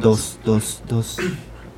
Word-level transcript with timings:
Dos, 0.00 0.38
dos, 0.44 0.82
dos. 0.88 1.18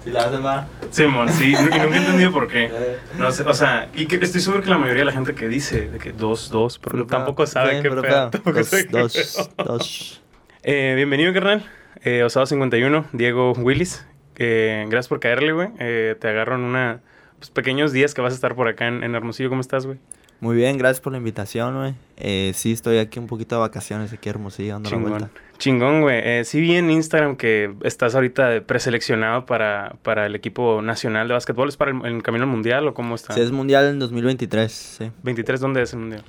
¿Sí 0.05 0.11
la 0.11 0.25
hacen, 0.25 0.45
va? 0.45 0.69
Simón, 0.91 1.29
sí, 1.31 1.53
y 1.53 1.63
nunca 1.63 1.77
he 1.85 1.97
entendido 1.97 2.33
por 2.33 2.47
qué. 2.49 2.71
No 3.19 3.31
sé, 3.33 3.43
o 3.43 3.55
sea, 3.55 3.89
y 3.95 4.07
que 4.07 4.17
estoy 4.17 4.41
seguro 4.41 4.63
que 4.63 4.71
la 4.71 4.79
mayoría 4.79 5.01
de 5.01 5.07
la 5.07 5.13
gente 5.13 5.35
que 5.35 5.49
dice 5.49 5.89
de 5.89 5.99
que 5.99 6.13
dos, 6.13 6.51
dos, 6.51 6.79
pero 6.79 7.07
tampoco 7.07 7.47
sabe 7.47 7.77
Sí, 7.77 7.83
qué 7.83 7.91
pedo. 7.91 8.31
Dos, 8.31 8.43
dos, 8.91 9.49
pedo. 9.57 9.65
dos. 9.65 10.23
Eh, 10.63 10.93
bienvenido, 10.97 11.33
carnal. 11.33 11.65
Eh, 12.05 12.23
Osado 12.23 12.47
51, 12.47 13.07
Diego 13.13 13.53
Willis. 13.55 14.07
Eh, 14.37 14.85
gracias 14.89 15.09
por 15.09 15.19
caerle, 15.19 15.53
güey. 15.53 15.69
Eh, 15.79 16.15
te 16.21 16.29
agarro 16.29 16.55
en 16.57 16.61
una 16.63 17.01
pues, 17.39 17.51
pequeños 17.51 17.91
días 17.93 18.15
que 18.15 18.21
vas 18.21 18.33
a 18.33 18.37
estar 18.37 18.55
por 18.55 18.69
acá 18.69 18.87
en, 18.87 19.03
en 19.03 19.15
Hermosillo. 19.15 19.49
¿Cómo 19.49 19.61
estás, 19.61 19.87
güey? 19.87 19.99
Muy 20.41 20.55
bien, 20.55 20.77
gracias 20.77 21.01
por 21.01 21.13
la 21.13 21.19
invitación, 21.19 21.75
güey. 21.79 21.95
Eh, 22.19 22.53
sí, 22.55 22.73
estoy 22.73 22.99
aquí 22.99 23.19
un 23.19 23.27
poquito 23.27 23.55
de 23.57 23.61
vacaciones 23.63 24.13
aquí 24.13 24.29
en 24.29 24.35
Hermosillo, 24.37 24.75
dando 24.75 24.91
la 24.91 24.97
Chingón. 24.97 25.11
vuelta. 25.13 25.31
Chingón, 25.59 26.03
güey. 26.03 26.21
Eh, 26.23 26.43
sí 26.45 26.61
vi 26.61 26.77
en 26.77 26.91
Instagram 26.91 27.37
que 27.37 27.75
estás 27.83 28.15
ahorita 28.15 28.63
preseleccionado 28.67 29.47
para, 29.47 29.97
para 30.03 30.27
el 30.27 30.35
equipo 30.35 30.83
nacional 30.83 31.29
de 31.29 31.35
básquetbol. 31.35 31.69
¿Es 31.69 31.77
para 31.77 31.93
el, 31.93 32.05
el 32.05 32.23
camino 32.23 32.45
al 32.45 32.51
mundial 32.51 32.87
o 32.89 32.95
cómo 32.95 33.15
está? 33.15 33.33
Sí, 33.35 33.41
es 33.41 33.53
mundial 33.53 33.87
en 33.87 33.99
2023, 33.99 34.71
sí. 34.73 35.11
23, 35.23 35.61
¿dónde 35.61 35.83
es 35.83 35.93
el 35.93 36.01
mundial? 36.01 36.25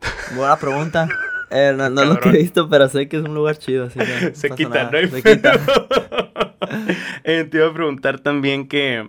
Buena 0.36 0.56
pregunta. 0.56 1.08
Eh, 1.50 1.74
no 1.76 1.88
lo 1.90 2.18
que 2.18 2.30
he 2.30 2.32
visto, 2.32 2.68
pero 2.68 2.88
sé 2.88 3.08
que 3.08 3.18
es 3.18 3.22
un 3.24 3.34
lugar 3.34 3.56
chido, 3.58 3.84
así 3.86 3.98
que 3.98 4.06
no 4.30 4.34
Se 4.34 4.50
quita, 4.50 4.90
no 4.90 5.08
Se 5.08 5.22
quita. 5.22 5.52
Eh, 7.24 7.44
te 7.50 7.58
iba 7.58 7.68
a 7.68 7.74
preguntar 7.74 8.20
también 8.20 8.66
que 8.68 9.08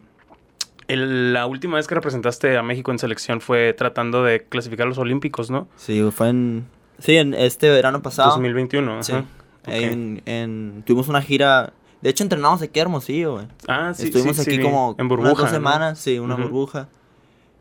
el- 0.88 1.32
la 1.34 1.46
última 1.46 1.78
vez 1.78 1.88
que 1.88 1.96
representaste 1.96 2.58
a 2.58 2.62
México 2.64 2.92
en 2.92 3.00
selección 3.00 3.40
fue 3.42 3.74
tratando 3.74 4.24
de 4.24 4.44
clasificar 4.44 4.88
los 4.88 4.98
Olímpicos, 4.98 5.50
¿no? 5.50 5.68
Sí, 5.78 6.04
fue 6.12 6.30
en... 6.30 6.66
Sí, 7.00 7.18
en 7.18 7.34
este 7.34 7.70
verano 7.70 8.02
pasado. 8.02 8.32
2021. 8.32 9.04
Sí. 9.04 9.12
ajá. 9.14 9.22
Ok. 9.66 9.70
en, 9.70 10.22
en- 10.26 10.84
tuvimos 10.86 11.08
una 11.08 11.22
gira. 11.22 11.74
De 12.02 12.10
hecho, 12.10 12.24
entrenamos 12.24 12.62
aquí 12.62 12.80
Hermosillo, 12.80 13.34
güey. 13.36 13.48
Ah, 13.68 13.94
sí, 13.96 14.06
Estuvimos 14.08 14.36
sí, 14.36 14.44
sí, 14.44 14.52
aquí 14.56 14.62
como 14.62 14.96
en 15.00 15.06
unas 15.06 15.10
burbuja. 15.10 15.30
dos 15.44 15.44
¿no? 15.44 15.50
semanas, 15.50 16.00
sí, 16.00 16.20
una 16.20 16.36
burbuja. 16.36 16.90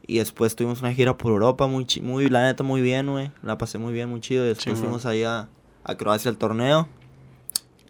Y 0.04 0.18
después 0.18 0.56
tuvimos 0.56 0.80
una 0.80 0.92
gira 0.92 1.16
por 1.16 1.30
Europa, 1.30 1.68
muy, 1.68 1.86
muy 2.02 2.28
la 2.28 2.42
neta, 2.42 2.64
muy 2.64 2.80
bien, 2.80 3.06
güey. 3.08 3.30
La 3.42 3.56
pasé 3.56 3.78
muy 3.78 3.92
bien, 3.92 4.08
muy 4.08 4.20
chido. 4.20 4.44
Y 4.44 4.48
después 4.48 4.78
fuimos 4.80 5.06
allá 5.06 5.48
a 5.84 5.94
Croacia 5.94 6.28
al 6.28 6.38
torneo. 6.38 6.88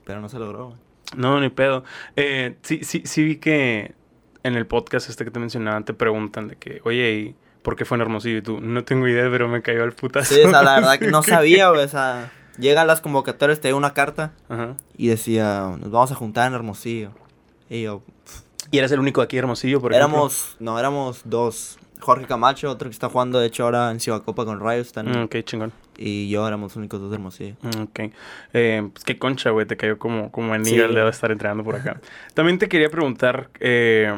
Pero 0.05 0.21
no 0.21 0.29
se 0.29 0.39
logró, 0.39 0.67
güey. 0.67 0.79
No, 1.17 1.41
ni 1.41 1.49
pedo. 1.49 1.85
Eh, 2.17 2.57
sí, 2.63 2.81
sí, 2.85 3.03
sí 3.07 3.23
vi 3.25 3.37
que 3.37 3.95
en 4.43 4.55
el 4.55 4.67
podcast 4.67 5.09
este 5.09 5.25
que 5.25 5.31
te 5.31 5.39
mencionaba 5.41 5.81
te 5.83 5.95
preguntan 5.95 6.49
de 6.49 6.57
que, 6.57 6.81
oye, 6.85 7.15
¿y 7.15 7.35
por 7.63 7.77
qué 7.77 7.85
fue 7.85 7.97
en 7.97 8.03
Hermosillo? 8.03 8.39
Y 8.39 8.43
tú, 8.43 8.61
no 8.61 8.85
tengo 8.85 9.09
idea, 9.09 9.29
pero 9.31 9.49
me 9.49 9.63
cayó 9.63 9.85
el 9.85 9.93
putazo. 9.93 10.35
Sí, 10.35 10.41
o 10.43 10.51
sea, 10.51 10.63
la 10.63 10.75
verdad 10.81 10.99
que 10.99 11.11
no 11.11 11.23
sabía, 11.23 11.71
güey. 11.71 11.85
O 11.85 11.89
sea, 11.89 12.31
llega 12.59 12.83
a 12.83 12.85
las 12.85 13.01
convocatorias, 13.01 13.61
te 13.61 13.69
dio 13.69 13.77
una 13.77 13.95
carta 13.95 14.33
Ajá. 14.49 14.75
y 14.97 15.09
decía, 15.09 15.71
nos 15.81 15.91
vamos 15.91 16.13
a 16.13 16.15
juntar 16.15 16.49
en 16.49 16.55
Hermosillo. 16.55 17.11
Y 17.71 17.83
yo, 17.83 18.03
¿Y 18.71 18.79
eras 18.79 18.91
el 18.93 19.01
único 19.01 19.21
aquí 19.23 19.37
en 19.37 19.45
Hermosillo, 19.45 19.81
por 19.81 19.93
ejemplo? 19.93 20.09
éramos, 20.17 20.57
no, 20.61 20.79
éramos 20.79 21.23
dos. 21.25 21.79
Jorge 22.01 22.27
Camacho, 22.27 22.69
otro 22.69 22.89
que 22.89 22.93
está 22.95 23.09
jugando, 23.09 23.39
de 23.39 23.47
hecho, 23.47 23.63
ahora 23.63 23.91
en 23.93 24.01
Ciudad 24.01 24.23
Copa 24.23 24.45
con 24.45 24.59
Rayos. 24.59 24.89
Están, 24.89 25.07
Mm, 25.09 25.25
ok, 25.25 25.37
chingón. 25.45 25.73
Y 25.97 26.29
yo 26.31 26.47
éramos 26.49 26.73
los 26.73 26.77
únicos 26.77 27.01
dos 27.01 27.11
de 27.11 27.17
Hermosillo. 27.17 27.55
Mm, 27.63 27.83
Ok. 27.83 28.01
Eh, 28.55 28.89
pues 28.93 29.05
qué 29.05 29.19
concha, 29.21 29.51
güey, 29.51 29.67
te 29.67 29.77
cayó 29.77 29.99
como, 30.01 30.33
como 30.33 30.53
anillo 30.53 30.83
Sí. 30.85 30.89
el 30.89 30.95
dedo 30.95 31.05
de 31.05 31.11
estar 31.13 31.31
entrenando 31.31 31.63
por 31.63 31.77
acá. 31.77 32.01
También 32.35 32.59
te 32.59 32.69
quería 32.69 32.91
preguntar, 32.91 33.51
eh, 33.61 34.13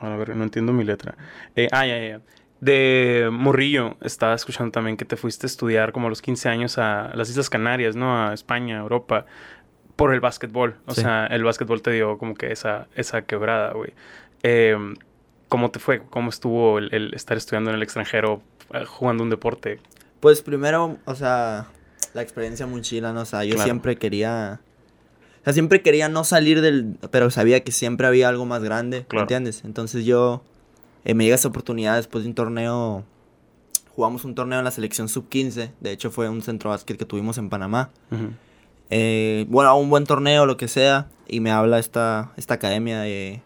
a 0.00 0.08
ver, 0.16 0.36
no 0.36 0.42
entiendo 0.44 0.72
mi 0.74 0.84
letra. 0.84 1.14
Eh, 1.56 1.68
ah, 1.72 1.86
ya, 1.86 1.96
ya, 1.98 2.08
ya. 2.08 2.20
De 2.62 3.28
Morrillo, 3.32 3.96
estaba 4.02 4.34
escuchando 4.36 4.70
también 4.70 4.96
que 4.96 5.04
te 5.04 5.16
fuiste 5.16 5.46
a 5.46 5.48
estudiar 5.48 5.90
como 5.90 6.06
a 6.06 6.10
los 6.10 6.22
15 6.22 6.48
años 6.48 6.78
a 6.78 7.10
las 7.16 7.28
Islas 7.28 7.50
Canarias, 7.50 7.96
¿no? 7.96 8.16
A 8.28 8.32
España, 8.32 8.78
Europa, 8.78 9.26
por 9.96 10.14
el 10.14 10.20
básquetbol. 10.20 10.76
O 10.86 10.94
Sí. 10.94 11.00
sea, 11.00 11.26
el 11.26 11.42
básquetbol 11.42 11.82
te 11.82 11.90
dio 11.90 12.18
como 12.18 12.34
que 12.34 12.52
esa, 12.52 12.86
esa 12.94 13.22
quebrada, 13.22 13.72
güey. 13.72 13.92
Eh, 14.44 14.76
¿Cómo 15.48 15.72
te 15.72 15.80
fue? 15.80 16.02
¿Cómo 16.08 16.30
estuvo 16.30 16.78
el, 16.78 16.94
el 16.94 17.14
estar 17.14 17.36
estudiando 17.36 17.70
en 17.70 17.76
el 17.76 17.82
extranjero, 17.82 18.42
eh, 18.72 18.84
jugando 18.86 19.24
un 19.24 19.30
deporte? 19.30 19.80
Pues 20.20 20.40
primero, 20.40 20.98
o 21.04 21.14
sea, 21.16 21.66
la 22.14 22.22
experiencia 22.22 22.64
muy 22.68 22.80
chila, 22.82 23.12
¿no? 23.12 23.22
O 23.22 23.24
sea, 23.24 23.42
yo 23.42 23.54
Claro. 23.56 23.64
siempre 23.64 23.96
quería... 23.96 24.60
O 25.40 25.44
sea, 25.44 25.52
siempre 25.52 25.82
quería 25.82 26.08
no 26.08 26.22
salir 26.22 26.60
del... 26.60 26.96
Pero 27.10 27.28
sabía 27.30 27.58
que 27.64 27.72
siempre 27.72 28.06
había 28.06 28.28
algo 28.28 28.46
más 28.46 28.62
grande, 28.62 28.98
¿me 29.00 29.04
Claro. 29.06 29.22
entiendes? 29.24 29.64
Entonces 29.64 30.04
yo... 30.04 30.44
eh, 31.04 31.14
me 31.14 31.24
llega 31.24 31.36
esa 31.36 31.48
oportunidad 31.48 31.96
después 31.96 32.24
de 32.24 32.30
un 32.30 32.34
torneo... 32.34 33.04
Jugamos 33.94 34.24
un 34.24 34.34
torneo 34.34 34.58
en 34.58 34.64
la 34.64 34.70
selección 34.70 35.08
sub-15. 35.08 35.70
De 35.80 35.90
hecho, 35.92 36.10
fue 36.10 36.28
un 36.28 36.40
centro 36.40 36.70
básquet 36.70 36.96
que 36.96 37.04
tuvimos 37.04 37.36
en 37.36 37.50
Panamá. 37.50 37.90
Ujú. 38.10 38.30
Eh, 38.88 39.44
bueno, 39.48 39.76
un 39.76 39.90
buen 39.90 40.04
torneo, 40.04 40.46
lo 40.46 40.56
que 40.56 40.66
sea. 40.66 41.08
Y 41.28 41.40
me 41.40 41.50
habla 41.50 41.78
esta, 41.78 42.32
esta 42.38 42.54
academia 42.54 43.00
de, 43.02 43.42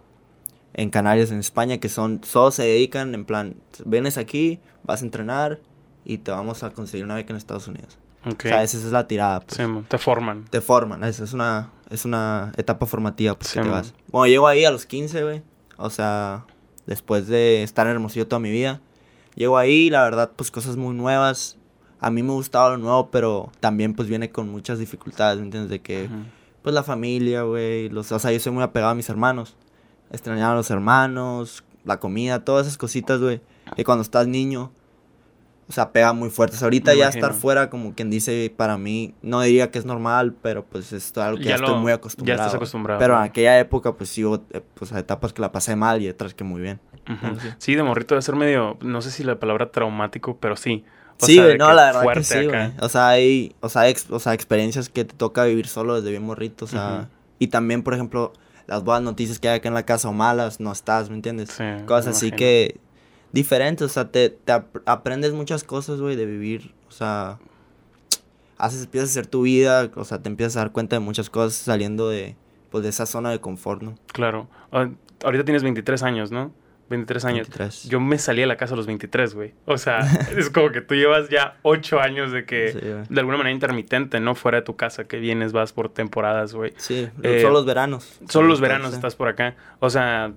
en 0.74 0.90
Canarias, 0.90 1.32
en 1.32 1.40
España, 1.40 1.78
que 1.78 1.88
son, 1.88 2.20
todos 2.20 2.54
se 2.54 2.62
dedican 2.62 3.12
en 3.14 3.24
plan, 3.24 3.56
vienes 3.84 4.18
aquí, 4.18 4.60
vas 4.84 5.02
a 5.02 5.04
entrenar 5.04 5.58
y 6.04 6.18
te 6.18 6.30
vamos 6.30 6.62
a 6.62 6.70
conseguir 6.70 7.04
una 7.04 7.16
beca 7.16 7.32
en 7.32 7.38
Estados 7.38 7.66
Unidos. 7.66 7.98
Ok. 8.24 8.44
O 8.44 8.48
sea, 8.48 8.62
esa 8.62 8.76
es 8.76 8.84
la 8.84 9.06
tirada. 9.08 9.40
pues. 9.40 9.56
Sí, 9.56 9.62
te 9.88 9.98
forman. 9.98 10.44
Te 10.50 10.60
forman, 10.60 11.02
es, 11.04 11.18
es 11.18 11.32
una, 11.32 11.70
es 11.90 12.04
una 12.04 12.52
etapa 12.56 12.86
formativa 12.86 13.34
porque 13.34 13.48
Sí, 13.48 13.54
te 13.54 13.62
man. 13.62 13.70
vas. 13.70 13.94
Bueno, 14.12 14.26
llego 14.28 14.46
ahí 14.46 14.64
a 14.64 14.70
los 14.70 14.86
15, 14.86 15.22
güey. 15.24 15.42
O 15.76 15.90
sea, 15.90 16.44
después 16.86 17.26
de 17.26 17.62
estar 17.62 17.86
en 17.86 17.92
Hermosillo 17.94 18.26
toda 18.26 18.40
mi 18.40 18.50
vida. 18.50 18.80
Llego 19.34 19.58
ahí, 19.58 19.90
la 19.90 20.02
verdad, 20.04 20.30
pues 20.34 20.50
cosas 20.50 20.76
muy 20.76 20.94
nuevas. 20.94 21.56
A 22.00 22.10
mí 22.10 22.22
me 22.22 22.32
gustaba 22.32 22.70
lo 22.70 22.78
nuevo, 22.78 23.10
pero 23.10 23.50
también 23.60 23.94
pues 23.94 24.08
viene 24.08 24.30
con 24.30 24.48
muchas 24.48 24.78
dificultades, 24.78 25.38
¿me 25.38 25.44
entiendes? 25.44 25.70
De 25.70 25.80
que, 25.80 26.04
Ujú. 26.04 26.14
pues 26.62 26.74
la 26.74 26.82
familia, 26.82 27.42
güey. 27.42 27.88
Los, 27.88 28.10
o 28.12 28.18
sea, 28.18 28.32
yo 28.32 28.40
soy 28.40 28.52
muy 28.52 28.62
apegado 28.62 28.92
a 28.92 28.94
mis 28.94 29.08
hermanos. 29.08 29.56
Extrañaba 30.10 30.52
a 30.52 30.56
los 30.56 30.70
hermanos, 30.70 31.64
la 31.84 31.98
comida, 31.98 32.44
todas 32.44 32.66
esas 32.66 32.78
cositas, 32.78 33.20
güey. 33.20 33.40
Que 33.74 33.84
cuando 33.84 34.02
estás 34.02 34.26
niño, 34.28 34.70
o 35.68 35.72
sea, 35.72 35.90
pega 35.92 36.12
muy 36.12 36.30
fuerte. 36.30 36.56
O 36.56 36.58
sea, 36.58 36.66
ahorita 36.66 36.92
Me 36.92 36.98
ya 36.98 37.04
imagino. 37.06 37.26
estar 37.26 37.40
fuera, 37.40 37.70
como 37.70 37.94
quien 37.94 38.08
dice, 38.10 38.52
para 38.56 38.78
mí, 38.78 39.14
no 39.22 39.40
diría 39.40 39.70
que 39.70 39.78
es 39.78 39.84
normal, 39.84 40.34
pero 40.40 40.64
pues 40.64 40.92
es 40.92 41.16
algo 41.18 41.38
que 41.38 41.44
ya, 41.44 41.50
Ya 41.50 41.56
estoy 41.56 41.74
muy 41.80 41.90
ya 41.90 41.96
acostumbrado. 41.96 42.40
estás 42.42 42.54
acostumbrado. 42.54 43.00
Pero 43.00 43.16
en 43.16 43.22
aquella 43.22 43.58
época, 43.58 43.92
pues 43.94 44.10
sí 44.10 44.24
hubo 44.24 44.42
eh, 44.52 44.60
pues, 44.74 44.92
etapas 44.92 45.32
que 45.32 45.42
la 45.42 45.50
pasé 45.52 45.74
mal 45.76 46.00
y 46.02 46.08
otras 46.08 46.34
que 46.34 46.44
muy 46.44 46.60
bien. 46.62 46.80
Sí. 47.06 47.48
Sí, 47.58 47.74
de 47.74 47.82
morrito 47.82 48.14
debe 48.14 48.22
ser 48.22 48.34
medio, 48.36 48.76
no 48.80 49.00
sé 49.02 49.10
si 49.10 49.22
la 49.24 49.38
palabra 49.38 49.70
traumático, 49.70 50.36
pero 50.38 50.56
sí. 50.56 50.84
O 51.20 51.26
sí, 51.26 51.38
güey, 51.40 51.56
no, 51.56 51.72
la 51.72 51.86
verdad 51.92 52.12
que 52.14 52.22
sí, 52.22 52.46
güey. 52.46 52.72
O 52.80 52.88
sea, 52.88 53.08
hay, 53.08 53.54
o 53.60 53.68
sea, 53.68 53.88
ex- 53.88 54.10
o 54.10 54.18
sea, 54.20 54.34
experiencias 54.34 54.88
que 54.88 55.04
te 55.04 55.14
toca 55.14 55.44
vivir 55.44 55.66
solo 55.66 55.94
desde 55.96 56.10
bien 56.10 56.22
morrito, 56.24 56.64
o 56.66 56.68
sea, 56.68 57.08
y 57.38 57.46
también, 57.48 57.82
por 57.82 57.94
ejemplo, 57.94 58.32
las 58.66 58.82
buenas 58.84 59.02
noticias 59.02 59.38
que 59.38 59.48
hay 59.48 59.56
acá 59.58 59.68
en 59.68 59.74
la 59.74 59.84
casa 59.84 60.08
o 60.08 60.12
malas, 60.12 60.58
no 60.60 60.72
estás, 60.72 61.08
¿me 61.08 61.16
entiendes? 61.16 61.50
Sí, 61.50 61.64
cosas 61.86 62.16
así 62.16 62.32
que 62.32 62.76
diferentes, 63.36 63.84
o 63.84 63.88
sea, 63.88 64.10
te, 64.10 64.30
te 64.30 64.52
ap- 64.52 64.78
aprendes 64.86 65.32
muchas 65.32 65.62
cosas, 65.62 66.00
güey, 66.00 66.16
de 66.16 66.26
vivir, 66.26 66.74
o 66.88 66.90
sea, 66.90 67.38
haces, 68.58 68.84
empiezas 68.84 69.10
a 69.10 69.12
hacer 69.12 69.26
tu 69.26 69.42
vida, 69.42 69.90
o 69.94 70.04
sea, 70.04 70.22
te 70.22 70.28
empiezas 70.28 70.56
a 70.56 70.60
dar 70.60 70.72
cuenta 70.72 70.96
de 70.96 71.00
muchas 71.00 71.30
cosas 71.30 71.54
saliendo 71.54 72.08
de, 72.08 72.36
pues, 72.70 72.82
de 72.82 72.90
esa 72.90 73.06
zona 73.06 73.30
de 73.30 73.40
confort, 73.40 73.82
¿no? 73.82 73.94
Claro. 74.12 74.48
Ah, 74.72 74.88
ahorita 75.24 75.44
tienes 75.44 75.62
23 75.62 76.02
años, 76.02 76.30
¿no? 76.32 76.52
23 76.88 77.24
años. 77.24 77.48
23. 77.48 77.88
Yo 77.88 77.98
me 77.98 78.16
salí 78.16 78.42
de 78.42 78.46
la 78.46 78.56
casa 78.56 78.74
a 78.74 78.76
los 78.76 78.86
23, 78.86 79.34
güey. 79.34 79.54
O 79.64 79.76
sea, 79.76 79.98
es 80.38 80.50
como 80.50 80.70
que 80.70 80.80
tú 80.80 80.94
llevas 80.94 81.28
ya 81.28 81.58
8 81.62 82.00
años 82.00 82.30
de 82.30 82.44
que, 82.46 82.72
Sí, 82.72 82.78
de 83.12 83.20
alguna 83.20 83.36
manera 83.38 83.52
intermitente, 83.52 84.20
¿no? 84.20 84.34
Fuera 84.36 84.58
de 84.58 84.62
tu 84.62 84.76
casa, 84.76 85.04
que 85.04 85.18
vienes, 85.18 85.52
vas 85.52 85.72
por 85.72 85.88
temporadas, 85.88 86.54
güey. 86.54 86.72
Sí, 86.76 87.08
Eh, 87.24 87.40
solo 87.42 87.54
los 87.54 87.66
veranos. 87.66 88.20
Solo 88.28 88.46
los 88.48 88.60
veranos 88.60 88.90
sí. 88.90 88.94
estás 88.94 89.16
por 89.16 89.26
acá. 89.28 89.56
O 89.80 89.90
sea, 89.90 90.32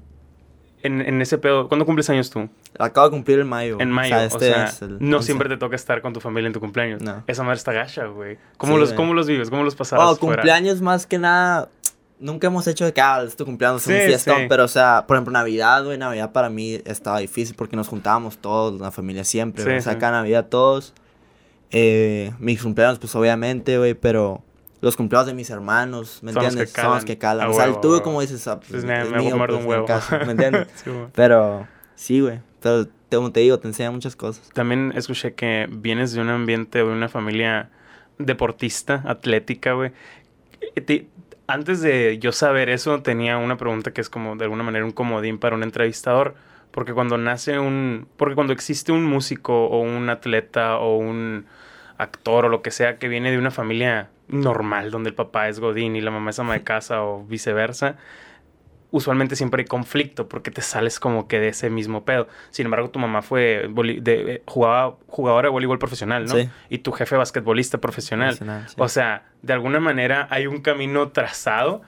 en, 0.84 1.01
en 1.01 1.22
ese 1.22 1.38
pedo, 1.38 1.67
¿cuándo 1.67 1.85
cumples 1.85 2.09
años 2.09 2.29
tú? 2.29 2.50
Acabo 2.78 3.07
de 3.07 3.12
cumplir 3.12 3.40
en 3.40 3.47
mayo. 3.47 3.78
En 3.79 3.91
mayo, 3.91 4.16
o 4.16 4.19
este 4.19 4.51
sea, 4.53 4.66
es 4.66 4.81
el 4.81 4.97
no 5.00 5.17
11. 5.17 5.25
siempre 5.25 5.50
te 5.50 5.57
toca 5.57 5.75
estar 5.75 6.01
con 6.01 6.13
tu 6.13 6.19
familia 6.19 6.47
en 6.47 6.53
tu 6.53 6.59
cumpleaños. 6.59 7.01
No. 7.01 7.23
Esa 7.28 7.44
madre 7.44 7.57
está 7.57 7.73
gacha, 7.73 8.06
güey. 8.06 8.38
¿Cómo, 8.57 8.73
Sí, 8.75 8.79
los, 8.79 8.89
güey. 8.89 8.97
¿Cómo 8.97 9.13
los 9.13 9.28
vives? 9.28 9.50
¿Cómo 9.50 9.63
los 9.63 9.75
pasabas 9.75 10.06
Oh, 10.07 10.16
fuera? 10.16 10.35
cumpleaños 10.38 10.81
más 10.81 11.06
que 11.06 11.18
nada. 11.18 11.69
Nunca 12.21 12.48
hemos 12.48 12.68
hecho 12.68 12.83
de 12.86 12.92
que, 12.94 13.00
ah, 13.01 13.24
es 13.25 13.36
tu 13.36 13.45
cumpleaños, 13.45 13.81
es 13.83 13.88
un 13.88 13.94
Sí, 13.94 14.07
fiestón. 14.07 14.38
sí. 14.39 14.45
Pero, 14.50 14.65
o 14.65 14.68
sea, 14.68 15.06
por 15.07 15.15
ejemplo, 15.15 15.31
Navidad, 15.31 15.86
güey, 15.86 15.98
Navidad 15.98 16.31
para 16.33 16.50
mí 16.50 16.80
estaba 16.86 17.19
difícil 17.19 17.56
porque 17.56 17.75
nos 17.77 17.88
juntábamos 17.88 18.38
todos, 18.39 18.80
la 18.81 18.92
familia 18.92 19.24
siempre, 19.24 19.63
Sí, 19.63 19.68
güey. 19.69 19.80
O 19.80 19.81
sea, 19.81 19.94
sí. 19.94 20.00
cada 20.00 20.13
Navidad 20.19 20.48
todos. 20.48 20.94
Eh, 21.71 22.31
mis 22.39 22.62
cumpleaños, 22.63 23.00
pues 23.00 23.15
obviamente, 23.15 23.77
güey, 23.77 23.94
pero 23.94 24.44
los 24.81 24.96
cumpleaños 24.96 25.28
de 25.28 25.34
mis 25.34 25.50
hermanos, 25.50 26.20
¿me 26.24 26.31
Son 26.31 26.44
los 26.44 26.54
entiendes? 26.54 26.72
Son 26.74 26.94
los 26.94 27.06
que 27.06 27.18
calan. 27.18 27.48
A 27.48 27.50
o 27.50 27.54
sea, 27.54 27.66
el 27.66 27.72
huevo, 27.72 27.81
tuyo, 27.81 27.94
huevo. 27.96 28.04
como 28.04 28.22
dices, 28.22 28.48
ah, 28.48 28.60
pues, 28.60 28.72
Pues 28.72 28.86
me, 28.86 29.02
es 29.02 29.10
me 29.10 29.18
voy 29.20 29.28
a 29.31 29.36
mío, 29.36 29.46
pues, 29.48 29.60
un 29.60 29.66
huevo. 29.68 29.86
¿me 30.26 30.31
entiendes? 30.31 30.68
Sí, 30.84 30.92
pero, 31.14 31.68
sí, 31.96 32.20
güey. 32.22 32.40
Pero, 32.62 32.88
como 33.12 33.31
te 33.31 33.40
digo, 33.42 33.60
te 33.60 33.68
enseña 33.68 33.92
muchas 33.92 34.16
cosas. 34.16 34.50
También 34.54 34.94
escuché 34.96 35.34
que 35.34 35.68
vienes 35.72 36.14
de 36.14 36.22
un 36.22 36.30
ambiente, 36.30 36.80
de 36.80 36.84
una 36.86 37.10
familia 37.10 37.70
deportista, 38.18 39.02
atlética, 39.06 39.74
güey. 39.74 39.92
Eh, 40.76 40.81
te- 40.81 41.08
Antes 41.48 41.81
de 41.81 42.20
yo 42.20 42.31
saber 42.31 42.70
eso, 42.70 43.02
tenía 43.02 43.38
una 43.38 43.58
pregunta 43.58 43.92
que 43.92 44.02
es 44.02 44.10
como 44.10 44.36
de 44.36 44.44
alguna 44.44 44.62
manera 44.64 44.86
un 44.86 44.92
comodín 44.92 45.40
para 45.40 45.56
un 45.56 45.64
entrevistador. 45.64 46.36
Porque 46.72 46.94
cuando 46.94 47.18
nace 47.18 47.58
un. 47.58 48.08
Porque 48.18 48.36
cuando 48.36 48.54
existe 48.54 48.92
un 48.92 49.04
músico 49.04 49.66
o 49.68 49.80
un 49.81 50.10
atleta 50.10 50.78
o 50.78 50.98
un 50.98 51.48
actor 51.98 52.46
o 52.46 52.50
lo 52.50 52.62
que 52.62 52.70
sea 52.70 52.98
que 53.00 53.08
viene 53.08 53.31
de 53.31 53.40
una 53.40 53.50
familia 53.50 54.10
normal, 54.30 54.92
donde 54.92 55.10
el 55.10 55.16
papá 55.16 55.50
es 55.50 55.60
Godín 55.60 55.96
y 55.96 56.02
la 56.02 56.12
mamá 56.12 56.30
es 56.30 56.40
ama 56.40 56.54
de 56.54 56.64
casa 56.64 57.04
o 57.04 57.26
viceversa, 57.26 57.98
usualmente 58.92 59.36
siempre 59.36 59.62
hay 59.62 59.68
conflicto 59.68 60.28
porque 60.28 60.52
te 60.52 60.62
sales 60.62 61.00
como 61.00 61.28
que 61.28 61.40
de 61.40 61.50
ese 61.50 61.70
mismo 61.70 62.06
pedo. 62.06 62.28
Sin 62.50 62.66
embargo, 62.66 62.90
tu 62.90 63.00
mamá 63.00 63.22
fue 63.22 63.70
de, 63.70 64.02
eh, 64.06 64.44
jugaba, 64.46 64.98
jugadora 65.08 65.48
de 65.48 65.52
voleibol 65.52 65.80
profesional, 65.80 66.26
¿no? 66.26 66.36
Sí. 66.36 66.50
Y 66.70 66.80
tu 66.80 66.92
jefe 66.92 67.16
basquetbolista 67.16 67.80
profesional. 67.80 68.38
O 68.78 68.88
sea, 68.88 69.26
de 69.42 69.54
alguna 69.54 69.80
manera 69.80 70.28
hay 70.30 70.48
un 70.48 70.62
camino 70.62 71.10
trazado 71.10 71.81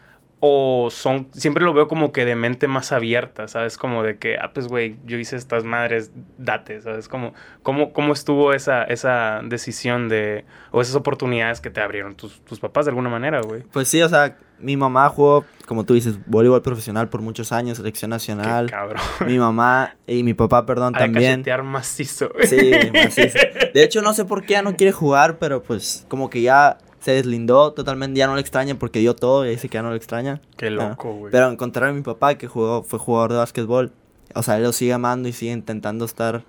o 0.43 0.89
son, 0.89 1.27
siempre 1.33 1.63
lo 1.63 1.71
veo 1.71 1.87
como 1.87 2.11
que 2.11 2.25
de 2.25 2.35
mente 2.35 2.67
más 2.67 2.91
abierta, 2.91 3.47
¿sabes? 3.47 3.77
Como 3.77 4.01
de 4.01 4.17
que, 4.17 4.37
ah, 4.37 4.51
pues, 4.51 4.67
güey, 4.67 4.97
yo 5.05 5.19
hice 5.19 5.35
estas 5.35 5.63
madres, 5.63 6.11
date, 6.39 6.81
¿sabes? 6.81 7.07
Como, 7.07 7.35
¿cómo, 7.61 7.93
cómo 7.93 8.11
estuvo 8.11 8.51
esa, 8.51 8.83
esa 8.85 9.41
decisión 9.43 10.09
de, 10.09 10.43
o 10.71 10.81
esas 10.81 10.95
oportunidades 10.95 11.61
que 11.61 11.69
te 11.69 11.79
abrieron 11.79 12.15
tus, 12.15 12.41
tus 12.41 12.59
papás 12.59 12.85
de 12.85 12.89
alguna 12.89 13.09
manera, 13.09 13.41
güey? 13.41 13.61
Pues 13.71 13.87
sí, 13.87 14.01
o 14.01 14.09
sea, 14.09 14.35
mi 14.57 14.75
mamá 14.77 15.09
jugó, 15.09 15.45
como 15.67 15.83
tú 15.83 15.93
dices, 15.93 16.17
voleibol 16.25 16.63
profesional 16.63 17.07
por 17.07 17.21
muchos 17.21 17.51
años, 17.51 17.77
selección 17.77 18.09
nacional. 18.09 18.65
Qué 18.65 18.71
cabrón. 18.71 19.01
Mi 19.27 19.37
mamá 19.37 19.95
y 20.07 20.23
mi 20.23 20.33
papá, 20.33 20.65
perdón, 20.65 20.93
también. 20.93 21.41
Cachetear 21.41 21.61
macizo. 21.61 22.31
Sí, 22.45 22.71
macizo. 22.91 23.37
De 23.75 23.83
hecho, 23.83 24.01
no 24.01 24.13
sé 24.13 24.25
por 24.25 24.41
qué 24.41 24.53
ya 24.53 24.63
no 24.63 24.75
quiere 24.75 24.91
jugar, 24.91 25.37
pero 25.37 25.61
pues 25.61 26.03
como 26.09 26.31
que 26.31 26.41
ya 26.41 26.79
se 27.01 27.11
deslindó 27.11 27.73
totalmente, 27.73 28.17
ya 28.17 28.27
no 28.27 28.35
le 28.35 28.41
extraña 28.41 28.75
porque 28.75 28.99
dio 28.99 29.15
todo 29.15 29.45
y 29.45 29.49
dice 29.49 29.67
que 29.67 29.75
ya 29.75 29.81
no 29.81 29.89
le 29.89 29.97
extraña. 29.97 30.41
Qué 30.55 30.69
loco, 30.69 31.13
güey. 31.13 31.31
Pero 31.31 31.49
encontrar 31.49 31.89
a 31.89 31.93
mi 31.93 32.01
papá 32.01 32.35
que 32.35 32.47
jugó, 32.47 32.83
fue 32.83 32.99
jugador 32.99 33.31
de 33.31 33.37
básquetbol, 33.37 33.91
o 34.35 34.43
sea, 34.43 34.57
él 34.57 34.63
lo 34.63 34.71
sigue 34.71 34.93
amando 34.93 35.27
y 35.27 35.33
sigue 35.33 35.51
intentando 35.51 36.05
estar 36.05 36.43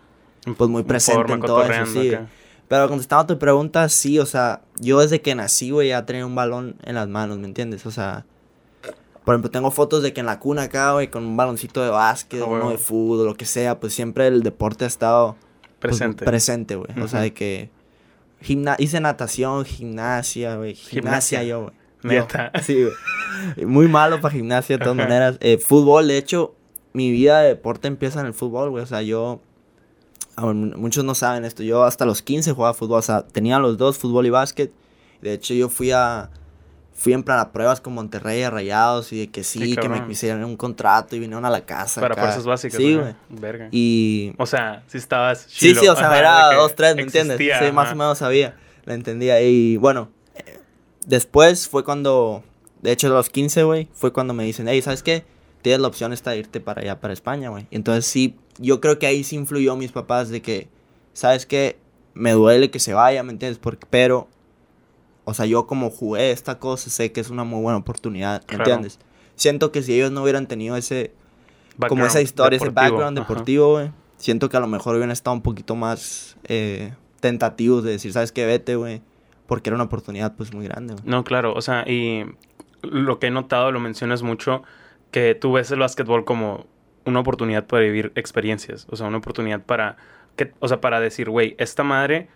pues 0.56 0.70
muy 0.70 0.82
presente 0.82 1.32
en 1.32 1.40
todo 1.40 1.64
eso, 1.64 1.87
sí. 1.87 2.12
Pero 2.69 2.88
contestando 2.88 3.22
a 3.22 3.26
tu 3.26 3.38
pregunta, 3.38 3.88
sí, 3.88 4.19
o 4.19 4.26
sea, 4.26 4.62
yo 4.78 5.00
desde 5.00 5.20
que 5.20 5.34
nací, 5.34 5.70
güey, 5.70 5.88
ya 5.88 6.06
tenía 6.06 6.25
un 6.25 6.34
balón 6.34 6.76
en 6.84 6.94
las 6.94 7.08
manos, 7.08 7.38
¿me 7.38 7.46
entiendes? 7.46 7.84
O 7.87 7.90
sea, 7.90 8.25
por 9.25 9.34
ejemplo, 9.34 9.50
tengo 9.50 9.70
fotos 9.70 10.02
de 10.02 10.12
que 10.12 10.20
en 10.20 10.26
la 10.26 10.38
cuna 10.38 10.62
acá, 10.62 10.93
güey, 10.93 11.08
con 11.08 11.25
un 11.25 11.37
baloncito 11.37 11.82
de 11.82 11.90
básquet, 11.90 12.43
ah, 12.43 12.46
uno 12.46 12.70
de 12.70 12.78
fútbol, 12.78 13.26
lo 13.26 13.34
que 13.34 13.44
sea, 13.44 13.78
pues 13.78 13.94
siempre 13.94 14.26
el 14.26 14.43
deporte 14.43 14.84
ha 14.84 14.88
estado 14.88 15.37
pues, 15.81 15.96
presente. 15.96 16.25
presente, 16.25 16.76
güey. 16.76 17.00
O 17.00 17.08
sea, 17.08 17.20
de 17.20 17.32
que 17.32 17.70
hice 18.79 19.00
natación, 19.00 19.65
gimnasia, 19.65 20.56
güey. 20.56 20.75
Gimnasia, 20.75 21.43
yo, 21.43 21.62
güey. 21.62 21.75
Neta. 22.03 22.50
Sí, 22.62 22.83
güey. 22.83 23.67
Muy 23.67 23.89
malo 23.89 24.21
para 24.21 24.35
gimnasia 24.35 24.77
de 24.77 24.83
todas 24.85 24.97
maneras. 24.97 25.37
Eh, 25.41 25.59
fútbol, 25.59 26.09
de 26.09 26.19
hecho, 26.19 26.55
mi 26.93 27.11
vida 27.11 27.41
de 27.41 27.49
deporte 27.49 27.89
empieza 27.89 28.21
en 28.21 28.27
el 28.27 28.35
fútbol, 28.35 28.71
güey. 28.71 28.83
O 28.83 28.87
sea, 28.87 29.03
yo. 29.03 29.41
Muchos 30.37 31.05
no 31.05 31.15
saben 31.15 31.44
esto. 31.44 31.62
Yo 31.62 31.85
hasta 31.85 32.06
los 32.06 32.23
15 32.23 32.53
jugaba 32.53 32.75
fútbol. 32.75 32.99
O 32.99 33.03
sea, 33.03 33.27
tenía 33.27 33.59
los 33.59 33.77
dos, 33.79 33.99
fútbol 33.99 34.27
y 34.27 34.31
básquet. 34.31 34.73
De 35.21 35.35
hecho, 35.35 35.55
yo 35.55 35.69
fui 35.69 35.91
a 35.93 36.31
fui 36.94 37.12
en 37.12 37.23
plan 37.23 37.39
a 37.39 37.53
pruebas 37.53 37.81
con 37.81 37.94
Monterrey 37.94 38.43
a 38.43 38.50
Rayados 38.50 39.12
y 39.12 39.21
de 39.21 39.31
que 39.31 39.44
sí, 39.44 39.77
que 39.77 39.89
me 39.89 40.12
hicieron 40.12 40.44
un 40.44 40.56
contrato 40.56 41.17
y 41.17 41.19
vinieron 41.19 41.44
a 41.44 41.50
la 41.50 41.65
casa. 41.65 42.00
Para 42.00 42.15
fuerzas 42.15 42.44
básicas. 42.44 42.77
Sí, 42.77 42.94
güey. 42.94 43.15
Verga. 43.29 43.69
Y... 43.71 44.33
O 44.39 44.47
sea, 44.47 44.83
sí 44.87 44.99
estabas 44.99 45.47
Sí, 45.49 45.75
sí, 45.75 45.89
o 45.89 45.97
sea, 45.97 46.19
era 46.19 46.55
dos, 46.55 46.75
tres, 46.75 46.94
¿me 46.97 47.03
entiendes? 47.03 47.39
Sí, 47.39 47.73
más 47.73 47.93
o 47.93 47.97
menos 47.97 48.19
sabía, 48.19 48.56
la 48.85 48.94
entendía. 48.94 49.41
Y 49.41 49.77
bueno, 49.79 50.11
eh, 50.35 50.59
después 51.06 51.69
fue 51.69 51.85
cuando, 51.85 52.44
de 52.83 52.93
hecho, 52.93 53.09
a 53.09 53.11
los 53.11 53.31
15, 53.31 53.62
güey, 53.65 53.89
fue 53.93 54.12
cuando 54.12 54.35
me 54.35 54.44
dicen, 54.44 54.69
hey, 54.69 54.83
¿sabes 54.83 55.03
qué? 55.03 55.25
Tienes 55.62 55.81
la 55.81 55.89
opción 55.89 56.12
esta 56.12 56.33
de 56.33 56.39
irte 56.39 56.61
para 56.61 56.83
allá, 56.83 57.00
para 57.00 57.12
España, 57.12 57.49
güey. 57.49 57.67
Entonces 57.71 58.06
sí, 58.06 58.37
yo 58.59 58.81
creo 58.81 58.99
que 58.99 59.06
ahí 59.06 59.25
sí 59.25 59.37
influyó 59.37 59.77
mis 59.77 59.93
papás 59.93 60.29
de 60.29 60.43
que, 60.43 60.69
¿sabes 61.15 61.47
qué? 61.47 61.79
Me 62.15 62.33
duele 62.33 62.71
que 62.71 62.81
se 62.81 62.93
vaya, 62.93 63.23
¿me 63.23 63.33
entiendes? 63.33 63.59
Porque, 63.59 63.87
pero 63.89 64.29
o 65.24 65.34
sea, 65.34 65.46
yo 65.46 65.66
como 65.66 65.90
jugué 65.90 66.30
esta 66.32 66.58
cosa, 66.58 66.90
sé 66.90 67.12
que 67.12 67.20
es 67.20 67.30
una 67.30 67.44
muy 67.44 67.60
buena 67.60 67.78
oportunidad, 67.78 68.42
¿entiendes? 68.48 68.98
Siento 69.36 69.72
que 69.72 69.82
si 69.82 69.94
ellos 69.94 70.10
no 70.10 70.22
hubieran 70.22 70.46
tenido 70.46 70.76
ese, 70.76 71.12
como 71.88 72.04
esa 72.04 72.20
historia, 72.20 72.56
ese 72.56 72.70
background 72.70 73.19
deportivo, 73.19 73.72
güey, 73.72 73.90
siento 74.16 74.48
que 74.48 74.56
a 74.56 74.60
lo 74.60 74.66
mejor 74.66 74.94
hubieran 74.94 75.10
estado 75.10 75.34
un 75.34 75.42
poquito 75.42 75.74
más 75.74 76.36
eh, 76.44 76.92
tentativos 77.20 77.84
de 77.84 77.92
decir, 77.92 78.12
¿sabes 78.12 78.32
qué? 78.32 78.46
Vete, 78.46 78.76
güey, 78.76 79.00
porque 79.46 79.70
era 79.70 79.76
una 79.76 79.84
oportunidad 79.84 80.34
pues 80.34 80.52
muy 80.52 80.66
grande, 80.66 80.94
güey. 80.94 81.04
No, 81.06 81.24
claro, 81.24 81.54
o 81.54 81.60
sea, 81.60 81.84
y 81.88 82.24
lo 82.82 83.19
que 83.19 83.28
he 83.28 83.30
notado, 83.30 83.70
lo 83.70 83.80
mencionas 83.80 84.22
mucho, 84.22 84.62
que 85.12 85.34
tú 85.34 85.52
ves 85.52 85.70
el 85.70 85.78
básquetbol 85.78 86.24
como 86.24 86.66
una 87.04 87.20
oportunidad 87.20 87.66
para 87.66 87.82
vivir 87.82 88.12
experiencias, 88.16 88.86
o 88.90 88.96
sea, 88.96 89.06
una 89.06 89.19
oportunidad 89.19 89.62
para, 89.62 89.96
que, 90.36 90.52
o 90.58 90.69
sea, 90.69 90.80
para 90.80 91.00
decir, 91.00 91.30
güey, 91.30 91.54
esta 91.58 91.84
madre 91.84 92.28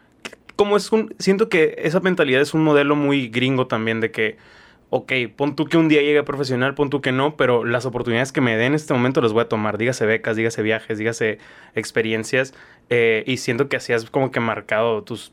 como 0.57 0.77
es 0.77 0.91
un, 0.91 1.15
siento 1.19 1.49
que 1.49 1.77
esa 1.79 2.01
mentalidad 2.01 2.41
es 2.41 2.55
un 2.55 2.65
modelo 2.65 2.97
muy 2.97 3.29
gringo 3.29 3.67
también 3.67 4.01
de 4.01 4.11
que, 4.11 4.39
ok, 4.91 5.13
pon 5.37 5.55
tú 5.55 5.67
que 5.67 5.77
un 5.77 5.89
día 5.89 6.01
llegue 6.01 6.23
profesional, 6.23 6.75
pon 6.75 6.91
tú 6.91 7.01
que 7.01 7.13
no, 7.13 7.37
pero 7.37 7.65
las 7.65 7.87
oportunidades 7.87 8.33
que 8.33 8.41
me 8.41 8.57
den 8.57 8.69
en 8.69 8.75
este 8.75 8.95
momento 8.95 9.21
las 9.21 9.33
voy 9.33 9.43
a 9.43 9.49
tomar, 9.49 9.79
dígase 9.79 10.07
becas, 10.07 10.37
dígase 10.37 10.63
viajes, 10.63 10.99
dígase 10.99 11.39
experiencias, 11.75 12.55
eh, 12.89 13.23
y 13.27 13.37
siento 13.37 13.69
que 13.69 13.77
así 13.77 13.93
has 13.93 14.09
como 14.11 14.31
que 14.31 14.41
marcado 14.41 15.03
tus 15.03 15.33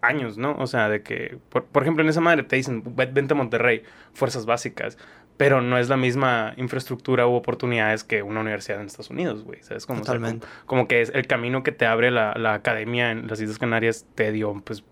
años, 0.00 0.38
¿no? 0.38 0.56
O 0.58 0.66
sea, 0.66 0.88
de 0.88 1.02
que, 1.02 1.38
por, 1.48 1.64
por 1.64 1.82
ejemplo, 1.82 2.02
en 2.04 2.10
esa 2.10 2.20
madre 2.20 2.42
te 2.44 2.56
dicen, 2.56 2.82
vente 3.12 3.34
a 3.34 3.36
Monterrey, 3.36 3.82
fuerzas 4.12 4.46
básicas 4.46 4.98
pero 5.38 5.62
no 5.62 5.78
es 5.78 5.88
la 5.88 5.96
misma 5.96 6.52
infraestructura 6.56 7.26
u 7.26 7.34
oportunidades 7.34 8.04
que 8.04 8.22
una 8.22 8.40
universidad 8.40 8.80
en 8.80 8.88
Estados 8.88 9.08
Unidos, 9.08 9.44
güey. 9.44 9.62
¿Sabes? 9.62 9.86
Como, 9.86 10.00
Totalmente. 10.00 10.46
como, 10.66 10.88
que 10.88 11.00
es 11.00 11.10
el 11.14 11.26
camino 11.26 11.62
que 11.62 11.72
te 11.72 11.86
abre 11.86 12.10
la, 12.10 12.34
la, 12.36 12.54
academia 12.54 13.12
en 13.12 13.28
las 13.28 13.40
Islas 13.40 13.58
Canarias 13.58 14.04
te 14.14 14.30
dio, 14.32 14.60
pues... 14.64 14.84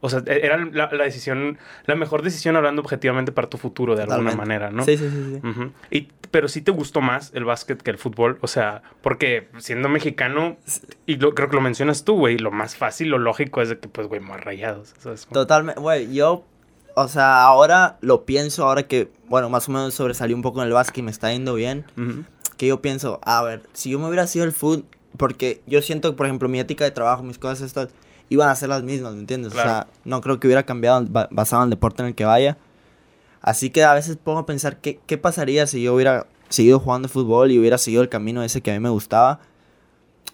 O 0.00 0.08
sea, 0.08 0.22
e, 0.26 0.44
era 0.44 0.56
la, 0.56 0.90
la, 0.90 1.04
decisión, 1.04 1.58
la 1.84 1.94
mejor 1.94 2.22
decisión 2.22 2.56
hablando 2.56 2.82
objetivamente 2.82 3.30
para 3.30 3.48
tu 3.48 3.58
futuro 3.58 3.94
de 3.94 4.02
alguna 4.02 4.34
manera, 4.34 4.70
¿no? 4.70 4.84
Sí, 4.84 4.96
sí, 4.96 5.08
sí. 5.08 5.40
sí. 5.42 5.72
y, 5.90 6.08
pero 6.32 6.48
sí 6.48 6.62
te 6.62 6.72
gustó 6.72 7.02
más 7.02 7.30
el 7.34 7.44
básquet 7.44 7.80
que 7.80 7.90
el 7.90 7.98
fútbol. 7.98 8.38
O 8.40 8.48
sea, 8.48 8.82
porque 9.02 9.48
siendo 9.58 9.88
mexicano, 9.90 10.56
y 11.06 11.16
lo, 11.16 11.34
creo 11.34 11.50
que 11.50 11.56
lo 11.56 11.62
mencionas 11.62 12.04
tú, 12.04 12.16
güey, 12.16 12.38
lo 12.38 12.50
más 12.50 12.74
fácil, 12.74 13.10
lo 13.10 13.18
lógico 13.18 13.60
es 13.60 13.68
de 13.68 13.78
que, 13.78 13.88
pues, 13.88 14.08
güey, 14.08 14.20
más 14.20 14.42
rayados. 14.42 14.94
Totalmente, 15.30 15.80
güey, 15.80 16.12
yo 16.12 16.46
o 16.94 17.08
sea, 17.08 17.42
ahora 17.42 17.98
lo 18.00 18.24
pienso, 18.24 18.66
ahora 18.66 18.84
que, 18.84 19.10
bueno, 19.28 19.48
más 19.48 19.68
o 19.68 19.72
menos 19.72 19.94
sobresalí 19.94 20.34
un 20.34 20.42
poco 20.42 20.60
en 20.60 20.68
el 20.68 20.72
básquet 20.72 20.98
y 20.98 21.02
me 21.02 21.10
está 21.10 21.32
yendo 21.32 21.54
bien, 21.54 21.84
que 22.56 22.66
yo 22.66 22.82
pienso, 22.82 23.20
a 23.24 23.42
ver, 23.42 23.62
si 23.72 23.90
yo 23.90 23.98
me 23.98 24.06
hubiera 24.06 24.26
sido 24.26 24.44
el 24.44 24.52
food, 24.52 24.84
porque 25.16 25.62
yo 25.66 25.82
siento 25.82 26.10
que, 26.10 26.16
por 26.16 26.26
ejemplo, 26.26 26.48
mi 26.48 26.60
ética 26.60 26.84
de 26.84 26.90
trabajo, 26.90 27.22
mis 27.22 27.38
cosas 27.38 27.62
estas, 27.62 27.88
iban 28.28 28.48
a 28.48 28.54
ser 28.54 28.68
las 28.68 28.82
mismas, 28.82 29.14
¿me 29.14 29.20
entiendes? 29.20 29.52
O 29.52 29.56
sea, 29.56 29.86
no 30.04 30.20
creo 30.20 30.40
que 30.40 30.46
hubiera 30.46 30.64
cambiado 30.64 31.06
basado 31.30 31.62
en 31.62 31.66
el 31.66 31.70
deporte 31.70 32.02
en 32.02 32.08
el 32.08 32.14
que 32.14 32.24
vaya. 32.24 32.56
Así 33.40 33.70
que 33.70 33.84
a 33.84 33.92
veces 33.92 34.16
pongo 34.16 34.38
a 34.38 34.46
pensar 34.46 34.78
qué, 34.78 35.00
qué 35.06 35.18
pasaría 35.18 35.66
si 35.66 35.82
yo 35.82 35.94
hubiera 35.94 36.26
seguido 36.48 36.78
jugando 36.78 37.08
fútbol 37.08 37.50
y 37.50 37.58
hubiera 37.58 37.76
seguido 37.76 38.02
el 38.02 38.08
camino 38.08 38.42
ese 38.42 38.60
que 38.60 38.70
a 38.70 38.74
mí 38.74 38.80
me 38.80 38.88
gustaba 38.88 39.40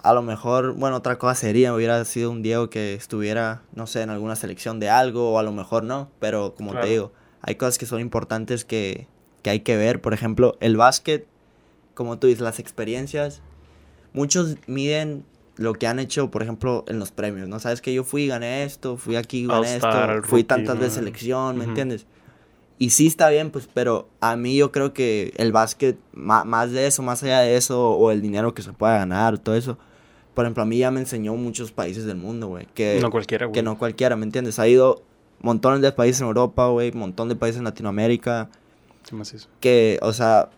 a 0.01 0.13
lo 0.13 0.23
mejor, 0.23 0.75
bueno, 0.75 0.97
otra 0.97 1.19
cosa 1.19 1.35
sería, 1.35 1.75
hubiera 1.75 2.05
sido 2.05 2.31
un 2.31 2.43
Diego 2.43 2.71
que 2.71 2.95
estuviera, 2.95 3.63
no 3.75 3.87
sé, 3.87 4.03
en 4.03 4.11
alguna 4.11 4.37
selección 4.37 4.79
de 4.81 4.89
algo, 4.89 5.33
o 5.33 5.39
a 5.39 5.43
lo 5.43 5.53
mejor 5.53 5.83
no, 5.83 6.11
pero 6.21 6.55
como 6.55 6.79
te 6.79 6.87
digo, 6.87 7.13
hay 7.43 7.57
cosas 7.57 7.79
que 7.79 7.87
son 7.87 8.01
importantes 8.01 8.65
que, 8.65 9.09
que 9.43 9.51
hay 9.51 9.61
que 9.61 9.77
ver. 9.77 10.01
Por 10.01 10.15
ejemplo, 10.15 10.57
el 10.61 10.77
básquet, 10.77 11.27
como 11.95 12.19
tú 12.19 12.29
dices, 12.29 12.43
las 12.43 12.59
experiencias, 12.61 13.43
muchos 14.13 14.57
miden 14.67 15.25
lo 15.57 15.75
que 15.75 15.89
han 15.89 15.99
hecho, 15.99 16.31
por 16.31 16.43
ejemplo, 16.43 16.85
en 16.87 17.01
los 17.01 17.11
premios, 17.11 17.49
¿no? 17.49 17.59
Sabes 17.59 17.81
que 17.81 17.93
yo 17.93 18.05
fui, 18.05 18.29
gané 18.29 18.63
esto, 18.63 18.97
fui 18.97 19.17
aquí, 19.17 19.47
gané 19.47 19.77
esto, 19.77 20.23
fui 20.23 20.45
tantas 20.45 20.79
veces 20.79 20.95
selección, 20.95 21.59
¿me 21.59 21.65
entiendes? 21.65 22.07
Y 22.79 22.91
sí 22.91 23.09
está 23.09 23.29
bien, 23.29 23.51
pues, 23.51 23.69
pero 23.73 24.09
a 24.21 24.37
mí 24.37 24.57
yo 24.57 24.71
creo 24.71 24.95
que 24.95 25.33
el 25.37 25.51
básquet, 25.51 25.99
más 26.13 26.71
de 26.71 26.87
eso, 26.87 27.03
más 27.03 27.25
allá 27.25 27.41
de 27.41 27.57
eso, 27.57 27.91
o 27.91 28.13
el 28.13 28.23
dinero 28.23 28.55
que 28.55 28.63
se 28.63 28.73
pueda 28.73 28.99
ganar, 28.99 29.39
todo 29.39 29.57
eso, 29.57 29.79
por 30.39 30.45
ejemplo, 30.45 30.63
a 30.63 30.67
mí 30.67 30.79
ya 30.79 30.93
me 30.93 31.01
enseñó 31.01 31.35
muchos 31.35 31.73
países 31.73 32.05
del 32.05 32.17
mundo, 32.17 32.47
güey. 32.47 32.67
Que, 32.73 33.01
no 33.03 33.11
cualquiera, 33.11 33.47
güey. 33.47 33.55
Que 33.55 33.65
no 33.65 33.77
cualquiera, 33.77 34.15
¿me 34.15 34.25
entiendes? 34.25 34.61
Ha 34.61 34.69
ido 34.69 35.03
montones 35.41 35.81
de 35.81 35.91
países 35.91 36.21
en 36.21 36.29
Europa, 36.29 36.69
güey, 36.69 36.93
montón 36.93 37.29
de 37.29 37.35
países 37.35 37.59
en 37.59 37.65
Latinoamérica. 37.65 38.49
Sí, 39.03 39.17
más 39.17 39.35
eso. 39.35 39.49
Que, 39.59 39.99
o 40.01 40.13
sea, 40.13 40.51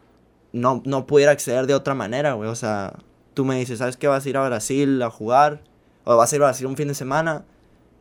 no, 0.52 0.82
no 0.84 1.06
pudiera 1.06 1.32
acceder 1.32 1.66
de 1.66 1.72
otra 1.72 1.94
manera, 1.94 2.34
güey. 2.34 2.50
O 2.50 2.54
sea, 2.56 2.98
tú 3.32 3.46
me 3.46 3.58
dices, 3.58 3.78
¿sabes 3.78 3.96
qué? 3.96 4.06
Vas 4.06 4.26
a 4.26 4.28
ir 4.28 4.36
a 4.36 4.46
Brasil 4.46 5.00
a 5.00 5.08
jugar, 5.08 5.62
o 6.04 6.14
vas 6.14 6.30
a 6.30 6.36
ir 6.36 6.42
a 6.42 6.48
Brasil 6.48 6.66
un 6.66 6.76
fin 6.76 6.88
de 6.88 6.94
semana, 6.94 7.46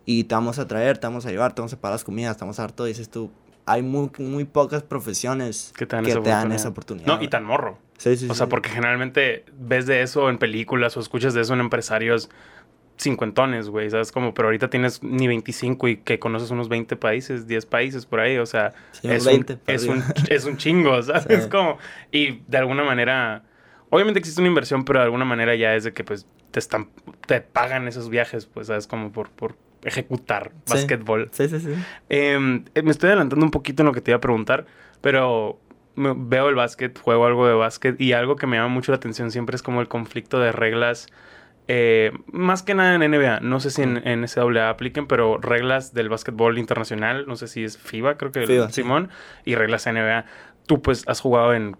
y 0.06 0.26
te 0.26 0.36
vamos 0.36 0.60
a 0.60 0.68
traer, 0.68 0.98
te 0.98 1.08
vamos 1.08 1.26
a 1.28 1.32
llevar, 1.32 1.56
te 1.56 1.62
vamos 1.62 1.72
a 1.72 1.80
pagar 1.80 1.94
las 1.94 2.04
comidas, 2.04 2.36
te 2.36 2.42
vamos 2.42 2.60
a 2.60 2.64
dar 2.64 2.74
todo. 2.74 2.88
Y 2.88 2.90
dices 2.90 3.08
tú, 3.08 3.32
hay 3.70 3.84
muy, 3.84 4.10
muy 4.18 4.46
pocas 4.46 4.82
profesiones 4.82 5.74
que 5.78 5.86
te 5.86 5.96
dan, 5.96 6.52
esa, 6.52 6.70
oportunidad. 6.70 7.06
No, 7.06 7.22
y 7.22 7.28
tan 7.28 7.44
morro. 7.44 7.78
Sí, 7.98 8.18
sí, 8.18 8.28
o 8.30 8.34
sea, 8.34 8.48
porque 8.48 8.70
generalmente 8.70 9.46
ves 9.54 9.86
de 9.86 10.02
eso 10.02 10.30
en 10.30 10.40
películas 10.40 10.98
o 10.98 11.00
escuchas 11.00 11.36
de 11.36 11.42
eso 11.42 11.54
en 11.54 11.60
empresarios 11.60 12.30
cincuentones, 12.98 13.70
güey, 13.70 13.90
¿sabes? 13.90 14.12
Como, 14.12 14.34
pero 14.34 14.48
ahorita 14.48 14.70
tienes 14.70 15.04
ni 15.04 15.28
25 15.28 15.88
y 15.88 15.98
que 15.98 16.18
conoces 16.18 16.50
unos 16.50 16.68
20 16.68 16.96
países, 16.96 17.48
10 17.48 17.66
países 17.68 18.06
por 18.06 18.20
ahí, 18.20 18.38
o 18.38 18.46
sea, 18.46 18.74
es, 19.04 19.26
un, 19.26 19.46
es, 19.68 19.86
un, 19.86 20.04
es, 20.30 20.46
un, 20.46 20.58
chingo, 20.58 21.02
¿sabes? 21.04 21.28
Es 21.28 21.48
como, 21.48 21.78
y 22.12 22.42
de 22.48 22.58
alguna 22.58 22.84
manera, 22.84 23.44
obviamente 23.90 24.20
existe 24.20 24.42
una 24.42 24.50
inversión, 24.50 24.84
pero 24.84 25.00
de 25.00 25.06
alguna 25.06 25.26
manera 25.26 25.56
ya 25.56 25.76
es 25.76 25.84
de 25.84 25.94
que, 25.94 26.04
pues, 26.04 26.26
te 26.52 26.60
están, 26.60 26.90
te 27.28 27.40
pagan 27.42 27.88
esos 27.88 28.10
viajes, 28.10 28.48
pues, 28.48 28.68
¿sabes? 28.68 28.88
Como 28.88 29.12
por, 29.12 29.30
por 29.30 29.56
ejecutar 29.84 30.52
Sí. 30.66 30.74
básquetbol. 30.74 31.30
Sí, 31.32 31.48
sí, 31.50 31.60
sí. 31.60 31.74
Em, 32.10 32.66
eh, 32.76 32.82
me 32.82 32.92
estoy 32.92 33.08
adelantando 33.08 33.46
un 33.46 33.52
poquito 33.52 33.84
en 33.84 33.88
lo 33.88 33.94
que 33.94 34.02
te 34.02 34.12
iba 34.12 34.18
a 34.18 34.22
preguntar, 34.22 34.66
pero 35.02 35.60
veo 35.96 36.50
el 36.50 36.56
básquet, 36.56 36.98
juego 37.00 37.26
algo 37.26 37.48
de 37.48 37.54
básquet 37.54 38.00
y 38.00 38.14
algo 38.14 38.36
que 38.36 38.48
me 38.48 38.58
llama 38.58 38.70
mucho 38.70 38.92
la 38.92 38.98
atención 38.98 39.32
siempre 39.32 39.56
es 39.56 39.62
como 39.62 39.82
el 39.82 39.88
conflicto 39.88 40.40
de 40.40 40.52
reglas, 40.52 41.08
eh, 41.68 42.12
más 42.32 42.64
que 42.64 42.74
nada 42.74 42.96
en 42.96 43.02
NBA, 43.12 43.42
no 43.42 43.60
sé 43.60 43.70
si 43.70 43.84
en, 43.84 44.02
en 44.08 44.22
NCAA 44.22 44.70
apliquen, 44.70 45.06
pero 45.08 45.38
reglas 45.38 45.94
del 45.94 46.10
básquetbol 46.10 46.58
internacional, 46.58 47.26
no 47.28 47.36
sé 47.36 47.48
si 47.48 47.64
es 47.64 47.78
FIBA, 47.78 48.18
creo 48.18 48.32
que 48.32 48.48
FIBA. 48.48 48.70
Simón, 48.72 49.10
y 49.46 49.54
reglas 49.56 49.86
NBA. 49.86 50.26
Tú 50.66 50.82
pues 50.82 51.04
has 51.08 51.20
jugado 51.22 51.54
en... 51.54 51.78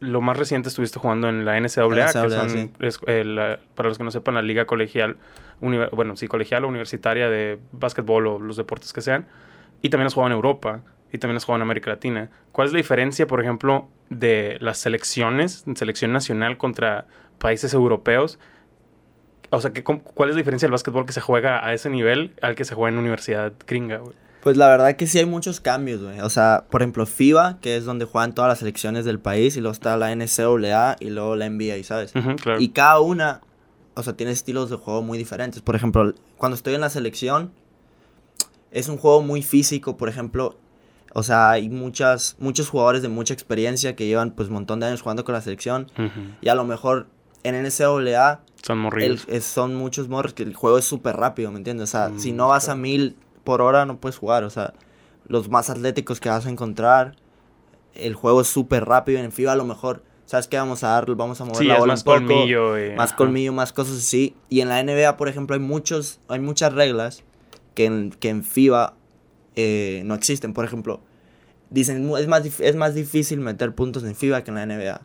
lo 0.00 0.20
más 0.20 0.36
reciente 0.36 0.68
estuviste 0.68 0.98
jugando 0.98 1.28
en 1.28 1.44
la 1.44 1.56
NCAA, 1.58 1.88
que 2.06 2.30
son, 2.30 2.50
sí. 2.50 2.70
es, 2.80 2.98
eh, 3.06 3.24
la- 3.24 3.58
para 3.74 3.88
los 3.88 3.98
que 3.98 4.04
no 4.04 4.10
sepan, 4.10 4.34
la 4.34 4.42
liga 4.42 4.64
colegial, 4.66 5.16
bueno, 5.92 6.16
sí, 6.16 6.28
colegial 6.28 6.64
o 6.64 6.68
universitaria 6.68 7.28
de 7.28 7.58
básquetbol 7.72 8.26
o 8.26 8.38
los 8.38 8.56
deportes 8.56 8.92
que 8.92 9.00
sean. 9.00 9.26
Y 9.82 9.88
también 9.90 10.06
has 10.06 10.14
jugado 10.14 10.28
en 10.30 10.36
Europa 10.36 10.80
y 11.12 11.18
también 11.18 11.36
has 11.36 11.44
jugado 11.44 11.58
en 11.58 11.62
América 11.62 11.90
Latina. 11.90 12.30
¿Cuál 12.52 12.66
es 12.68 12.72
la 12.72 12.78
diferencia, 12.78 13.26
por 13.26 13.40
ejemplo, 13.40 13.88
de 14.10 14.56
las 14.60 14.78
selecciones, 14.78 15.64
selección 15.74 16.12
nacional 16.12 16.56
contra 16.58 17.06
países 17.38 17.74
europeos? 17.74 18.38
O 19.50 19.60
sea, 19.60 19.72
¿qué, 19.72 19.82
¿cuál 19.84 20.30
es 20.30 20.34
la 20.36 20.38
diferencia 20.40 20.66
del 20.66 20.72
básquetbol 20.72 21.04
que 21.04 21.12
se 21.12 21.20
juega 21.20 21.64
a 21.66 21.74
ese 21.74 21.90
nivel 21.90 22.34
al 22.40 22.54
que 22.54 22.64
se 22.64 22.74
juega 22.74 22.90
en 22.92 22.98
universidad 22.98 23.52
gringa, 23.66 23.98
güey? 23.98 24.14
Pues 24.42 24.56
la 24.56 24.66
verdad 24.68 24.96
que 24.96 25.06
sí 25.06 25.18
hay 25.18 25.26
muchos 25.26 25.60
cambios, 25.60 26.02
güey. 26.02 26.20
O 26.20 26.28
sea, 26.30 26.64
por 26.68 26.82
ejemplo, 26.82 27.06
FIBA, 27.06 27.58
que 27.60 27.76
es 27.76 27.84
donde 27.84 28.04
juegan 28.06 28.34
todas 28.34 28.48
las 28.48 28.58
selecciones 28.58 29.04
del 29.04 29.20
país, 29.20 29.56
y 29.56 29.60
luego 29.60 29.72
está 29.72 29.96
la 29.96 30.10
NCAA 30.14 30.96
y 30.98 31.10
luego 31.10 31.36
la 31.36 31.46
NBA, 31.48 31.82
¿sabes? 31.84 32.12
Claro. 32.12 32.60
Y 32.60 32.70
cada 32.70 32.98
una, 33.00 33.40
o 33.94 34.02
sea, 34.02 34.14
tiene 34.14 34.32
estilos 34.32 34.68
de 34.68 34.76
juego 34.76 35.02
muy 35.02 35.16
diferentes. 35.16 35.62
Por 35.62 35.76
ejemplo, 35.76 36.12
cuando 36.36 36.56
estoy 36.56 36.74
en 36.74 36.80
la 36.80 36.90
selección, 36.90 37.52
es 38.72 38.88
un 38.88 38.96
juego 38.96 39.22
muy 39.22 39.42
físico, 39.42 39.96
por 39.96 40.08
ejemplo. 40.08 40.58
O 41.14 41.22
sea, 41.22 41.50
hay 41.50 41.68
muchas, 41.68 42.36
muchos 42.40 42.68
jugadores 42.70 43.02
de 43.02 43.08
mucha 43.08 43.34
experiencia 43.34 43.94
que 43.94 44.06
llevan 44.06 44.30
pues 44.32 44.48
un 44.48 44.54
montón 44.54 44.80
de 44.80 44.86
años 44.86 45.02
jugando 45.02 45.24
con 45.24 45.34
la 45.34 45.40
selección. 45.42 45.86
Y 46.40 46.48
a 46.48 46.54
lo 46.54 46.64
mejor 46.64 47.06
en 47.44 47.54
NCAA 47.54 48.40
Son 48.62 48.78
el- 48.78 48.82
morrillos. 48.82 49.24
es- 49.28 49.44
son 49.44 49.74
muchos 49.74 50.08
morros 50.08 50.32
que 50.32 50.42
el 50.42 50.54
juego 50.54 50.78
es 50.78 50.84
súper 50.86 51.16
rápido, 51.16 51.50
¿me 51.52 51.58
entiendes? 51.58 51.90
O 51.90 51.92
sea, 51.92 52.08
Mm, 52.08 52.18
si 52.18 52.32
no 52.32 52.48
vas 52.48 52.64
claro. 52.64 52.78
a 52.78 52.82
mil 52.82 53.16
por 53.44 53.60
hora 53.62 53.86
no 53.86 53.98
puedes 53.98 54.16
jugar. 54.16 54.44
O 54.44 54.50
sea, 54.50 54.72
los 55.26 55.48
más 55.48 55.70
atléticos 55.70 56.20
que 56.20 56.28
vas 56.28 56.46
a 56.46 56.50
encontrar, 56.50 57.16
el 57.94 58.14
juego 58.14 58.40
es 58.42 58.48
súper 58.48 58.84
rápido. 58.84 59.18
En 59.20 59.32
FIBA 59.32 59.52
a 59.52 59.56
lo 59.56 59.64
mejor, 59.64 60.02
¿sabes 60.26 60.48
qué? 60.48 60.56
Vamos 60.56 60.82
a 60.84 60.88
dar, 60.88 61.06
vamos 61.14 61.40
a 61.40 61.44
mover 61.44 61.58
Sí, 61.58 61.64
la 61.66 61.78
bola 61.78 61.92
más 61.94 62.00
un 62.00 62.04
poco, 62.04 62.18
colmillo. 62.26 62.76
eh, 62.76 62.94
más 62.96 63.12
colmillo, 63.12 63.52
más 63.52 63.72
cosas 63.72 63.98
así. 63.98 64.34
Y 64.48 64.60
en 64.60 64.68
la 64.68 64.80
NBA, 64.82 65.16
por 65.16 65.28
ejemplo, 65.28 65.54
hay 65.54 65.60
muchos, 65.60 66.20
hay 66.28 66.40
muchas 66.40 66.72
reglas 66.72 67.22
que 67.74 67.84
en, 67.86 68.10
que 68.10 68.28
en 68.28 68.42
FIBA 68.44 68.94
eh, 69.56 70.02
no 70.04 70.14
existen. 70.14 70.52
Por 70.54 70.64
ejemplo, 70.64 71.00
dicen 71.70 72.06
"Mu- 72.06 72.16
es 72.16 72.28
más, 72.28 72.44
es 72.60 72.76
más 72.76 72.94
difícil 72.94 73.40
meter 73.40 73.74
puntos 73.74 74.04
en 74.04 74.14
FIBA 74.14 74.42
que 74.44 74.50
en 74.50 74.54
la 74.56 74.62
NBA. 74.66 75.00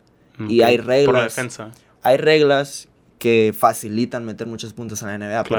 Y 0.48 0.62
hay 0.62 0.76
Por 0.78 0.86
la 0.86 0.92
reglas. 0.94 1.24
defensa. 1.36 1.70
Hay 2.02 2.16
reglas 2.16 2.88
que 3.18 3.52
facilitan 3.56 4.24
meter 4.24 4.46
muchos 4.46 4.72
puntos 4.72 5.02
en 5.02 5.08
la 5.08 5.14
NBA. 5.18 5.42
Por 5.44 5.58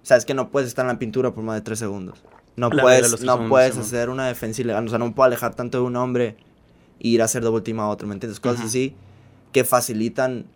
Claro. 0.00 0.02
ejemplo, 0.02 0.06
sabes 0.08 0.24
que 0.24 0.34
no 0.34 0.50
puedes 0.50 0.68
estar 0.68 0.84
en 0.84 0.88
la 0.92 0.98
pintura 0.98 1.32
por 1.32 1.44
más 1.44 1.56
de 1.56 1.62
3 1.62 1.78
segundos. 1.78 2.22
No 2.56 2.68
La 2.68 2.82
puedes, 2.82 3.22
no 3.22 3.48
puedes 3.48 3.76
hacer 3.78 4.10
una 4.10 4.26
defensa 4.26 4.60
ilegal. 4.60 4.84
O 4.86 4.88
sea, 4.90 4.98
no 4.98 5.14
puedo 5.14 5.26
alejar 5.26 5.54
tanto 5.54 5.78
de 5.78 5.84
un 5.84 5.96
hombre 5.96 6.36
e 6.98 7.08
ir 7.08 7.22
a 7.22 7.24
hacer 7.26 7.42
doble 7.42 7.62
team 7.62 7.80
a 7.80 7.88
otro, 7.88 8.06
¿me 8.08 8.14
entiendes? 8.14 8.40
Cosas 8.40 8.66
así 8.66 8.94
que 9.52 9.64
facilitan 9.64 10.46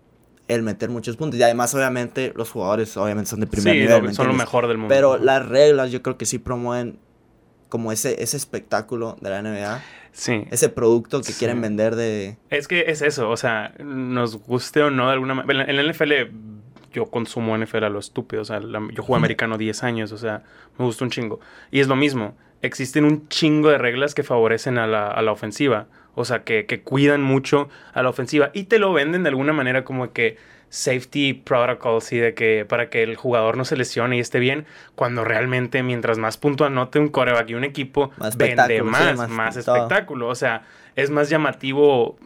el 0.48 0.62
meter 0.62 0.90
muchos 0.90 1.16
puntos. 1.16 1.38
Y 1.40 1.42
además, 1.42 1.74
obviamente, 1.74 2.32
los 2.36 2.50
jugadores 2.50 2.94
obviamente 2.98 3.30
son 3.30 3.40
de 3.40 3.46
primer 3.46 3.72
Sí, 3.74 3.80
nivel. 3.80 3.98
lo- 4.02 4.08
¿me 4.08 4.14
son 4.14 4.26
lo 4.28 4.34
mejor 4.34 4.68
del 4.68 4.76
mundo. 4.76 4.92
Pero 4.94 5.16
las 5.16 5.46
reglas 5.48 5.90
yo 5.90 6.02
creo 6.02 6.18
que 6.18 6.26
sí 6.26 6.38
promueven 6.38 6.98
como 7.70 7.90
ese, 7.92 8.22
ese 8.22 8.36
espectáculo 8.36 9.16
de 9.20 9.30
la 9.30 9.38
NBA. 9.42 9.82
Sí. 10.12 10.44
Ese 10.50 10.68
producto 10.68 11.22
que 11.22 11.32
Sí. 11.32 11.38
quieren 11.38 11.60
vender 11.60 11.96
de... 11.96 12.36
Es 12.50 12.68
que 12.68 12.84
es 12.88 13.02
eso, 13.02 13.30
o 13.30 13.36
sea, 13.36 13.74
nos 13.82 14.36
guste 14.36 14.82
o 14.82 14.90
no 14.90 15.06
de 15.06 15.12
alguna 15.14 15.34
manera. 15.34 15.64
En 15.64 15.74
la 15.76 15.82
NFL, 15.82 16.30
yo 16.94 17.06
consumo 17.06 17.54
NFL 17.58 17.84
a 17.84 17.88
lo 17.90 17.98
estúpido, 17.98 18.40
o 18.42 18.44
sea, 18.46 18.60
la- 18.60 18.80
yo 18.92 19.02
jugué 19.02 19.18
americano 19.18 19.58
10 19.58 19.82
años, 19.84 20.12
o 20.12 20.16
sea, 20.18 20.42
me 20.78 20.84
gusta 20.86 21.04
un 21.04 21.10
chingo. 21.10 21.40
Y 21.70 21.80
es 21.80 21.88
lo 21.88 21.96
mismo, 21.96 22.34
existen 22.62 23.04
un 23.04 23.28
chingo 23.28 23.68
de 23.68 23.76
reglas 23.76 24.14
que 24.14 24.22
favorecen 24.22 24.78
a 24.78 24.86
la, 24.86 25.08
a 25.08 25.20
la 25.20 25.32
ofensiva, 25.32 25.86
o 26.14 26.24
sea, 26.24 26.44
que, 26.44 26.64
que 26.64 26.80
cuidan 26.80 27.22
mucho 27.22 27.68
a 27.92 28.02
la 28.02 28.08
ofensiva 28.08 28.50
y 28.54 28.64
te 28.64 28.78
lo 28.78 28.92
venden 28.92 29.24
de 29.24 29.28
alguna 29.28 29.52
manera 29.52 29.84
como 29.84 30.12
que 30.12 30.38
safety 30.68 31.34
protocols 31.34 32.12
y 32.12 32.18
de 32.18 32.34
que 32.34 32.64
para 32.68 32.88
que 32.90 33.02
el 33.04 33.14
jugador 33.14 33.56
no 33.56 33.64
se 33.64 33.76
lesione 33.76 34.16
y 34.16 34.20
esté 34.20 34.40
bien, 34.40 34.66
cuando 34.96 35.24
realmente 35.24 35.82
mientras 35.82 36.18
más 36.18 36.36
punto 36.36 36.64
anote 36.64 36.98
un 36.98 37.08
coreback 37.08 37.50
y 37.50 37.54
un 37.54 37.64
equipo, 37.64 38.10
Más 38.16 38.36
vende 38.36 38.78
sí, 38.78 38.82
más, 38.82 39.16
más 39.16 39.30
más, 39.30 39.56
espectáculo. 39.56 40.28
O 40.28 40.34
sea, 40.34 40.62
es 40.96 41.10
más 41.10 41.28
llamativo, 41.28 42.16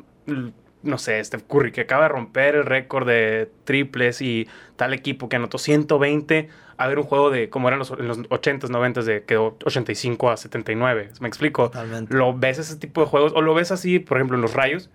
no 0.83 0.99
sé, 0.99 1.23
Steph 1.25 1.43
Curry, 1.49 1.73
que 1.73 1.83
acaba 1.83 2.05
de 2.05 2.09
romper 2.11 2.55
el 2.55 2.65
récord 2.65 3.07
de 3.07 3.51
triples 3.65 4.23
y 4.23 4.49
tal 4.77 4.95
equipo 4.95 5.29
que 5.29 5.37
anotó 5.37 5.59
120, 5.59 6.49
a 6.77 6.87
ver 6.87 6.99
un 6.99 7.05
juego 7.05 7.31
de 7.31 7.51
como 7.51 7.69
eran 7.69 7.79
los, 7.79 7.91
en 7.91 8.07
los 8.07 8.19
80s, 8.19 8.69
90s, 8.69 9.03
de 9.03 9.25
que 9.25 9.37
85 9.37 10.31
a 10.31 10.37
79. 10.37 11.11
¿Me 11.21 11.29
explico? 11.29 11.65
Totalmente. 11.65 12.15
Lo 12.15 12.37
ves 12.37 12.59
ese 12.59 12.77
tipo 12.77 13.01
de 13.01 13.09
juegos, 13.09 13.33
o 13.35 13.43
lo 13.43 13.55
ves 13.55 13.73
así, 13.73 13.99
por 13.99 14.19
ejemplo, 14.19 14.37
en 14.37 14.43
los 14.43 14.55
rayos, 14.55 14.91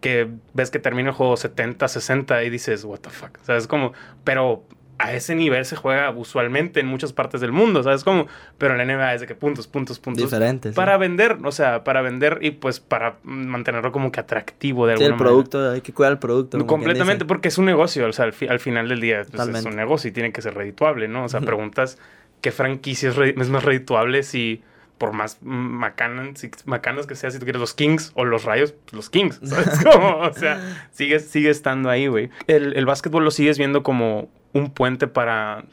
que 0.00 0.28
ves 0.52 0.70
que 0.70 0.78
termina 0.78 1.10
el 1.10 1.14
juego 1.14 1.36
70, 1.36 1.88
60 1.88 2.44
y 2.44 2.50
dices, 2.50 2.84
what 2.84 2.98
the 3.00 3.10
fuck. 3.10 3.38
O 3.40 3.44
sea, 3.44 3.56
es 3.56 3.66
como, 3.66 3.92
pero 4.24 4.64
a 5.04 5.12
ese 5.14 5.34
nivel 5.34 5.64
se 5.64 5.74
juega 5.74 6.10
usualmente 6.10 6.78
en 6.80 6.86
muchas 6.86 7.12
partes 7.12 7.40
del 7.40 7.50
mundo, 7.50 7.82
¿sabes 7.82 8.04
cómo? 8.04 8.28
Pero 8.56 8.74
en 8.80 8.86
la 8.86 8.94
NBA 8.96 9.14
es 9.14 9.20
de 9.22 9.26
que 9.26 9.34
puntos, 9.34 9.66
puntos, 9.66 9.98
puntos. 9.98 10.22
Diferentes. 10.22 10.72
sí. 10.72 10.76
Para 10.76 10.96
vender, 10.96 11.38
o 11.42 11.50
sea, 11.50 11.82
para 11.82 12.02
vender 12.02 12.38
y 12.40 12.52
pues 12.52 12.78
para 12.78 13.16
mantenerlo 13.24 13.90
como 13.90 14.12
que 14.12 14.20
atractivo 14.20 14.86
de 14.86 14.96
Sí, 14.96 15.04
alguna 15.04 15.16
el 15.16 15.26
producto, 15.28 15.70
hay 15.70 15.80
que 15.80 15.92
cuidar 15.92 16.12
el 16.12 16.18
producto. 16.18 16.64
Completamente, 16.66 17.24
porque 17.24 17.48
es 17.48 17.58
un 17.58 17.64
negocio, 17.64 18.06
o 18.06 18.12
sea, 18.12 18.26
al, 18.26 18.32
fi- 18.32 18.46
al 18.46 18.60
final 18.60 18.88
del 18.88 19.00
día 19.00 19.24
pues, 19.30 19.48
es 19.48 19.64
un 19.64 19.74
negocio 19.76 20.08
y 20.08 20.12
tiene 20.12 20.32
que 20.32 20.40
ser 20.40 20.54
redituable, 20.54 21.08
¿no? 21.08 21.24
O 21.24 21.28
sea, 21.28 21.40
preguntas 21.40 21.98
qué 22.40 22.52
franquicia 22.52 23.10
es, 23.10 23.48
más 23.48 23.64
redituable 23.64 24.22
si 24.22 24.62
por 24.98 25.12
más 25.12 25.38
macanas, 25.42 26.38
si- 26.38 26.50
macanas 26.66 27.06
que 27.08 27.14
sea, 27.16 27.30
si 27.32 27.38
tú 27.38 27.44
quieres 27.44 27.60
los 27.60 27.74
Kings 27.74 28.12
o 28.14 28.24
los 28.24 28.44
Rayos, 28.44 28.72
pues, 28.72 28.92
los 28.92 29.10
Kings, 29.10 29.40
¿sabes 29.42 29.80
cómo? 29.84 30.18
O 30.18 30.32
sea, 30.32 30.60
sigue, 30.92 31.18
sigue 31.18 31.50
estando 31.50 31.90
ahí, 31.90 32.06
güey. 32.06 32.30
El, 32.46 32.76
el 32.76 32.86
básquetbol 32.86 33.24
lo 33.24 33.30
sigues 33.32 33.58
viendo 33.58 33.82
como 33.82 34.28
un 34.52 34.70
puente 34.70 35.06
para 35.06 35.64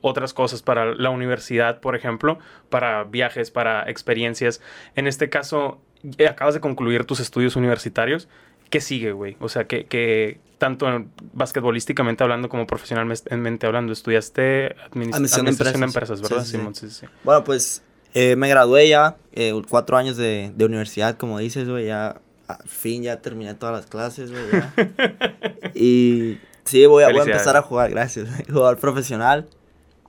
otras 0.00 0.32
cosas, 0.34 0.62
para 0.62 0.94
la 0.94 1.10
universidad, 1.10 1.80
por 1.80 1.96
ejemplo, 1.96 2.38
para 2.70 3.04
viajes, 3.04 3.50
para 3.50 3.88
experiencias. 3.90 4.60
En 4.94 5.06
este 5.06 5.28
caso, 5.28 5.80
ya 6.02 6.30
acabas 6.30 6.54
de 6.54 6.60
concluir 6.60 7.04
tus 7.04 7.20
estudios 7.20 7.56
universitarios. 7.56 8.28
¿Qué 8.70 8.80
sigue, 8.80 9.12
güey? 9.12 9.36
O 9.40 9.48
sea, 9.48 9.64
que, 9.66 9.84
que 9.86 10.40
tanto 10.58 10.88
en- 10.88 11.10
basquetbolísticamente 11.32 12.22
hablando 12.24 12.48
como 12.48 12.66
profesionalmente 12.66 13.66
hablando, 13.66 13.92
estudiaste 13.92 14.74
administ- 14.76 15.14
Administración 15.14 15.44
de 15.44 15.50
administración 15.50 15.80
de 15.80 15.86
empresas. 15.86 16.20
empresas, 16.20 16.22
¿verdad? 16.54 16.72
Sí, 16.74 16.88
sí, 16.88 16.94
sí. 17.00 17.06
Bueno, 17.22 17.44
pues 17.44 17.82
eh, 18.14 18.34
me 18.36 18.48
gradué 18.48 18.88
ya, 18.88 19.16
eh, 19.32 19.52
cuatro 19.68 19.96
años 19.96 20.16
de, 20.16 20.52
de 20.54 20.64
universidad, 20.64 21.16
como 21.16 21.38
dices, 21.38 21.68
güey, 21.68 21.86
ya 21.86 22.20
al 22.48 22.68
fin 22.68 23.02
ya 23.02 23.20
terminé 23.20 23.54
todas 23.54 23.74
las 23.74 23.86
clases, 23.86 24.30
güey, 24.32 24.42
y 25.74 26.38
sí, 26.66 26.84
voy 26.86 27.02
a, 27.04 27.08
voy 27.08 27.20
a 27.20 27.22
empezar 27.22 27.56
a 27.56 27.62
jugar, 27.62 27.90
gracias, 27.90 28.28
jugar 28.52 28.76
profesional. 28.76 29.48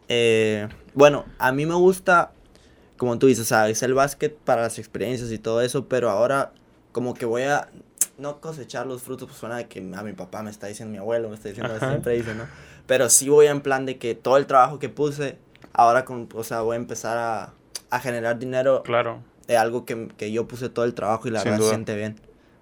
Eh, 0.10 0.68
bueno, 0.94 1.26
a 1.40 1.52
mí 1.52 1.66
me 1.66 1.76
gusta, 1.76 2.32
como 2.98 3.18
tú 3.20 3.28
dices, 3.28 3.44
o 3.44 3.48
sea, 3.48 3.68
es 3.70 3.82
el 3.84 3.94
básquet 3.94 4.36
para 4.38 4.62
las 4.64 4.78
experiencias 4.80 5.32
y 5.32 5.38
todo 5.40 5.62
eso, 5.62 5.86
pero 5.88 6.10
ahora 6.10 6.52
como 6.92 7.14
que 7.14 7.26
voy 7.26 7.44
a 7.44 7.70
no 8.18 8.40
cosechar 8.42 8.88
los 8.88 9.04
frutos, 9.04 9.28
pues 9.28 9.40
suena 9.40 9.58
de 9.58 9.68
que 9.68 9.80
a 9.96 10.04
mi 10.04 10.14
papá 10.14 10.42
me 10.44 10.50
está 10.50 10.68
diciendo, 10.68 10.92
mi 10.92 10.98
abuelo 10.98 11.30
me 11.30 11.36
está 11.36 11.50
diciendo, 11.50 11.74
Ajá. 11.76 11.90
siempre 11.90 12.14
dice, 12.14 12.34
¿no? 12.34 12.46
Pero 12.88 13.10
sí 13.10 13.30
voy 13.30 13.48
en 13.48 13.62
plan 13.62 13.86
de 13.86 13.98
que 13.98 14.16
todo 14.16 14.38
el 14.38 14.48
trabajo 14.48 14.80
que 14.80 14.90
puse, 14.90 15.38
ahora 15.74 16.06
con, 16.06 16.28
o 16.34 16.44
sea, 16.44 16.62
voy 16.62 16.74
a 16.76 16.78
empezar 16.78 17.18
a, 17.18 17.54
a 17.92 18.00
generar 18.00 18.40
dinero 18.40 18.82
Claro. 18.84 19.22
de 19.46 19.58
algo 19.58 19.86
que, 19.86 20.08
que 20.18 20.32
yo 20.32 20.48
puse 20.48 20.70
todo 20.70 20.86
el 20.86 20.94
trabajo 20.96 21.28
y 21.28 21.32
la 21.32 21.42
Sin 21.42 21.52
verdad 21.52 21.60
duda. 21.60 21.70
siente 21.70 21.96
bien, 21.96 22.16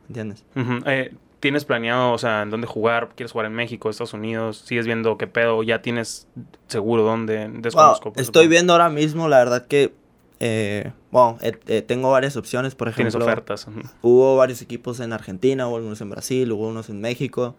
¿entiendes? 0.09 0.43
Ujú. 0.55 0.79
Eh, 0.87 1.13
¿Tienes 1.39 1.65
planeado, 1.65 2.11
o 2.13 2.17
sea, 2.17 2.41
en 2.41 2.49
dónde 2.49 2.65
jugar? 2.67 3.09
¿Quieres 3.15 3.31
jugar 3.31 3.45
en 3.47 3.53
México, 3.53 3.89
Estados 3.89 4.13
Unidos? 4.13 4.57
¿Sigues 4.65 4.85
viendo 4.85 5.17
qué 5.17 5.27
pedo? 5.27 5.61
¿Ya 5.63 5.81
tienes 5.81 6.27
seguro 6.67 7.03
dónde? 7.03 7.49
Desconozco. 7.53 8.13
estoy 8.15 8.47
viendo 8.47 8.73
ahora 8.73 8.89
mismo, 8.89 9.27
la 9.27 9.37
verdad 9.39 9.67
que, 9.67 9.93
eh, 10.39 10.91
bueno, 11.11 11.37
eh, 11.41 11.57
eh, 11.67 11.81
tengo 11.81 12.09
varias 12.11 12.35
opciones, 12.37 12.73
por 12.75 12.91
Tienes 12.93 13.13
ejemplo, 13.13 13.25
ofertas. 13.31 13.67
ujú. 13.67 13.81
hubo 14.01 14.37
varios 14.37 14.61
equipos 14.61 14.99
en 14.99 15.13
Argentina, 15.13 15.67
hubo 15.67 15.77
algunos 15.77 16.01
en 16.01 16.09
Brasil, 16.09 16.51
hubo 16.51 16.67
unos 16.67 16.89
en 16.89 16.99
México. 17.01 17.55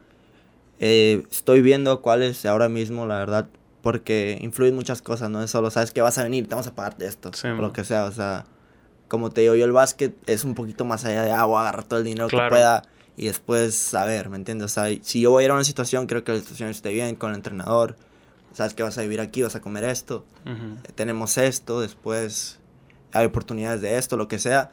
Eh, 0.79 1.23
estoy 1.31 1.63
viendo 1.63 2.03
cuáles 2.03 2.45
ahora 2.45 2.69
mismo, 2.69 3.07
la 3.07 3.19
verdad, 3.19 3.47
porque 3.83 4.39
influyen 4.43 4.75
muchas 4.75 5.01
cosas, 5.01 5.31
no 5.31 5.43
es 5.43 5.51
solo, 5.51 5.71
sabes 5.71 5.93
que 5.93 6.03
vas 6.03 6.19
a 6.19 6.25
venir, 6.25 6.45
te 6.49 6.51
vamos 6.55 6.67
a 6.67 6.75
pagarte 6.75 7.07
esto, 7.07 7.31
Sí, 7.33 7.49
o 7.49 7.55
lo 7.55 7.73
que 7.73 7.85
sea, 7.85 8.05
o 8.07 8.13
sea, 8.13 8.45
como 9.09 9.31
te 9.31 9.43
digo 9.43 9.55
yo, 9.55 9.65
el 9.65 9.73
básquet 9.73 10.15
es 10.27 10.45
un 10.45 10.55
poquito 10.55 10.85
más 10.85 11.05
allá 11.05 11.23
de 11.23 11.31
agua, 11.31 11.63
agarrar 11.63 11.85
todo 11.85 12.01
el 12.01 12.05
dinero 12.05 12.27
Claro. 12.29 12.47
que 12.47 12.51
pueda 12.57 12.83
y 13.17 13.27
después 13.27 13.75
saber, 13.75 14.29
¿me 14.29 14.37
entiendes? 14.37 14.67
O 14.67 14.69
sea, 14.69 14.85
si 15.03 15.21
yo 15.21 15.31
voy 15.31 15.43
a 15.43 15.47
ir 15.47 15.51
a 15.51 15.55
una 15.55 15.65
situación, 15.65 16.07
creo 16.07 16.23
que 16.25 16.33
la 16.33 16.39
situación 16.39 16.69
esté 16.69 16.93
bien 16.93 17.17
con 17.17 17.31
el 17.31 17.37
entrenador, 17.37 17.97
sabes 18.53 18.75
que 18.75 18.83
vas 18.83 18.99
a 18.99 19.03
vivir 19.03 19.21
aquí, 19.21 19.43
vas 19.43 19.57
a 19.57 19.61
comer 19.61 19.85
esto, 19.85 20.25
tenemos 20.95 21.39
esto, 21.39 21.81
después 21.81 22.59
hay 23.13 23.27
oportunidades 23.27 23.81
de 23.81 23.99
esto, 23.99 24.17
lo 24.17 24.29
que 24.29 24.39
sea. 24.39 24.71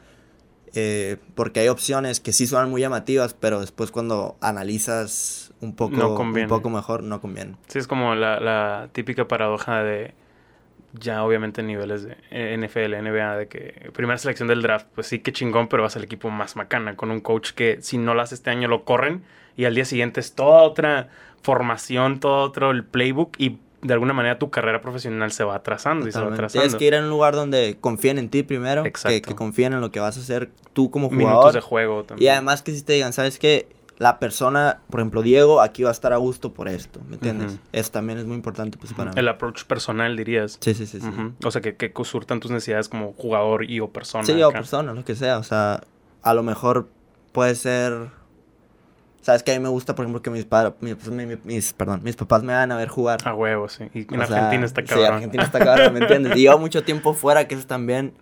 Eh, 0.76 1.18
porque 1.36 1.60
hay 1.60 1.68
opciones 1.68 2.20
que 2.20 2.34
sí 2.34 2.48
son 2.48 2.72
muy 2.72 2.82
llamativas, 2.82 3.36
pero 3.36 3.60
después 3.60 3.92
cuando 3.92 4.38
analizas 4.42 5.54
un 5.62 5.76
poco, 5.76 6.20
un 6.20 6.48
poco 6.48 6.70
mejor, 6.72 7.04
no 7.04 7.22
conviene. 7.22 7.56
Sí, 7.68 7.78
es 7.78 7.86
como 7.86 8.16
la, 8.16 8.40
la 8.40 8.90
típica 8.92 9.28
paradoja 9.28 9.84
de 9.84 10.16
ya 10.94 11.24
obviamente 11.24 11.64
niveles 11.64 12.04
de 12.04 12.18
eh, 12.32 12.56
NFL, 12.58 12.96
NBA, 13.02 13.38
de 13.38 13.48
que 13.48 13.92
primera 13.94 14.18
selección 14.18 14.48
del 14.48 14.62
draft, 14.62 14.88
pues 14.94 15.08
sí 15.08 15.20
que 15.20 15.32
chingón, 15.34 15.68
pero 15.68 15.84
vas 15.84 15.96
al 15.96 16.04
equipo 16.04 16.30
más 16.30 16.56
macana, 16.56 16.96
con 16.96 17.12
un 17.12 17.20
coach 17.20 17.52
que 17.52 17.82
si 17.82 17.98
no 17.98 18.14
lo 18.14 18.22
hace 18.22 18.36
este 18.36 18.50
año 18.50 18.68
lo 18.68 18.86
corren 18.86 19.24
y 19.58 19.66
al 19.66 19.76
día 19.76 19.86
siguiente 19.86 20.20
es 20.20 20.36
toda 20.36 20.62
otra 20.62 21.10
formación, 21.42 22.20
todo 22.20 22.44
otro 22.44 22.72
el 22.72 22.84
playbook 22.84 23.36
y 23.38 23.58
de 23.82 23.94
alguna 23.94 24.14
manera 24.14 24.40
tu 24.40 24.50
carrera 24.50 24.82
profesional 24.82 25.32
se 25.32 25.44
va 25.44 25.56
atrasando 25.56 26.08
y 26.08 26.12
se 26.12 26.20
va 26.20 26.28
atrasando. 26.28 26.62
Tienes 26.62 26.76
que 26.76 26.86
ir 26.86 26.96
a 26.96 27.00
un 27.00 27.10
lugar 27.10 27.36
donde 27.36 27.78
confíen 27.82 28.18
en 28.18 28.30
ti 28.30 28.44
primero, 28.44 28.84
que, 28.84 29.22
que, 29.22 29.36
confíen 29.36 29.74
en 29.74 29.82
lo 29.82 29.92
que 29.92 30.00
vas 30.00 30.18
a 30.18 30.22
hacer 30.22 30.50
tú 30.72 30.90
como 30.90 31.10
jugador. 31.10 31.30
Minutos 31.30 31.54
de 31.54 31.62
juego 31.62 32.04
también. 32.04 32.26
Y 32.26 32.30
además 32.30 32.62
que 32.62 32.72
si 32.72 32.82
te 32.82 32.94
digan, 32.94 33.12
¿sabes 33.12 33.40
qué? 33.40 33.68
La 33.98 34.20
persona, 34.20 34.82
por 34.90 35.00
ejemplo, 35.00 35.22
Diego, 35.22 35.62
aquí 35.62 35.84
va 35.84 35.90
a 35.90 35.92
estar 35.92 36.14
a 36.14 36.18
gusto 36.18 36.54
por 36.54 36.68
esto, 36.68 37.00
¿me 37.08 37.16
entiendes? 37.16 37.60
Eso 37.72 37.92
también 37.92 38.18
es 38.18 38.26
muy 38.26 38.36
importante 38.36 38.78
pues, 38.78 38.94
para 38.94 39.12
El 39.12 39.28
approach 39.28 39.66
personal, 39.66 40.18
dirías. 40.18 40.58
Sí, 40.60 40.74
sí, 40.74 40.86
sí. 40.88 41.00
O 41.44 41.52
sea, 41.52 41.62
que, 41.62 41.76
que 41.76 41.92
surtan 42.04 42.40
tus 42.40 42.52
necesidades 42.52 42.90
como 42.90 43.14
jugador 43.14 43.70
y 43.70 43.80
o 43.80 43.90
persona. 43.92 44.24
Sí, 44.24 44.42
o 44.42 44.52
persona, 44.52 44.94
lo 44.94 45.06
que 45.06 45.16
sea. 45.16 45.38
O 45.38 45.44
sea, 45.44 45.82
a 46.22 46.34
lo 46.34 46.44
mejor 46.44 46.90
puede 47.32 47.56
ser 47.56 48.12
Sabes 49.24 49.42
que 49.42 49.54
a 49.54 49.58
mí 49.58 49.64
me 49.64 49.70
gusta, 49.70 49.96
por 49.96 50.04
ejemplo, 50.04 50.22
que 50.22 50.30
mis, 50.30 50.44
padres, 50.44 50.74
pues, 50.78 51.10
mis, 51.46 51.72
perdón, 51.72 52.02
mis 52.04 52.18
papás 52.18 52.44
me 52.44 52.52
van 52.52 52.74
a 52.74 52.76
ver 52.76 52.90
jugar. 52.90 53.22
A 53.24 53.34
huevo, 53.34 53.70
sí. 53.70 53.86
Y 53.94 54.14
en 54.14 54.22
Argentina 54.22 54.66
está 54.66 54.84
cabrón. 54.84 55.08
Sí, 55.08 55.14
Argentina 55.14 55.44
está 55.44 55.60
cabrón, 55.60 55.94
¿me 55.94 56.00
entiendes? 56.02 56.36
Y 56.36 56.42
llevo 56.42 56.60
mucho 56.60 56.84
tiempo 56.84 57.14
fuera, 57.14 57.48
que 57.48 57.56
eso 57.56 57.66
también... 57.66 58.14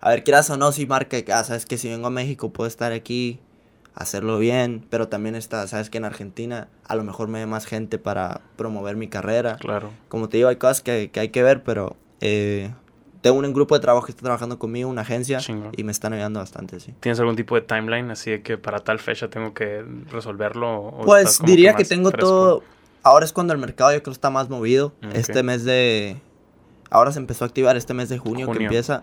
A 0.00 0.10
ver, 0.10 0.24
quieras 0.24 0.50
o 0.50 0.56
no, 0.56 0.72
si 0.72 0.84
marca, 0.86 1.16
ah, 1.32 1.44
sabes 1.44 1.64
que 1.64 1.78
si 1.78 1.88
vengo 1.88 2.08
a 2.08 2.10
México 2.10 2.52
puedo 2.52 2.66
estar 2.66 2.90
aquí, 2.90 3.38
hacerlo 3.94 4.38
bien, 4.38 4.84
pero 4.90 5.08
también 5.08 5.34
está, 5.34 5.66
sabes 5.66 5.90
que 5.90 5.98
en 5.98 6.04
Argentina 6.04 6.68
a 6.86 6.96
lo 6.96 7.04
mejor 7.04 7.28
me 7.28 7.38
ve 7.38 7.46
más 7.46 7.66
gente 7.66 7.98
para 7.98 8.40
promover 8.56 8.96
mi 8.96 9.08
carrera. 9.08 9.56
Claro. 9.56 9.90
Como 10.08 10.28
te 10.28 10.38
digo, 10.38 10.48
hay 10.48 10.56
cosas 10.56 10.80
que, 10.80 11.10
que 11.10 11.20
hay 11.20 11.28
que 11.28 11.42
ver, 11.42 11.62
pero 11.62 11.96
eh, 12.20 12.72
tengo 13.24 13.38
un 13.38 13.52
grupo 13.52 13.74
de 13.74 13.80
trabajo 13.80 14.04
que 14.04 14.12
está 14.12 14.22
trabajando 14.22 14.58
conmigo, 14.58 14.90
una 14.90 15.00
agencia, 15.02 15.38
y 15.76 15.82
me 15.84 15.92
están 15.92 16.12
ayudando 16.12 16.40
bastante, 16.40 16.78
sí. 16.80 16.94
¿Tienes 17.00 17.18
algún 17.20 17.36
tipo 17.36 17.54
de 17.54 17.62
timeline 17.62 18.10
así 18.10 18.30
de 18.30 18.42
que 18.42 18.58
para 18.58 18.80
tal 18.80 18.98
fecha 18.98 19.28
tengo 19.28 19.54
que 19.54 19.82
resolverlo? 20.10 21.00
pues 21.04 21.40
diría 21.42 21.74
que, 21.74 21.84
tengo 21.84 22.10
todo... 22.10 22.62
Ahora 23.02 23.24
es 23.24 23.32
cuando 23.32 23.52
el 23.52 23.58
mercado 23.58 23.92
yo 23.92 24.02
creo 24.02 24.12
está 24.12 24.30
más 24.30 24.50
movido. 24.50 24.92
Este 25.12 25.42
mes 25.42 25.64
de... 25.64 26.20
Ahora 26.90 27.12
se 27.12 27.18
empezó 27.18 27.44
a 27.44 27.48
activar 27.48 27.76
este 27.76 27.94
mes 27.94 28.08
de 28.08 28.18
junio, 28.18 28.50
que 28.50 28.62
empieza. 28.62 29.00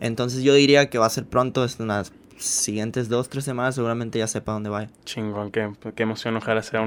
Entonces 0.00 0.42
yo 0.42 0.54
diría 0.54 0.90
que 0.90 0.98
va 0.98 1.06
a 1.06 1.10
ser 1.10 1.26
pronto, 1.26 1.64
es 1.64 1.78
unas 1.78 2.12
siguientes 2.38 3.08
dos, 3.08 3.28
tres 3.28 3.44
semanas, 3.44 3.74
seguramente 3.74 4.18
ya 4.18 4.26
sepa 4.26 4.52
dónde 4.52 4.70
vaya. 4.70 4.88
Chingón, 5.04 5.50
qué, 5.50 5.70
qué 5.94 6.02
emoción, 6.02 6.36
ojalá 6.36 6.62
sea 6.62 6.84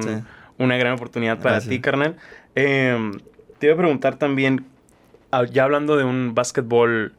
una 0.58 0.78
gran 0.78 0.94
oportunidad 0.94 1.40
para 1.40 1.60
ti, 1.62 1.80
carnal. 1.80 2.16
Em, 2.56 3.20
te 3.60 3.68
iba 3.68 3.74
a 3.74 3.78
preguntar 3.78 4.18
también, 4.18 4.66
Ah, 5.36 5.44
ya 5.44 5.66
hablando 5.66 5.98
de 5.98 6.06
un 6.06 6.34
básquetbol 6.34 7.14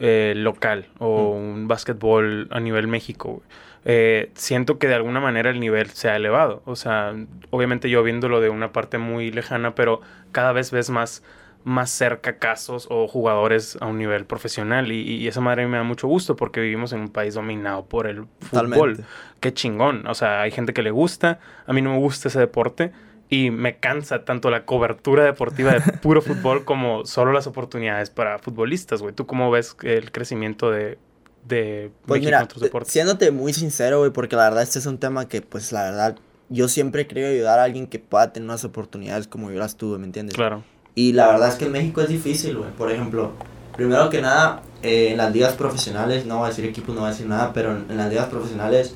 eh, 0.00 0.32
local 0.36 0.86
o 0.98 1.30
un 1.30 1.68
básquetbol 1.68 2.48
a 2.50 2.58
nivel 2.58 2.88
México, 2.88 3.40
eh, 3.84 4.32
siento 4.34 4.80
que 4.80 4.88
de 4.88 4.94
alguna 4.96 5.20
manera 5.20 5.50
el 5.50 5.60
nivel 5.60 5.90
se 5.90 6.08
ha 6.08 6.16
elevado. 6.16 6.62
O 6.64 6.74
sea, 6.74 7.14
obviamente 7.50 7.88
yo 7.88 8.02
viéndolo 8.02 8.40
de 8.40 8.50
una 8.50 8.72
parte 8.72 8.98
muy 8.98 9.30
lejana, 9.30 9.76
pero 9.76 10.00
cada 10.32 10.50
vez 10.50 10.72
ves 10.72 10.90
más, 10.90 11.22
más 11.64 11.90
cerca 11.90 12.38
casos 12.38 12.86
o 12.90 13.06
jugadores 13.06 13.76
a 13.80 13.86
un 13.86 13.98
nivel 13.98 14.24
profesional. 14.26 14.90
Y, 14.92 15.26
esa 15.28 15.40
madre 15.40 15.66
me 15.66 15.76
da 15.76 15.84
mucho 15.84 16.08
gusto 16.08 16.36
porque 16.36 16.60
vivimos 16.60 16.92
en 16.92 17.00
un 17.00 17.08
país 17.08 17.34
dominado 17.34 17.84
por 17.86 18.06
el 18.06 18.26
fútbol. 18.40 19.04
Qué 19.40 19.52
chingón. 19.54 20.06
O 20.06 20.14
sea, 20.14 20.42
hay 20.42 20.50
gente 20.50 20.72
que 20.72 20.82
le 20.82 20.90
gusta. 20.90 21.38
A 21.66 21.72
mí 21.72 21.82
no 21.82 21.92
me 21.92 21.98
gusta 21.98 22.28
ese 22.28 22.38
deporte 22.38 22.92
y 23.32 23.50
me 23.50 23.78
cansa 23.78 24.26
tanto 24.26 24.50
la 24.50 24.66
cobertura 24.66 25.24
deportiva 25.24 25.72
de 25.72 25.80
puro 26.02 26.20
fútbol 26.20 26.66
como 26.66 27.06
solo 27.06 27.32
las 27.32 27.46
oportunidades 27.46 28.10
para 28.10 28.38
futbolistas, 28.38 29.00
güey. 29.00 29.14
¿Tú 29.14 29.26
cómo 29.26 29.50
ves 29.50 29.74
el 29.84 30.12
crecimiento 30.12 30.70
de, 30.70 30.98
de 31.46 31.90
pues 32.04 32.20
mira, 32.20 32.38
en 32.38 32.44
otros 32.44 32.62
deportes? 32.62 32.92
Siéndote 32.92 33.30
muy 33.30 33.54
sincero, 33.54 34.00
güey, 34.00 34.10
porque 34.10 34.36
la 34.36 34.44
verdad 34.44 34.62
este 34.62 34.80
es 34.80 34.84
un 34.86 34.98
tema 34.98 35.28
que, 35.28 35.40
pues, 35.40 35.72
la 35.72 35.84
verdad, 35.84 36.18
yo 36.50 36.68
siempre 36.68 37.06
creo 37.06 37.30
ayudar 37.30 37.58
a 37.58 37.62
alguien 37.62 37.86
que 37.86 37.98
pueda 37.98 38.34
tener 38.34 38.46
unas 38.46 38.64
oportunidades 38.64 39.28
como 39.28 39.50
yo 39.50 39.58
las 39.58 39.78
tuve, 39.78 39.96
¿me 39.96 40.04
entiendes? 40.04 40.34
Claro. 40.34 40.62
Y 40.94 41.12
la 41.12 41.28
verdad 41.28 41.48
es 41.48 41.54
que 41.54 41.66
en 41.66 41.72
México 41.72 42.00
es 42.00 42.08
difícil, 42.08 42.56
güey. 42.56 42.70
Por 42.72 42.90
ejemplo, 42.90 43.32
primero 43.76 44.10
que 44.10 44.20
nada, 44.20 44.62
eh, 44.82 45.08
en 45.12 45.16
las 45.16 45.32
ligas 45.32 45.54
profesionales, 45.54 46.26
no 46.26 46.38
voy 46.38 46.46
a 46.46 46.48
decir 46.48 46.64
equipos, 46.64 46.94
no 46.94 47.02
voy 47.02 47.08
a 47.08 47.12
decir 47.12 47.26
nada, 47.26 47.52
pero 47.52 47.72
en 47.72 47.96
las 47.96 48.10
ligas 48.10 48.26
profesionales 48.26 48.94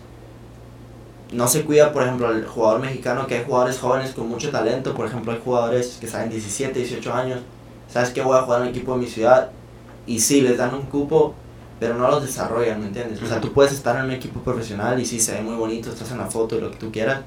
no 1.33 1.49
se 1.49 1.65
cuida, 1.65 1.93
por 1.93 2.03
ejemplo, 2.03 2.29
al 2.29 2.47
jugador 2.47 2.81
mexicano, 2.81 3.27
que 3.27 3.39
hay 3.39 3.45
jugadores 3.45 3.79
jóvenes 3.79 4.13
con 4.13 4.29
mucho 4.29 4.51
talento, 4.51 4.95
por 4.95 5.07
ejemplo, 5.07 5.33
hay 5.33 5.41
jugadores 5.43 5.99
que 6.01 6.07
salen 6.07 6.31
17, 6.31 6.79
18 6.79 7.15
años, 7.15 7.41
sabes 7.89 8.11
que 8.11 8.23
voy 8.23 8.39
a 8.39 8.43
jugar 8.43 8.61
en 8.61 8.69
un 8.69 8.75
equipo 8.75 8.93
de 8.95 8.99
mi 8.99 9.07
ciudad, 9.07 9.51
y 10.07 10.21
sí, 10.21 10.41
les 10.41 10.59
dan 10.59 10.75
un 10.75 10.83
cupo, 10.83 11.35
pero 11.81 11.95
no 11.95 12.09
los 12.09 12.23
desarrollan, 12.23 12.81
¿me 12.81 12.87
entiendes? 12.87 13.21
O 13.23 13.27
sea, 13.27 13.41
tú 13.41 13.53
puedes 13.53 13.73
estar 13.73 13.97
en 13.97 14.05
un 14.05 14.13
equipo 14.13 14.41
profesional 14.41 15.01
y 15.01 15.05
sí, 15.05 15.19
se 15.19 15.33
ve 15.33 15.43
muy 15.43 15.57
bonito, 15.57 15.91
estás 15.91 16.11
en 16.13 16.19
la 16.19 16.27
foto 16.27 16.57
y 16.57 16.61
lo 16.61 16.71
que 16.71 16.77
tú 16.77 16.93
quieras, 16.93 17.23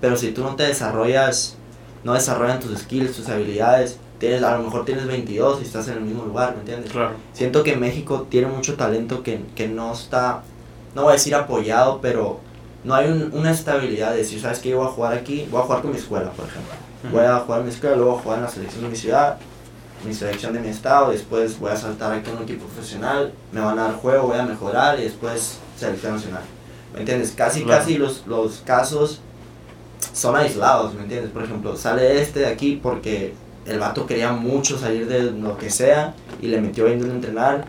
pero 0.00 0.16
si 0.16 0.30
tú 0.30 0.42
no 0.42 0.54
te 0.54 0.62
desarrollas, 0.62 1.56
no 2.04 2.14
desarrollan 2.14 2.60
tus 2.60 2.78
skills, 2.78 3.16
tus 3.16 3.28
habilidades, 3.28 3.98
tienes, 4.20 4.42
a 4.44 4.56
lo 4.56 4.62
mejor 4.62 4.84
tienes 4.84 5.06
22 5.06 5.60
y 5.60 5.64
estás 5.64 5.88
en 5.88 5.94
el 5.94 6.02
mismo 6.02 6.24
lugar, 6.24 6.52
¿me 6.54 6.60
entiendes? 6.60 6.92
Claro. 6.92 7.14
Siento 7.32 7.64
que 7.64 7.74
México 7.74 8.26
tiene 8.30 8.46
mucho 8.46 8.76
talento 8.76 9.24
que, 9.24 9.40
que 9.56 9.66
no 9.66 9.92
está, 9.92 10.42
no 10.94 11.02
voy 11.02 11.10
a 11.10 11.14
decir 11.14 11.34
apoyado, 11.34 12.00
pero 12.00 12.38
no 12.84 12.94
hay 12.94 13.10
un, 13.10 13.32
una 13.32 13.50
estabilidad 13.50 14.12
de 14.12 14.18
decir, 14.18 14.40
¿sabes 14.40 14.60
qué? 14.60 14.68
Yo 14.68 14.78
voy 14.78 14.86
a 14.86 14.90
jugar 14.90 15.14
aquí, 15.14 15.48
voy 15.50 15.60
a 15.60 15.64
jugar 15.64 15.82
con 15.82 15.90
mi 15.90 15.96
escuela, 15.96 16.30
por 16.30 16.46
ejemplo. 16.46 16.72
Voy 17.10 17.24
a 17.24 17.38
jugar 17.38 17.60
en 17.60 17.66
mi 17.66 17.72
escuela, 17.72 17.96
luego 17.96 18.12
voy 18.12 18.20
a 18.20 18.22
jugar 18.22 18.38
en 18.38 18.44
la 18.44 18.50
selección 18.50 18.82
de 18.84 18.90
mi 18.90 18.96
ciudad, 18.96 19.38
mi 20.06 20.14
selección 20.14 20.52
de 20.52 20.60
mi 20.60 20.68
estado, 20.68 21.10
después 21.10 21.58
voy 21.58 21.70
a 21.70 21.76
saltar 21.76 22.12
aquí 22.12 22.30
en 22.30 22.36
un 22.36 22.42
equipo 22.42 22.66
profesional, 22.66 23.32
me 23.52 23.60
van 23.60 23.78
a 23.78 23.84
dar 23.84 23.94
juego, 23.94 24.28
voy 24.28 24.38
a 24.38 24.44
mejorar 24.44 25.00
y 25.00 25.04
después 25.04 25.58
selección 25.78 26.14
nacional. 26.14 26.42
¿Me 26.92 27.00
entiendes? 27.00 27.32
Casi, 27.34 27.64
casi 27.64 27.96
los, 27.96 28.26
los 28.26 28.58
casos 28.66 29.20
son 30.12 30.36
aislados, 30.36 30.92
¿me 30.94 31.02
entiendes? 31.02 31.30
Por 31.30 31.42
ejemplo, 31.44 31.76
sale 31.76 32.20
este 32.20 32.40
de 32.40 32.46
aquí 32.46 32.78
porque 32.82 33.34
el 33.70 33.78
vato 33.78 34.04
quería 34.04 34.32
mucho 34.32 34.78
salir 34.78 35.06
de 35.06 35.30
lo 35.30 35.56
que 35.56 35.70
sea 35.70 36.14
y 36.42 36.48
le 36.48 36.60
metió 36.60 36.86
a 36.86 36.90
entrenar 36.90 37.66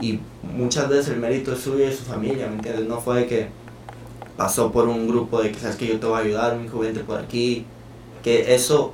y 0.00 0.18
muchas 0.42 0.88
veces 0.88 1.08
el 1.10 1.18
mérito 1.18 1.52
es 1.52 1.60
suyo 1.60 1.84
y 1.84 1.86
de 1.86 1.96
su 1.96 2.02
familia, 2.02 2.48
¿me 2.48 2.56
entiendes? 2.56 2.86
No 2.86 3.00
fue 3.00 3.26
que 3.26 3.48
pasó 4.36 4.72
por 4.72 4.88
un 4.88 5.06
grupo 5.06 5.40
de 5.40 5.52
que 5.52 5.60
sabes 5.60 5.76
que 5.76 5.86
yo 5.86 6.00
te 6.00 6.06
voy 6.06 6.18
a 6.18 6.24
ayudar, 6.24 6.56
mi 6.56 6.66
joven 6.66 7.00
por 7.06 7.20
aquí, 7.20 7.64
que 8.24 8.52
eso, 8.54 8.92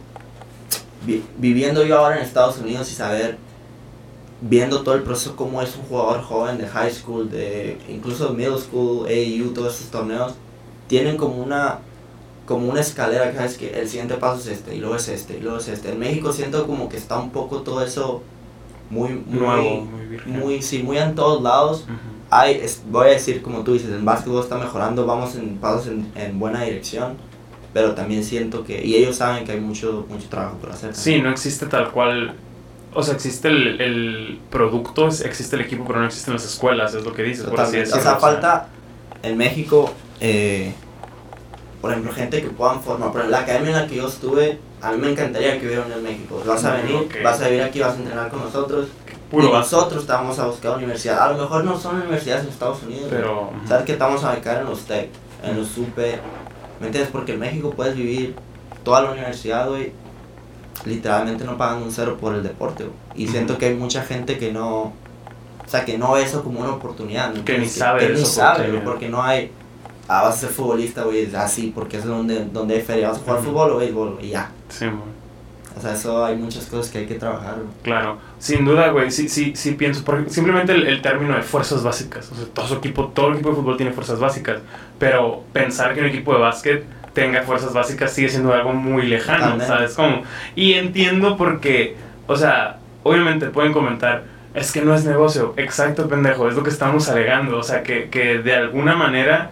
viviendo 1.38 1.82
yo 1.82 1.98
ahora 1.98 2.18
en 2.18 2.22
Estados 2.22 2.58
Unidos 2.58 2.92
y 2.92 2.94
saber, 2.94 3.38
viendo 4.42 4.82
todo 4.82 4.94
el 4.94 5.02
proceso 5.02 5.36
como 5.36 5.62
es 5.62 5.74
un 5.76 5.84
jugador 5.84 6.22
joven 6.22 6.58
de 6.58 6.66
high 6.66 6.92
school, 6.92 7.30
de 7.30 7.78
incluso 7.88 8.34
middle 8.34 8.58
school, 8.58 9.06
AU, 9.06 9.54
todos 9.54 9.74
estos 9.76 9.90
torneos, 9.90 10.34
tienen 10.88 11.16
como 11.16 11.42
una 11.42 11.78
como 12.50 12.68
una 12.68 12.80
escalera 12.80 13.30
que 13.30 13.36
sabes 13.36 13.56
que 13.56 13.80
el 13.80 13.88
siguiente 13.88 14.14
paso 14.14 14.40
es 14.40 14.48
este 14.48 14.74
y 14.74 14.80
luego 14.80 14.96
es 14.96 15.06
este 15.06 15.36
y 15.36 15.40
luego 15.40 15.58
es 15.58 15.68
este. 15.68 15.92
En 15.92 16.00
México 16.00 16.32
siento 16.32 16.66
como 16.66 16.88
que 16.88 16.96
está 16.96 17.16
un 17.16 17.30
poco 17.30 17.58
todo 17.58 17.84
eso 17.84 18.24
muy 18.90 19.10
muy 19.10 19.38
Nuevo, 19.38 19.80
muy, 19.82 20.20
muy, 20.26 20.62
sí, 20.62 20.82
muy 20.82 20.98
en 20.98 21.14
todos 21.14 21.40
lados 21.42 21.86
hay, 22.28 22.60
voy 22.90 23.06
a 23.06 23.10
decir 23.10 23.40
como 23.40 23.60
tú 23.60 23.74
dices, 23.74 23.90
el 23.90 24.02
básquetbol 24.02 24.42
está 24.42 24.58
mejorando, 24.58 25.06
vamos 25.06 25.36
en 25.36 25.58
pasos 25.58 25.86
en, 25.86 26.10
en, 26.16 26.40
buena 26.40 26.62
dirección, 26.62 27.14
pero 27.72 27.94
también 27.94 28.24
siento 28.24 28.64
que, 28.64 28.84
y 28.84 28.96
ellos 28.96 29.16
saben 29.16 29.44
que 29.44 29.52
hay 29.52 29.60
mucho, 29.60 30.06
mucho 30.08 30.28
trabajo 30.28 30.56
por 30.56 30.70
hacer. 30.70 30.92
Sí, 30.94 31.22
no 31.22 31.30
existe 31.30 31.66
tal 31.66 31.92
cual, 31.92 32.34
o 32.94 33.02
sea, 33.02 33.14
existe 33.14 33.46
el, 33.46 33.80
el 33.80 34.40
producto, 34.50 35.06
existe 35.06 35.54
el 35.56 35.62
equipo, 35.62 35.84
pero 35.86 36.00
no 36.00 36.06
existen 36.06 36.34
las 36.34 36.44
escuelas, 36.44 36.94
es 36.94 37.04
lo 37.04 37.12
que 37.12 37.22
dices, 37.22 37.44
por 37.46 37.60
así 37.60 37.76
decirlo. 37.76 38.00
O 38.00 38.02
sea, 38.02 38.16
falta 38.16 38.68
en 39.22 39.36
México, 39.36 39.92
eh, 40.20 40.72
por 41.80 41.90
ejemplo, 41.90 42.12
gente 42.12 42.42
que 42.42 42.48
puedan 42.48 42.82
formar, 42.82 43.10
pero 43.12 43.24
en 43.24 43.30
la 43.30 43.40
academia 43.40 43.70
en 43.70 43.76
la 43.76 43.86
que 43.86 43.96
yo 43.96 44.08
estuve, 44.08 44.58
a 44.82 44.92
mí 44.92 44.98
me 44.98 45.10
encantaría 45.10 45.58
que 45.58 45.66
hubiera 45.66 45.84
en 45.86 46.02
México. 46.02 46.42
Vas 46.46 46.64
a 46.64 46.74
venir, 46.74 47.08
vas 47.24 47.40
a 47.40 47.48
vivir 47.48 47.62
aquí, 47.62 47.80
vas 47.80 47.94
a 47.94 47.96
entrenar 47.96 48.30
con 48.30 48.40
nosotros 48.40 48.88
y 49.32 49.36
nosotros 49.36 50.02
estamos 50.02 50.38
a 50.38 50.46
buscar 50.46 50.76
universidad. 50.76 51.20
A 51.20 51.32
lo 51.32 51.38
mejor 51.38 51.64
no 51.64 51.78
son 51.78 51.96
universidades 51.96 52.44
en 52.44 52.50
Estados 52.50 52.82
Unidos. 52.82 53.06
Pero. 53.10 53.50
¿Sabes 53.66 53.84
que 53.84 53.92
estamos 53.92 54.24
a 54.24 54.34
becar 54.34 54.60
en 54.60 54.66
los 54.66 54.80
TEC, 54.80 55.08
en 55.44 55.56
los 55.56 55.68
SUPE? 55.68 56.18
¿Me 56.80 56.86
entiendes? 56.86 57.12
Porque 57.12 57.34
en 57.34 57.40
México 57.40 57.70
puedes 57.70 57.94
vivir 57.94 58.34
toda 58.82 59.02
la 59.02 59.12
universidad, 59.12 59.68
güey, 59.68 59.92
literalmente 60.84 61.44
no 61.44 61.56
pagan 61.56 61.82
un 61.82 61.92
cero 61.92 62.16
por 62.20 62.34
el 62.34 62.42
deporte, 62.42 62.86
Y 63.14 63.28
siento 63.28 63.58
que 63.58 63.66
hay 63.66 63.74
mucha 63.74 64.02
gente 64.02 64.38
que 64.38 64.52
no. 64.52 64.92
O 65.64 65.70
sea, 65.70 65.84
que 65.84 65.98
no 65.98 66.12
ve 66.12 66.22
eso 66.22 66.42
como 66.42 66.60
una 66.60 66.72
oportunidad. 66.72 67.32
Que 67.44 67.58
ni 67.58 67.68
sabe 67.68 68.08
Que 68.08 68.14
ni 68.14 68.24
sabe, 68.24 68.80
porque 68.84 69.08
no 69.08 69.22
hay. 69.22 69.52
Ah, 70.12 70.22
vas 70.22 70.34
a 70.34 70.38
ser 70.40 70.48
futbolista, 70.50 71.04
güey, 71.04 71.32
así, 71.36 71.70
porque 71.72 71.98
es 71.98 72.04
donde, 72.04 72.46
donde 72.46 72.74
hay 72.74 72.80
feria. 72.80 73.10
Vas 73.10 73.18
a 73.18 73.20
jugar 73.20 73.42
fútbol 73.42 73.70
o 73.70 73.76
béisbol, 73.76 74.18
y 74.20 74.30
ya. 74.30 74.50
Sí, 74.68 74.86
O 75.76 75.80
sea, 75.80 75.92
eso 75.92 76.24
hay 76.24 76.34
muchas 76.34 76.66
cosas 76.66 76.90
que 76.90 76.98
hay 76.98 77.06
que 77.06 77.14
trabajar, 77.14 77.54
güey. 77.58 77.68
Claro, 77.84 78.18
sin 78.40 78.64
duda, 78.64 78.88
güey, 78.90 79.12
sí, 79.12 79.28
sí, 79.28 79.52
sí 79.54 79.70
pienso, 79.72 80.02
porque 80.04 80.28
simplemente 80.28 80.72
el, 80.72 80.84
el 80.88 81.00
término 81.00 81.36
de 81.36 81.42
fuerzas 81.42 81.84
básicas, 81.84 82.28
o 82.32 82.34
sea, 82.34 82.44
todo 82.52 82.66
su 82.66 82.74
equipo, 82.74 83.06
todo 83.14 83.28
el 83.28 83.34
equipo 83.34 83.50
de 83.50 83.54
fútbol 83.54 83.76
tiene 83.76 83.92
fuerzas 83.92 84.18
básicas, 84.18 84.58
pero 84.98 85.44
pensar 85.52 85.94
que 85.94 86.00
un 86.00 86.06
equipo 86.06 86.32
de 86.34 86.40
básquet 86.40 86.84
tenga 87.12 87.42
fuerzas 87.42 87.72
básicas 87.72 88.12
sigue 88.12 88.28
siendo 88.30 88.52
algo 88.52 88.72
muy 88.72 89.06
lejano, 89.06 89.52
Totalmente. 89.52 89.66
¿sabes? 89.68 89.94
Como, 89.94 90.22
y 90.56 90.72
entiendo 90.72 91.36
porque, 91.36 91.94
o 92.26 92.34
sea, 92.34 92.80
obviamente 93.04 93.46
pueden 93.46 93.72
comentar, 93.72 94.24
es 94.54 94.72
que 94.72 94.82
no 94.82 94.92
es 94.92 95.04
negocio, 95.04 95.54
exacto, 95.56 96.08
pendejo, 96.08 96.48
es 96.48 96.56
lo 96.56 96.64
que 96.64 96.70
estamos 96.70 97.08
alegando, 97.08 97.58
o 97.58 97.62
sea, 97.62 97.84
que, 97.84 98.08
que 98.10 98.38
de 98.38 98.54
alguna 98.54 98.96
manera 98.96 99.50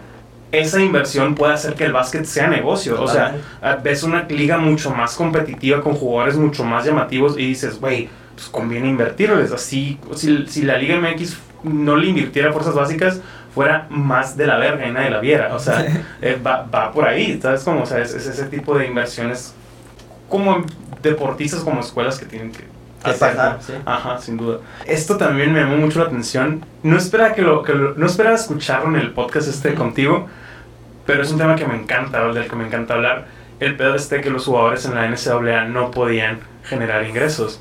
esa 0.53 0.81
inversión 0.81 1.35
puede 1.35 1.53
hacer 1.53 1.75
que 1.75 1.85
el 1.85 1.93
básquet 1.93 2.25
sea 2.25 2.49
negocio, 2.49 3.01
o 3.01 3.09
sea. 3.09 3.37
Ah, 3.61 3.79
ves 3.83 4.03
una 4.03 4.23
liga 4.23 4.59
mucho 4.59 4.91
más 4.91 5.15
competitiva 5.15 5.83
con 5.83 5.95
jugadores 5.95 6.37
mucho 6.37 6.65
más 6.65 6.85
llamativos 6.85 7.39
y 7.39 7.47
dices, 7.49 7.79
güey, 7.81 8.09
pues 8.35 8.49
conviene 8.49 8.89
invertirles. 8.89 9.53
Así, 9.53 9.99
si, 10.15 10.47
si 10.47 10.63
la 10.63 10.79
Liga 10.79 10.97
MX 10.99 11.37
no 11.65 11.97
le 11.97 12.09
invirtiera 12.09 12.53
fuerzas 12.53 12.75
básicas, 12.75 13.21
fuera 13.55 13.87
más 13.91 14.37
de 14.37 14.47
la 14.47 14.57
verga 14.57 14.87
y 14.87 14.93
nadie 14.93 15.11
la 15.11 15.21
viera. 15.21 15.55
O 15.55 15.59
sea, 15.59 15.85
eh, 16.23 16.39
va, 16.45 16.63
va 16.63 16.93
por 16.93 17.07
ahí, 17.07 17.39
¿sabes? 17.43 17.63
Como, 17.63 17.83
o 17.83 17.87
sea, 17.87 17.99
es, 17.99 18.15
es 18.15 18.27
ese 18.27 18.45
tipo 18.47 18.77
de 18.79 18.87
inversiones 18.87 19.55
como 20.29 20.65
deportistas, 21.03 21.61
como 21.61 21.81
escuelas 21.81 22.19
que 22.19 22.27
tienen 22.27 22.53
que 22.53 22.78
¿no? 23.57 23.63
Sí. 23.63 23.73
Ajá, 23.85 24.19
sin 24.19 24.37
duda. 24.37 24.59
Esto 24.87 25.17
también 25.17 25.53
me 25.53 25.61
llamó 25.61 25.77
mucho 25.77 25.99
la 26.01 26.07
atención. 26.07 26.65
No 26.83 26.97
esperaba 26.97 27.35
que 27.35 27.43
lo, 27.43 27.63
que 27.63 27.73
lo- 27.75 27.95
no 27.95 28.07
esperaba 28.07 28.35
escucharlo 28.37 28.89
en 28.89 28.97
el 28.97 29.13
podcast 29.13 29.49
este 29.49 29.75
contigo, 29.75 30.27
pero 31.07 31.23
es 31.23 31.31
un 31.33 31.39
tema 31.39 31.57
que 31.57 31.67
me 31.67 31.75
encanta, 31.75 32.21
del 32.29 32.47
que 32.49 32.57
me 32.57 32.67
encanta 32.67 32.95
hablar. 32.95 33.27
El 33.61 33.77
pedo 33.77 33.95
este 33.95 34.21
que 34.21 34.31
los 34.31 34.45
jugadores 34.45 34.85
en 34.85 34.95
la 34.95 35.07
NCAA 35.09 35.65
no 35.65 35.91
podían 35.91 36.41
generar 36.65 37.05
ingresos. 37.05 37.61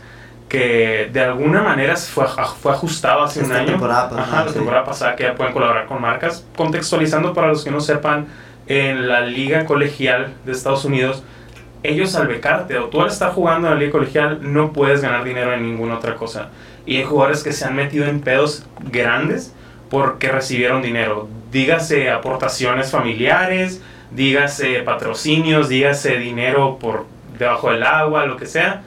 Que 0.49 1.09
de 1.11 1.21
alguna 1.21 1.61
manera 1.61 1.95
fue, 1.97 2.25
fue 2.61 2.71
ajustado 2.71 3.23
hace 3.23 3.39
un 3.39 3.45
Esta 3.47 3.57
año. 3.57 3.67
temporada 3.71 4.09
pasada, 4.09 4.23
Ajá, 4.27 4.45
la 4.45 4.51
sí. 4.51 4.53
temporada 4.57 4.85
pasada 4.85 5.15
que 5.15 5.23
ya 5.23 5.35
pueden 5.35 5.51
colaborar 5.53 5.87
con 5.87 6.01
marcas. 6.01 6.45
Contextualizando 6.55 7.33
para 7.33 7.47
los 7.47 7.63
que 7.63 7.71
no 7.71 7.81
sepan, 7.81 8.27
en 8.67 9.07
la 9.07 9.21
liga 9.21 9.65
colegial 9.65 10.33
de 10.45 10.51
Estados 10.51 10.85
Unidos, 10.85 11.23
ellos 11.83 12.15
al 12.15 12.27
becarte 12.27 12.77
o 12.77 12.85
tú 12.85 13.01
al 13.01 13.07
estar 13.07 13.31
jugando 13.31 13.67
en 13.67 13.73
la 13.75 13.79
liga 13.79 13.91
colegial 13.91 14.39
no 14.41 14.73
puedes 14.73 15.01
ganar 15.01 15.23
dinero 15.23 15.53
en 15.53 15.63
ninguna 15.63 15.95
otra 15.97 16.15
cosa. 16.15 16.49
Y 16.85 16.97
hay 16.97 17.03
jugadores 17.03 17.43
que 17.43 17.51
se 17.51 17.65
han 17.65 17.75
metido 17.75 18.05
en 18.05 18.21
pedos 18.21 18.65
grandes 18.91 19.53
porque 19.89 20.29
recibieron 20.29 20.81
dinero. 20.81 21.27
Dígase 21.51 22.09
aportaciones 22.09 22.91
familiares, 22.91 23.81
dígase 24.11 24.81
patrocinios, 24.81 25.69
dígase 25.69 26.17
dinero 26.17 26.77
por 26.79 27.05
debajo 27.37 27.71
del 27.71 27.83
agua, 27.83 28.25
lo 28.25 28.37
que 28.37 28.45
sea. 28.45 28.81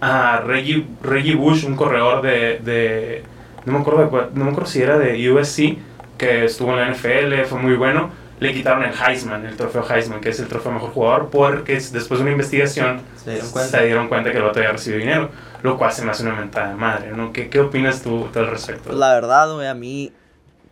A 0.00 0.40
Reggie, 0.46 0.86
Reggie 1.02 1.34
Bush, 1.34 1.64
un 1.64 1.76
corredor 1.76 2.22
de, 2.22 2.58
de- 2.60 3.22
no, 3.66 3.74
me 3.74 3.78
acuerdo 3.80 4.00
de 4.06 4.38
no 4.38 4.44
me 4.46 4.50
acuerdo 4.50 4.70
si 4.70 4.80
era 4.82 4.98
de 4.98 5.30
USC, 5.30 5.76
que 6.16 6.44
estuvo 6.46 6.70
en 6.72 6.78
la 6.78 6.88
NFL, 6.90 7.44
fue 7.46 7.58
muy 7.60 7.74
bueno. 7.74 8.10
Le 8.40 8.52
quitaron 8.54 8.82
el 8.84 8.92
Heisman, 8.94 9.44
el 9.46 9.56
trofeo 9.56 9.84
Heisman, 9.88 10.20
que 10.20 10.30
es 10.30 10.40
el 10.40 10.48
trofeo 10.48 10.72
mejor 10.72 10.90
jugador, 10.90 11.28
porque 11.30 11.74
después 11.74 12.08
de 12.18 12.22
una 12.22 12.30
investigación 12.32 13.02
Se 13.22 13.32
dieron 13.32 13.50
cuenta. 13.50 13.78
se 13.78 13.84
dieron 13.84 14.08
cuenta 14.08 14.30
que 14.32 14.38
el 14.38 14.42
vato 14.42 14.58
había 14.60 14.72
recibido 14.72 14.98
dinero, 15.00 15.30
lo 15.62 15.76
cual 15.76 15.92
se 15.92 16.02
me 16.04 16.10
hace 16.10 16.22
una 16.22 16.34
mentada 16.34 16.70
de 16.70 16.74
madre, 16.76 17.12
¿no? 17.12 17.32
¿Qué, 17.32 17.50
qué 17.50 17.60
opinas 17.60 18.02
tú 18.02 18.28
al 18.34 18.46
respecto? 18.48 18.84
Pues 18.84 18.96
la 18.98 19.12
verdad, 19.12 19.52
güey, 19.54 19.66
a 19.68 19.74
mí, 19.74 20.12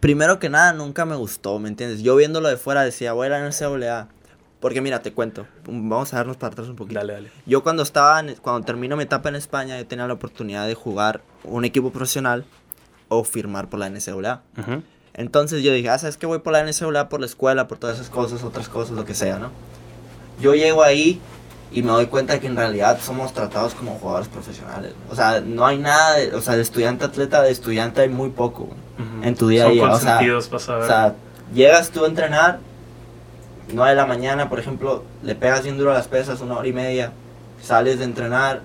primero 0.00 0.38
que 0.38 0.48
nada, 0.48 0.72
nunca 0.72 1.04
me 1.04 1.14
gustó, 1.16 1.59
¿me 1.59 1.68
entiendes? 1.68 2.00
Yo 2.02 2.16
viéndolo 2.16 2.48
de 2.48 2.57
fuera 2.57 2.83
decía, 2.83 3.12
güey, 3.12 3.28
la 3.31 3.38
NCAA. 3.46 4.09
Porque 4.61 4.81
mira, 4.81 5.02
te 5.02 5.12
cuento, 5.12 5.46
vamos 5.66 6.12
a 6.12 6.16
darnos 6.16 6.37
para 6.37 6.52
atrás 6.52 6.66
un 6.68 6.74
poquito. 6.74 6.98
Dale, 6.98 7.12
dale. 7.12 7.31
Yo 7.46 7.62
cuando 7.62 7.85
estaba, 7.85 8.18
en- 8.18 8.35
cuando 8.37 8.66
termino 8.66 8.96
mi 8.96 9.04
etapa 9.04 9.28
en 9.28 9.37
España, 9.37 9.78
yo 9.78 9.87
tenía 9.87 10.07
la 10.09 10.14
oportunidad 10.14 10.66
de 10.66 10.74
jugar 10.74 11.20
un 11.44 11.64
equipo 11.64 11.92
profesional 11.92 12.44
o 13.07 13.22
firmar 13.22 13.68
por 13.68 13.78
la 13.78 13.87
NCAA. 13.88 14.40
Ujú. 14.59 14.83
Entonces 15.18 15.64
yo 15.64 15.72
dije, 15.72 15.90
ah, 15.90 15.98
¿sabes 15.98 16.16
qué? 16.16 16.26
Voy 16.26 16.38
por 16.38 16.52
la 16.52 16.62
NCAA, 16.62 17.09
por 17.09 17.18
la 17.18 17.26
escuela, 17.26 17.66
por 17.66 17.76
todas 17.76 17.96
esas 17.96 18.09
cosas, 18.09 18.44
otras 18.44 18.68
cosas, 18.68 18.94
lo 18.94 19.04
que 19.04 19.14
sea, 19.14 19.40
¿no? 19.40 19.50
Yo 20.40 20.54
llego 20.54 20.85
ahí 20.85 21.20
y 21.72 21.83
me 21.83 21.90
doy 21.90 22.07
cuenta 22.07 22.38
que 22.38 22.46
en 22.46 22.54
realidad 22.54 23.00
somos 23.02 23.33
tratados 23.35 23.74
como 23.74 23.98
jugadores 23.98 24.28
profesionales. 24.28 24.92
O 25.11 25.16
sea, 25.16 25.40
no 25.40 25.66
hay 25.66 25.78
nada, 25.78 26.14
de, 26.14 26.33
o 26.37 26.40
sea, 26.40 26.54
de 26.54 26.62
estudiante 26.62 27.04
atleta, 27.04 27.42
de 27.42 27.50
estudiante 27.50 28.02
hay 28.02 28.09
muy 28.09 28.31
poco 28.31 28.66
güey, 28.66 28.78
Ujú. 28.98 29.24
en 29.26 29.35
tu 29.35 29.48
día 29.48 29.66
a 29.66 29.70
día. 29.70 29.90
O 29.90 29.98
sea, 29.98 30.20
o 30.40 30.61
sea, 30.87 31.14
llegas 31.52 31.90
tú 31.90 32.04
a 32.04 32.07
entrenar, 32.07 32.61
9 33.72 33.90
de 33.90 33.96
la 33.96 34.07
mañana, 34.07 34.48
por 34.48 34.61
ejemplo, 34.61 35.02
le 35.24 35.35
pegas 35.35 35.64
bien 35.64 35.78
duro 35.78 35.90
a 35.90 35.94
las 35.94 36.07
pesas, 36.07 36.40
una 36.40 36.57
hora 36.59 36.68
y 36.68 36.72
media, 36.72 37.11
sales 37.61 37.98
de 37.98 38.04
entrenar, 38.04 38.62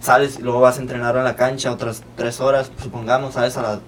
sales 0.00 0.40
y 0.40 0.42
luego 0.42 0.60
vas 0.60 0.78
a 0.78 0.80
entrenar 0.80 1.16
a 1.16 1.22
la 1.22 1.36
cancha 1.36 1.70
otras 1.70 2.02
3 2.16 2.40
horas, 2.40 2.72
supongamos, 2.82 3.34
sales 3.34 3.56
a 3.56 3.62
las, 3.62 3.78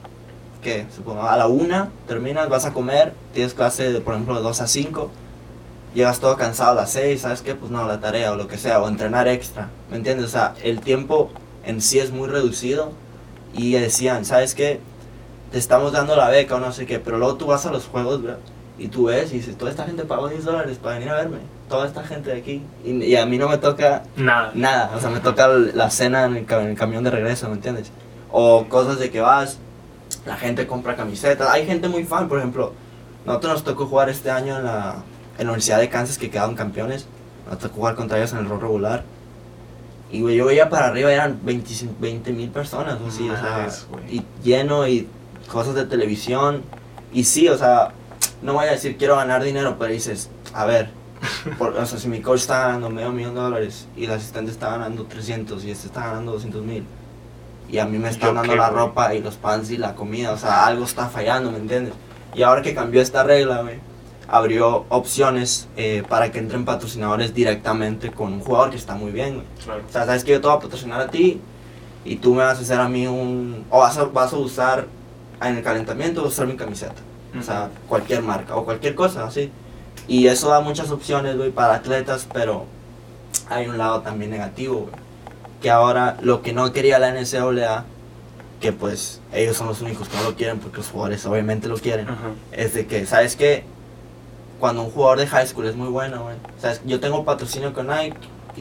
¿qué? 0.63 0.87
Supongo, 0.95 1.23
a 1.23 1.37
la 1.37 1.47
1, 1.49 1.89
terminas, 2.07 2.49
vas 2.49 2.65
a 2.65 2.73
comer, 2.73 3.13
tienes 3.35 3.53
clase, 3.55 3.93
de, 3.93 4.01
por 4.01 4.15
ejemplo, 4.15 4.35
de 4.37 4.43
2 4.43 4.61
a 4.61 4.67
5, 4.67 5.11
llegas 5.95 6.21
todo 6.21 6.37
cansado 6.37 6.73
a 6.73 6.75
las 6.75 6.91
6, 6.93 7.21
¿sabes 7.21 7.43
qué? 7.43 7.55
Pues 7.55 7.71
no, 7.71 7.87
la 7.87 8.01
tarea 8.01 8.33
o 8.33 8.37
lo 8.37 8.49
que 8.49 8.57
sea, 8.59 8.81
o 8.81 8.89
entrenar 8.89 9.29
extra, 9.29 9.69
¿me 9.91 9.97
entiendes? 9.97 10.27
O 10.27 10.31
sea, 10.31 10.55
el 10.63 10.81
tiempo 10.81 11.31
en 11.65 11.81
sí 11.83 11.99
es 11.99 12.13
muy 12.13 12.29
reducido 12.29 12.93
y 13.55 13.73
decían, 13.73 14.25
¿sabes 14.25 14.55
qué? 14.55 14.81
Te 15.51 15.59
estamos 15.59 15.93
dando 15.93 16.17
la 16.17 16.31
beca 16.31 16.55
o 16.55 16.61
no 16.61 16.73
sé 16.73 16.87
qué, 16.87 16.99
pero 16.99 17.19
luego 17.19 17.35
tú 17.35 17.47
vas 17.47 17.67
a 17.67 17.71
los 17.71 17.87
juegos, 17.87 18.23
bro, 18.23 18.37
y 18.79 18.89
tú 18.89 19.05
ves 19.05 19.33
y 19.33 19.37
dices, 19.37 19.59
toda 19.59 19.71
esta 19.71 19.85
gente 19.85 20.05
pagó 20.05 20.29
10 20.29 20.45
dólares 20.45 20.79
para 20.83 20.95
venir 20.95 21.11
a 21.11 21.17
verme, 21.17 21.39
toda 21.69 21.87
esta 21.87 22.03
gente 22.05 22.31
de 22.31 22.39
aquí, 22.39 22.63
y, 22.85 23.05
y 23.05 23.17
a 23.17 23.27
mí 23.27 23.37
no 23.37 23.49
me 23.49 23.59
toca 23.59 24.05
Nada. 24.17 24.51
nada, 24.55 24.93
o 24.97 25.01
sea, 25.01 25.11
me 25.11 25.21
toca 25.21 25.49
la 25.49 25.91
cena 25.91 26.25
en 26.25 26.37
el, 26.37 26.47
en 26.51 26.69
el 26.69 26.77
camión 26.77 27.05
de 27.05 27.11
regreso, 27.11 27.49
¿me 27.49 27.55
entiendes? 27.57 27.91
O 28.31 28.65
cosas 28.71 28.99
de 28.99 29.11
que 29.11 29.21
vas, 29.21 29.59
la 30.27 30.37
gente 30.37 30.67
compra 30.67 30.97
camisetas, 30.97 31.49
hay 31.51 31.67
gente 31.67 31.89
muy 31.89 32.05
fan, 32.05 32.29
por 32.29 32.39
ejemplo, 32.39 32.73
nosotros 33.27 33.53
nos 33.55 33.65
tocó 33.65 33.87
jugar 33.87 34.09
este 34.09 34.31
año 34.31 34.57
en 34.59 34.65
la, 34.65 34.97
en 35.39 35.47
la 35.47 35.53
Universidad 35.53 35.79
de 35.79 35.89
Kansas 35.89 36.19
que 36.19 36.31
quedaron 36.31 36.55
campeones, 36.55 37.07
nos 37.49 37.59
tocó 37.59 37.77
jugar 37.77 37.95
contra 37.97 38.19
ellos 38.19 38.33
en 38.33 38.39
el 38.39 38.49
rol 38.49 38.61
regular, 38.61 39.05
y 40.11 40.21
güey, 40.21 40.37
yo 40.37 40.47
veía 40.47 40.69
para 40.69 40.89
arriba 40.89 41.11
eran 41.13 41.41
20 41.43 42.33
mil 42.33 42.51
personas, 42.51 42.99
o 43.01 43.09
así, 43.09 43.29
o 43.31 43.37
sea, 43.37 43.65
y 44.11 44.23
lleno 44.45 44.87
y 44.87 45.09
cosas 45.51 45.75
de 45.75 45.85
televisión, 45.87 46.63
y 47.13 47.25
sí, 47.25 47.49
o 47.49 47.57
sea, 47.59 47.93
no 48.43 48.53
voy 48.55 48.67
a 48.67 48.73
decir 48.73 48.97
quiero 48.99 49.17
ganar 49.17 49.43
dinero, 49.43 49.77
pero 49.79 49.93
dices, 49.93 50.31
a 50.55 50.65
ver, 50.67 50.91
por- 51.59 51.75
o 51.77 51.87
sea, 51.87 51.99
si 51.99 52.09
mi 52.09 52.21
coach 52.21 52.41
está 52.41 52.67
ganando 52.67 52.91
medio 52.91 53.11
millón 53.13 53.35
de 53.35 53.41
dólares 53.41 53.87
y 53.97 54.05
el 54.05 54.11
asistente 54.13 54.51
está 54.51 54.71
ganando 54.71 55.05
300 55.05 55.65
y 55.65 55.71
este 55.71 55.87
está 55.87 56.01
ganando 56.09 56.33
200 56.33 56.63
mil 56.65 56.85
y 57.69 57.79
a 57.79 57.87
mí 57.87 57.99
me 57.99 58.09
están 58.11 58.31
¿Yo 58.31 58.35
dando 58.35 58.53
qué, 58.53 58.59
la 58.59 58.71
güey? 58.71 58.81
ropa 58.81 59.15
y 59.15 59.21
los 59.21 59.37
pants 59.37 59.71
y 59.71 59.79
la 59.79 59.95
comida, 59.95 60.33
o 60.33 60.37
sea, 60.39 60.67
algo 60.67 60.85
está 60.85 61.09
fallando, 61.09 61.51
¿me 61.51 61.59
entiendes? 61.59 61.95
Y 62.35 62.43
ahora 62.43 62.63
que 62.63 62.75
cambió 62.75 63.01
esta 63.01 63.23
regla, 63.23 63.63
güey, 63.63 63.79
abrió 64.29 64.87
opciones 64.89 65.69
eh, 65.77 66.03
para 66.09 66.33
que 66.33 66.39
entren 66.39 66.65
patrocinadores 66.65 67.35
directamente 67.35 68.11
con 68.11 68.33
un 68.33 68.41
jugador 68.41 68.71
que 68.71 68.77
está 68.77 68.95
muy 68.95 69.11
bien, 69.11 69.35
güey. 69.35 69.47
Claro. 69.63 69.83
O 69.89 69.93
sea, 69.93 70.07
sabes 70.07 70.25
que 70.25 70.33
yo 70.33 70.41
te 70.41 70.47
voy 70.47 70.57
a 70.57 70.61
patrocinar 70.61 71.01
a 71.01 71.09
ti 71.09 71.41
y 72.05 72.17
tú 72.17 72.35
me 72.35 72.43
vas 72.43 72.59
a 72.59 72.63
hacer 72.63 72.81
a 72.81 72.89
mí 72.89 73.07
un... 73.07 73.67
O 73.71 73.81
vas 73.81 73.99
a, 73.99 74.05
vas 74.05 74.33
a 74.33 74.37
usar 74.37 74.87
en 75.43 75.57
el 75.57 75.63
calentamiento, 75.63 76.23
vas 76.23 76.31
a 76.31 76.33
usar 76.35 76.47
mi 76.47 76.57
camiseta. 76.57 77.01
O 77.39 77.43
sea, 77.43 77.71
cualquier 77.89 78.23
marca 78.23 78.57
o 78.57 78.65
cualquier 78.65 78.95
cosa, 78.95 79.27
así. 79.27 79.51
Y 80.09 80.27
eso 80.27 80.49
da 80.49 80.61
muchas 80.61 80.91
opciones, 80.91 81.37
güey, 81.37 81.51
para 81.51 81.75
atletas, 81.75 82.27
pero 82.33 82.65
hay 83.49 83.67
un 83.69 83.77
lado 83.79 84.01
también 84.01 84.31
negativo, 84.31 84.89
güey. 84.91 85.02
Que 85.63 85.71
ahora 85.71 86.17
lo 86.21 86.43
que 86.43 86.53
no 86.53 86.73
quería 86.73 86.99
la 86.99 87.13
NCAA, 87.13 87.85
que 88.61 88.73
pues 88.73 89.21
ellos 89.33 89.57
son 89.57 89.69
los 89.69 89.81
únicos 89.81 90.09
que 90.09 90.17
no 90.17 90.25
lo 90.25 90.35
quieren 90.37 90.59
porque 90.59 90.79
los 90.79 90.89
jugadores 90.89 91.25
obviamente 91.27 91.69
lo 91.69 91.77
quieren, 91.77 92.09
Ajá. 92.09 92.31
es 92.53 92.75
de 92.75 92.87
que, 92.87 93.07
¿sabes 93.07 93.37
qué? 93.37 93.65
Cuando 94.61 94.83
un 94.83 94.91
jugador 94.91 95.19
de 95.19 95.27
high 95.27 95.47
school 95.47 95.67
es 95.67 95.75
muy 95.77 95.89
bueno, 95.89 96.25
güey. 96.25 96.37
¿Sabes? 96.61 96.81
Yo 96.85 97.01
tengo 97.01 97.25
patrocinio 97.25 97.73
con 97.73 97.89
Nike, 97.89 98.17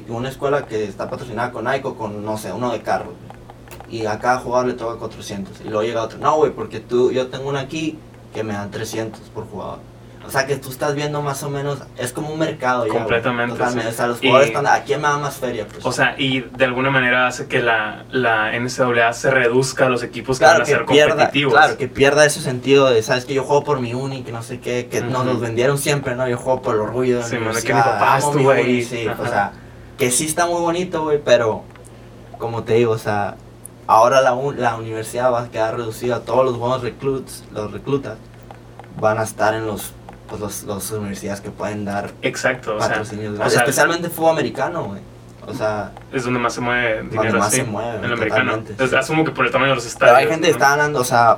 una 0.09 0.29
escuela 0.29 0.65
que 0.65 0.83
está 0.85 1.09
patrocinada 1.09 1.51
con 1.51 1.65
Nike 1.65 1.87
o 1.87 1.95
con, 1.95 2.23
no 2.25 2.37
sé, 2.37 2.51
uno 2.51 2.71
de 2.71 2.81
carros. 2.81 3.13
güey. 3.13 4.01
Y 4.01 4.05
a 4.05 4.17
cada 4.19 4.39
jugador 4.39 4.67
le 4.67 4.73
toca 4.73 4.97
400. 4.97 5.61
Y 5.61 5.65
luego 5.65 5.83
llega 5.83 6.01
otro, 6.03 6.17
no, 6.19 6.37
güey, 6.37 6.51
porque 6.51 6.79
tú, 6.79 7.11
yo 7.11 7.27
tengo 7.27 7.49
una 7.49 7.59
aquí 7.61 7.99
que 8.33 8.43
me 8.43 8.53
dan 8.53 8.71
300 8.71 9.19
por 9.33 9.45
jugador. 9.47 9.79
O 10.25 10.29
sea 10.29 10.45
que 10.45 10.55
tú 10.55 10.69
estás 10.69 10.93
viendo 10.93 11.21
más 11.21 11.41
o 11.43 11.49
menos, 11.49 11.79
es 11.97 12.13
como 12.13 12.29
un 12.31 12.37
mercado 12.39 12.85
ya. 12.85 12.93
Completamente, 12.93 13.55
sí. 13.71 13.79
O 13.79 13.91
sea, 13.91 14.07
los 14.07 14.17
Y- 14.23 14.27
jugadores 14.27 14.47
están, 14.49 14.67
¿a 14.67 14.83
quién 14.83 15.01
me 15.01 15.07
da 15.07 15.17
más 15.17 15.35
feria? 15.35 15.65
Pues, 15.67 15.83
O 15.85 15.91
sea, 15.91 16.15
y 16.17 16.41
de 16.41 16.65
alguna 16.65 16.91
manera 16.91 17.25
hace 17.27 17.47
que 17.47 17.59
la, 17.61 18.05
la 18.11 18.51
NCAA 18.57 19.13
se 19.13 19.31
reduzca 19.31 19.87
a 19.87 19.89
los 19.89 20.03
equipos 20.03 20.37
que 20.39 20.45
van 20.45 20.57
a 20.61 20.63
que, 20.63 20.71
ser 20.71 20.85
pierda, 20.85 21.15
competitivos. 21.15 21.53
claro, 21.53 21.77
que 21.77 21.87
pierda 21.87 22.23
ese 22.25 22.39
sentido 22.39 22.89
de, 22.91 23.01
sabes 23.01 23.25
que 23.25 23.33
yo 23.33 23.43
juego 23.43 23.63
por 23.63 23.79
mi 23.81 23.93
uni, 23.95 24.21
que 24.23 24.31
no 24.31 24.43
sé 24.43 24.59
qué, 24.59 24.87
que 24.91 25.01
nos 25.01 25.21
Ujú. 25.23 25.31
los 25.31 25.39
vendieron 25.41 25.77
siempre, 25.79 26.15
¿no? 26.15 26.27
Yo 26.27 26.37
juego 26.37 26.61
por 26.61 26.75
el 26.75 26.81
orgullo 26.81 27.15
de 27.15 27.21
la 27.23 27.27
Sí, 27.27 27.65
que 27.65 27.73
mi 27.73 27.81
papá 27.81 28.17
estuvo 28.19 28.51
ahí. 28.51 28.83
sí, 28.83 29.07
Ajá. 29.07 29.21
o 29.21 29.27
sea, 29.27 29.51
que 29.97 30.11
sí 30.11 30.25
está 30.27 30.45
muy 30.45 30.61
bonito, 30.61 31.01
güey, 31.03 31.19
pero 31.23 31.63
como 32.37 32.63
te 32.63 32.73
digo, 32.75 32.91
o 32.93 32.97
sea, 32.99 33.35
ahora 33.87 34.21
la, 34.21 34.35
la 34.55 34.75
universidad 34.75 35.31
va 35.33 35.41
a 35.43 35.49
quedar 35.49 35.75
reducida, 35.77 36.21
todos 36.21 36.45
los 36.45 36.57
buenos 36.57 36.83
recluts, 36.83 37.43
los 37.51 37.71
reclutas, 37.71 38.17
van 38.99 39.17
a 39.19 39.23
estar 39.23 39.53
en 39.53 39.65
los, 39.67 39.93
pues, 40.39 40.41
los, 40.41 40.63
los 40.63 40.91
universidades 40.91 41.41
que 41.41 41.51
pueden 41.51 41.83
dar 41.83 42.11
Exacto, 42.21 42.75
o 42.77 42.79
sea, 42.79 42.87
patrocinios, 42.89 43.37
o 43.37 43.49
sea, 43.49 43.59
especialmente 43.59 44.09
fútbol 44.09 44.31
americano, 44.31 44.85
güey. 44.85 45.01
O 45.45 45.53
sea, 45.53 45.91
Es 46.13 46.23
donde 46.23 46.39
más 46.39 46.53
se 46.53 46.61
mueve 46.61 46.97
Donde 46.99 47.17
dinero 47.17 47.39
más 47.39 47.47
así, 47.49 47.57
se 47.57 47.63
mueve, 47.65 47.97
en 47.97 48.05
el 48.05 48.13
americano. 48.13 48.53
Entonces, 48.53 48.89
sí. 48.91 48.95
asumo 48.95 49.25
que 49.25 49.31
por 49.31 49.45
el 49.45 49.51
tamaño 49.51 49.71
de 49.71 49.75
los 49.75 49.83
pero 49.83 49.93
estadios. 50.11 50.17
hay 50.17 50.27
gente 50.27 50.47
que 50.47 50.51
¿no? 50.53 50.57
está 50.57 50.69
ganando, 50.77 50.99
o 50.99 51.03
sea, 51.03 51.37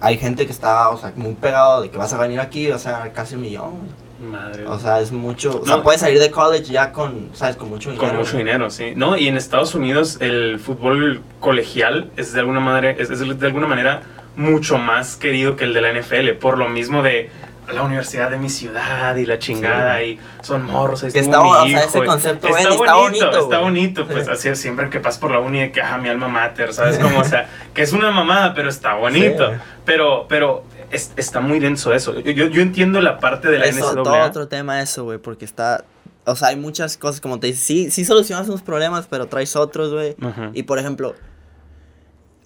hay 0.00 0.18
gente 0.18 0.44
que 0.44 0.52
está, 0.52 0.90
o 0.90 0.98
sea, 0.98 1.12
muy 1.16 1.34
pegado 1.34 1.82
de 1.82 1.90
que 1.90 1.96
vas 1.96 2.12
a 2.12 2.18
venir 2.18 2.38
aquí, 2.40 2.70
o 2.70 2.78
sea, 2.78 3.10
casi 3.14 3.36
un 3.36 3.40
millón. 3.42 3.70
güey. 3.78 4.30
Madre. 4.30 4.66
O 4.66 4.78
sea, 4.78 5.00
es 5.00 5.12
mucho, 5.12 5.60
o 5.60 5.66
sea, 5.66 5.76
No. 5.76 5.82
puedes 5.82 6.00
salir 6.00 6.18
de 6.18 6.30
college 6.30 6.64
ya 6.72 6.90
con, 6.92 7.30
¿sabes? 7.34 7.56
Con 7.56 7.68
mucho 7.68 7.90
dinero. 7.90 8.08
Con 8.08 8.18
mucho 8.18 8.32
güey. 8.32 8.44
dinero, 8.44 8.70
sí. 8.70 8.92
No, 8.96 9.16
y 9.16 9.28
en 9.28 9.36
Estados 9.36 9.74
Unidos 9.74 10.16
el 10.20 10.58
fútbol 10.58 11.22
colegial 11.40 12.10
es 12.16 12.32
de 12.32 12.40
alguna 12.40 12.60
manera, 12.60 12.90
es, 12.92 13.10
es 13.10 13.38
de 13.38 13.46
alguna 13.46 13.66
manera 13.66 14.02
mucho 14.36 14.78
más 14.78 15.16
querido 15.16 15.56
que 15.56 15.64
el 15.64 15.74
de 15.74 15.80
la 15.82 15.92
NFL, 15.92 16.30
por 16.40 16.58
lo 16.58 16.68
mismo 16.68 17.02
de 17.02 17.30
la 17.72 17.82
universidad 17.82 18.30
de 18.30 18.38
mi 18.38 18.48
ciudad 18.48 19.16
y 19.16 19.26
la 19.26 19.38
chingada 19.38 20.02
y 20.02 20.18
son 20.42 20.64
morros, 20.64 21.02
ahí 21.02 21.10
está- 21.14 21.42
mi 21.42 21.48
o 21.50 21.54
sea, 21.54 21.66
hijo, 21.66 21.80
ese 21.80 22.04
concepto, 22.04 22.48
está, 22.48 22.68
bonito, 22.68 22.84
está 22.84 22.94
bonito, 22.94 23.38
está 23.40 23.58
bonito, 23.58 24.06
pues 24.06 24.24
Sí. 24.26 24.30
así 24.32 24.48
es 24.50 24.60
siempre 24.60 24.88
que 24.90 25.00
pasas 25.00 25.18
por 25.20 25.30
la 25.32 25.40
uni 25.40 25.60
de 25.60 25.72
que 25.72 25.80
ah, 25.82 25.98
mi 25.98 26.08
alma 26.08 26.28
mater, 26.28 26.72
¿sabes? 26.72 26.98
Como, 26.98 27.18
o 27.20 27.24
sea, 27.24 27.48
que 27.74 27.82
es 27.82 27.92
una 27.92 28.10
mamada, 28.10 28.54
pero 28.54 28.68
está 28.68 28.94
bonito. 28.94 29.50
Sí. 29.50 29.56
Pero, 29.84 30.26
pero 30.28 30.64
es- 30.90 31.12
está 31.16 31.40
muy 31.40 31.58
denso 31.58 31.92
eso. 31.92 32.18
Yo, 32.20 32.30
yo, 32.32 32.46
yo 32.46 32.62
entiendo 32.62 33.00
la 33.00 33.18
parte 33.18 33.48
de 33.48 33.58
la 33.58 33.66
Eso, 33.66 33.92
NCAA. 33.92 34.02
todo 34.04 34.20
otro 34.26 34.48
tema 34.48 34.80
eso, 34.80 35.04
güey, 35.04 35.18
porque 35.18 35.44
está, 35.44 35.84
o 36.24 36.36
sea, 36.36 36.48
hay 36.48 36.56
muchas 36.56 36.96
cosas, 36.96 37.20
como 37.20 37.40
te 37.40 37.48
dices, 37.48 37.62
sí, 37.64 37.90
sí 37.90 38.04
solucionas 38.04 38.48
unos 38.48 38.62
problemas, 38.62 39.06
pero 39.08 39.26
traes 39.26 39.56
otros, 39.56 39.92
güey. 39.92 40.16
Y 40.54 40.62
por 40.64 40.78
ejemplo, 40.78 41.14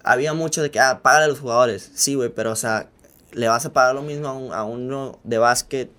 había 0.03 0.33
mucho 0.33 0.63
de 0.63 0.71
que, 0.71 0.81
ah, 0.81 1.01
págale 1.03 1.27
a 1.27 1.29
los 1.29 1.41
jugadores. 1.41 1.91
Sí, 1.95 2.15
güey, 2.15 2.31
pero 2.31 2.53
o 2.53 2.57
sea, 2.57 2.89
le 3.33 3.49
vas 3.49 3.65
a 3.67 3.73
pagar 3.73 3.95
lo 3.95 4.03
mismo 4.03 4.29
a, 4.29 4.33
un- 4.33 4.53
a 4.53 4.65
uno 4.65 5.19
de 5.25 5.39
básquet 5.39 5.91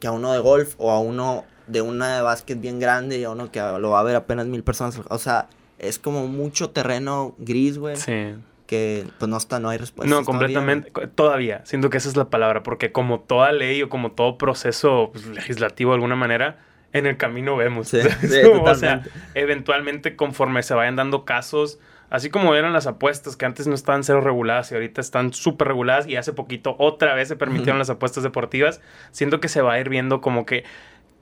que 0.00 0.06
a 0.06 0.12
uno 0.12 0.32
de 0.32 0.38
golf 0.38 0.74
o 0.78 0.90
a 0.90 0.98
uno 1.00 1.44
de 1.66 1.80
una 1.82 2.16
de 2.16 2.22
básquet 2.22 2.60
bien 2.60 2.78
grande 2.80 3.18
y 3.18 3.24
a 3.24 3.30
uno 3.30 3.50
que 3.52 3.60
lo 3.60 3.90
va 3.90 4.00
a 4.00 4.02
ver 4.02 4.16
apenas 4.16 4.46
mil 4.46 4.62
personas. 4.62 5.00
O 5.08 5.18
sea, 5.18 5.48
es 5.78 5.98
como 5.98 6.26
mucho 6.28 6.70
terreno 6.70 7.34
gris, 7.38 7.78
güey, 7.78 7.96
Sí. 7.96 8.34
que 8.66 9.06
pues 9.18 9.28
no 9.28 9.36
está, 9.36 9.60
no 9.60 9.68
hay 9.68 9.78
respuesta. 9.78 10.14
No, 10.14 10.24
completamente. 10.24 10.90
Todavía, 11.14 11.60
Siento 11.64 11.90
que 11.90 11.98
esa 11.98 12.08
es 12.08 12.16
la 12.16 12.30
palabra. 12.30 12.62
Porque 12.62 12.90
como 12.92 13.20
toda 13.20 13.52
ley 13.52 13.82
o 13.82 13.88
como 13.88 14.12
todo 14.12 14.38
proceso 14.38 15.10
pues, 15.12 15.26
legislativo 15.26 15.90
de 15.92 15.96
alguna 15.96 16.16
manera, 16.16 16.58
en 16.92 17.06
el 17.06 17.16
camino 17.16 17.56
vemos. 17.56 17.88
Sí, 17.88 17.98
o 18.62 18.74
sea, 18.74 19.02
eventualmente 19.34 20.16
conforme 20.16 20.62
se 20.62 20.74
vayan 20.74 20.96
dando 20.96 21.24
casos, 21.24 21.78
así 22.12 22.28
como 22.28 22.54
eran 22.54 22.74
las 22.74 22.86
apuestas 22.86 23.36
que 23.36 23.46
antes 23.46 23.66
no 23.66 23.74
estaban 23.74 24.04
cero 24.04 24.20
reguladas 24.20 24.70
y 24.70 24.74
ahorita 24.74 25.00
están 25.00 25.32
súper 25.32 25.68
reguladas 25.68 26.06
y 26.06 26.16
hace 26.16 26.34
poquito 26.34 26.76
otra 26.78 27.14
vez 27.14 27.28
se 27.28 27.36
permitieron 27.36 27.78
las 27.78 27.88
apuestas 27.88 28.22
deportivas, 28.22 28.82
siento 29.12 29.40
que 29.40 29.48
se 29.48 29.62
va 29.62 29.72
a 29.72 29.80
ir 29.80 29.88
viendo 29.88 30.20
como 30.20 30.44
que 30.44 30.64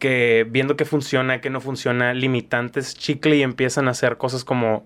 que 0.00 0.44
viendo 0.50 0.76
qué 0.76 0.84
funciona, 0.84 1.40
qué 1.40 1.48
no 1.48 1.60
funciona, 1.60 2.12
limitantes, 2.12 2.96
chicle 2.96 3.36
y 3.36 3.42
empiezan 3.42 3.86
a 3.86 3.92
hacer 3.92 4.16
cosas 4.16 4.44
como 4.44 4.84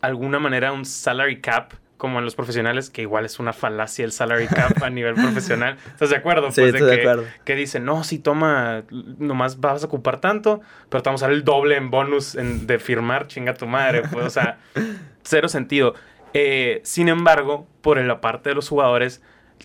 alguna 0.00 0.38
manera 0.38 0.72
un 0.72 0.84
salary 0.84 1.40
cap 1.40 1.72
como 1.96 2.18
en 2.18 2.24
los 2.24 2.34
profesionales, 2.34 2.90
que 2.90 3.02
igual 3.02 3.24
es 3.24 3.38
una 3.38 3.52
falacia 3.52 4.04
el 4.04 4.12
salary 4.12 4.46
cap 4.48 4.82
a 4.82 4.90
nivel 4.90 5.14
profesional. 5.14 5.76
¿Estás 5.86 6.10
de 6.10 6.16
acuerdo? 6.16 6.50
Sí, 6.50 6.60
Pues 6.62 6.72
de 6.72 6.78
estoy 6.78 6.90
de 6.90 6.96
que, 7.02 7.08
acuerdo. 7.08 7.24
que 7.44 7.54
dicen, 7.54 7.84
no, 7.84 8.02
si 8.04 8.18
toma, 8.18 8.82
nomás 9.18 9.60
vas 9.60 9.82
a 9.82 9.86
ocupar 9.86 10.20
tanto, 10.20 10.60
pero 10.88 11.02
te 11.02 11.08
vamos 11.08 11.22
a 11.22 11.26
dar 11.26 11.32
el 11.34 11.44
doble 11.44 11.76
en 11.76 11.90
bonus 11.90 12.34
en- 12.34 12.66
de 12.66 12.78
firmar, 12.78 13.26
chinga 13.28 13.54
tu 13.54 13.66
madre. 13.66 14.02
Pues, 14.12 14.26
o 14.26 14.30
sea, 14.30 14.58
cero 15.22 15.48
sentido. 15.48 15.94
Eh, 16.34 16.80
sin 16.84 17.08
embargo, 17.08 17.66
por 17.80 17.96
la 17.98 18.20
parte 18.20 18.48
de 18.50 18.54
los 18.56 18.68
jugadores, 18.68 19.22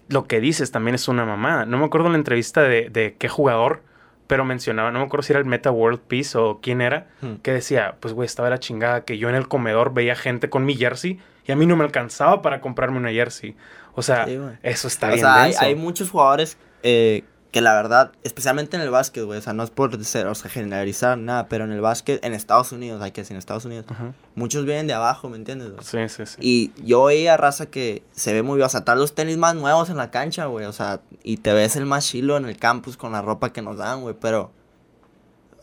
lo 0.08 0.28
que 0.28 0.40
dices 0.40 0.72
también 0.72 0.96
es 0.96 1.08
una 1.08 1.26
mamada. 1.26 1.66
No 1.66 1.78
me 1.78 1.86
acuerdo 1.86 2.08
en 2.08 2.14
la 2.14 2.20
entrevista 2.20 2.62
de, 2.62 2.90
de 2.90 3.16
qué 3.18 3.28
jugador, 3.28 3.82
pero 4.28 4.46
mencionaba, 4.46 4.92
no 4.92 5.00
me 5.00 5.06
acuerdo 5.06 5.24
si 5.24 5.34
era 5.34 5.40
el 5.40 5.46
Meta 5.46 5.72
World 5.72 6.00
Peace 6.02 6.38
o 6.38 6.60
quién 6.62 6.82
era, 6.82 7.08
Hmm. 7.22 7.38
que 7.42 7.52
decía, 7.52 7.96
pues 8.00 8.14
güey, 8.14 8.28
estaba 8.28 8.52
la 8.52 8.60
chingada 8.60 9.04
que 9.04 9.18
yo 9.18 9.28
en 9.30 9.34
el 9.36 9.48
comedor 9.48 9.94
veía 9.96 10.16
gente 10.16 10.52
con 10.52 10.66
mi 10.66 10.76
jersey 10.76 11.20
y 11.50 11.52
a 11.52 11.56
mí 11.56 11.66
no 11.66 11.76
me 11.76 11.84
alcanzaba 11.84 12.44
para 12.44 12.62
comprarme 12.62 12.98
una 12.98 13.10
jersey. 13.10 13.56
O 13.96 14.04
sea, 14.04 14.28
Sí, 14.28 14.38
eso 14.62 14.88
está 14.88 15.08
o 15.08 15.10
bien 15.10 15.20
sea, 15.22 15.36
hay, 15.42 15.50
denso. 15.52 15.66
hay 15.66 15.74
muchos 15.74 16.12
jugadores 16.12 16.58
eh, 16.84 17.24
que 17.52 17.62
la 17.62 17.74
verdad, 17.74 18.12
especialmente 18.24 18.78
en 18.78 18.84
el 18.84 18.92
básquet, 18.92 19.24
güey, 19.24 19.40
o 19.40 19.42
sea, 19.42 19.54
no 19.54 19.64
es 19.64 19.72
por 19.72 20.06
ser, 20.06 20.28
o 20.28 20.36
sea, 20.36 20.52
generalizar 20.52 21.18
nada, 21.18 21.48
pero 21.48 21.64
en 21.64 21.72
el 21.72 21.82
básquet, 21.82 22.24
en 22.24 22.34
Estados 22.36 22.72
Unidos, 22.72 23.02
hay 23.02 23.10
que 23.14 23.22
decir, 23.22 23.34
en 23.34 23.40
Estados 23.40 23.66
Unidos, 23.66 23.88
muchos 24.36 24.64
vienen 24.66 24.86
de 24.86 24.94
abajo, 24.94 25.28
¿me 25.28 25.38
entiendes? 25.38 25.72
güey? 25.72 25.84
Sí, 25.84 26.08
sí, 26.16 26.26
sí. 26.28 26.36
Y 26.40 26.72
yo 26.86 27.06
veía 27.06 27.36
raza 27.36 27.66
que 27.66 28.04
se 28.12 28.32
ve 28.32 28.44
muy 28.44 28.58
bien, 28.58 28.68
o 28.68 28.70
sea, 28.70 28.86
trae 28.86 28.98
los 28.98 29.16
tenis 29.16 29.38
más 29.38 29.56
nuevos 29.56 29.90
en 29.90 29.98
la 29.98 30.12
cancha, 30.12 30.46
güey, 30.46 30.68
o 30.68 30.72
sea, 30.72 31.02
y 31.24 31.38
te 31.38 31.52
ves 31.54 31.76
el 31.76 31.88
más 31.88 32.06
chilo 32.06 32.38
en 32.38 32.46
el 32.46 32.58
campus 32.58 32.96
con 32.96 33.12
la 33.12 33.24
ropa 33.24 33.52
que 33.52 33.64
nos 33.64 33.78
dan, 33.80 34.02
güey, 34.02 34.14
pero, 34.22 34.52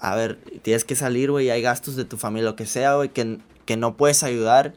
a 0.01 0.16
ver, 0.16 0.38
tienes 0.62 0.85
que 0.85 0.96
salir, 0.96 1.31
güey, 1.31 1.46
y 1.46 1.51
hay 1.51 1.62
gastos 1.62 1.94
de 1.94 2.05
tu 2.05 2.16
familia, 2.16 2.51
lo 2.51 2.57
que 2.57 2.66
sea, 2.66 2.96
güey, 2.96 3.11
que, 3.11 3.38
que 3.64 3.77
no 3.77 3.96
puedes 3.96 4.25
ayudar 4.25 4.75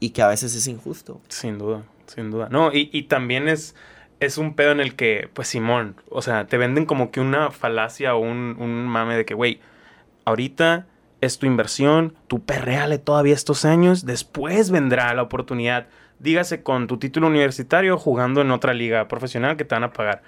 y 0.00 0.10
que 0.10 0.22
a 0.22 0.28
veces 0.28 0.54
es 0.54 0.66
injusto. 0.66 1.20
Sin 1.28 1.58
duda, 1.58 1.84
sin 2.06 2.30
duda. 2.30 2.48
No, 2.50 2.72
y, 2.72 2.90
y 2.92 3.04
también 3.04 3.48
es, 3.48 3.74
es 4.20 4.38
un 4.38 4.54
pedo 4.54 4.72
en 4.72 4.80
el 4.80 4.94
que, 4.94 5.28
pues 5.32 5.48
Simón, 5.48 5.96
o 6.10 6.22
sea, 6.22 6.46
te 6.46 6.58
venden 6.58 6.86
como 6.86 7.10
que 7.10 7.20
una 7.20 7.50
falacia 7.50 8.14
o 8.14 8.18
un, 8.18 8.56
un 8.58 8.86
mame 8.86 9.16
de 9.16 9.24
que, 9.24 9.34
güey, 9.34 9.60
ahorita 10.24 10.86
es 11.20 11.38
tu 11.38 11.46
inversión, 11.46 12.14
tú 12.28 12.44
perreale 12.44 12.98
todavía 12.98 13.34
estos 13.34 13.64
años, 13.64 14.04
después 14.04 14.70
vendrá 14.70 15.12
la 15.14 15.22
oportunidad, 15.22 15.86
dígase 16.18 16.62
con 16.62 16.86
tu 16.86 16.98
título 16.98 17.26
universitario 17.26 17.98
jugando 17.98 18.40
en 18.40 18.50
otra 18.50 18.74
liga 18.74 19.08
profesional 19.08 19.56
que 19.56 19.64
te 19.64 19.74
van 19.74 19.84
a 19.84 19.92
pagar. 19.92 20.22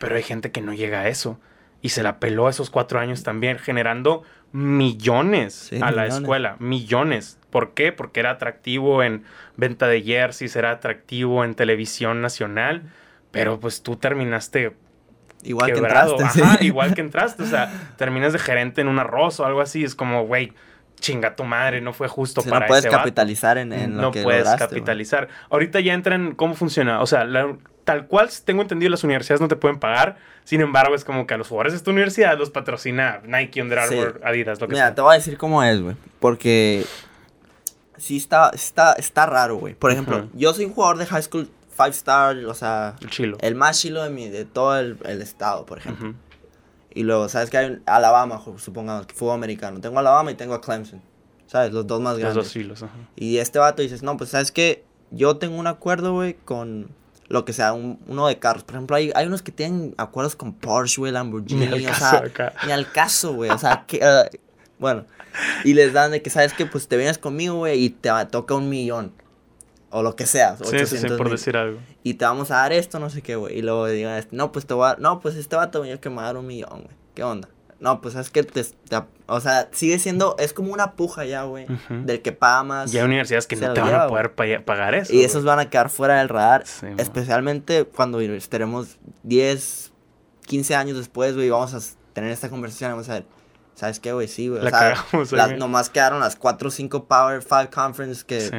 Pero 0.00 0.16
hay 0.16 0.22
gente 0.22 0.50
que 0.50 0.60
no 0.60 0.74
llega 0.74 1.00
a 1.00 1.08
eso 1.08 1.38
y 1.80 1.90
se 1.90 2.02
la 2.02 2.18
peló 2.18 2.48
esos 2.48 2.70
cuatro 2.70 2.98
años 2.98 3.22
también, 3.22 3.58
generando 3.58 4.22
millones 4.54 5.52
Sí, 5.70 5.80
a 5.82 5.90
la 5.90 6.06
escuela, 6.06 6.54
millones. 6.60 7.38
¿Por 7.50 7.74
qué? 7.74 7.90
Porque 7.92 8.20
era 8.20 8.30
atractivo 8.30 9.02
en 9.02 9.24
venta 9.56 9.88
de 9.88 10.00
jerseys, 10.02 10.54
era 10.56 10.70
atractivo 10.70 11.44
en 11.44 11.54
televisión 11.54 12.22
nacional, 12.22 12.82
pero 13.32 13.58
pues 13.58 13.82
tú 13.82 13.96
terminaste 13.96 14.72
Igual 15.42 15.72
quebrado. 15.72 16.16
que 16.16 16.22
entraste, 16.22 16.42
Ajá, 16.42 16.56
sí. 16.58 16.66
igual 16.66 16.94
que 16.94 17.00
entraste. 17.00 17.42
O 17.42 17.46
sea, 17.46 17.70
terminas 17.96 18.32
de 18.32 18.38
gerente 18.38 18.80
en 18.80 18.88
un 18.88 18.98
arroz 19.00 19.40
o 19.40 19.44
algo 19.44 19.60
así. 19.60 19.82
Es 19.84 19.94
como, 19.94 20.24
güey, 20.24 20.52
chinga 21.00 21.36
tu 21.36 21.44
madre, 21.44 21.80
no 21.80 21.92
fue 21.92 22.08
justo 22.08 22.40
Si 22.40 22.48
para 22.48 22.66
no 22.66 22.68
puedes 22.68 22.84
ese 22.84 22.90
vato. 22.90 23.00
capitalizar 23.02 23.58
en, 23.58 23.72
en 23.72 23.96
lo 23.96 24.02
no 24.02 24.10
que 24.10 24.22
puedes 24.22 24.44
lograste, 24.44 24.64
capitalizar. 24.68 25.28
Ahorita 25.50 25.80
ya 25.80 25.92
entran, 25.94 26.34
¿cómo 26.34 26.54
funciona? 26.54 27.00
O 27.02 27.06
sea, 27.06 27.24
la- 27.24 27.56
tal 27.84 28.06
cual 28.06 28.30
tengo 28.46 28.62
entendido, 28.62 28.90
las 28.90 29.04
universidades 29.04 29.40
no 29.42 29.48
te 29.48 29.56
pueden 29.56 29.78
pagar. 29.78 30.16
Sin 30.44 30.60
embargo, 30.62 30.94
es 30.94 31.04
como 31.04 31.26
que 31.26 31.34
a 31.34 31.36
los 31.36 31.48
jugadores 31.48 31.72
de 31.74 31.76
esta 31.78 31.90
universidad 31.90 32.38
los 32.38 32.50
patrocina 32.50 33.20
Nike, 33.26 33.60
Under 33.60 33.78
Sí. 33.86 33.98
Armour, 33.98 34.20
Adidas, 34.24 34.60
lo 34.60 34.66
que 34.68 34.72
Mira, 34.74 34.86
sea. 34.86 34.94
te 34.94 35.00
voy 35.02 35.12
a 35.14 35.18
decir 35.18 35.36
cómo 35.36 35.62
es, 35.62 35.80
güey. 35.82 35.96
Porque 36.20 36.84
sí 37.98 38.16
está, 38.16 38.50
está, 38.54 38.94
está 38.94 39.26
raro, 39.26 39.56
güey. 39.56 39.74
Por 39.74 39.90
ejemplo, 39.90 40.28
yo 40.32 40.52
soy 40.54 40.64
un 40.66 40.72
jugador 40.72 40.96
de 40.98 41.06
high 41.06 41.22
school 41.22 41.50
five 41.76 41.90
star, 41.90 42.36
o 42.46 42.54
sea, 42.54 42.94
El 43.02 43.10
chilo. 43.10 43.36
el 43.40 43.54
más 43.54 43.80
chilo 43.80 44.02
de, 44.02 44.10
mi, 44.10 44.28
de 44.28 44.44
todo 44.44 44.78
el, 44.78 44.96
el 45.04 45.20
estado, 45.22 45.66
por 45.66 45.78
ejemplo. 45.78 46.10
Ujú. 46.10 46.16
Y 46.94 47.02
luego, 47.02 47.28
¿sabes 47.28 47.50
que 47.50 47.58
hay 47.58 47.66
un 47.70 47.82
Alabama, 47.86 48.40
supongamos, 48.58 49.06
que 49.06 49.14
fútbol 49.14 49.34
americano? 49.34 49.80
Tengo 49.80 49.98
Alabama 49.98 50.30
y 50.30 50.34
tengo 50.34 50.54
a 50.54 50.60
Clemson. 50.60 51.02
¿Sabes? 51.46 51.72
Los 51.72 51.86
dos 51.86 52.00
más 52.00 52.12
Los 52.14 52.20
grandes. 52.20 52.44
dos 52.44 52.52
chilos. 52.52 52.82
ajá. 52.82 52.94
Y 53.16 53.38
este 53.38 53.58
vato 53.58 53.82
dices, 53.82 54.02
no, 54.02 54.16
pues 54.16 54.30
sabes 54.30 54.50
que 54.52 54.84
yo 55.10 55.36
tengo 55.36 55.56
un 55.56 55.66
acuerdo, 55.66 56.12
güey, 56.12 56.34
con 56.44 56.88
lo 57.28 57.44
que 57.44 57.52
sea, 57.52 57.72
un- 57.72 57.98
uno 58.06 58.26
de 58.28 58.38
carros. 58.38 58.64
Por 58.64 58.76
ejemplo, 58.76 58.96
hay, 58.96 59.12
hay 59.14 59.26
unos 59.26 59.42
que 59.42 59.52
tienen 59.52 59.94
acuerdos 59.98 60.36
con 60.36 60.52
Porsche, 60.52 61.00
güey, 61.00 61.12
Lamborghini, 61.12 61.66
Ni 61.66 61.84
al 61.86 61.90
o 61.90 61.94
sea, 61.94 62.10
acá. 62.18 62.52
ni 62.66 62.72
al 62.72 62.90
caso, 62.90 63.34
güey, 63.34 63.50
o 63.50 63.58
sea, 63.58 63.84
que, 63.86 63.98
eh, 64.02 64.40
bueno, 64.78 65.04
y 65.64 65.74
les 65.74 65.92
dan 65.92 66.10
de 66.12 66.22
que, 66.22 66.30
sabes 66.30 66.52
que, 66.54 66.66
pues 66.66 66.86
te 66.88 66.96
vienes 66.96 67.18
conmigo, 67.18 67.56
güey, 67.56 67.82
y 67.84 67.90
te 67.90 68.10
toca 68.30 68.54
un 68.54 68.68
millón, 68.68 69.12
o 69.96 70.02
lo 70.02 70.16
que 70.16 70.26
sea, 70.26 70.56
Sí, 70.56 70.64
sí, 70.64 70.70
sí, 70.70 70.76
800 70.96 71.16
por 71.18 71.30
decir 71.30 71.56
algo. 71.56 71.78
y 72.02 72.14
te 72.14 72.24
vamos 72.24 72.50
a 72.50 72.56
dar 72.56 72.72
esto, 72.72 72.98
no 72.98 73.10
sé 73.10 73.22
qué, 73.22 73.36
güey, 73.36 73.58
y 73.58 73.62
luego 73.62 73.86
digan, 73.86 74.18
este, 74.18 74.34
no, 74.34 74.50
pues 74.52 74.66
te 74.66 74.74
voy 74.74 74.88
a, 74.90 74.96
no, 74.98 75.20
pues 75.20 75.36
este 75.36 75.54
vato 75.56 75.82
me 75.82 75.98
que 76.00 76.10
me 76.10 76.16
va 76.16 76.22
a 76.22 76.26
dar 76.26 76.36
un 76.36 76.46
millón, 76.46 76.82
güey, 76.82 76.96
¿qué 77.14 77.22
onda? 77.22 77.48
No, 77.80 78.00
pues 78.00 78.14
es 78.14 78.30
que 78.30 78.42
te, 78.44 78.64
te- 78.64 79.02
o 79.26 79.40
sea, 79.40 79.68
sigue 79.72 79.98
siendo, 79.98 80.36
es 80.38 80.52
como 80.54 80.72
una 80.72 80.92
puja 80.92 81.24
ya, 81.26 81.42
güey, 81.42 81.66
del 81.90 82.22
que 82.22 82.32
paga 82.32 82.62
más. 82.62 82.94
Y 82.94 82.98
hay 82.98 83.04
universidades 83.04 83.46
que 83.46 83.56
no 83.56 83.72
te 83.74 83.80
van 83.80 83.90
lleva, 83.90 84.04
a 84.04 84.08
poder 84.08 84.34
pa- 84.34 84.44
pagar 84.64 84.94
eso. 84.94 85.12
Y 85.12 85.22
esos 85.22 85.44
van 85.44 85.58
a 85.58 85.68
quedar 85.68 85.90
fuera 85.90 86.18
del 86.18 86.28
radar. 86.30 86.66
Sí, 86.66 86.86
especialmente 86.96 87.84
cuando 87.84 88.20
estaremos 88.20 88.96
10, 89.22 89.92
15 90.46 90.74
años 90.76 90.96
después, 90.96 91.34
güey. 91.34 91.50
Vamos 91.50 91.74
a 91.74 91.80
tener 92.14 92.30
esta 92.30 92.48
conversación. 92.48 92.92
Vamos 92.92 93.08
a 93.10 93.14
ver, 93.14 93.24
¿sabes 93.74 94.00
qué, 94.00 94.12
güey? 94.12 94.28
Sí, 94.28 94.48
güey. 94.48 94.60
o 94.60 94.64
La 94.64 94.70
sea, 94.70 94.94
cagamos, 94.94 95.32
las- 95.32 95.58
nomás 95.58 95.90
quedaron 95.90 96.20
las 96.20 96.36
4 96.36 96.68
o 96.68 96.70
5 96.70 97.04
Power 97.06 97.42
5 97.42 97.70
Conference 97.74 98.24
que, 98.26 98.40
Sí. 98.40 98.56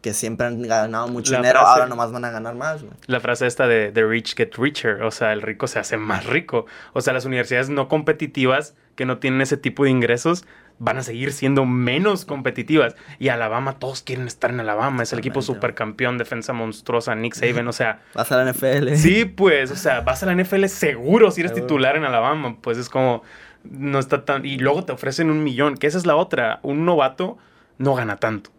Que 0.00 0.14
siempre 0.14 0.46
han 0.46 0.62
ganado 0.62 1.08
mucho 1.08 1.32
La 1.32 1.38
dinero. 1.38 1.60
frase- 1.60 1.72
Ahora 1.72 1.86
nomás 1.86 2.10
van 2.12 2.24
a 2.24 2.30
ganar 2.30 2.54
más. 2.54 2.84
La 3.06 3.20
frase 3.20 3.46
esta 3.46 3.66
de 3.66 3.92
The 3.92 4.04
rich 4.06 4.34
get 4.36 4.54
richer, 4.56 5.02
o 5.02 5.10
sea, 5.10 5.32
el 5.32 5.42
rico 5.42 5.66
se 5.66 5.78
hace 5.78 5.96
más 5.96 6.24
rico. 6.26 6.66
O 6.94 7.00
sea, 7.02 7.12
las 7.12 7.24
universidades 7.26 7.68
no 7.68 7.88
competitivas 7.88 8.74
que 8.94 9.04
no 9.06 9.18
tienen 9.18 9.40
ese 9.40 9.56
tipo 9.56 9.84
de 9.84 9.90
ingresos 9.90 10.44
van 10.78 10.96
a 10.96 11.02
seguir 11.02 11.32
siendo 11.32 11.66
menos 11.66 12.24
competitivas. 12.24 12.96
Y 13.18 13.28
Alabama, 13.28 13.78
todos 13.78 14.00
quieren 14.02 14.26
estar 14.26 14.50
en 14.50 14.60
Alabama. 14.60 15.02
Es 15.02 15.12
el 15.12 15.18
equipo 15.18 15.42
supercampeón, 15.42 16.16
defensa 16.16 16.54
monstruosa, 16.54 17.14
Nick 17.14 17.34
Saban. 17.34 17.68
O 17.68 17.72
sea, 17.72 18.00
Vas 18.14 18.32
a 18.32 18.42
la 18.42 18.50
NFL. 18.50 18.94
sí, 18.96 19.26
pues, 19.26 19.70
o 19.70 19.76
sea, 19.76 20.00
vas 20.00 20.22
a 20.22 20.26
la 20.26 20.34
NFL 20.34 20.64
seguro 20.68 21.30
si 21.30 21.42
eres 21.42 21.50
Seguro. 21.52 21.66
titular 21.66 21.96
en 21.96 22.04
Alabama. 22.04 22.56
Pues 22.62 22.78
es 22.78 22.88
como, 22.88 23.22
no 23.64 23.98
está 23.98 24.24
tan... 24.24 24.46
Y 24.46 24.56
luego 24.58 24.82
te 24.84 24.92
ofrecen 24.92 25.30
un 25.30 25.44
millón, 25.44 25.76
que 25.76 25.86
esa 25.86 25.98
es 25.98 26.06
la 26.06 26.16
otra. 26.16 26.60
Un 26.62 26.86
novato 26.86 27.36
no 27.76 27.94
gana 27.94 28.16
tanto. 28.16 28.50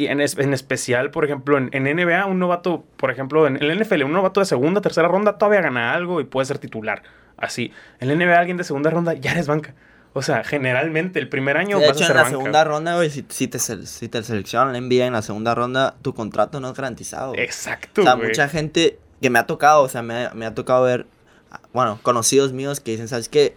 Y 0.00 0.06
en, 0.06 0.22
en 0.22 0.54
especial, 0.54 1.10
por 1.10 1.26
ejemplo, 1.26 1.58
en, 1.58 1.68
en, 1.74 1.84
NBA, 1.84 2.24
un 2.24 2.38
novato, 2.38 2.86
por 2.96 3.10
ejemplo, 3.10 3.46
en 3.46 3.62
el 3.62 3.78
NFL, 3.78 4.04
un 4.04 4.14
novato 4.14 4.40
de 4.40 4.46
segunda, 4.46 4.80
tercera 4.80 5.08
ronda 5.08 5.36
todavía 5.36 5.60
gana 5.60 5.92
algo 5.92 6.22
y 6.22 6.24
puede 6.24 6.46
ser 6.46 6.56
titular. 6.56 7.02
Así. 7.36 7.70
En 7.98 8.08
el 8.08 8.18
NBA, 8.18 8.38
alguien 8.38 8.56
de 8.56 8.64
segunda 8.64 8.88
ronda 8.88 9.12
ya 9.12 9.32
eres 9.32 9.46
banca. 9.46 9.74
O 10.14 10.22
sea, 10.22 10.42
generalmente 10.42 11.18
el 11.18 11.28
primer 11.28 11.58
año 11.58 11.78
de 11.78 11.90
hecho, 11.90 12.06
en 12.06 12.16
la 12.16 12.30
segunda 12.30 12.64
ronda, 12.64 12.96
güey, 12.96 13.10
si, 13.10 13.26
si, 13.28 13.46
te, 13.46 13.58
si 13.58 14.08
te 14.08 14.22
seleccionan 14.22 14.74
en 14.74 14.88
NBA 14.88 15.04
en 15.04 15.12
la 15.12 15.20
segunda 15.20 15.54
ronda, 15.54 15.94
tu 16.00 16.14
contrato 16.14 16.60
no 16.60 16.70
es 16.70 16.74
garantizado. 16.74 17.34
Exacto. 17.36 18.00
O 18.00 18.04
sea, 18.04 18.14
güey. 18.14 18.28
mucha 18.28 18.48
gente 18.48 18.98
que 19.20 19.28
me 19.28 19.38
ha 19.38 19.46
tocado, 19.46 19.82
o 19.82 19.88
sea, 19.90 20.00
me, 20.00 20.30
me, 20.30 20.46
ha 20.46 20.54
tocado 20.54 20.84
ver, 20.84 21.04
bueno, 21.74 21.98
conocidos 22.00 22.54
míos 22.54 22.80
que 22.80 22.92
dicen, 22.92 23.06
¿sabes 23.06 23.28
qué? 23.28 23.54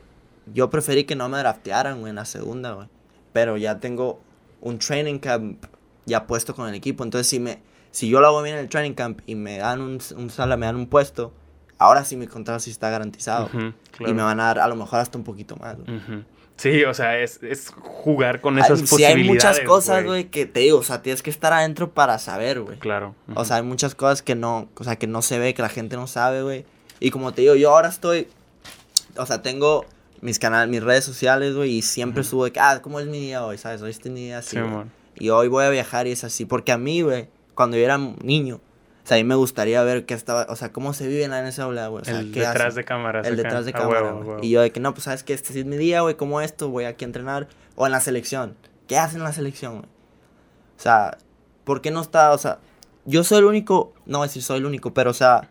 Yo 0.54 0.70
preferí 0.70 1.06
que 1.06 1.16
no 1.16 1.30
me 1.30 1.38
draftearan, 1.38 2.02
güey, 2.02 2.10
en 2.10 2.18
la 2.18 2.26
segunda, 2.26 2.74
güey. 2.74 2.90
Pero 3.32 3.56
ya 3.56 3.80
tengo 3.80 4.20
un 4.60 4.78
training 4.78 5.20
camp 5.20 5.64
ya 6.06 6.28
puesto 6.28 6.56
con 6.56 6.68
el 6.68 6.76
equipo. 6.76 7.04
Entonces, 7.04 7.28
si 7.28 7.40
me 7.40 7.60
si 7.94 8.10
yo 8.10 8.20
lo 8.20 8.28
hago 8.28 8.42
bien 8.42 8.56
en 8.56 8.62
el 8.62 8.70
training 8.70 8.94
camp 8.94 9.22
y 9.28 9.36
me 9.36 9.60
dan 9.60 9.80
un, 9.80 10.00
un 10.18 10.30
sala, 10.32 10.58
me 10.58 10.66
dan 10.66 10.76
un 10.76 10.88
puesto, 10.88 11.32
ahora 11.78 12.04
sí 12.04 12.18
mi 12.18 12.26
contrato 12.26 12.60
sí 12.60 12.72
está 12.72 12.90
garantizado. 12.90 13.50
Uh 13.54 13.58
-huh, 13.58 13.74
claro. 13.92 14.12
Y 14.12 14.16
me 14.16 14.24
van 14.24 14.40
a 14.40 14.46
dar 14.46 14.60
a 14.60 14.68
lo 14.68 14.76
mejor 14.76 15.00
hasta 15.00 15.18
un 15.18 15.24
poquito 15.24 15.56
más. 15.58 15.78
Uh 15.78 15.82
-huh. 15.86 16.24
Sí, 16.56 16.84
o 16.86 16.94
sea, 16.94 17.20
es, 17.20 17.42
es, 17.44 17.70
jugar 17.70 18.42
con 18.42 18.58
esas 18.58 18.72
hay, 18.72 18.82
posibilidades. 18.82 19.16
Sí, 19.16 19.22
hay 19.22 19.28
muchas 19.28 19.60
cosas, 19.62 20.04
güey, 20.06 20.26
que 20.26 20.46
te 20.46 20.62
digo, 20.62 20.80
o 20.80 20.84
sea, 20.84 21.02
tienes 21.02 21.22
que 21.22 21.30
estar 21.30 21.54
adentro 21.54 21.92
para 21.92 22.18
saber, 22.20 22.62
güey. 22.62 22.78
Claro. 22.80 23.16
Uh 23.28 23.34
-huh. 23.34 23.42
O 23.42 23.46
sea, 23.46 23.58
hay 23.58 23.64
muchas 23.64 23.94
cosas 23.96 24.22
que 24.24 24.34
no, 24.34 24.70
o 24.76 24.84
sea, 24.84 24.96
que 24.96 25.08
no 25.08 25.22
se 25.22 25.38
ve, 25.38 25.54
que 25.54 25.62
la 25.62 25.70
gente 25.70 25.96
no 25.96 26.08
sabe, 26.08 26.42
güey. 26.42 26.66
Y 27.00 27.12
como 27.12 27.32
te 27.32 27.42
digo, 27.42 27.56
yo 27.56 27.72
ahora 27.72 27.90
estoy, 27.90 28.28
o 29.18 29.26
sea, 29.26 29.44
tengo 29.44 29.86
mis 30.22 30.40
canales, 30.40 30.70
mis 30.70 30.82
redes 30.82 31.04
sociales, 31.04 31.54
güey, 31.54 31.78
y 31.78 31.82
siempre 31.82 32.24
subo 32.24 32.46
de 32.46 32.52
que, 32.52 32.60
ah, 32.60 32.82
¿cómo 32.82 33.00
es 33.00 33.08
mi 33.08 33.20
día 33.20 33.46
hoy? 33.46 33.58
¿Sabes? 33.58 33.82
Hoy 33.82 33.92
es 33.92 34.04
mi 34.06 34.22
día 34.22 34.38
así, 34.40 34.58
sí, 34.58 34.64
Y 35.16 35.30
hoy 35.30 35.48
voy 35.48 35.66
a 35.66 35.70
viajar 35.70 36.08
y 36.08 36.12
es 36.12 36.24
así. 36.24 36.46
Porque 36.46 36.72
a 36.72 36.78
mí, 36.78 37.02
güey, 37.02 37.30
cuando 37.56 37.78
yo 37.78 37.84
era 37.84 37.98
niño, 37.98 38.62
o 39.04 39.08
sea, 39.08 39.18
a 39.18 39.20
mí 39.20 39.26
me 39.26 39.36
gustaría 39.36 39.84
ver 39.84 40.06
qué 40.06 40.14
estaba, 40.14 40.46
o 40.50 40.56
sea, 40.56 40.72
cómo 40.72 40.94
se 40.94 41.08
vive 41.08 41.24
en 41.24 41.32
la 41.32 41.42
NCAA, 41.42 41.88
güey. 41.88 42.02
O 42.02 42.06
sea, 42.06 42.20
el 42.20 42.32
¿qué 42.32 42.40
detrás 42.40 42.76
de 42.76 42.86
cámaras. 42.86 43.28
El 43.28 43.36
detrás 43.36 43.66
de 43.66 43.74
cámara. 43.74 44.16
Y 44.42 44.50
yo 44.50 44.62
de 44.62 44.72
que, 44.72 44.80
no, 44.80 44.94
pues, 44.94 45.04
¿sabes 45.04 45.24
qué? 45.24 45.34
Este 45.34 45.58
es 45.60 45.66
mi 45.66 45.78
día, 45.78 46.02
güey, 46.02 46.16
como 46.16 46.40
esto, 46.42 46.70
voy 46.70 46.86
aquí 46.86 47.04
a 47.04 47.08
entrenar. 47.08 47.48
O 47.76 47.86
en 47.86 47.92
la 47.92 48.00
selección. 48.00 48.56
¿Qué 48.88 48.98
hacen 48.98 49.20
en 49.20 49.24
la 49.24 49.34
selección, 49.34 49.80
güey? 49.80 49.86
O 50.78 50.82
sea, 50.82 51.18
¿por 51.64 51.82
qué 51.82 51.92
no 51.92 52.02
está, 52.02 52.32
o 52.32 52.38
sea, 52.38 52.60
yo 53.06 53.24
soy 53.24 53.40
el 53.40 53.46
único, 53.46 53.94
no 54.06 54.20
voy 54.20 54.26
a 54.26 54.28
decir 54.28 54.42
soy 54.44 54.60
el 54.60 54.66
único, 54.66 54.94
pero, 54.94 55.12
o 55.12 55.14
sea, 55.14 55.50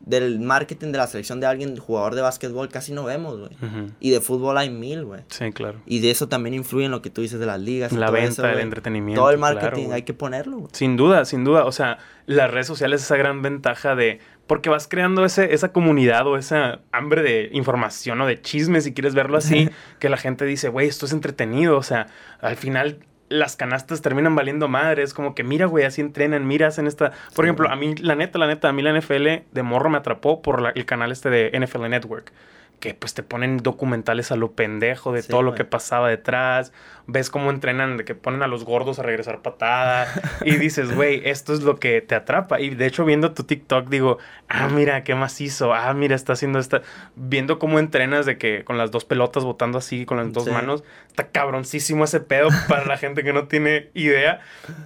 del 0.00 0.40
marketing 0.40 0.92
de 0.92 0.98
la 0.98 1.06
selección 1.06 1.40
de 1.40 1.46
alguien, 1.46 1.76
jugador 1.76 2.14
de 2.14 2.22
básquetbol, 2.22 2.68
casi 2.68 2.92
no 2.92 3.04
vemos, 3.04 3.38
güey. 3.38 3.50
Uh 3.60 3.64
-huh. 3.64 3.92
Y 4.00 4.10
de 4.10 4.20
fútbol 4.20 4.56
hay 4.56 4.70
mil, 4.70 5.04
güey. 5.04 5.22
Sí, 5.28 5.50
claro. 5.52 5.80
Y 5.86 6.00
de 6.00 6.10
eso 6.10 6.28
también 6.28 6.54
influye 6.54 6.86
en 6.86 6.90
lo 6.90 7.02
que 7.02 7.10
tú 7.10 7.20
dices 7.20 7.40
de 7.40 7.46
las 7.46 7.60
ligas. 7.60 7.92
La 7.92 8.10
venta, 8.10 8.28
eso, 8.28 8.48
el 8.48 8.60
entretenimiento. 8.60 9.20
Todo 9.20 9.30
el 9.30 9.38
marketing 9.38 9.82
claro, 9.82 9.94
hay 9.94 10.02
que 10.02 10.14
ponerlo, 10.14 10.58
güey. 10.58 10.70
Sin 10.72 10.96
duda, 10.96 11.24
sin 11.24 11.44
duda. 11.44 11.64
O 11.64 11.72
sea, 11.72 11.98
las 12.26 12.50
redes 12.50 12.66
sociales 12.66 13.02
esa 13.02 13.16
gran 13.16 13.42
ventaja 13.42 13.94
de... 13.94 14.20
Porque 14.46 14.70
vas 14.70 14.88
creando 14.88 15.26
ese, 15.26 15.52
esa 15.52 15.72
comunidad 15.72 16.26
o 16.26 16.38
esa 16.38 16.80
hambre 16.90 17.22
de 17.22 17.50
información 17.52 18.18
o 18.22 18.26
de 18.26 18.40
chisme, 18.40 18.80
si 18.80 18.94
quieres 18.94 19.14
verlo 19.14 19.36
así, 19.36 19.68
que 19.98 20.08
la 20.08 20.16
gente 20.16 20.46
dice, 20.46 20.70
güey, 20.70 20.88
esto 20.88 21.04
es 21.04 21.12
entretenido. 21.12 21.76
O 21.76 21.82
sea, 21.82 22.06
al 22.40 22.56
final 22.56 23.00
las 23.28 23.56
canastas 23.56 24.02
terminan 24.02 24.34
valiendo 24.34 24.68
madre. 24.68 25.02
Es 25.02 25.14
como 25.14 25.34
que, 25.34 25.44
mira, 25.44 25.66
güey, 25.66 25.84
así 25.84 26.00
entrenan, 26.00 26.46
mira, 26.46 26.68
hacen 26.68 26.86
esta... 26.86 27.10
Por 27.34 27.44
Sí, 27.44 27.48
ejemplo, 27.48 27.66
güey. 27.68 27.76
a 27.76 27.80
mí, 27.80 27.94
la 27.96 28.14
neta, 28.14 28.38
la 28.38 28.46
neta, 28.46 28.68
a 28.68 28.72
mí 28.72 28.82
la 28.82 28.92
NFL 28.98 29.26
de 29.52 29.62
morro 29.62 29.90
me 29.90 29.98
atrapó 29.98 30.40
por 30.42 30.60
la- 30.62 30.70
el 30.70 30.84
canal 30.86 31.12
este 31.12 31.30
de 31.30 31.50
NFL 31.58 31.88
Network. 31.88 32.32
Que 32.80 32.94
pues 32.94 33.12
te 33.12 33.24
ponen 33.24 33.56
documentales 33.58 34.30
a 34.30 34.36
lo 34.36 34.52
pendejo 34.52 35.12
de 35.12 35.22
Sí, 35.22 35.28
todo 35.30 35.42
lo 35.42 35.54
que 35.54 35.64
pasaba 35.64 36.08
detrás. 36.08 36.72
Ves 37.08 37.28
cómo 37.30 37.50
entrenan, 37.50 37.96
de 37.96 38.04
que 38.04 38.14
ponen 38.14 38.42
a 38.42 38.46
los 38.46 38.64
gordos 38.64 38.98
a 38.98 39.02
regresar 39.02 39.40
patada. 39.42 40.06
y 40.44 40.56
dices, 40.56 40.94
güey, 40.94 41.22
esto 41.28 41.54
es 41.54 41.62
lo 41.62 41.76
que 41.80 42.00
te 42.02 42.14
atrapa. 42.14 42.60
Y 42.60 42.70
de 42.70 42.86
hecho, 42.86 43.04
viendo 43.04 43.32
tu 43.32 43.42
TikTok, 43.44 43.88
digo, 43.88 44.18
ah, 44.48 44.68
mira, 44.68 45.02
qué 45.04 45.14
macizo. 45.16 45.74
Ah, 45.74 45.92
mira, 45.94 46.14
está 46.14 46.34
haciendo 46.34 46.58
esta. 46.60 46.82
Viendo 47.16 47.58
cómo 47.58 47.78
entrenas 47.80 48.26
de 48.26 48.38
que 48.38 48.62
con 48.64 48.78
las 48.78 48.90
dos 48.92 49.04
pelotas 49.04 49.42
botando 49.44 49.78
así, 49.78 50.04
con 50.06 50.18
las 50.18 50.32
dos 50.32 50.44
Sí. 50.44 50.50
manos. 50.50 50.84
Está 51.08 51.28
cabroncísimo 51.28 52.04
ese 52.04 52.20
pedo 52.20 52.48
para 52.68 52.84
la 52.84 52.96
gente 52.96 53.24
que 53.24 53.32
no 53.32 53.48
tiene 53.48 53.88
idea. 53.94 54.40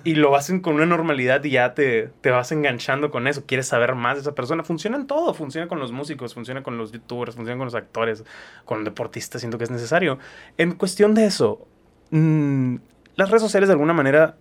Y 0.05 0.15
lo 0.15 0.35
hacen 0.35 0.61
con 0.61 0.77
una 0.77 0.87
normalidad 0.87 1.45
y 1.45 1.51
ya 1.51 1.75
te, 1.75 2.09
te 2.23 2.31
vas 2.31 2.53
enganchando 2.53 3.11
con 3.11 3.27
eso. 3.27 3.45
Quieres 3.45 3.67
saber 3.67 3.95
más 3.97 4.15
de 4.15 4.21
esa 4.23 4.35
persona. 4.35 4.63
Funciona 4.63 4.97
en 4.97 5.07
todo. 5.07 5.35
Funciona 5.35 5.69
con 5.69 5.79
los 5.79 5.93
músicos, 5.93 6.33
funciona 6.33 6.63
con 6.63 6.79
los 6.79 6.93
youtubers, 6.93 7.35
funciona 7.35 7.59
con 7.59 7.67
los 7.67 7.75
actores, 7.83 8.25
con 8.65 8.85
deportistas. 8.85 9.41
Siento 9.43 9.59
que 9.59 9.65
es 9.65 9.71
necesario. 9.71 10.19
En 10.59 10.73
cuestión 10.73 11.15
de 11.15 11.27
eso, 11.27 11.67
mm, 12.11 12.77
las 13.17 13.29
redes 13.31 13.43
sociales 13.43 13.69
de 13.69 13.73
alguna 13.75 13.93
manera 13.93 14.37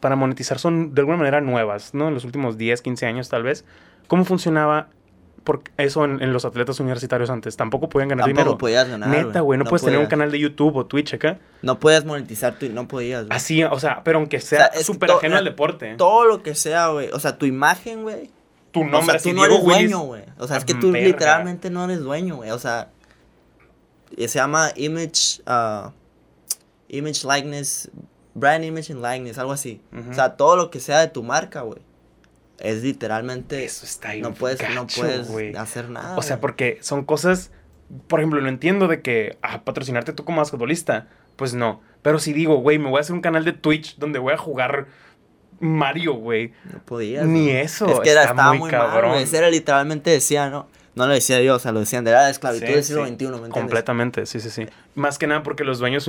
para 0.00 0.16
monetizar 0.16 0.58
son 0.58 0.94
de 0.94 1.00
alguna 1.00 1.16
manera 1.16 1.40
nuevas, 1.40 1.94
¿no? 1.94 2.08
En 2.08 2.14
los 2.14 2.24
últimos 2.24 2.58
10, 2.58 2.82
15 2.82 3.06
años 3.06 3.28
tal 3.28 3.42
vez. 3.44 3.64
¿Cómo 4.08 4.24
funcionaba 4.24 4.88
por 5.44 5.62
eso 5.76 6.04
en, 6.04 6.20
en 6.22 6.32
los 6.32 6.44
atletas 6.44 6.80
universitarios 6.80 7.30
antes? 7.30 7.56
Tampoco 7.56 7.88
podían 7.88 8.08
ganar 8.08 8.26
Tampoco 8.26 8.42
dinero. 8.42 8.58
podías 8.58 8.88
ganar. 8.88 9.08
Neta, 9.08 9.40
güey, 9.40 9.58
no, 9.58 9.64
puedes 9.64 9.84
tener 9.84 10.00
un 10.00 10.06
canal 10.06 10.30
de 10.32 10.38
YouTube 10.40 10.74
o 10.76 10.86
Twitch 10.86 11.14
acá. 11.14 11.38
No 11.62 11.78
puedes 11.78 12.04
monetizar 12.04 12.58
tu, 12.58 12.68
no 12.68 12.88
podías, 12.88 13.26
güey. 13.26 13.36
Así, 13.36 13.62
o 13.62 13.78
sea, 13.78 14.02
pero 14.02 14.18
aunque 14.18 14.40
sea 14.40 14.70
que 14.70 14.82
súper 14.82 15.08
to- 15.10 15.18
ajeno 15.18 15.36
al 15.36 15.44
deporte. 15.44 15.94
Todo 15.96 16.26
lo 16.26 16.42
que 16.42 16.54
sea, 16.56 16.88
güey. 16.88 17.08
O 17.12 17.20
sea, 17.20 17.38
tu 17.38 17.46
imagen, 17.46 18.02
güey. 18.02 18.30
Tu 18.72 18.80
O 18.80 18.84
nombre 18.84 19.04
sea, 19.04 19.14
así, 19.16 19.30
tú 19.30 19.36
no 19.36 19.42
Diego 19.42 19.54
eres 19.56 19.66
Willis. 19.66 19.90
dueño, 19.90 20.04
güey. 20.06 20.22
O 20.38 20.48
sea, 20.48 20.56
es 20.56 20.64
que 20.64 20.72
Ah, 20.72 20.78
tú 20.80 20.90
verga. 20.92 21.06
literalmente 21.08 21.70
no 21.70 21.84
eres 21.84 22.00
dueño, 22.00 22.36
güey. 22.36 22.50
O 22.50 22.58
sea, 22.58 22.90
y 24.16 24.28
se 24.28 24.38
llama 24.38 24.70
Image, 24.76 25.40
ah, 25.46 25.92
Image 26.88 27.24
Likeness, 27.26 27.90
Brand 28.34 28.64
Image 28.64 28.92
and 28.92 29.02
Likeness, 29.02 29.38
algo 29.38 29.52
así. 29.52 29.80
O 30.10 30.14
sea, 30.14 30.36
todo 30.36 30.56
lo 30.56 30.70
que 30.70 30.80
sea 30.80 31.00
de 31.00 31.08
tu 31.08 31.22
marca, 31.22 31.60
güey. 31.62 31.80
Es 32.58 32.82
literalmente. 32.82 33.64
Eso 33.64 33.84
está 33.86 34.10
ahí. 34.10 34.20
no 34.22 34.34
puedes, 34.34 34.60
no 34.74 34.86
puedes 34.86 35.56
hacer 35.56 35.88
nada. 35.90 36.16
O 36.16 36.22
sea, 36.22 36.40
porque 36.40 36.78
son 36.80 37.04
cosas. 37.04 37.50
Por 38.06 38.20
ejemplo, 38.20 38.40
lo 38.40 38.48
entiendo 38.48 38.88
de 38.88 39.02
que 39.02 39.38
ah, 39.42 39.64
patrocinarte 39.64 40.12
tú 40.12 40.24
como 40.24 40.38
basquetbolista, 40.38 41.08
pues 41.36 41.54
no. 41.54 41.80
Pero 42.02 42.18
si 42.18 42.32
digo, 42.32 42.56
güey, 42.56 42.78
me 42.78 42.88
voy 42.88 42.98
a 42.98 43.00
hacer 43.00 43.14
un 43.14 43.20
canal 43.20 43.44
de 43.44 43.52
Twitch 43.52 43.96
donde 43.98 44.18
voy 44.18 44.32
a 44.32 44.38
jugar 44.38 44.86
Mario, 45.62 46.14
güey. 46.14 46.52
No 46.72 46.78
podías. 46.84 47.24
Ni 47.26 47.44
güey. 47.44 47.56
eso. 47.56 47.86
Es 47.88 48.00
que 48.00 48.10
era, 48.10 48.22
estaba 48.24 48.52
muy, 48.52 48.70
cabrón. 48.70 49.02
mal, 49.02 49.10
güey. 49.12 49.22
Ese 49.22 49.38
era 49.38 49.48
literalmente 49.50 50.10
decía, 50.10 50.50
¿no? 50.50 50.68
No 50.94 51.06
lo 51.06 51.14
decía 51.14 51.40
yo, 51.40 51.54
o 51.54 51.58
sea, 51.58 51.72
lo 51.72 51.80
decían 51.80 52.04
de 52.04 52.12
la 52.12 52.28
esclavitud 52.28 52.66
Sí, 52.66 52.72
del 52.74 52.84
siglo 52.84 53.06
sí. 53.06 53.12
XXI, 53.14 53.24
¿me 53.24 53.30
entiendes? 53.32 53.50
Completamente, 53.54 54.26
sí, 54.26 54.40
sí, 54.40 54.50
sí. 54.50 54.66
Más 54.94 55.18
que 55.18 55.26
nada 55.26 55.42
porque 55.42 55.64
los 55.64 55.78
dueños 55.78 56.06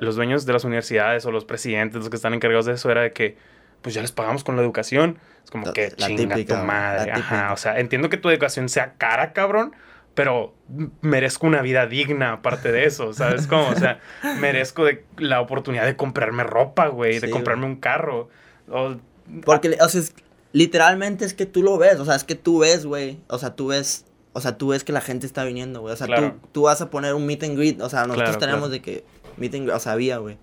los 0.00 0.16
dueños 0.16 0.44
de 0.46 0.52
las 0.52 0.64
universidades 0.64 1.24
o 1.26 1.30
los 1.30 1.44
presidentes, 1.44 2.00
los 2.00 2.10
que 2.10 2.16
están 2.16 2.34
encargados 2.34 2.66
de 2.66 2.72
eso, 2.72 2.90
era 2.90 3.02
de 3.02 3.12
que, 3.12 3.36
pues 3.82 3.94
ya 3.94 4.00
les 4.02 4.10
pagamos 4.10 4.42
con 4.42 4.56
la 4.56 4.62
educación. 4.62 5.18
Es 5.44 5.50
como 5.52 5.66
La- 5.66 5.72
que 5.72 5.92
la 5.98 6.06
chinga 6.08 6.34
típica, 6.34 6.58
tu 6.58 6.66
madre. 6.66 7.12
Ajá. 7.12 7.52
O 7.52 7.56
sea, 7.56 7.78
entiendo 7.78 8.08
que 8.08 8.16
tu 8.16 8.28
educación 8.28 8.68
sea 8.68 8.94
cara, 8.98 9.32
cabrón. 9.32 9.72
Pero 10.14 10.54
merezco 11.00 11.46
una 11.46 11.60
vida 11.60 11.86
digna 11.86 12.34
aparte 12.34 12.70
de 12.70 12.84
eso, 12.84 13.12
¿sabes 13.12 13.48
cómo? 13.48 13.68
O 13.70 13.74
sea, 13.74 13.98
merezco 14.40 14.84
de 14.84 15.04
la 15.18 15.40
oportunidad 15.40 15.86
de 15.86 15.96
comprarme 15.96 16.44
ropa, 16.44 16.86
güey, 16.86 17.18
de 17.18 17.30
comprarme 17.30 17.66
un 17.66 17.76
carro. 17.76 18.28
O, 18.70 18.96
Porque, 19.44 19.76
o 19.80 19.88
sea, 19.88 20.00
es- 20.00 20.14
literalmente 20.52 21.24
es 21.24 21.34
que 21.34 21.46
tú 21.46 21.62
lo 21.62 21.78
ves, 21.78 21.98
o 22.00 22.04
sea, 22.04 22.14
es 22.14 22.24
que 22.24 22.34
tú 22.34 22.58
ves, 22.60 22.86
güey, 22.86 23.18
o 23.28 23.38
sea, 23.38 23.54
tú 23.56 23.68
ves, 23.68 24.04
o 24.32 24.40
sea, 24.40 24.56
tú 24.58 24.68
ves 24.68 24.84
que 24.84 24.92
la 24.92 25.00
gente 25.00 25.26
está 25.26 25.44
viniendo, 25.44 25.80
güey, 25.80 25.92
o 25.94 25.96
sea, 25.96 26.06
Claro. 26.06 26.32
tú, 26.42 26.48
tú 26.52 26.62
vas 26.62 26.80
a 26.80 26.90
poner 26.90 27.14
un 27.14 27.26
meet 27.26 27.42
and 27.42 27.56
greet, 27.56 27.80
o 27.80 27.88
sea, 27.88 28.02
nosotros 28.06 28.30
Claro, 28.36 28.38
tenemos 28.40 28.60
claro. 28.68 28.72
de 28.72 28.82
que, 28.82 29.04
meet 29.36 29.54
and 29.54 29.64
greet, 29.64 29.76
o 29.76 29.80
sea, 29.80 29.92
había, 29.92 30.18
güey, 30.18 30.38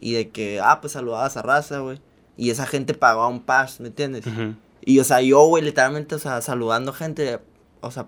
y 0.00 0.12
de 0.12 0.28
que, 0.30 0.60
ah, 0.62 0.80
pues 0.80 0.92
saludabas 0.94 1.36
a 1.36 1.42
raza, 1.42 1.80
güey, 1.80 2.00
y 2.36 2.50
esa 2.50 2.66
gente 2.66 2.94
pagaba 2.94 3.28
un 3.28 3.40
pass, 3.40 3.80
¿me 3.80 3.88
entiendes? 3.88 4.24
Y, 4.82 4.98
o 4.98 5.04
sea, 5.04 5.20
yo, 5.20 5.44
güey, 5.46 5.62
literalmente, 5.64 6.14
o 6.14 6.18
sea, 6.18 6.40
saludando 6.40 6.92
gente, 6.92 7.38
o 7.80 7.90
sea, 7.90 8.06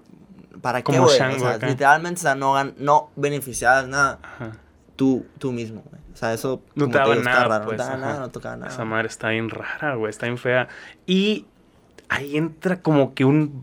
¿para 0.60 0.82
qué, 0.82 0.98
güey? 0.98 1.04
O 1.14 1.38
sea, 1.38 1.50
acá. 1.54 1.66
literalmente, 1.66 2.20
o 2.20 2.22
sea, 2.22 2.34
no, 2.34 2.54
no 2.78 3.10
beneficiabas 3.16 3.88
nada 3.88 4.18
Ajá. 4.22 4.52
tú, 4.96 5.26
tú 5.38 5.52
mismo, 5.52 5.82
güey, 5.90 6.00
o 6.12 6.16
sea, 6.16 6.32
eso, 6.34 6.62
No 6.74 6.88
te 6.88 6.98
está 6.98 7.14
nada, 7.16 7.48
raro, 7.48 7.64
pues, 7.66 7.78
no 7.78 7.84
te 7.84 7.90
ajá. 7.90 8.00
nada, 8.00 8.20
no 8.20 8.30
tocaba 8.30 8.56
nada. 8.56 8.70
Esa 8.72 8.84
madre 8.84 9.08
está 9.08 9.28
bien 9.30 9.48
rara, 9.50 9.94
güey, 9.94 10.10
está 10.10 10.26
bien 10.26 10.38
fea. 10.38 10.68
Y 11.06 11.46
ahí 12.08 12.36
entra 12.36 12.82
como 12.82 13.14
que 13.14 13.24
un, 13.24 13.60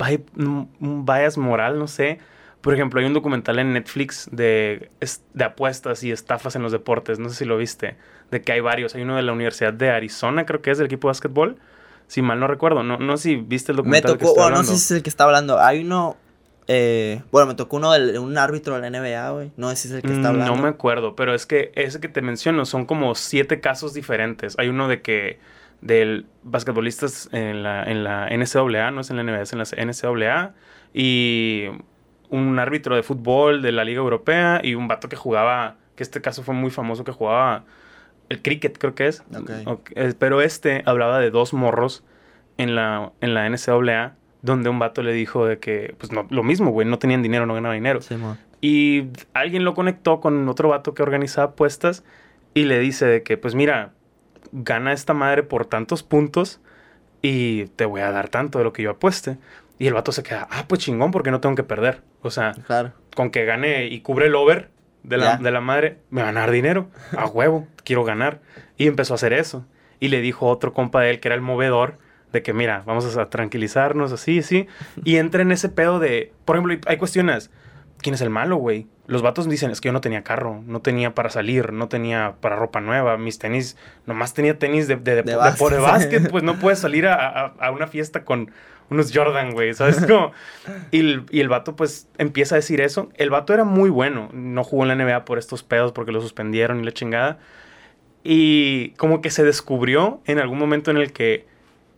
un 0.80 1.06
bias 1.06 1.38
moral, 1.38 1.78
no 1.78 1.88
sé. 1.88 2.20
Por 2.62 2.74
ejemplo, 2.74 3.00
hay 3.00 3.06
un 3.06 3.14
documental 3.14 3.58
en 3.60 3.74
Netflix 3.74 4.28
de, 4.32 4.92
de 5.34 5.44
apuestas 5.44 6.04
y 6.04 6.12
estafas 6.12 6.56
en 6.56 6.62
los 6.62 6.72
deportes, 6.72 7.18
no 7.20 7.30
sé 7.30 7.36
si 7.36 7.46
lo 7.46 7.58
viste, 7.58 7.96
de 8.32 8.42
que 8.42 8.52
hay 8.52 8.60
varios. 8.60 8.96
Hay 8.96 9.04
uno 9.04 9.16
de 9.16 9.22
la 9.22 9.32
Universidad 9.32 9.72
de 9.72 9.90
Arizona, 9.92 10.46
creo 10.46 10.62
que 10.62 10.72
es 10.72 10.78
del 10.78 10.88
equipo 10.88 11.08
de 11.08 11.12
básquetbol, 11.12 11.58
si 12.08 12.22
mal 12.22 12.40
no 12.40 12.48
recuerdo. 12.48 12.84
No, 12.84 12.98
no 12.98 13.16
sé 13.16 13.24
si 13.24 13.36
viste 13.38 13.72
el 13.72 13.78
Me 13.78 13.84
documental 13.84 14.18
que 14.18 14.26
tocó, 14.26 14.42
bueno, 14.42 14.58
no 14.58 14.64
sé 14.64 14.72
si 14.72 14.76
es 14.76 14.92
el 14.92 15.04
que 15.04 15.10
está 15.10 15.24
hablando. 15.24 15.60
Hay 15.60 15.84
uno, 15.84 16.18
eh, 16.72 17.24
bueno, 17.32 17.48
me 17.48 17.56
tocó 17.56 17.78
uno 17.78 17.92
de 17.92 18.20
un 18.20 18.38
árbitro 18.38 18.80
de 18.80 18.82
la 18.90 19.00
NBA, 19.00 19.32
güey. 19.32 19.52
No 19.58 19.70
sé 19.72 19.76
si 19.76 19.88
es 19.88 19.94
el 19.96 20.02
que 20.04 20.10
está 20.14 20.28
Mm, 20.30 20.34
hablando. 20.34 20.56
No 20.56 20.62
me 20.62 20.70
acuerdo, 20.70 21.16
pero 21.16 21.34
es 21.34 21.48
que 21.48 21.72
ese 21.74 22.00
que 22.00 22.10
te 22.10 22.22
menciono 22.22 22.64
son 22.66 22.86
como 22.86 23.16
siete 23.16 23.60
casos 23.60 23.96
diferentes. 23.96 24.56
Hay 24.60 24.70
uno 24.70 24.88
de 24.88 25.02
que 25.02 25.40
del 25.82 26.28
basquetbolistas 26.44 27.28
en 27.32 27.64
la, 27.64 27.84
en 27.86 28.04
la 28.04 28.28
NCAA, 28.30 28.92
no 28.92 29.02
es 29.02 29.10
en 29.10 29.18
la 29.18 29.24
NBA, 29.24 29.42
es 29.42 29.54
en 29.54 29.60
la 29.60 29.66
NCAA, 29.66 30.54
y 30.94 31.66
un 32.30 32.60
árbitro 32.60 32.96
de 32.96 33.02
fútbol 33.02 33.64
de 33.64 33.72
la 33.72 33.84
Liga 33.84 34.02
Europea 34.02 34.62
y 34.64 34.76
un 34.76 34.88
vato 34.88 35.10
que 35.10 35.16
jugaba, 35.16 35.78
que 35.96 36.04
este 36.04 36.22
caso 36.22 36.44
fue 36.44 36.54
muy 36.54 36.70
famoso, 36.70 37.04
que 37.04 37.12
jugaba 37.12 37.64
el 38.30 38.44
cricket, 38.44 38.78
creo 38.78 38.94
que 38.94 39.08
es. 39.08 39.24
Ok. 39.66 39.90
Eh, 39.96 40.14
Pero 40.20 40.42
este 40.42 40.84
hablaba 40.86 41.18
de 41.20 41.32
dos 41.32 41.54
morros 41.54 42.04
en 42.58 42.76
la, 42.76 43.12
en 43.22 43.34
la 43.34 43.50
NCAA, 43.50 44.14
donde 44.42 44.70
un 44.70 44.80
vato 44.80 45.04
le 45.04 45.12
dijo 45.14 45.46
de 45.46 45.60
que, 45.60 45.96
pues 45.98 46.12
no, 46.12 46.26
lo 46.30 46.44
mismo, 46.44 46.72
güey, 46.72 46.88
no 46.88 47.00
tenían 47.00 47.22
dinero, 47.22 47.46
no 47.46 47.54
ganaban 47.54 47.78
dinero. 47.78 48.00
Y 48.62 49.08
alguien 49.34 49.64
lo 49.66 49.74
conectó 49.74 50.20
con 50.20 50.48
otro 50.50 50.70
vato 50.70 50.94
que 50.94 51.04
organizaba 51.04 51.50
apuestas 51.52 52.04
y 52.54 52.64
le 52.66 52.80
dice 52.80 53.06
de 53.06 53.24
que, 53.24 53.38
pues 53.38 53.56
mira, 53.56 53.92
gana 54.52 54.94
esta 54.94 55.14
madre 55.14 55.44
por 55.44 55.66
tantos 55.66 56.04
puntos 56.04 56.60
y 57.22 57.66
te 57.76 57.86
voy 57.86 58.02
a 58.02 58.12
dar 58.12 58.30
tanto 58.30 58.58
de 58.60 58.64
lo 58.64 58.74
que 58.74 58.84
yo 58.84 58.92
apueste. 58.92 59.38
Y 59.78 59.88
el 59.88 59.94
vato 59.94 60.12
se 60.12 60.24
queda, 60.24 60.48
ah, 60.52 60.66
pues 60.68 60.82
chingón, 60.82 61.12
porque 61.12 61.32
no 61.32 61.40
tengo 61.40 61.56
que 61.56 61.64
perder. 61.64 62.02
O 62.22 62.32
sea, 62.32 62.52
Claro. 62.68 62.92
con 63.16 63.30
que 63.32 63.46
gane 63.46 63.88
y 63.88 64.02
cubre 64.02 64.26
el 64.28 64.36
over 64.36 64.70
de 65.04 65.16
la, 65.18 65.38
de 65.38 65.52
la 65.52 65.62
madre, 65.62 66.00
me 66.10 66.22
van 66.22 66.36
a 66.36 66.42
dar 66.42 66.52
dinero. 66.52 66.90
A 67.18 67.26
huevo, 67.28 67.66
quiero 67.86 68.04
ganar. 68.04 68.42
Y 68.78 68.88
empezó 68.88 69.14
a 69.14 69.16
hacer 69.16 69.32
eso. 69.32 69.66
Y 70.02 70.10
le 70.10 70.20
dijo 70.20 70.48
a 70.50 70.52
otro 70.52 70.74
compa 70.74 71.02
de 71.02 71.12
él, 71.12 71.20
que 71.22 71.30
era 71.30 71.36
el 71.36 71.42
movedor, 71.42 71.98
de 72.34 72.42
que 72.44 72.54
mira, 72.54 72.84
vamos 72.86 73.18
a 73.18 73.30
tranquilizarnos, 73.30 74.12
así, 74.12 74.40
así. 74.40 74.68
Y 75.04 75.18
entra 75.18 75.42
en 75.42 75.52
ese 75.52 75.70
pedo 75.70 76.00
de, 76.00 76.32
por 76.46 76.56
ejemplo, 76.56 76.78
hay 76.88 76.98
cuestiones. 76.98 77.50
¿Quién 78.02 78.16
es 78.16 78.22
el 78.22 78.30
malo, 78.30 78.56
güey? 78.56 78.88
Los 79.08 79.22
vatos 79.22 79.50
dicen, 79.50 79.72
es 79.72 79.82
que 79.82 79.90
yo 79.90 79.92
no 79.94 80.00
tenía 80.00 80.24
carro, 80.24 80.64
no 80.66 80.80
tenía 80.82 81.14
para 81.14 81.30
salir, 81.30 81.74
no 81.74 81.90
tenía 81.90 82.36
para 82.40 82.56
ropa 82.56 82.80
nueva, 82.80 83.18
mis 83.18 83.40
tenis, 83.40 83.76
nomás 84.06 84.34
tenía 84.34 84.58
tenis 84.58 84.88
de, 84.88 84.96
de, 84.96 85.16
de, 85.16 85.24
De 85.24 85.36
básquet. 85.36 85.70
de 85.72 85.78
básquet, 85.82 86.32
pues 86.32 86.44
no 86.44 86.60
puedes 86.60 86.80
salir 86.80 87.08
a, 87.08 87.16
a- 87.16 87.54
a 87.60 87.72
una 87.72 87.88
fiesta 87.88 88.24
con 88.24 88.52
unos 88.90 89.12
Jordan, 89.14 89.52
güey, 89.52 89.74
¿sabes 89.74 90.06
cómo? 90.08 90.32
Y 90.92 91.00
el, 91.02 91.26
y 91.30 91.42
el 91.42 91.50
vato 91.50 91.76
pues 91.76 92.08
empieza 92.18 92.56
a 92.56 92.58
decir 92.58 92.80
eso. 92.80 93.10
El 93.16 93.32
vato 93.32 93.54
era 93.54 93.66
muy 93.66 93.90
bueno, 93.90 94.30
no 94.32 94.64
jugó 94.64 94.84
en 94.90 94.98
la 94.98 95.04
NBA 95.04 95.26
por 95.26 95.38
estos 95.38 95.64
pedos 95.64 95.92
porque 95.92 96.14
lo 96.14 96.22
suspendieron 96.22 96.80
y 96.80 96.84
la 96.86 96.94
chingada. 96.94 97.38
Y 98.24 98.92
como 98.92 99.22
que 99.22 99.30
se 99.30 99.44
descubrió 99.44 100.22
en 100.26 100.40
algún 100.40 100.58
momento 100.60 100.90
en 100.92 100.98
el 100.98 101.12
que 101.12 101.48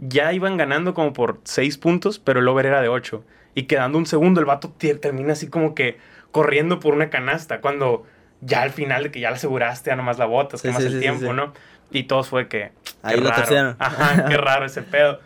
ya 0.02 0.34
iban 0.34 0.58
ganando 0.58 0.94
como 0.94 1.14
por 1.14 1.40
6 1.46 1.78
puntos, 1.78 2.20
pero 2.20 2.42
el 2.42 2.48
over 2.48 2.66
era 2.66 2.82
de 2.82 2.90
8. 2.90 3.24
Y 3.56 3.64
quedando 3.64 3.98
un 3.98 4.06
segundo, 4.06 4.40
el 4.40 4.46
vato 4.46 4.74
termina 5.00 5.34
así 5.34 5.48
como 5.48 5.76
que 5.76 5.98
corriendo 6.32 6.80
por 6.80 6.94
una 6.94 7.10
canasta, 7.10 7.62
cuando 7.62 8.06
ya 8.42 8.64
al 8.64 8.72
final 8.72 9.04
de 9.04 9.12
que 9.12 9.20
ya 9.20 9.30
la 9.30 9.36
aseguraste, 9.36 9.92
ya 9.92 9.96
nomás 9.96 10.18
la 10.18 10.26
botas, 10.26 10.62
Sí, 10.62 10.68
que 10.68 10.74
más 10.74 10.82
sí, 10.82 10.88
el 10.88 10.94
sí, 10.96 11.00
tiempo. 11.00 11.34
¿no? 11.34 11.54
Y 11.92 12.04
todos 12.04 12.30
fue 12.30 12.48
que... 12.48 12.72
Ahí 13.04 13.16
qué 13.16 13.22
lo 13.22 13.30
raro. 13.30 13.76
Ajá, 13.80 14.26
qué 14.28 14.38
raro 14.38 14.66
ese 14.66 14.82
pedo. 14.82 15.20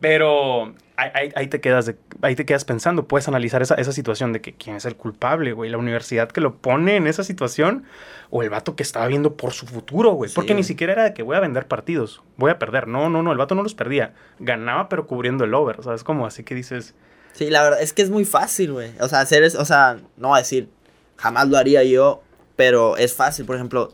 Pero 0.00 0.74
ahí, 1.14 1.30
ahí- 1.34 1.46
te 1.46 1.60
quedas 1.60 1.86
de- 1.86 1.96
ahí 2.22 2.34
te 2.34 2.44
quedas 2.44 2.64
pensando, 2.64 3.06
puedes 3.08 3.28
analizar 3.28 3.62
esa, 3.62 3.74
esa 3.76 3.92
situación 3.92 4.32
de 4.32 4.40
que 4.40 4.54
quién 4.54 4.76
es 4.76 4.84
el 4.84 4.96
culpable, 4.96 5.52
güey, 5.52 5.70
la 5.70 5.78
universidad 5.78 6.28
que 6.28 6.40
lo 6.40 6.56
pone 6.56 6.96
en 6.96 7.06
esa 7.06 7.22
situación 7.24 7.84
o 8.30 8.42
el 8.42 8.50
vato 8.50 8.76
que 8.76 8.82
estaba 8.82 9.06
viendo 9.06 9.36
por 9.36 9.52
su 9.52 9.66
futuro, 9.66 10.12
güey, 10.12 10.28
Sí, 10.28 10.34
porque 10.34 10.54
ni 10.54 10.64
siquiera 10.64 10.92
era 10.94 11.04
de 11.04 11.14
que 11.14 11.22
voy 11.22 11.36
a 11.36 11.40
vender 11.40 11.66
partidos, 11.68 12.22
voy 12.36 12.50
a 12.50 12.58
perder. 12.58 12.88
No, 12.88 13.08
no, 13.08 13.22
no, 13.22 13.32
el 13.32 13.38
vato 13.38 13.54
no 13.54 13.62
los 13.62 13.74
perdía, 13.74 14.14
ganaba 14.38 14.88
pero 14.88 15.06
cubriendo 15.06 15.44
el 15.44 15.54
over, 15.54 15.82
¿sabes? 15.82 16.04
Como 16.04 16.26
así 16.26 16.42
que 16.44 16.54
dices, 16.54 16.94
Sí, 17.32 17.50
la 17.50 17.62
verdad 17.62 17.80
es 17.80 17.92
que 17.92 18.02
es 18.02 18.10
muy 18.10 18.24
fácil, 18.24 18.72
güey. 18.72 18.90
O 19.00 19.06
sea, 19.08 19.20
hacer 19.20 19.44
es, 19.44 19.54
o 19.54 19.64
sea, 19.64 19.98
no 20.16 20.34
a 20.34 20.38
decir, 20.38 20.68
jamás 21.16 21.48
lo 21.48 21.56
haría 21.56 21.84
yo, 21.84 22.20
pero 22.56 22.96
es 22.96 23.14
fácil. 23.14 23.44
Por 23.46 23.54
ejemplo, 23.54 23.92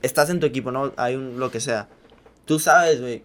estás 0.00 0.30
en 0.30 0.40
tu 0.40 0.46
equipo, 0.46 0.70
¿no? 0.70 0.92
Hay 0.96 1.14
un, 1.14 1.38
lo 1.38 1.50
que 1.50 1.60
sea. 1.60 1.88
Tú 2.46 2.58
sabes, 2.58 3.00
güey. 3.02 3.22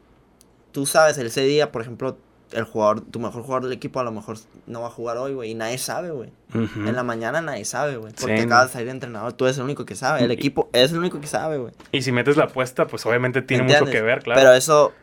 Tú 0.73 0.85
sabes, 0.85 1.17
el 1.17 1.27
ese 1.27 1.41
día, 1.43 1.71
por 1.71 1.81
ejemplo, 1.81 2.17
el 2.53 2.63
jugador, 2.63 3.01
tu 3.01 3.19
mejor 3.19 3.41
jugador 3.43 3.63
del 3.63 3.73
equipo 3.73 3.99
a 3.99 4.03
lo 4.03 4.11
mejor 4.11 4.37
no 4.67 4.81
va 4.81 4.87
a 4.87 4.91
jugar 4.91 5.17
hoy, 5.17 5.33
güey. 5.33 5.51
Y 5.51 5.55
nadie 5.55 5.77
sabe, 5.77 6.11
güey. 6.11 6.31
En 6.53 6.95
la 6.95 7.03
mañana 7.03 7.41
nadie 7.41 7.65
sabe, 7.65 7.97
güey. 7.97 8.13
Porque 8.19 8.37
Sí, 8.37 8.43
acaba 8.43 8.65
de 8.65 8.71
salir 8.71 8.87
de 8.87 8.91
entrenador, 8.93 9.33
tú 9.33 9.45
eres 9.45 9.57
el 9.57 9.63
único 9.63 9.85
que 9.85 9.95
sabe. 9.95 10.23
El 10.23 10.31
equipo 10.31 10.69
es 10.73 10.91
el 10.91 10.99
único 10.99 11.19
que 11.19 11.27
sabe, 11.27 11.57
güey. 11.57 11.73
y 11.91 12.01
si 12.01 12.11
metes 12.11 12.37
la 12.37 12.45
apuesta, 12.45 12.87
pues 12.87 13.05
obviamente 13.05 13.41
tiene 13.41 13.63
mucho 13.63 13.85
que 13.85 14.01
ver, 14.01 14.21
claro. 14.23 14.39
Pero 14.39 14.53
eso, 14.53 14.93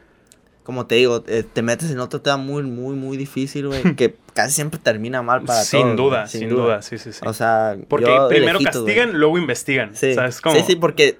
como 0.63 0.87
te 0.87 0.95
digo, 0.97 1.25
eh, 1.27 1.43
te 1.43 1.63
metes 1.63 1.91
en 1.91 1.99
otro 2.01 2.21
tema 2.21 2.37
muy, 2.37 2.63
muy, 2.63 2.95
muy 2.95 3.17
difícil, 3.17 3.67
güey. 3.69 3.83
que 3.97 4.17
casi 4.35 4.55
siempre 4.55 4.79
termina 4.79 5.23
mal 5.23 5.43
para 5.43 5.63
sin 5.63 5.83
todos, 5.83 5.97
duda, 5.97 6.27
sin 6.29 6.49
duda, 6.49 6.83
sí, 6.83 6.99
sí, 6.99 7.13
sí. 7.13 7.21
O 7.27 7.33
sea, 7.33 7.77
porque 7.89 8.07
yo 8.07 8.29
primero 8.29 8.61
castigan, 8.63 9.19
luego 9.19 9.39
investigan, 9.39 9.95
Sí. 9.97 10.15
¿sabes 10.15 10.41
cómo? 10.41 10.55
Sí, 10.55 10.63
sí, 10.67 10.77
porque, 10.77 11.19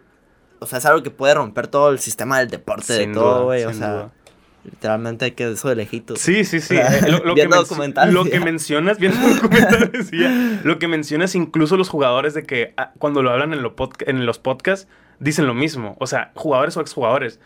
o 0.61 0.67
sea, 0.67 0.79
es 0.79 0.87
algo 0.87 1.03
que 1.03 1.11
puede 1.11 1.35
romper 1.35 1.67
todo 1.67 1.91
el 1.91 1.99
sistema 1.99 2.39
del 2.39 2.49
deporte, 2.51 2.97
Sin 2.99 3.09
de 3.13 3.15
todo, 3.19 3.45
güey. 3.47 3.65
O 3.65 3.73
sea, 3.73 3.93
duda. 3.93 4.13
Literalmente 4.65 5.25
hay 5.27 5.31
que 5.33 5.51
eso 5.51 5.69
de 5.69 5.77
lejitos. 5.77 6.21
Sí, 6.21 6.45
sí, 6.45 6.61
sí. 6.61 6.75
O 6.79 6.79
sea, 6.79 6.99
Eh, 6.99 7.11
Lo, 7.11 7.19
lo 7.25 7.35
que, 7.35 7.41
documentales, 7.71 8.15
lo 8.15 8.25
mencionas, 8.41 8.99
viendo 8.99 9.19
documentales, 9.35 10.11
ya. 10.11 10.61
lo 10.65 10.79
que 10.79 10.89
mencionas 10.89 11.35
incluso 11.35 11.77
los 11.77 11.89
jugadores 11.89 12.35
de 12.35 12.45
que 12.45 12.75
ah, 12.77 12.93
cuando 12.99 13.23
lo 13.23 13.31
hablan 13.31 13.53
en, 13.53 13.63
lo 13.63 13.75
podca- 13.77 14.05
en 14.09 14.27
los 14.27 14.39
podcasts, 14.39 14.89
dicen 15.19 15.47
lo 15.47 15.55
mismo. 15.55 15.97
O 16.01 16.07
sea, 16.07 16.31
jugadores 16.35 16.77
o 16.77 16.81
exjugadores. 16.81 17.41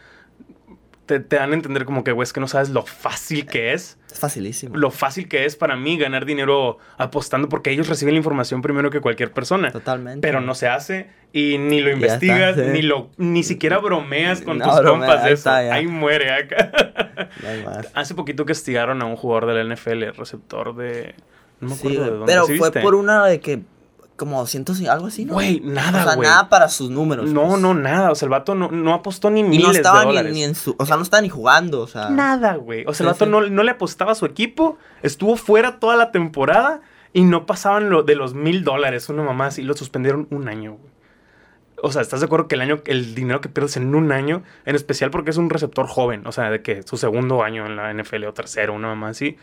Te, 1.06 1.20
te 1.20 1.36
dan 1.36 1.50
a 1.52 1.54
entender 1.54 1.84
como 1.84 2.02
que, 2.02 2.12
güey, 2.12 2.24
es 2.24 2.32
que 2.32 2.40
no 2.40 2.48
sabes 2.48 2.70
lo 2.70 2.82
fácil 2.86 3.46
que 3.46 3.74
es. 3.74 3.98
Es 4.14 4.20
facilísimo. 4.20 4.76
Lo 4.76 4.92
fácil 4.92 5.28
que 5.28 5.44
es 5.44 5.56
para 5.56 5.74
mí 5.74 5.98
ganar 5.98 6.24
dinero 6.24 6.78
apostando 6.98 7.48
porque 7.48 7.70
ellos 7.72 7.88
reciben 7.88 8.14
la 8.14 8.18
información 8.18 8.62
primero 8.62 8.88
que 8.88 9.00
cualquier 9.00 9.32
persona. 9.32 9.72
Totalmente. 9.72 10.20
Pero 10.26 10.40
no 10.40 10.54
se 10.54 10.68
hace 10.68 11.08
y 11.32 11.58
ni 11.58 11.80
lo 11.80 11.90
investigas, 11.90 12.50
está, 12.56 12.64
sí. 12.64 12.70
ni 12.70 12.82
lo 12.82 13.10
ni 13.16 13.42
siquiera 13.42 13.78
bromeas 13.78 14.40
con 14.40 14.58
No, 14.58 14.66
tus 14.66 14.78
bromea, 14.80 15.06
compas 15.08 15.22
de 15.22 15.26
ahí 15.28 15.32
eso. 15.34 15.50
está. 15.50 15.56
Ahí 15.74 15.86
muere 15.88 16.32
acá. 16.32 16.70
No 17.42 17.48
hay 17.48 17.64
más. 17.64 17.90
Hace 17.94 18.14
poquito 18.14 18.44
castigaron 18.46 19.02
a 19.02 19.06
un 19.06 19.16
jugador 19.16 19.46
de 19.52 19.64
la 19.64 19.74
NFL, 19.74 20.02
el 20.04 20.14
receptor 20.14 20.74
de. 20.76 21.14
No 21.60 21.70
me 21.70 21.74
Sí, 21.74 21.88
acuerdo 21.88 22.04
de 22.04 22.10
dónde. 22.10 22.26
pero 22.26 22.46
¿sí 22.46 22.56
fue 22.58 22.70
por 22.70 22.94
una 22.94 23.24
de 23.26 23.40
que, 23.40 23.60
como 24.16 24.38
200 24.38 24.80
y 24.80 24.86
algo 24.86 25.06
así, 25.06 25.24
¿no? 25.24 25.34
Güey, 25.34 25.60
nada, 25.60 26.02
O 26.02 26.04
sea, 26.04 26.14
güey. 26.14 26.28
nada 26.28 26.48
para 26.48 26.68
sus 26.68 26.90
números. 26.90 27.32
No, 27.32 27.48
pues. 27.48 27.60
no, 27.60 27.74
nada. 27.74 28.10
O 28.12 28.14
sea, 28.14 28.26
el 28.26 28.30
vato 28.30 28.54
no, 28.54 28.70
no 28.70 28.94
apostó 28.94 29.30
ni 29.30 29.42
miles 29.42 29.66
no 29.66 29.72
estaba 29.72 30.00
de 30.00 30.06
ni, 30.06 30.12
dólares. 30.12 30.32
ni 30.32 30.44
en 30.44 30.54
su. 30.54 30.74
O 30.78 30.86
sea, 30.86 30.96
no 30.96 31.02
estaba 31.02 31.20
ni 31.20 31.28
jugando, 31.28 31.80
o 31.80 31.86
sea. 31.86 32.08
Nada, 32.10 32.54
güey. 32.56 32.84
O 32.86 32.94
sea, 32.94 33.04
el 33.06 33.12
vato 33.12 33.24
sí. 33.24 33.30
no, 33.30 33.40
no 33.40 33.62
le 33.62 33.72
apostaba 33.72 34.12
a 34.12 34.14
su 34.14 34.26
equipo. 34.26 34.78
Estuvo 35.02 35.36
fuera 35.36 35.80
toda 35.80 35.96
la 35.96 36.12
temporada 36.12 36.80
y 37.12 37.22
no 37.22 37.46
pasaban 37.46 37.90
lo 37.90 38.02
de 38.02 38.14
los 38.14 38.34
mil 38.34 38.64
dólares. 38.64 39.08
Una 39.08 39.22
mamá 39.22 39.46
así. 39.46 39.62
Lo 39.62 39.74
suspendieron 39.74 40.28
un 40.30 40.48
año, 40.48 40.74
güey. 40.74 40.94
O 41.82 41.92
sea, 41.92 42.00
¿estás 42.00 42.20
de 42.20 42.26
acuerdo 42.26 42.48
que 42.48 42.54
el 42.54 42.62
año, 42.62 42.80
el 42.86 43.14
dinero 43.14 43.42
que 43.42 43.50
pierdes 43.50 43.76
en 43.76 43.94
un 43.94 44.10
año, 44.10 44.42
en 44.64 44.74
especial 44.74 45.10
porque 45.10 45.30
es 45.30 45.36
un 45.36 45.50
receptor 45.50 45.86
joven, 45.86 46.26
o 46.26 46.32
sea, 46.32 46.48
de 46.48 46.62
que 46.62 46.82
su 46.82 46.96
segundo 46.96 47.42
año 47.42 47.66
en 47.66 47.76
la 47.76 47.92
NFL 47.92 48.24
o 48.24 48.32
tercero, 48.32 48.72
una 48.72 48.88
mamá 48.88 49.08
así, 49.08 49.36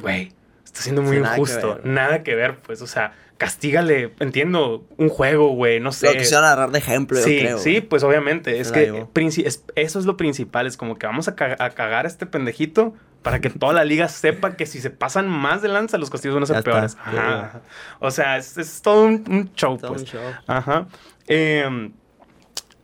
güey, 0.00 0.32
está 0.74 0.82
siendo 0.82 1.02
muy 1.02 1.16
Sí, 1.16 1.22
nada 1.22 1.34
que 1.36 1.40
injusto. 1.40 1.74
ver, 1.76 1.86
nada 1.86 2.22
que 2.24 2.34
ver, 2.34 2.56
pues, 2.56 2.82
o 2.82 2.86
sea, 2.88 3.12
castígale, 3.38 4.12
entiendo, 4.20 4.84
un 4.96 5.08
juego, 5.08 5.48
güey, 5.50 5.78
no 5.80 5.92
sé. 5.92 6.06
Lo 6.06 6.12
quisieron 6.18 6.44
agarrar 6.44 6.70
de 6.72 6.78
ejemplo, 6.78 7.16
Sí, 7.18 7.36
yo 7.36 7.40
creo. 7.42 7.58
sí, 7.58 7.70
güey. 7.72 7.80
pues 7.82 8.02
obviamente. 8.02 8.58
Es 8.60 8.72
que 8.72 9.06
es- 9.44 9.64
eso 9.76 9.98
es 9.98 10.04
lo 10.04 10.16
principal. 10.16 10.66
Es 10.66 10.76
como 10.76 10.96
que 10.96 11.06
vamos 11.06 11.28
a, 11.28 11.34
ca- 11.36 11.56
a 11.58 11.70
cagar 11.70 12.04
a 12.06 12.08
este 12.08 12.26
pendejito 12.26 12.94
para 13.22 13.40
que 13.40 13.50
toda 13.50 13.72
la 13.72 13.84
liga 13.84 14.08
sepa 14.08 14.56
que 14.56 14.66
si 14.66 14.80
se 14.80 14.90
pasan 14.90 15.28
más 15.28 15.62
de 15.62 15.68
lanza, 15.68 15.96
los 15.98 16.10
castigos 16.10 16.34
van 16.34 16.42
a 16.42 16.46
ser 16.46 16.56
Ya 16.56 16.62
peores. 16.62 16.96
Ajá. 17.02 17.60
O 18.00 18.10
sea, 18.10 18.36
es, 18.36 18.58
es 18.58 18.82
todo 18.82 19.04
un, 19.04 19.24
un 19.28 19.52
show, 19.54 19.78
Todo 19.78 19.92
pues. 19.92 20.02
un 20.02 20.08
show. 20.08 20.20
Ajá. 20.46 20.86
Em, 21.26 21.92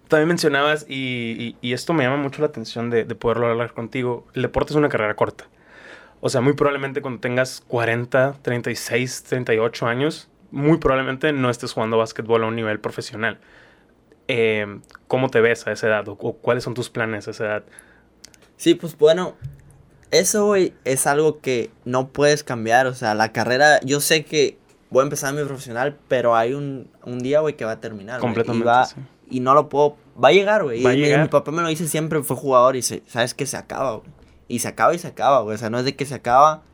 también 0.09 0.28
mencionabas, 0.28 0.86
y, 0.88 1.57
y- 1.62 1.68
y 1.68 1.72
esto 1.74 1.93
me 1.93 2.03
llama 2.05 2.16
mucho 2.16 2.41
la 2.43 2.49
atención 2.49 2.91
de, 2.91 3.05
de 3.05 3.14
poderlo 3.14 3.47
hablar 3.49 3.72
contigo, 3.74 4.26
el 4.34 4.43
deporte 4.43 4.72
es 4.72 4.76
una 4.76 4.88
carrera 4.88 5.14
corta. 5.14 5.47
O 6.20 6.28
sea, 6.28 6.40
muy 6.40 6.52
probablemente 6.52 7.00
cuando 7.02 7.20
tengas 7.20 7.62
40, 7.66 8.36
36, 8.42 9.22
38 9.24 9.86
años, 9.86 10.28
muy 10.50 10.78
probablemente 10.78 11.32
no 11.32 11.50
estés 11.50 11.72
jugando 11.72 11.98
básquetbol 11.98 12.44
a 12.44 12.46
un 12.46 12.56
nivel 12.56 12.80
profesional. 12.80 13.38
Em, 14.28 14.82
¿Cómo 15.08 15.28
te 15.28 15.40
ves 15.40 15.66
a 15.66 15.72
esa 15.72 15.86
edad? 15.88 16.08
¿O, 16.08 16.12
o 16.12 16.34
cuáles 16.34 16.64
son 16.64 16.74
tus 16.74 16.90
planes 16.90 17.26
a 17.26 17.30
esa 17.30 17.44
edad? 17.46 17.64
Sí, 18.56 18.74
pues 18.74 18.96
bueno, 18.98 19.34
eso, 20.10 20.46
güey, 20.46 20.74
es 20.84 21.06
algo 21.06 21.40
que 21.40 21.70
no 21.84 22.08
puedes 22.08 22.44
cambiar. 22.44 22.86
O 22.86 22.94
sea, 22.94 23.14
la 23.14 23.32
carrera, 23.32 23.80
yo 23.80 24.00
sé 24.00 24.24
que 24.24 24.58
voy 24.90 25.00
a 25.00 25.04
empezar 25.04 25.32
mi 25.34 25.42
profesional, 25.44 25.96
pero 26.08 26.36
hay 26.36 26.52
un, 26.52 26.90
un 27.04 27.20
día, 27.20 27.40
güey, 27.40 27.56
que 27.56 27.64
va 27.64 27.72
a 27.72 27.80
terminar. 27.80 28.20
Completamente, 28.20 28.64
Y, 28.64 28.66
va, 28.66 28.84
sí. 28.84 28.96
y 29.30 29.40
no 29.40 29.54
lo 29.54 29.68
puedo. 29.68 29.96
Va 30.22 30.28
a 30.28 30.32
llegar, 30.32 30.64
güey. 30.64 30.84
A. 30.84 31.22
Mi, 31.22 31.28
papá 31.28 31.50
me 31.52 31.62
lo 31.62 31.68
dice 31.68 31.88
siempre, 31.88 32.22
fue 32.22 32.36
jugador 32.36 32.76
y 32.76 32.82
se, 32.82 33.02
sabes 33.06 33.34
que 33.34 33.46
se 33.46 33.56
acaba, 33.56 33.96
güey. 33.96 34.10
Y 34.51 34.59
se 34.59 34.66
acaba 34.66 34.92
y 34.92 34.98
se 34.98 35.07
acaba, 35.07 35.42
güey. 35.42 35.55
O 35.55 35.59
sea, 35.59 35.70
no 35.70 35.78
es 35.78 35.84
de 35.84 35.94
que 35.94 36.05
se 36.05 36.16
acaba 36.16 36.64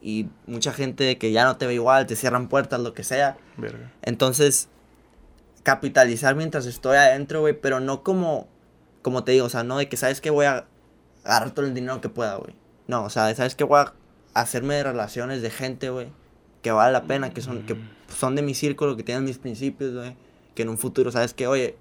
y 0.00 0.28
mucha 0.46 0.72
gente 0.72 1.16
que 1.18 1.30
ya 1.30 1.44
no 1.44 1.56
te 1.56 1.68
ve 1.68 1.74
igual, 1.74 2.06
te 2.08 2.16
cierran 2.16 2.48
puertas, 2.48 2.80
lo 2.80 2.94
que 2.94 3.04
sea. 3.04 3.36
Verga. 3.56 3.92
Entonces, 4.02 4.68
capitalizar 5.62 6.34
mientras 6.34 6.66
estoy 6.66 6.96
adentro, 6.96 7.40
güey, 7.40 7.54
pero 7.54 7.78
no 7.78 8.02
como, 8.02 8.48
como 9.02 9.22
te 9.22 9.30
digo, 9.30 9.46
o 9.46 9.48
sea, 9.48 9.62
no 9.62 9.78
de 9.78 9.88
que 9.88 9.96
sabes 9.96 10.20
que 10.20 10.30
voy 10.30 10.46
a 10.46 10.66
agarrar 11.22 11.52
todo 11.52 11.64
el 11.64 11.74
dinero 11.74 12.00
que 12.00 12.08
pueda, 12.08 12.34
güey. 12.34 12.56
No, 12.88 13.04
o 13.04 13.10
sea, 13.10 13.32
sabes 13.36 13.54
que 13.54 13.62
voy 13.62 13.78
a 13.78 13.94
hacerme 14.34 14.74
de 14.74 14.82
relaciones 14.82 15.42
de 15.42 15.50
gente, 15.50 15.90
güey, 15.90 16.08
que 16.60 16.72
vale 16.72 16.92
la 16.92 17.04
pena, 17.04 17.30
que 17.30 17.40
son, 17.40 17.64
que 17.66 17.76
son 18.08 18.34
de 18.34 18.42
mi 18.42 18.54
círculo, 18.54 18.96
que 18.96 19.04
tienen 19.04 19.22
mis 19.22 19.38
principios, 19.38 19.94
güey, 19.94 20.16
que 20.56 20.62
en 20.62 20.70
un 20.70 20.78
futuro 20.78 21.12
sabes 21.12 21.34
que, 21.34 21.46
oye, 21.46 21.76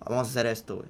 vamos 0.00 0.28
a 0.28 0.30
hacer 0.30 0.44
esto, 0.44 0.76
güey. 0.76 0.88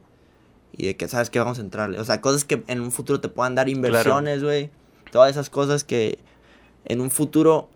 Y 0.77 0.87
de 0.87 0.97
que 0.97 1.09
sabes 1.09 1.31
que 1.31 1.39
vamos 1.39 1.59
a 1.59 1.63
entrarle. 1.63 1.99
O 1.99 2.05
sea, 2.05 2.21
cosas 2.21 2.45
que 2.45 2.63
en 2.67 2.81
un 2.81 2.93
futuro 2.93 3.21
te 3.21 3.29
puedan 3.29 3.55
dar 3.55 3.69
inversiones, 3.69 4.43
güey. 4.43 4.71
Todas 5.11 5.31
esas 5.31 5.51
cosas 5.51 5.85
que 5.85 6.19
en 6.85 7.01
un 7.01 7.11
futuro 7.11 7.69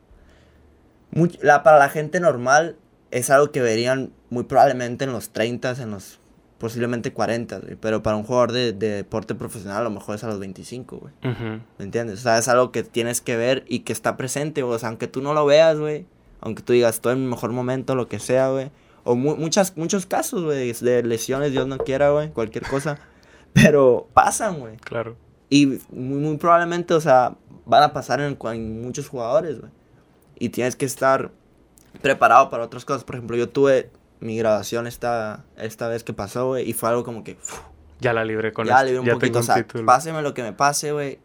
la, 1.41 1.63
para 1.63 1.79
la 1.79 1.89
gente 1.89 2.21
normal 2.21 2.77
es 3.11 3.31
algo 3.31 3.51
que 3.51 3.61
verían 3.61 4.13
muy 4.31 4.45
probablemente 4.45 5.05
en 5.05 5.13
los 5.13 5.31
30, 5.31 5.83
en 5.83 5.91
los 5.91 6.19
posiblemente 6.59 7.13
40, 7.13 7.61
güey. 7.61 7.77
Pero 7.77 8.03
para 8.03 8.17
un 8.17 8.25
jugador 8.25 8.53
de, 8.53 8.73
de 8.73 8.91
deporte 8.91 9.35
profesional 9.35 9.79
a 9.79 9.85
lo 9.85 9.91
mejor 9.91 10.17
es 10.17 10.25
a 10.25 10.29
los 10.29 10.39
25, 10.39 10.99
güey. 10.99 11.13
Ujú. 11.25 11.61
¿Me 11.79 11.85
entiendes? 11.85 12.21
O 12.21 12.23
sea, 12.23 12.39
es 12.39 12.49
algo 12.49 12.73
que 12.73 12.83
tienes 12.83 13.21
que 13.21 13.37
ver 13.37 13.65
y 13.69 13.81
que 13.81 13.93
está 13.93 14.17
presente, 14.17 14.63
güey. 14.63 14.77
O 14.77 14.79
sea, 14.79 14.89
aunque 14.89 15.07
tú 15.07 15.23
no 15.23 15.35
lo 15.35 15.47
veas, 15.47 15.79
güey. 15.79 16.07
Aunque 16.41 16.63
tú 16.63 16.73
digas, 16.73 16.97
estoy 16.97 17.15
en 17.15 17.25
mi 17.25 17.31
mejor 17.31 17.53
momento, 17.53 17.95
lo 17.95 18.09
que 18.09 18.19
sea, 18.19 18.51
güey. 18.51 18.71
O 19.07 19.15
mu- 19.15 19.37
muchas, 19.37 19.77
muchos 19.77 20.05
casos, 20.07 20.43
güey, 20.45 20.73
de 20.73 21.03
lesiones, 21.03 21.53
Dios 21.53 21.67
no 21.67 21.79
quiera, 21.79 22.11
güey, 22.11 22.31
cualquier 22.31 22.67
cosa. 22.67 22.99
Pero 23.53 24.09
pasan, 24.13 24.59
güey. 24.61 24.77
Claro. 24.77 25.17
Y 25.49 25.67
muy, 25.91 26.19
muy 26.19 26.37
probablemente, 26.37 26.93
o 26.93 27.01
sea, 27.01 27.37
van 27.65 27.83
a 27.83 27.93
pasar 27.93 28.21
en, 28.21 28.37
en 28.53 28.83
muchos 28.83 29.09
jugadores, 29.09 29.61
güey. 29.61 29.73
Y 30.39 30.51
tienes 30.51 30.77
que 30.77 30.85
estar 30.85 31.31
preparado 32.03 32.51
para 32.51 32.65
otras 32.65 32.85
cosas. 32.85 33.05
Por 33.05 33.15
ejemplo, 33.17 33.37
yo 33.37 33.49
tuve 33.49 33.91
mi 34.21 34.37
graduación 34.37 34.87
esta, 34.87 35.45
esta 35.57 35.89
vez 35.89 36.05
que 36.05 36.13
pasó, 36.13 36.49
güey. 36.49 36.69
Y 36.69 36.73
fue 36.75 36.89
algo 36.91 37.05
como 37.05 37.25
que, 37.25 37.39
Ya 38.01 38.13
la 38.13 38.25
libré 38.25 38.53
con 38.53 38.67
ya 38.67 38.75
esto. 38.75 38.85
libré 38.87 39.01
un 39.01 39.07
ya 39.07 39.13
poquito. 39.15 39.39
O 39.39 39.43
sea, 39.43 39.55
título. 39.55 39.87
páseme 39.87 40.21
lo 40.23 40.35
que 40.35 40.43
me 40.43 40.53
pase, 40.53 40.93
güey. 40.93 41.19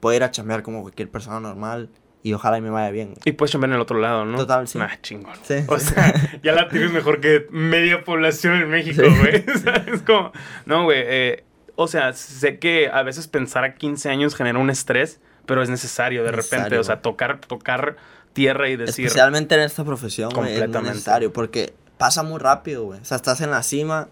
Puedo 0.00 0.14
ir 0.14 0.22
a 0.22 0.30
chambear 0.30 0.62
como 0.62 0.82
cualquier 0.82 1.10
persona 1.10 1.40
normal. 1.40 1.88
Y 2.22 2.32
ojalá 2.32 2.58
y 2.58 2.60
me 2.60 2.70
vaya 2.70 2.90
bien. 2.90 3.14
Y 3.24 3.32
puedes 3.32 3.52
chambear 3.52 3.70
en 3.70 3.76
el 3.76 3.80
otro 3.80 3.98
lado, 4.00 4.24
¿no? 4.24 4.36
Total, 4.38 4.66
sí. 4.66 4.78
Ah, 4.82 4.98
chingón. 5.00 5.34
Sí, 5.42 5.54
O 5.68 5.78
sí. 5.78 5.86
sea, 5.94 6.12
ya 6.42 6.52
la 6.52 6.68
tienes 6.68 6.90
mejor 6.90 7.20
que 7.20 7.46
media 7.50 8.02
población 8.04 8.54
en 8.54 8.68
México, 8.68 9.02
Sí. 9.04 9.16
güey. 9.18 9.44
O 9.54 9.58
sea, 9.58 9.84
es 9.92 10.02
como, 10.02 10.32
no, 10.66 10.84
güey. 10.84 10.98
eh, 11.04 11.44
o 11.76 11.86
sea, 11.86 12.12
sé 12.12 12.58
que 12.58 12.88
a 12.92 13.02
veces 13.04 13.28
pensar 13.28 13.62
a 13.64 13.74
15 13.76 14.08
años 14.10 14.34
genera 14.34 14.58
un 14.58 14.68
estrés, 14.68 15.20
pero 15.46 15.62
es 15.62 15.70
necesario 15.70 16.24
de 16.24 16.32
repente. 16.32 16.56
Necesario, 16.56 16.80
O 16.80 16.84
sea, 16.84 17.00
tocar, 17.02 17.40
tocar 17.40 17.96
tierra 18.32 18.68
y 18.68 18.76
decir. 18.76 19.06
Especialmente 19.06 19.54
en 19.54 19.60
esta 19.62 19.84
profesión, 19.84 20.30
güey, 20.34 20.54
es 20.60 20.68
necesario. 20.68 21.32
Porque 21.32 21.72
pasa 21.98 22.24
muy 22.24 22.40
rápido, 22.40 22.82
güey. 22.84 23.00
O 23.00 23.04
sea, 23.04 23.16
estás 23.16 23.40
en 23.42 23.50
la 23.52 23.62
cima 23.62 24.08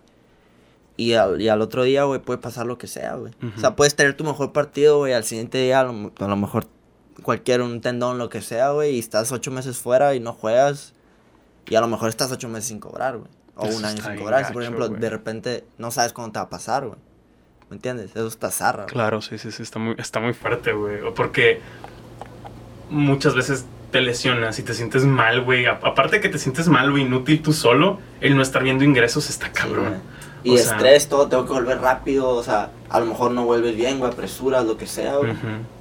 y 0.97 1.15
al, 1.15 1.43
y 1.43 1.49
al 1.49 1.61
otro 1.61 1.83
día, 1.83 2.05
güey, 2.05 2.21
puede 2.21 2.39
pasar 2.39 2.67
lo 2.67 2.79
que 2.79 2.87
sea, 2.87 3.17
güey. 3.17 3.33
O 3.43 3.47
Ujú. 3.49 3.61
sea, 3.61 3.77
puedes 3.77 3.97
tener 3.97 4.15
tu 4.17 4.23
mejor 4.25 4.53
partido, 4.53 4.99
güey, 4.99 5.13
al 5.13 5.25
siguiente 5.25 5.59
día 5.59 5.81
a 5.81 5.85
lo, 5.85 6.13
a 6.19 6.29
lo 6.29 6.37
mejor 6.37 6.67
cualquier 7.23 7.63
un 7.63 7.81
tendón, 7.81 8.19
lo 8.19 8.29
que 8.29 8.43
sea, 8.43 8.71
güey, 8.71 8.97
y 8.97 8.99
estás 8.99 9.33
ocho 9.33 9.51
meses 9.51 9.79
fuera 9.79 10.15
y 10.15 10.21
no 10.21 10.33
juegas. 10.33 10.95
Y 11.69 11.75
a 11.75 11.81
lo 11.81 11.89
mejor 11.89 12.09
estás 12.09 12.31
ocho 12.31 12.49
meses 12.49 12.67
sin 12.69 12.79
cobrar, 12.79 13.19
güey. 13.19 13.31
O 13.57 13.67
Eso 13.67 13.79
un 13.79 13.85
año 13.85 14.03
sin 14.03 14.17
cobrar. 14.17 14.47
Si, 14.47 14.53
por 14.53 14.63
ejemplo, 14.63 14.89
güey. 14.89 15.01
de 15.01 15.11
repente 15.11 15.65
no 15.79 15.91
sabes 15.91 16.13
cuándo 16.13 16.33
te 16.33 16.39
va 16.39 16.45
a 16.45 16.51
pasar, 16.51 16.87
güey. 16.87 16.99
¿Me 17.71 17.77
entiendes? 17.77 18.11
Eso 18.15 18.29
está 18.29 18.51
zarra, 18.51 18.85
güey. 18.85 18.93
Claro, 18.93 19.21
sí, 19.23 19.39
sí, 19.39 19.51
sí, 19.51 19.63
está 19.63 19.79
muy, 19.79 19.97
está 19.99 20.21
muy 20.21 20.35
fuerte, 20.35 20.73
güey. 20.73 21.01
O 21.01 21.15
Porque 21.15 21.61
muchas 22.91 23.35
veces 23.35 23.65
te 23.91 24.01
lesionas 24.01 24.59
y 24.59 24.63
te 24.63 24.75
sientes 24.75 25.05
mal, 25.05 25.43
güey. 25.43 25.67
Aparte 25.67 26.21
que 26.21 26.29
te 26.29 26.39
sientes 26.39 26.69
mal 26.69 26.93
o 26.93 26.99
inútil 26.99 27.43
tú 27.43 27.53
solo, 27.53 27.99
el 28.21 28.37
no 28.37 28.43
estar 28.43 28.63
viendo 28.63 28.85
ingresos 28.85 29.31
está 29.31 29.51
cabrón. 29.51 29.89
güey. 29.89 30.01
Y 30.47 30.55
O 30.55 30.59
sea- 30.59 30.77
estrés, 30.77 31.09
todo, 31.09 31.27
tengo 31.29 31.45
que 31.45 31.53
volver 31.53 31.81
rápido, 31.81 32.29
o 32.29 32.43
sea, 32.43 32.71
a 32.89 33.01
lo 33.01 33.07
mejor 33.07 33.33
no 33.33 33.45
vuelves 33.45 33.75
bien, 33.75 33.99
güey, 33.99 34.13
apresuras, 34.13 34.65
lo 34.65 34.77
que 34.77 34.87
sea, 34.87 35.17
güey. 35.17 35.35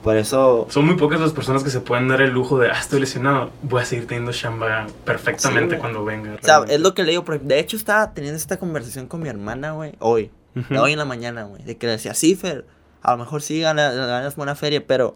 Por 0.04 0.16
eso, 0.18 0.66
Son 0.72 0.86
muy 0.86 0.96
pocas 0.96 1.20
las 1.20 1.34
personas 1.34 1.64
que 1.64 1.70
se 1.70 1.82
pueden 1.82 2.08
dar 2.08 2.20
el 2.24 2.32
lujo 2.32 2.58
de, 2.58 2.72
ah, 2.72 2.80
estoy 2.80 3.00
lesionado, 3.00 3.52
voy 3.62 3.84
a 3.84 3.86
seguir 3.86 4.08
teniendo 4.08 4.32
chamba 4.32 4.88
perfectamente 5.06 5.76
Sí, 5.76 5.80
cuando 5.82 6.04
venga. 6.04 6.34
o 6.42 6.44
sea, 6.44 6.64
es 6.68 6.80
lo 6.80 6.96
que 6.96 7.04
le 7.04 7.12
digo, 7.12 7.24
de 7.42 7.60
hecho 7.60 7.78
estaba 7.78 8.12
teniendo 8.16 8.38
esta 8.38 8.58
conversación 8.58 9.06
con 9.06 9.22
mi 9.22 9.30
hermana, 9.30 9.74
güey, 9.74 9.94
hoy, 10.00 10.32
Ujú. 10.56 10.80
hoy 10.82 10.94
en 10.94 10.98
la 10.98 11.06
mañana, 11.06 11.44
güey, 11.44 11.62
de 11.64 11.78
que 11.78 11.86
le 11.86 11.92
decía, 11.94 12.16
sí, 12.16 12.34
Fer, 12.36 12.66
a 13.04 13.12
lo 13.12 13.18
mejor 13.20 13.44
sí 13.44 13.62
ganas, 13.62 13.94
ganas 13.96 14.36
buena 14.36 14.56
feria, 14.56 14.84
pero, 14.88 15.16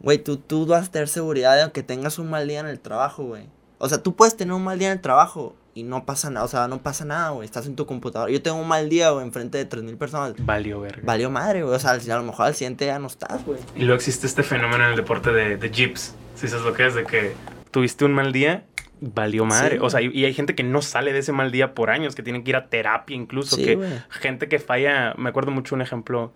güey, 0.00 0.18
tú, 0.18 0.38
tú 0.38 0.66
vas 0.66 0.88
a 0.88 0.90
tener 0.90 1.06
seguridad 1.06 1.54
de 1.54 1.62
aunque 1.62 1.84
tengas 1.84 2.18
un 2.18 2.28
mal 2.30 2.48
día 2.48 2.58
en 2.58 2.66
el 2.66 2.80
trabajo, 2.80 3.22
güey. 3.24 3.46
O 3.78 3.88
sea, 3.88 4.02
tú 4.02 4.16
puedes 4.16 4.36
tener 4.36 4.54
un 4.54 4.64
mal 4.64 4.76
día 4.78 4.88
en 4.88 4.94
el 4.94 5.00
trabajo 5.00 5.54
y 5.74 5.82
no 5.82 6.04
pasa 6.04 6.30
nada, 6.30 6.46
o 6.46 6.48
sea, 6.48 6.68
no 6.68 6.78
pasa 6.78 7.04
nada, 7.04 7.30
güey, 7.30 7.44
estás 7.44 7.66
en 7.66 7.74
tu 7.74 7.84
computadora. 7.84 8.30
Yo 8.30 8.40
tengo 8.40 8.58
un 8.58 8.68
mal 8.68 8.88
día, 8.88 9.10
güey, 9.10 9.24
enfrente 9.26 9.58
de 9.58 9.68
3.000 9.68 9.98
personas. 9.98 10.34
Valió 10.38 10.80
verga. 10.80 11.02
Valió 11.04 11.30
madre, 11.30 11.62
güey, 11.62 11.74
o 11.74 11.78
sea, 11.78 11.90
a 11.92 12.16
lo 12.16 12.22
mejor 12.22 12.46
al 12.46 12.54
siguiente 12.54 12.84
día 12.84 12.98
no 12.98 13.08
estás, 13.08 13.44
güey. 13.44 13.58
Y 13.74 13.80
luego 13.80 13.94
existe 13.96 14.26
este 14.26 14.42
fenómeno 14.44 14.84
en 14.84 14.90
el 14.90 14.96
deporte 14.96 15.32
de, 15.32 15.56
de 15.56 15.68
jips. 15.70 16.14
Si 16.36 16.48
sabes 16.48 16.64
lo 16.64 16.72
que 16.74 16.86
es, 16.86 16.94
de 16.94 17.04
que 17.04 17.34
tuviste 17.72 18.04
un 18.04 18.12
mal 18.12 18.32
día, 18.32 18.64
valió 19.00 19.44
madre. 19.44 19.76
Sí, 19.76 19.82
o 19.82 19.90
sea, 19.90 20.00
y, 20.00 20.10
y 20.12 20.24
hay 20.24 20.32
gente 20.32 20.54
que 20.54 20.62
no 20.62 20.80
sale 20.80 21.12
de 21.12 21.18
ese 21.18 21.32
mal 21.32 21.50
día 21.50 21.74
por 21.74 21.90
años, 21.90 22.14
que 22.14 22.22
tienen 22.22 22.44
que 22.44 22.50
ir 22.50 22.56
a 22.56 22.68
terapia 22.68 23.16
incluso. 23.16 23.56
Sí, 23.56 23.64
que 23.64 23.74
güey. 23.74 23.90
gente 24.10 24.48
que 24.48 24.60
falla, 24.60 25.14
me 25.18 25.28
acuerdo 25.28 25.50
mucho 25.50 25.74
un 25.74 25.82
ejemplo. 25.82 26.32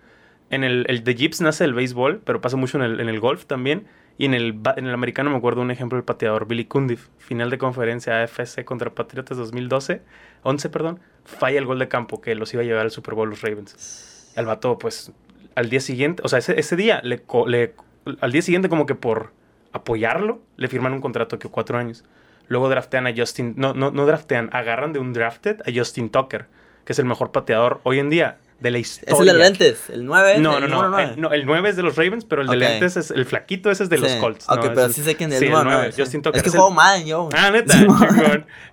En 0.50 0.64
el, 0.64 0.86
el 0.88 1.04
de 1.04 1.14
jips 1.14 1.42
nace 1.42 1.64
el 1.64 1.74
béisbol, 1.74 2.22
pero 2.24 2.40
pasa 2.40 2.56
mucho 2.56 2.78
en 2.78 2.84
el, 2.84 3.00
en 3.00 3.08
el 3.08 3.20
golf 3.20 3.44
también. 3.44 3.86
Y 4.18 4.24
en 4.24 4.34
el, 4.34 4.60
en 4.76 4.86
el 4.86 4.92
americano 4.94 5.30
me 5.30 5.36
acuerdo 5.36 5.62
un 5.62 5.70
ejemplo 5.70 5.96
del 5.96 6.04
pateador 6.04 6.46
Billy 6.48 6.64
Cundiff, 6.64 7.08
final 7.18 7.50
de 7.50 7.58
conferencia 7.58 8.20
AFC 8.22 8.64
contra 8.64 8.92
Patriotas 8.94 9.36
2012, 9.38 10.02
11, 10.42 10.68
perdón, 10.70 11.00
falla 11.24 11.58
el 11.58 11.66
gol 11.66 11.78
de 11.78 11.86
campo 11.88 12.20
que 12.20 12.34
los 12.34 12.52
iba 12.52 12.62
a 12.62 12.66
llevar 12.66 12.82
al 12.82 12.90
Super 12.90 13.14
Bowl 13.14 13.30
los 13.30 13.42
Ravens. 13.42 14.32
El 14.34 14.46
vato, 14.46 14.76
pues, 14.78 15.12
al 15.54 15.70
día 15.70 15.80
siguiente, 15.80 16.22
o 16.24 16.28
sea, 16.28 16.40
ese, 16.40 16.58
ese 16.58 16.74
día, 16.74 17.00
le, 17.04 17.22
le- 17.46 17.74
al 18.20 18.32
día 18.32 18.42
siguiente 18.42 18.68
como 18.68 18.86
que 18.86 18.96
por 18.96 19.32
apoyarlo, 19.72 20.40
le 20.56 20.66
firman 20.68 20.92
un 20.94 21.00
contrato 21.00 21.38
que 21.38 21.48
cuatro 21.48 21.78
años. 21.78 22.04
Luego 22.48 22.68
draftean 22.68 23.06
a 23.06 23.14
Justin, 23.16 23.54
no, 23.56 23.72
no, 23.74 23.90
no 23.92 24.04
draftean, 24.06 24.50
agarran 24.52 24.92
de 24.92 24.98
un 24.98 25.12
drafted 25.12 25.60
a 25.60 25.70
Justin 25.72 26.10
Tucker, 26.10 26.46
que 26.84 26.92
es 26.92 26.98
el 26.98 27.04
mejor 27.04 27.30
pateador 27.30 27.80
hoy 27.84 27.98
en 28.00 28.10
día 28.10 28.38
de 28.60 28.70
la 28.72 28.78
historia. 28.78 29.14
Es 29.14 29.20
el 29.20 29.26
de 29.26 29.34
lentes, 29.34 29.90
el 29.90 30.04
9. 30.04 30.38
No, 30.40 30.58
el 30.58 30.68
no, 30.68 30.88
no, 30.88 30.98
eh, 30.98 31.14
no. 31.16 31.32
El 31.32 31.46
9 31.46 31.68
es 31.68 31.76
de 31.76 31.82
los 31.84 31.94
Ravens, 31.96 32.24
pero 32.24 32.42
el 32.42 32.48
de 32.48 32.56
lentes 32.56 32.96
es 32.96 33.10
el 33.12 33.24
flaquito, 33.24 33.70
ese 33.70 33.84
es 33.84 33.88
de 33.88 33.98
los. 33.98 34.12
Colts. 34.16 34.48
Ok, 34.48 34.70
pero 34.74 34.88
sí 34.88 35.00
el- 35.00 35.06
sé 35.06 35.14
quién 35.16 35.32
es 35.32 35.38
el 35.38 35.44
el 35.44 35.50
número 35.50 35.70
9, 35.70 35.82
9. 35.90 36.02
Justin 36.02 36.22
Tucker. 36.22 36.36
Es 36.38 36.42
que 36.42 36.48
es 36.48 36.54
el- 36.54 36.60
juego 36.60 36.74
Madden 36.74 37.06
yo. 37.06 37.28
Ah, 37.34 37.50
neta. 37.52 37.74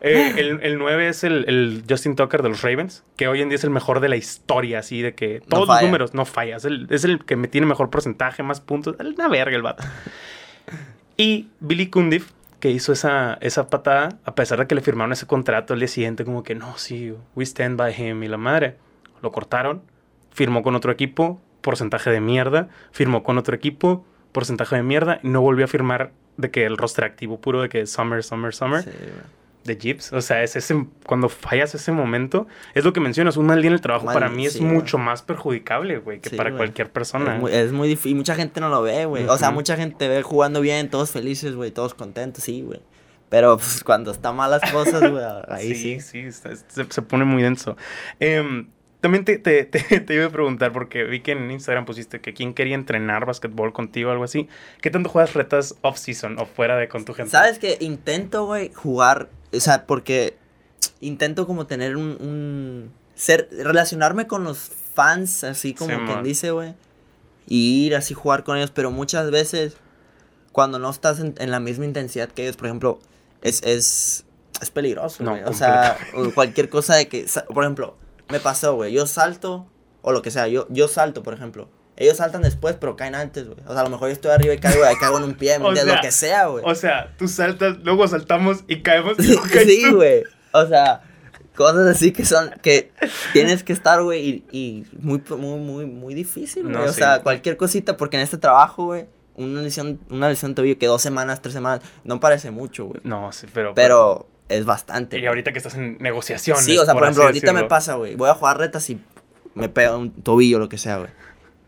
Eh, 0.02 0.34
el, 0.38 0.60
el 0.64 0.78
9 0.80 1.08
es 1.10 1.24
el, 1.24 1.46
el 1.48 1.84
Justin 1.88 2.16
Tucker 2.16 2.42
de 2.42 2.50
los 2.50 2.62
Ravens, 2.64 3.04
que 3.16 3.28
hoy 3.28 3.42
en 3.42 3.50
día 3.50 3.58
es 3.58 3.64
el 3.64 3.70
mejor 3.70 4.00
de 4.00 4.10
la 4.10 4.16
historia, 4.16 4.80
así 4.80 5.02
de 5.02 5.14
que 5.14 5.42
todos 5.48 5.68
los 5.68 5.82
números 5.84 6.14
no 6.14 6.26
falla. 6.26 6.56
Es 6.58 6.66
el, 6.66 6.88
es 6.90 7.04
el 7.04 7.24
que 7.24 7.36
me 7.36 7.48
tiene 7.48 7.68
mejor 7.68 7.90
porcentaje, 7.92 8.42
más 8.44 8.62
puntos. 8.62 8.96
Una 9.00 9.28
verga 9.28 9.56
el 9.56 9.62
vato. 9.62 9.84
Y 11.18 11.48
Billy 11.60 11.88
Cundiff, 11.88 12.32
que 12.60 12.72
hizo 12.72 12.92
esa, 12.92 13.38
esa 13.42 13.68
patada, 13.68 14.10
a 14.26 14.36
pesar 14.36 14.60
de 14.60 14.68
que 14.68 14.76
le 14.76 14.82
firmaron 14.82 15.14
ese 15.14 15.28
contrato 15.28 15.74
al 15.74 15.80
día 15.80 15.88
siguiente, 15.88 16.26
como 16.26 16.44
que 16.44 16.56
no, 16.56 16.78
sí, 16.78 17.14
we 17.36 17.44
stand 17.46 17.78
by 17.78 17.94
him 17.96 18.24
y 18.24 18.28
la 18.28 18.38
madre. 18.38 18.78
Lo 19.22 19.32
cortaron, 19.32 19.82
firmó 20.32 20.64
con 20.64 20.76
otro 20.76 20.92
equipo, 20.92 21.40
porcentaje 21.62 22.10
de 22.12 22.22
mierda, 22.22 22.68
firmó 22.92 23.24
con 23.24 23.38
otro 23.38 23.56
equipo, 23.56 24.06
porcentaje 24.32 24.76
de 24.76 24.84
mierda, 24.84 25.20
y 25.24 25.30
no 25.30 25.42
volvió 25.42 25.66
a 25.66 25.68
firmar 25.68 26.12
de 26.38 26.52
que 26.52 26.66
el 26.66 26.78
roster 26.78 27.06
activo 27.06 27.40
puro 27.40 27.62
de 27.62 27.70
que 27.70 27.86
Summer, 27.88 28.24
Summer, 28.24 28.54
Summer 28.54 28.84
Sí, 28.84 28.90
de 29.64 29.78
Jeeps. 29.78 30.14
O 30.14 30.22
sea, 30.22 30.44
es 30.44 30.56
ese, 30.56 30.86
cuando 31.08 31.28
fallas 31.30 31.74
ese 31.74 31.92
momento, 31.92 32.46
es 32.76 32.84
lo 32.84 32.94
que 32.94 33.00
mencionas, 33.00 33.36
un 33.38 33.48
mal 33.48 33.62
día 33.62 33.70
en 33.70 33.74
el 33.74 33.82
trabajo 33.82 34.06
Mal- 34.06 34.14
para 34.14 34.30
mí 34.30 34.46
es 34.46 34.54
sí, 34.54 34.60
güey. 34.60 34.72
mucho 34.74 34.98
más 35.00 35.22
perjudicable, 35.24 35.98
güey, 35.98 36.20
que 36.20 36.30
Sí, 36.30 36.36
para 36.36 36.50
güey. 36.52 36.58
cualquier 36.60 36.92
persona. 36.92 37.36
Es 37.36 37.42
muy, 37.42 37.52
es 37.54 37.72
muy 37.72 37.88
difícil. 37.88 38.12
Y 38.12 38.16
mucha 38.16 38.36
gente 38.36 38.60
no 38.60 38.70
lo 38.70 38.82
ve, 38.84 39.06
güey. 39.06 39.26
O 39.28 39.38
sea, 39.38 39.50
mucha 39.52 39.76
gente 39.78 40.08
ve 40.08 40.22
jugando 40.22 40.62
bien, 40.62 40.90
todos 40.90 41.10
felices, 41.10 41.56
güey, 41.56 41.72
todos 41.72 41.94
contentos, 41.96 42.44
sí, 42.44 42.62
güey. 42.62 42.82
Pero 43.30 43.58
pues, 43.58 43.84
cuando 43.84 44.12
están 44.12 44.36
malas 44.36 44.62
cosas, 44.72 45.10
güey, 45.10 45.24
ahí 45.48 45.74
sí. 45.74 46.00
sí, 46.00 46.02
sí, 46.02 46.20
está- 46.20 46.56
se, 46.56 46.86
se 46.88 47.02
pone 47.02 47.26
muy 47.26 47.42
denso. 47.42 47.76
Em, 48.20 48.68
también 49.06 49.24
te, 49.24 49.38
te, 49.38 49.66
te- 49.66 50.00
te 50.00 50.14
iba 50.16 50.26
a 50.26 50.30
preguntar, 50.32 50.72
porque 50.74 51.04
vi 51.04 51.20
que 51.22 51.34
en 51.34 51.52
Instagram 51.52 51.86
pusiste 51.86 52.22
que 52.22 52.34
quién 52.34 52.56
quería 52.56 52.74
entrenar 52.74 53.28
básquetbol 53.28 53.72
contigo 53.72 54.10
o 54.10 54.12
algo 54.12 54.24
así. 54.24 54.48
¿Qué 54.82 54.90
tanto 54.90 55.10
juegas 55.10 55.36
retas 55.36 55.76
off-season 55.82 56.40
o 56.40 56.48
fuera 56.48 56.76
de 56.78 56.88
con 56.88 57.06
tu 57.06 57.14
gente? 57.14 57.30
¿Sabes 57.30 57.60
que 57.60 57.78
Intento, 57.82 58.46
güey, 58.48 58.72
jugar, 58.74 59.30
o 59.54 59.60
sea, 59.60 59.86
porque 59.86 60.36
intento 61.02 61.46
como 61.46 61.68
tener 61.68 61.98
un, 61.98 62.18
un- 62.20 62.92
ser, 63.14 63.48
relacionarme 63.52 64.26
con 64.26 64.44
los 64.44 64.72
fans, 64.96 65.44
así 65.44 65.76
como 65.76 65.92
Sí, 65.96 66.02
quien 66.08 66.24
dice, 66.24 66.50
güey, 66.50 66.74
y 67.48 67.86
ir 67.86 67.96
así 67.96 68.16
jugar 68.16 68.44
con 68.44 68.58
ellos, 68.58 68.72
pero 68.72 68.90
muchas 68.90 69.30
veces, 69.30 69.78
cuando 70.52 70.80
no 70.80 70.90
estás 70.90 71.20
en, 71.20 71.36
en 71.38 71.52
la 71.52 71.60
misma 71.60 71.86
intensidad 71.86 72.30
que 72.30 72.42
ellos, 72.42 72.58
por 72.58 72.66
ejemplo, 72.66 73.00
es, 73.44 73.62
es, 73.62 74.26
es 74.62 74.72
peligroso, 74.72 75.24
No, 75.24 75.32
güey, 75.32 75.44
o 75.44 75.54
sea, 75.54 75.96
cualquier 76.34 76.70
cosa 76.70 76.96
de 76.96 77.08
que, 77.08 77.26
por 77.54 77.64
ejemplo, 77.64 77.98
me 78.30 78.40
pasó, 78.40 78.76
güey, 78.76 78.94
yo 78.94 79.06
salto, 79.08 79.68
o 80.02 80.12
lo 80.12 80.22
que 80.22 80.32
sea, 80.32 80.48
yo, 80.48 80.68
yo 80.70 80.88
salto, 80.88 81.24
por 81.24 81.34
ejemplo, 81.34 81.70
ellos 81.98 82.18
saltan 82.18 82.42
después, 82.42 82.76
pero 82.80 82.96
caen 82.96 83.16
antes, 83.16 83.46
güey. 83.48 83.58
O 83.66 83.72
sea, 83.72 83.82
a 83.82 83.84
lo 83.84 83.90
mejor 83.90 84.10
yo 84.10 84.14
estoy 84.14 84.32
arriba 84.32 84.54
y 84.54 84.58
caigo, 84.58 84.84
y 84.92 84.96
caigo 84.98 85.18
en 85.18 85.24
un 85.24 85.36
pie, 85.36 85.58
O 85.62 85.72
de 85.72 85.82
sea, 85.82 85.96
lo 85.96 86.02
que 86.02 86.12
sea, 86.12 86.46
güey. 86.48 86.64
O 86.66 86.76
sea, 86.76 87.14
tú 87.18 87.28
saltas, 87.28 87.78
luego 87.84 88.08
saltamos 88.08 88.64
y 88.68 88.82
caemos. 88.82 89.18
y 89.20 89.28
luego 89.28 89.44
caes 89.44 89.66
sí, 89.66 89.92
güey. 89.92 90.24
O 90.52 90.66
sea, 90.68 91.04
cosas 91.56 91.88
así 91.88 92.12
que 92.12 92.26
son, 92.26 92.52
que 92.62 92.92
tienes 93.34 93.64
que 93.64 93.72
estar, 93.74 94.04
güey, 94.04 94.28
y, 94.28 94.46
y 94.52 94.86
muy, 95.00 95.24
muy, 95.38 95.60
muy, 95.60 95.86
muy 95.86 96.14
difícil, 96.14 96.64
güey. 96.64 96.76
No, 96.76 96.84
o 96.84 96.88
sí. 96.90 96.96
sea, 96.96 97.22
cualquier 97.22 97.56
cosita, 97.56 97.96
porque 97.96 98.18
en 98.18 98.24
este 98.24 98.38
trabajo, 98.38 98.86
güey, 98.86 99.06
una 99.36 99.62
lesión, 99.62 100.00
una 100.10 100.30
lesión 100.30 100.52
de 100.52 100.56
tobillo 100.56 100.78
que 100.78 100.88
dos 100.88 101.02
semanas, 101.02 101.42
tres 101.42 101.54
semanas, 101.54 101.82
no 102.04 102.20
parece 102.20 102.52
mucho, 102.52 102.86
güey. 102.86 103.02
No, 103.04 103.32
sí, 103.32 103.48
pero. 103.54 103.74
Pero 103.74 104.28
es 104.50 104.66
bastante. 104.66 105.20
Y 105.20 105.26
ahorita 105.26 105.52
que 105.52 105.58
estás 105.58 105.76
en 105.76 105.98
negociaciones. 106.00 106.66
Sí, 106.66 106.78
o 106.78 106.86
sea, 106.86 106.94
por, 106.94 107.04
así 107.04 107.12
ejemplo, 107.12 107.24
ahorita 107.26 107.48
me 107.48 107.60
decirlo. 107.60 107.68
pasa, 107.68 107.96
güey. 107.96 108.16
Voy 108.16 108.30
a 108.30 108.34
jugar 108.34 108.58
retas 108.58 108.90
y 108.90 109.00
me 109.54 109.70
pega 109.70 109.98
un 109.98 110.12
tobillo, 110.12 110.60
lo 110.60 110.70
que 110.70 110.78
sea, 110.78 110.98
güey. 110.98 111.10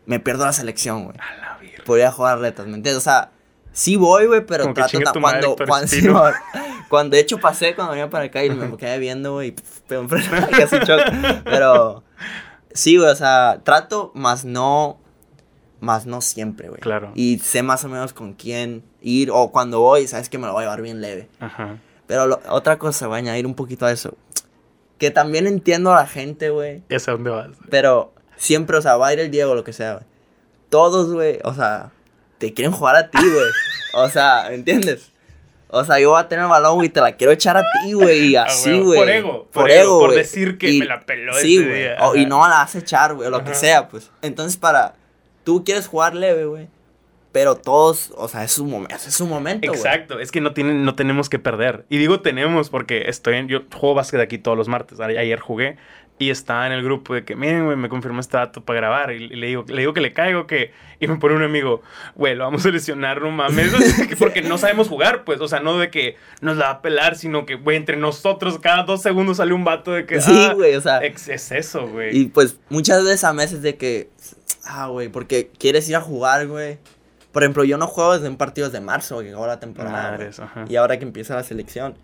Me 0.06 0.20
pierdo 0.20 0.44
la 0.44 0.52
selección, 0.52 1.04
güey. 1.04 1.16
A 1.18 1.36
la 1.36 1.58
virgen. 1.58 1.84
Podría 1.84 2.12
jugar 2.12 2.38
retas, 2.38 2.66
¿me 2.66 2.74
entiendes? 2.74 2.98
O 2.98 3.04
sea, 3.04 3.30
Sí 3.78 3.94
voy, 3.94 4.26
güey, 4.26 4.44
pero 4.44 4.64
Como 4.64 4.74
trato 4.74 4.98
tu 5.12 5.20
madre, 5.20 5.40
cuando, 5.40 5.66
cuando, 5.66 5.84
Espino. 5.84 6.12
Simón, 6.14 6.32
cuando 6.88 7.14
de 7.14 7.20
hecho 7.20 7.38
pasé 7.38 7.76
cuando 7.76 7.92
venía 7.92 8.10
para 8.10 8.24
acá 8.24 8.44
y 8.44 8.50
me 8.50 8.76
quedé 8.76 8.98
viendo, 8.98 9.34
güey, 9.34 9.54
freno, 9.86 10.08
casi 10.50 10.80
choco. 10.80 11.04
Pero 11.44 12.02
sí, 12.72 12.96
güey, 12.96 13.08
o 13.08 13.14
sea, 13.14 13.60
trato, 13.62 14.10
más 14.16 14.44
no, 14.44 14.98
más 15.78 16.06
no 16.06 16.20
siempre, 16.20 16.68
güey. 16.68 16.80
Claro. 16.80 17.12
Y 17.14 17.38
sé 17.38 17.62
más 17.62 17.84
o 17.84 17.88
menos 17.88 18.12
con 18.12 18.32
quién 18.32 18.82
ir, 19.00 19.30
o 19.30 19.52
cuando 19.52 19.78
voy, 19.78 20.08
sabes 20.08 20.28
que 20.28 20.38
me 20.38 20.48
lo 20.48 20.54
voy 20.54 20.62
a 20.62 20.64
llevar 20.64 20.82
bien 20.82 21.00
leve. 21.00 21.28
Ajá. 21.38 21.78
Pero 22.08 22.26
lo- 22.26 22.40
otra 22.48 22.76
cosa, 22.78 23.06
voy 23.06 23.16
a 23.16 23.18
añadir 23.18 23.46
un 23.46 23.54
poquito 23.54 23.86
a 23.86 23.92
eso. 23.92 24.16
Que 24.98 25.12
también 25.12 25.46
entiendo 25.46 25.92
a 25.92 25.96
la 25.96 26.06
gente, 26.08 26.50
güey. 26.50 26.82
Sé 26.90 27.10
a 27.10 27.14
dónde 27.14 27.30
vas. 27.30 27.48
Pero 27.70 28.12
siempre, 28.36 28.76
o 28.76 28.82
sea, 28.82 28.96
va 28.96 29.06
a 29.08 29.12
ir 29.12 29.20
el 29.20 29.30
Diego, 29.30 29.54
lo 29.54 29.62
que 29.62 29.72
sea, 29.72 29.92
güey. 29.94 30.04
Todos, 30.70 31.12
güey, 31.12 31.38
o 31.44 31.54
sea, 31.54 31.92
te 32.38 32.52
quieren 32.52 32.72
jugar 32.72 32.96
a 32.96 33.08
ti, 33.10 33.18
güey. 33.22 33.46
O 33.94 34.08
sea, 34.08 34.46
¿me 34.48 34.56
entiendes? 34.56 35.12
O 35.70 35.84
sea, 35.84 36.00
yo 36.00 36.10
voy 36.10 36.20
a 36.20 36.28
tener 36.28 36.44
el 36.46 36.50
balón, 36.50 36.76
güey, 36.76 36.88
te 36.88 37.00
la 37.00 37.12
quiero 37.12 37.32
echar 37.32 37.56
a 37.58 37.62
ti, 37.84 37.92
güey, 37.92 38.28
y 38.32 38.36
Ah, 38.36 38.44
así, 38.44 38.80
güey. 38.80 38.98
Por 38.98 39.10
ego, 39.10 39.48
por 39.52 39.70
ego, 39.70 39.98
por 40.00 40.14
decir 40.14 40.56
que 40.58 40.72
me 40.78 40.86
la 40.86 41.00
peló 41.04 41.34
Sí, 41.34 41.62
güey. 41.62 41.88
y 42.22 42.26
no 42.26 42.40
la 42.48 42.56
vas 42.56 42.74
a 42.74 42.78
echar, 42.78 43.14
güey, 43.14 43.28
o 43.28 43.30
lo 43.30 43.44
que 43.44 43.54
sea, 43.54 43.88
pues. 43.88 44.10
Entonces, 44.22 44.56
para. 44.56 44.94
Tú 45.44 45.64
quieres 45.64 45.86
jugar 45.86 46.14
leve, 46.14 46.44
güey. 46.46 46.68
Pero 47.32 47.56
todos, 47.56 48.12
o 48.16 48.26
sea, 48.28 48.44
es 48.44 48.52
su 48.52 48.64
momento, 48.64 48.94
es 48.94 49.14
su 49.14 49.26
momento. 49.26 49.70
Exacto, 49.70 50.18
es 50.18 50.32
que 50.32 50.40
no, 50.40 50.54
tienen, 50.54 50.84
no 50.84 50.94
tenemos 50.94 51.28
que 51.28 51.38
perder. 51.38 51.84
Y 51.88 51.98
digo 51.98 52.20
tenemos 52.20 52.70
porque 52.70 53.04
estoy 53.08 53.36
en, 53.36 53.48
yo 53.48 53.62
juego 53.72 53.94
básquet 53.94 54.20
aquí 54.20 54.38
todos 54.38 54.56
los 54.56 54.68
martes. 54.68 54.98
Ayer 54.98 55.38
jugué 55.38 55.76
y 56.18 56.30
estaba 56.30 56.66
en 56.66 56.72
el 56.72 56.82
grupo 56.82 57.14
de 57.14 57.24
que, 57.24 57.36
miren, 57.36 57.64
güey, 57.64 57.76
me 57.76 57.88
confirmó 57.88 58.20
este 58.20 58.36
dato 58.36 58.64
para 58.64 58.80
grabar. 58.80 59.12
Y, 59.12 59.28
le 59.28 59.46
digo, 59.46 59.64
le 59.68 59.80
digo 59.80 59.94
que 59.94 60.00
le 60.00 60.12
caigo, 60.12 60.46
que... 60.46 60.72
Y 60.98 61.06
me 61.06 61.16
pone 61.16 61.36
un 61.36 61.42
amigo, 61.44 61.82
güey, 62.16 62.34
lo 62.34 62.42
vamos 62.44 62.66
a 62.66 62.70
lesionar, 62.70 63.22
no 63.22 63.30
mames. 63.30 63.72
porque 64.18 64.42
no 64.42 64.58
sabemos 64.58 64.88
jugar, 64.88 65.22
pues. 65.22 65.40
O 65.40 65.46
sea, 65.46 65.60
no 65.60 65.78
de 65.78 65.90
que 65.90 66.16
nos 66.40 66.56
la 66.56 66.64
va 66.66 66.70
a 66.72 66.82
pelar, 66.82 67.14
sino 67.14 67.46
que, 67.46 67.54
güey, 67.54 67.76
entre 67.76 67.96
nosotros 67.96 68.58
cada 68.58 68.82
dos 68.82 69.00
segundos 69.00 69.36
sale 69.36 69.52
un 69.52 69.64
vato 69.64 69.92
de 69.92 70.06
que... 70.06 70.20
Sí, 70.20 70.32
ah, 70.34 70.54
güey, 70.54 70.74
o 70.74 70.80
sea. 70.80 71.04
ex- 71.04 71.28
es 71.28 71.52
eso, 71.52 71.86
güey. 71.86 72.16
Y 72.16 72.24
pues 72.26 72.58
muchas 72.68 73.04
veces 73.04 73.22
a 73.22 73.32
meses 73.32 73.62
de 73.62 73.76
que, 73.76 74.10
ah, 74.64 74.88
güey, 74.88 75.08
porque 75.08 75.52
quieres 75.56 75.88
ir 75.88 75.94
a 75.94 76.00
jugar, 76.00 76.48
güey. 76.48 76.78
Por 77.38 77.44
ejemplo, 77.44 77.62
yo 77.62 77.78
no 77.78 77.86
juego 77.86 78.14
desde 78.14 78.28
un 78.28 78.36
partido 78.36 78.66
desde 78.68 78.80
marzo, 78.80 79.20
que 79.20 79.28
acabó 79.28 79.46
la 79.46 79.60
temporada. 79.60 80.10
Madres, 80.10 80.40
ajá. 80.40 80.64
Y 80.68 80.74
ahora 80.74 80.98
que 80.98 81.04
empieza 81.04 81.36
la 81.36 81.44
selección, 81.44 81.94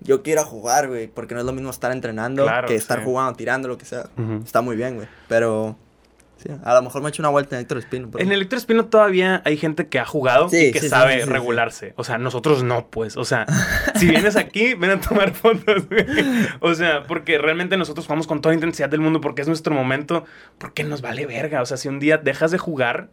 yo 0.00 0.22
quiero 0.22 0.44
jugar, 0.44 0.88
güey, 0.88 1.06
porque 1.06 1.32
no 1.34 1.40
es 1.40 1.46
lo 1.46 1.52
mismo 1.52 1.70
estar 1.70 1.90
entrenando 1.92 2.42
Claro, 2.44 2.68
que 2.68 2.74
estar 2.74 2.98
sí. 2.98 3.04
jugando, 3.06 3.34
tirando, 3.36 3.68
lo 3.68 3.78
que 3.78 3.86
sea. 3.86 4.04
Está 4.44 4.60
muy 4.60 4.76
bien, 4.76 4.96
güey. 4.96 5.08
Pero, 5.28 5.76
sí, 6.36 6.50
a 6.62 6.74
lo 6.74 6.82
mejor 6.82 7.00
me 7.02 7.08
echo 7.08 7.22
una 7.22 7.30
vuelta 7.30 7.56
en 7.56 7.62
Héctor 7.62 7.78
Espino. 7.78 8.08
pero- 8.12 8.22
En 8.22 8.30
el 8.32 8.42
Héctor 8.42 8.58
Espino 8.58 8.84
todavía 8.84 9.40
hay 9.46 9.56
gente 9.56 9.88
que 9.88 9.98
ha 9.98 10.04
jugado 10.04 10.50
Sí, 10.50 10.66
y 10.66 10.72
que 10.72 10.80
sí, 10.80 10.90
sabe 10.90 11.14
sí, 11.14 11.20
sí, 11.20 11.26
sí. 11.26 11.32
regularse. 11.32 11.94
O 11.96 12.04
sea, 12.04 12.18
nosotros 12.18 12.62
no, 12.62 12.88
pues. 12.88 13.16
O 13.16 13.24
sea, 13.24 13.46
si 13.94 14.06
vienes 14.08 14.36
aquí, 14.36 14.74
ven 14.74 14.90
a 14.90 15.00
tomar 15.00 15.32
fotos, 15.32 15.88
güey. 15.88 16.04
O 16.60 16.74
sea, 16.74 17.04
porque 17.04 17.38
realmente 17.38 17.78
nosotros 17.78 18.04
jugamos 18.04 18.26
con 18.26 18.42
toda 18.42 18.50
la 18.52 18.56
intensidad 18.56 18.90
del 18.90 19.00
mundo 19.00 19.22
porque 19.22 19.40
es 19.40 19.48
nuestro 19.48 19.74
momento. 19.74 20.24
Porque 20.58 20.84
nos 20.84 21.00
vale 21.00 21.24
verga. 21.24 21.62
O 21.62 21.66
sea, 21.66 21.78
si 21.78 21.88
un 21.88 21.98
día 21.98 22.18
dejas 22.18 22.50
de 22.50 22.58
jugar, 22.58 23.08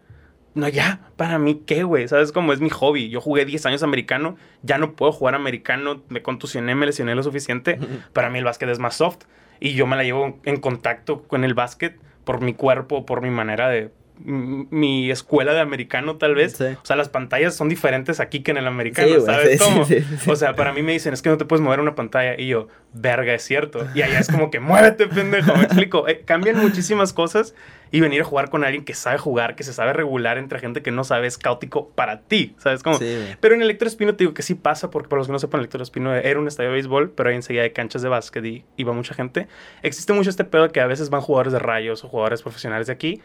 no, 0.55 0.67
ya, 0.67 0.99
para 1.15 1.39
mí, 1.39 1.63
¿qué, 1.65 1.83
güey? 1.83 2.07
¿Sabes 2.07 2.31
cómo 2.31 2.53
es 2.53 2.59
mi 2.59 2.69
hobby? 2.69 3.09
Yo 3.09 3.21
jugué 3.21 3.45
10 3.45 3.65
años 3.65 3.83
americano, 3.83 4.37
ya 4.61 4.77
no 4.77 4.93
puedo 4.93 5.11
jugar 5.11 5.33
americano, 5.33 6.03
me 6.09 6.21
contusioné, 6.21 6.75
me 6.75 6.85
lesioné 6.85 7.15
lo 7.15 7.23
suficiente. 7.23 7.79
Para 8.13 8.29
mí 8.29 8.37
el 8.37 8.45
básquet 8.45 8.69
es 8.69 8.79
más 8.79 8.95
soft 8.95 9.25
y 9.59 9.73
yo 9.73 9.87
me 9.87 9.95
la 9.95 10.03
llevo 10.03 10.39
en 10.43 10.59
contacto 10.59 11.23
con 11.23 11.43
el 11.43 11.55
básquet 11.55 11.97
por 12.23 12.41
mi 12.41 12.53
cuerpo, 12.53 13.05
por 13.05 13.21
mi 13.21 13.29
manera 13.29 13.69
de... 13.69 13.91
Mi 14.25 15.11
escuela 15.11 15.53
de 15.53 15.59
americano, 15.59 16.17
tal 16.17 16.35
vez. 16.35 16.53
Sí. 16.53 16.65
O 16.65 16.85
sea, 16.85 16.95
las 16.95 17.09
pantallas 17.09 17.55
son 17.55 17.69
diferentes 17.69 18.19
aquí 18.19 18.41
que 18.41 18.51
en 18.51 18.57
el 18.57 18.67
americano, 18.67 19.07
Sí, 19.07 19.21
¿sabes 19.25 19.61
cómo? 19.61 19.85
O 20.27 20.35
sea, 20.35 20.55
para 20.55 20.73
mí 20.73 20.81
me 20.81 20.93
dicen, 20.93 21.13
es 21.13 21.21
que 21.21 21.29
no 21.29 21.37
te 21.37 21.45
puedes 21.45 21.61
mover 21.61 21.79
una 21.79 21.95
pantalla. 21.95 22.39
Y 22.39 22.47
yo, 22.47 22.67
verga, 22.93 23.33
es 23.33 23.43
cierto. 23.43 23.85
Y 23.93 24.01
allá 24.01 24.19
es 24.19 24.29
como 24.29 24.49
que, 24.51 24.59
muévete, 24.59 25.07
pendejo. 25.07 25.55
Me 25.55 25.63
explico. 25.63 26.07
Eh, 26.07 26.23
cambian 26.25 26.57
muchísimas 26.57 27.13
cosas 27.13 27.53
y 27.93 27.99
venir 27.99 28.21
a 28.21 28.23
jugar 28.23 28.49
con 28.49 28.63
alguien 28.63 28.83
que 28.85 28.95
sabe 28.95 29.19
jugar, 29.19 29.55
que 29.55 29.63
se 29.63 29.71
sabe 29.71 29.93
regular 29.93 30.39
entre 30.39 30.57
gente 30.57 30.81
que 30.81 30.89
no 30.89 31.03
sabe 31.03 31.27
es 31.27 31.37
caótico 31.37 31.89
para 31.89 32.21
ti, 32.21 32.55
¿sabes 32.57 32.81
cómo? 32.81 32.97
Sí. 32.97 33.35
Pero 33.39 33.53
en 33.53 33.61
el 33.61 33.69
Héctor 33.69 33.87
Espino 33.87 34.15
te 34.15 34.23
digo 34.23 34.33
que 34.33 34.41
sí 34.41 34.55
pasa, 34.55 34.89
porque 34.89 35.09
para 35.09 35.19
los 35.19 35.27
que 35.27 35.33
no 35.33 35.37
sepan, 35.37 35.59
el 35.59 35.65
Héctor 35.65 35.83
Espino 35.83 36.15
era 36.15 36.39
un 36.39 36.47
estadio 36.47 36.69
de 36.69 36.73
béisbol, 36.73 37.11
pero 37.11 37.29
ahí 37.29 37.35
enseguida 37.35 37.61
hay 37.61 37.69
canchas 37.69 38.01
de 38.01 38.09
básquet 38.09 38.43
y 38.45 38.65
iba 38.77 38.93
mucha 38.93 39.13
gente. 39.13 39.47
Existe 39.83 40.11
mucho 40.11 40.31
este 40.31 40.43
pedo 40.43 40.71
que 40.71 40.81
a 40.81 40.87
veces 40.87 41.11
van 41.11 41.21
jugadores 41.21 41.53
de 41.53 41.59
rayos 41.59 42.03
o 42.03 42.09
jugadores 42.09 42.41
profesionales 42.41 42.87
de 42.87 42.93
aquí. 42.93 43.21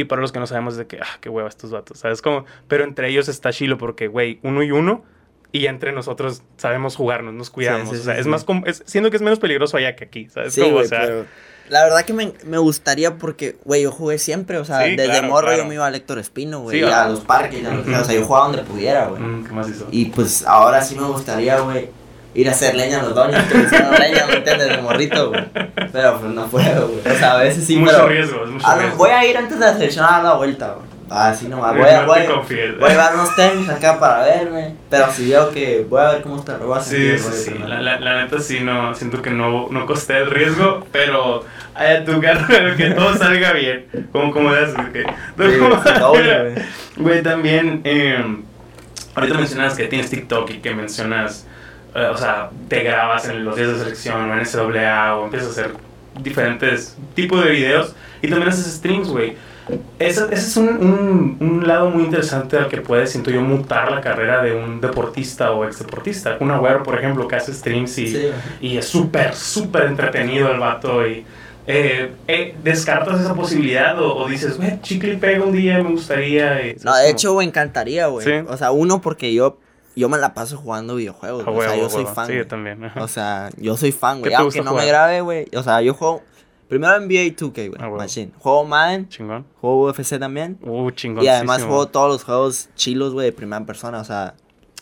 Y 0.00 0.04
para 0.04 0.22
los 0.22 0.32
que 0.32 0.38
no 0.38 0.46
sabemos 0.46 0.76
de 0.76 0.86
que, 0.86 0.98
ah, 1.00 1.18
qué 1.20 1.28
hueva 1.28 1.48
estos 1.48 1.70
vatos, 1.70 1.98
¿sabes 1.98 2.22
cómo? 2.22 2.46
Pero 2.68 2.84
entre 2.84 3.08
ellos 3.10 3.28
está 3.28 3.52
chilo 3.52 3.76
porque, 3.76 4.08
güey, 4.08 4.38
uno 4.42 4.62
y 4.62 4.70
uno. 4.70 5.04
Y 5.52 5.66
entre 5.66 5.92
nosotros 5.92 6.42
sabemos 6.56 6.94
jugarnos, 6.96 7.34
nos 7.34 7.50
cuidamos. 7.50 7.88
Sí, 7.90 7.96
sí, 7.96 8.00
o 8.02 8.04
sea, 8.04 8.14
sí, 8.14 8.20
es 8.20 8.26
más... 8.28 8.46
es- 8.66 8.82
siendo 8.86 9.10
que 9.10 9.16
es 9.16 9.22
menos 9.22 9.40
peligroso 9.40 9.76
allá 9.76 9.96
que 9.96 10.04
aquí, 10.04 10.28
¿sabes 10.28 10.56
güey, 10.56 10.72
o 10.72 10.84
sea, 10.84 11.00
pero 11.00 11.26
la 11.68 11.84
verdad 11.84 12.04
que 12.04 12.12
me, 12.12 12.32
me 12.44 12.58
gustaría 12.58 13.18
porque, 13.18 13.56
güey, 13.64 13.82
yo 13.82 13.92
jugué 13.92 14.18
siempre, 14.18 14.58
o 14.58 14.64
sea, 14.64 14.78
desde 14.78 15.04
claro, 15.04 15.28
morro 15.28 15.46
claro. 15.48 15.62
yo 15.62 15.68
me 15.68 15.74
iba 15.74 15.86
al 15.86 15.94
Héctor 15.94 16.18
Espino, 16.18 16.60
güey, 16.60 16.82
a 16.82 17.00
ajá. 17.02 17.08
los 17.10 17.20
parques, 17.20 17.64
a 17.66 17.74
lo 17.74 17.84
que 17.84 17.90
sea, 17.90 18.00
o 18.00 18.04
sea, 18.04 18.14
yo 18.14 18.24
jugaba 18.24 18.46
donde 18.46 18.62
pudiera, 18.62 19.06
güey. 19.06 19.20
mm, 19.22 19.44
¿Qué 19.46 19.52
más 19.52 19.68
hizo? 19.68 19.86
Y 19.90 20.06
pues 20.06 20.44
ahora 20.46 20.82
sí 20.82 20.94
me 20.96 21.06
gustaría, 21.06 21.60
güey, 21.60 21.90
ir 22.34 22.48
a 22.48 22.52
hacer 22.52 22.74
leña 22.74 23.00
a 23.00 23.02
los 23.02 23.14
doños, 23.14 23.42
que 23.44 23.58
hicieron 23.58 23.90
leña, 23.98 24.26
¿me 24.26 24.34
entiendes? 24.36 24.68
De 24.68 24.78
morrito, 24.78 25.30
güey. 25.30 25.44
Pero 25.92 26.18
pues 26.20 26.32
no 26.32 26.46
puedo, 26.46 26.88
güey. 26.88 27.14
O 27.14 27.18
sea, 27.18 27.32
a 27.32 27.38
veces 27.38 27.66
sí, 27.66 27.76
mucho 27.76 27.92
pero... 27.92 28.08
riesgo, 28.08 28.44
es 28.44 28.50
mucho 28.50 28.66
a 28.66 28.74
lo- 28.76 28.82
riesgo. 28.82 28.96
voy 28.98 29.10
a 29.10 29.24
ir 29.26 29.36
antes 29.36 29.58
de 29.58 29.66
la 29.66 29.72
selección 29.72 30.04
a 30.04 30.08
dar 30.12 30.24
la 30.24 30.34
vuelta, 30.34 30.74
güey. 30.74 30.90
Así 31.12 31.48
nomás, 31.48 31.74
No 31.74 31.80
voy 31.80 31.88
a, 31.90 32.00
te 32.00 32.06
voy, 32.06 32.24
confíes. 32.26 32.78
voy 32.78 32.86
a 32.88 32.92
llevar 32.92 33.14
unos 33.16 33.34
tenis 33.34 33.68
acá 33.68 33.98
para 33.98 34.22
verme. 34.22 34.76
Pero 34.88 35.10
si 35.12 35.28
veo 35.28 35.50
que 35.50 35.84
voy 35.90 36.00
a 36.00 36.10
ver 36.12 36.22
cómo 36.22 36.36
está, 36.38 36.56
voy 36.58 36.78
a 36.78 36.80
sentir 36.80 37.18
Sí, 37.18 37.28
sí, 37.32 37.50
sí. 37.50 37.58
La, 37.66 37.80
la, 37.80 37.98
la 37.98 38.22
neta 38.22 38.38
sí, 38.38 38.60
no, 38.60 38.94
siento 38.94 39.20
que 39.20 39.30
no, 39.30 39.66
no 39.72 39.86
costé 39.86 40.18
el 40.18 40.30
riesgo, 40.30 40.86
pero 40.92 41.44
a 41.74 42.04
tu 42.04 42.20
carrera 42.20 42.76
que 42.76 42.90
todo 42.90 43.16
salga 43.16 43.52
bien. 43.54 43.86
Como, 44.12 44.32
como 44.32 44.52
das, 44.54 44.70
que, 44.92 45.02
güey, 46.96 47.16
sí, 47.18 47.22
también, 47.24 47.80
eh, 47.82 48.24
ahorita 49.16 49.34
mencionas 49.34 49.74
que 49.74 49.86
tienes 49.86 50.10
TikTok 50.10 50.48
y 50.50 50.58
que 50.58 50.74
mencionas, 50.74 51.44
o 51.94 52.16
sea, 52.16 52.50
te 52.68 52.82
grabas 52.82 53.28
en 53.28 53.44
los 53.44 53.56
días 53.56 53.68
de 53.68 53.78
selección 53.78 54.30
o 54.30 54.38
en 54.38 54.46
SAA 54.46 55.16
o 55.16 55.24
empiezas 55.24 55.48
a 55.48 55.50
hacer 55.52 55.70
diferentes 56.22 56.96
tipos 57.14 57.44
de 57.44 57.50
videos 57.50 57.94
y 58.22 58.28
también 58.28 58.48
haces 58.50 58.66
streams, 58.74 59.08
güey. 59.08 59.34
Ese, 60.00 60.24
ese 60.24 60.34
es 60.34 60.56
un, 60.56 60.68
un, 60.68 61.36
un 61.40 61.66
lado 61.66 61.90
muy 61.90 62.02
interesante 62.04 62.56
al 62.56 62.66
que 62.68 62.78
puede, 62.80 63.06
siento 63.06 63.30
yo, 63.30 63.40
mutar 63.40 63.92
la 63.92 64.00
carrera 64.00 64.42
de 64.42 64.52
un 64.52 64.80
deportista 64.80 65.52
o 65.52 65.64
ex 65.64 65.78
deportista. 65.78 66.36
Un 66.40 66.50
Agüero, 66.50 66.82
por 66.82 66.98
ejemplo, 66.98 67.28
que 67.28 67.36
hace 67.36 67.52
streams 67.54 67.96
y, 67.98 68.08
Sí. 68.08 68.30
y 68.60 68.76
es 68.78 68.86
súper, 68.86 69.32
súper 69.34 69.84
entretenido 69.84 70.50
el 70.50 70.58
vato. 70.58 71.06
Y, 71.06 71.24
eh, 71.68 72.10
eh, 72.26 72.54
¿Descartas 72.64 73.20
esa 73.20 73.34
posibilidad 73.34 73.96
o, 74.02 74.16
o 74.16 74.28
dices, 74.28 74.56
güey, 74.56 74.80
chicle 74.80 75.12
y 75.14 75.16
pega 75.18 75.44
un 75.44 75.52
día, 75.52 75.78
me 75.80 75.90
gustaría? 75.90 76.66
y- 76.66 76.76
No, 76.82 76.96
de 76.96 77.08
hecho, 77.08 77.32
güey, 77.34 77.46
encantaría, 77.46 78.06
güey. 78.08 78.26
Sí. 78.26 78.32
O 78.48 78.56
sea, 78.56 78.72
uno, 78.72 79.00
porque 79.00 79.32
yo, 79.32 79.58
yo 80.00 80.08
me 80.08 80.18
la 80.18 80.34
paso 80.34 80.56
jugando 80.56 80.96
videojuegos. 80.96 81.44
O 81.46 81.62
sea, 81.62 81.76
yo 81.76 81.90
soy 81.90 82.06
fan. 82.06 82.26
Sí, 82.26 82.36
yo 82.36 82.46
también. 82.46 82.82
ajá. 82.84 83.02
O 83.02 83.08
sea, 83.08 83.50
yo 83.56 83.76
soy 83.76 83.92
fan, 83.92 84.22
¿Qué 84.22 84.30
güey. 84.30 84.34
Aunque 84.34 84.62
no 84.62 84.74
me 84.74 84.86
grabe, 84.86 85.20
güey. 85.20 85.46
O 85.54 85.62
sea, 85.62 85.80
yo 85.82 85.94
juego. 85.94 86.22
Primero 86.68 86.98
NBA 87.00 87.36
2K, 87.36 87.68
güey. 87.68 87.80
Ah. 87.80 87.88
Machine. 87.88 88.32
Juego 88.38 88.64
Madden, 88.64 89.08
Chingón. 89.08 89.44
juego 89.60 89.90
UFC 89.90 90.18
también. 90.18 90.56
Uh, 90.62 90.90
chingón. 90.92 91.24
Y 91.24 91.28
además 91.28 91.62
juego 91.64 91.88
todos 91.88 92.08
los 92.08 92.24
juegos 92.24 92.68
chilos, 92.76 93.12
güey, 93.12 93.26
de 93.26 93.32
primera 93.32 93.64
persona. 93.66 94.00
O 94.00 94.04
sea, 94.04 94.34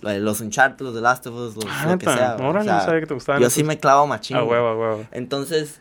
los 0.02 0.40
Uncharted, 0.40 0.84
los 0.84 0.94
de 0.94 1.00
Last 1.00 1.26
of 1.26 1.34
Us, 1.34 1.56
los, 1.56 1.64
lo 1.64 1.98
que 1.98 2.04
sea. 2.04 2.34
Ahora 2.34 2.60
O 2.60 2.64
sea, 2.64 2.74
no 2.74 2.80
sabía 2.84 3.00
que 3.00 3.06
te 3.06 3.14
gustaban. 3.14 3.42
yo 3.42 3.50
sí 3.50 3.64
me 3.64 3.78
clavo 3.78 4.06
machín. 4.06 4.36
A 4.36 4.42
güey. 4.42 4.52
huevo, 4.60 4.68
a 4.68 4.76
huevo. 4.76 5.06
Entonces, 5.12 5.80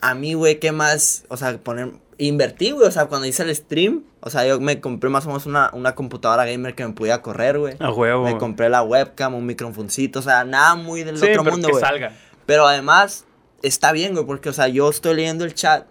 a 0.00 0.14
mí, 0.14 0.34
güey, 0.34 0.58
¿qué 0.58 0.72
más? 0.72 1.24
O 1.28 1.36
sea, 1.36 1.56
poner. 1.58 1.92
Invertí, 2.18 2.70
güey. 2.70 2.88
O 2.88 2.90
sea, 2.90 3.06
cuando 3.06 3.26
hice 3.26 3.42
el 3.42 3.54
stream, 3.54 4.04
o 4.20 4.30
sea, 4.30 4.46
yo 4.46 4.58
me 4.60 4.80
compré 4.80 5.10
más 5.10 5.26
o 5.26 5.28
menos 5.28 5.46
una, 5.46 5.70
una 5.74 5.94
computadora 5.94 6.46
gamer 6.46 6.74
que 6.74 6.86
me 6.86 6.92
pudiera 6.92 7.20
correr, 7.20 7.58
güey. 7.58 7.76
A 7.78 7.90
huevo. 7.90 8.24
Me 8.24 8.38
compré 8.38 8.68
la 8.68 8.82
webcam, 8.82 9.34
un 9.34 9.44
microfoncito, 9.44 10.20
o 10.20 10.22
sea, 10.22 10.44
nada 10.44 10.74
muy 10.76 11.04
del 11.04 11.18
sí, 11.18 11.26
otro 11.26 11.42
pero 11.42 11.52
mundo, 11.52 11.68
güey. 11.68 11.80
salga. 11.80 12.12
Pero 12.46 12.66
además, 12.66 13.26
está 13.62 13.92
bien, 13.92 14.14
güey, 14.14 14.24
porque, 14.24 14.48
o 14.48 14.52
sea, 14.52 14.68
yo 14.68 14.88
estoy 14.88 15.14
leyendo 15.14 15.44
el 15.44 15.54
chat 15.54 15.86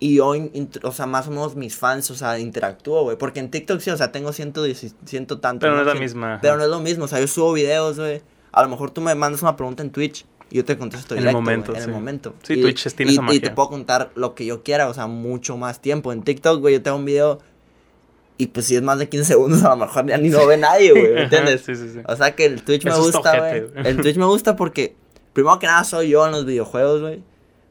y 0.00 0.16
yo, 0.16 0.32
o 0.82 0.92
sea, 0.92 1.06
más 1.06 1.26
o 1.26 1.30
menos 1.30 1.56
mis 1.56 1.76
fans, 1.76 2.10
o 2.10 2.14
sea, 2.14 2.38
interactúo, 2.38 3.02
güey. 3.02 3.18
Porque 3.18 3.40
en 3.40 3.50
TikTok 3.50 3.80
sí, 3.80 3.90
o 3.90 3.96
sea, 3.96 4.12
tengo 4.12 4.32
ciento, 4.32 4.62
ciento 5.04 5.40
tanto. 5.40 5.60
Pero 5.60 5.74
no 5.74 5.80
es 5.80 5.86
la 5.86 5.94
misma. 5.94 6.38
Pero 6.40 6.56
no 6.56 6.64
es 6.64 6.70
lo 6.70 6.80
mismo, 6.80 7.04
o 7.04 7.08
sea, 7.08 7.20
yo 7.20 7.26
subo 7.26 7.52
videos, 7.52 7.98
güey. 7.98 8.22
A 8.52 8.62
lo 8.62 8.68
mejor 8.68 8.92
tú 8.92 9.00
me 9.00 9.14
mandas 9.14 9.42
una 9.42 9.56
pregunta 9.56 9.82
en 9.82 9.90
Twitch 9.90 10.24
y 10.50 10.56
yo 10.56 10.64
te 10.64 10.78
contesto 10.78 11.14
En 11.14 11.26
el 11.26 11.32
momento, 11.34 11.72
en 11.74 11.82
sí. 11.82 11.88
el 11.88 11.92
momento. 11.94 12.34
Sí, 12.42 12.54
Y- 12.54 12.62
Twitch 12.62 12.92
tiene 12.94 13.12
y, 13.12 13.14
esa 13.14 13.22
Y 13.22 13.26
magia. 13.26 13.40
te 13.40 13.50
puedo 13.50 13.68
contar 13.68 14.10
lo 14.14 14.34
que 14.34 14.46
yo 14.46 14.62
quiera, 14.62 14.88
o 14.88 14.94
sea, 14.94 15.06
mucho 15.06 15.56
más 15.56 15.80
tiempo. 15.80 16.12
En 16.12 16.22
TikTok, 16.22 16.60
güey, 16.60 16.74
yo 16.74 16.82
tengo 16.82 16.96
un 16.96 17.04
video 17.04 17.38
y 18.36 18.46
pues 18.48 18.66
si 18.66 18.76
es 18.76 18.82
más 18.82 18.98
de 18.98 19.08
15 19.08 19.24
segundos, 19.26 19.62
a 19.64 19.70
lo 19.70 19.76
mejor 19.76 20.06
ya 20.06 20.16
ni 20.18 20.30
lo 20.30 20.46
ve 20.46 20.56
nadie, 20.56 20.92
güey, 20.92 21.12
¿me 21.14 21.22
entiendes? 21.24 21.62
Sí, 21.62 21.74
sí, 21.74 21.90
sí. 21.92 22.00
O 22.06 22.16
sea 22.16 22.34
que 22.34 22.44
el 22.46 22.62
Twitch 22.62 22.84
me 22.84 22.90
Eso 22.92 23.02
gusta, 23.02 23.38
güey. 23.38 23.64
El 23.84 24.00
Twitch 24.00 24.16
me 24.16 24.26
gusta 24.26 24.56
porque, 24.56 24.94
primero 25.32 25.58
que 25.58 25.66
nada, 25.66 25.84
soy 25.84 26.10
yo 26.10 26.24
en 26.26 26.32
los 26.32 26.44
videojuegos, 26.46 27.00
güey. 27.00 27.22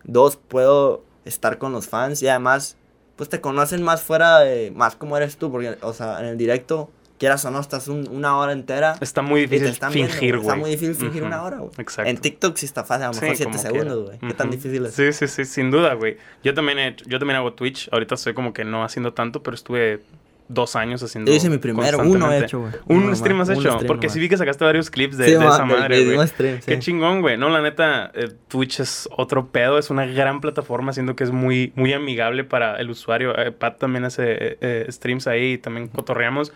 Dos, 0.03 0.37
puedo 0.37 1.03
estar 1.25 1.57
con 1.57 1.71
los 1.71 1.87
fans 1.87 2.21
y 2.21 2.27
además, 2.27 2.77
pues 3.15 3.29
te 3.29 3.41
conocen 3.41 3.81
más 3.81 4.01
fuera 4.03 4.39
de, 4.39 4.71
más 4.71 4.95
como 4.95 5.17
eres 5.17 5.37
tú, 5.37 5.51
porque, 5.51 5.77
o 5.81 5.93
sea, 5.93 6.19
en 6.19 6.25
el 6.27 6.37
directo, 6.37 6.89
quieras 7.17 7.43
o 7.45 7.51
no, 7.51 7.59
estás 7.59 7.87
un- 7.87 8.07
una 8.09 8.37
hora 8.37 8.51
entera. 8.53 8.95
Está 9.01 9.21
muy 9.21 9.41
difícil 9.41 9.73
fingir, 9.91 10.37
güey. 10.37 10.41
Está 10.47 10.55
muy 10.55 10.69
difícil 10.71 10.95
fingir 10.95 11.23
una 11.23 11.43
hora, 11.43 11.57
güey. 11.57 11.71
Exacto. 11.77 12.09
En 12.09 12.17
TikTok 12.17 12.55
sí 12.57 12.65
está 12.65 12.83
fácil, 12.83 13.05
a 13.05 13.07
lo 13.07 13.13
Sí, 13.13 13.21
mejor 13.21 13.37
7 13.37 13.51
como 13.51 13.63
segundos, 13.63 14.05
güey. 14.05 14.19
¿Qué 14.19 14.33
tan 14.33 14.49
difícil 14.49 14.85
es? 14.85 14.93
Sí, 14.93 15.11
sí, 15.13 15.27
sí, 15.27 15.45
sin 15.45 15.71
duda, 15.71 15.93
güey. 15.95 16.17
Yo 16.43 16.53
también 16.53 16.79
he 16.79 16.95
yo 17.05 17.19
también 17.19 17.37
hago 17.37 17.53
Twitch. 17.53 17.89
Ahorita 17.91 18.15
estoy 18.15 18.33
como 18.33 18.53
que 18.53 18.63
no 18.65 18.83
haciendo 18.83 19.13
tanto, 19.13 19.43
pero 19.43 19.55
estuve 19.55 20.01
dos 20.49 20.77
años 20.77 21.03
haciendo. 21.03 21.29
Yo 21.29 21.35
hice 21.35 21.49
mi 21.49 21.57
primero, 21.57 21.97
uno 21.99 22.31
he 22.31 22.39
hecho, 22.39 22.59
güey. 22.61 22.71
Un 22.87 23.13
stream 23.17 23.41
has 23.41 23.49
hecho. 23.49 23.69
stream 23.73 23.85
Porque 23.85 24.07
sí 24.07 24.17
vi 24.17 24.29
que 24.29 24.37
sacaste 24.37 24.63
varios 24.63 24.89
clips 24.89 25.17
de, 25.17 25.25
Sí, 25.25 25.31
esa 25.33 25.65
madre, 25.65 26.13
güey. 26.15 26.25
stream, 26.29 26.59
Qué 26.65 26.75
sí. 26.75 26.79
chingón, 26.79 27.19
güey. 27.19 27.35
No, 27.37 27.49
la 27.49 27.61
neta, 27.61 28.11
eh, 28.13 28.29
Twitch 28.47 28.79
es 28.79 29.09
otro 29.17 29.47
pedo. 29.47 29.77
Es 29.77 29.89
una 29.89 30.05
gran 30.05 30.39
plataforma, 30.39 30.93
siendo 30.93 31.17
que 31.17 31.25
es 31.25 31.31
muy, 31.31 31.73
muy 31.75 31.91
amigable 31.91 32.45
para 32.45 32.77
el 32.77 32.89
usuario. 32.89 33.37
Eh, 33.37 33.51
Pat 33.51 33.77
también 33.77 34.05
hace 34.05 34.57
eh, 34.61 34.85
streams 34.89 35.27
ahí 35.27 35.53
y 35.53 35.57
también 35.57 35.89
cotorreamos. 35.89 36.53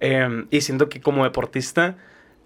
Eh, 0.00 0.46
y 0.50 0.60
siento 0.60 0.88
que 0.88 1.00
como 1.00 1.24
deportista, 1.24 1.96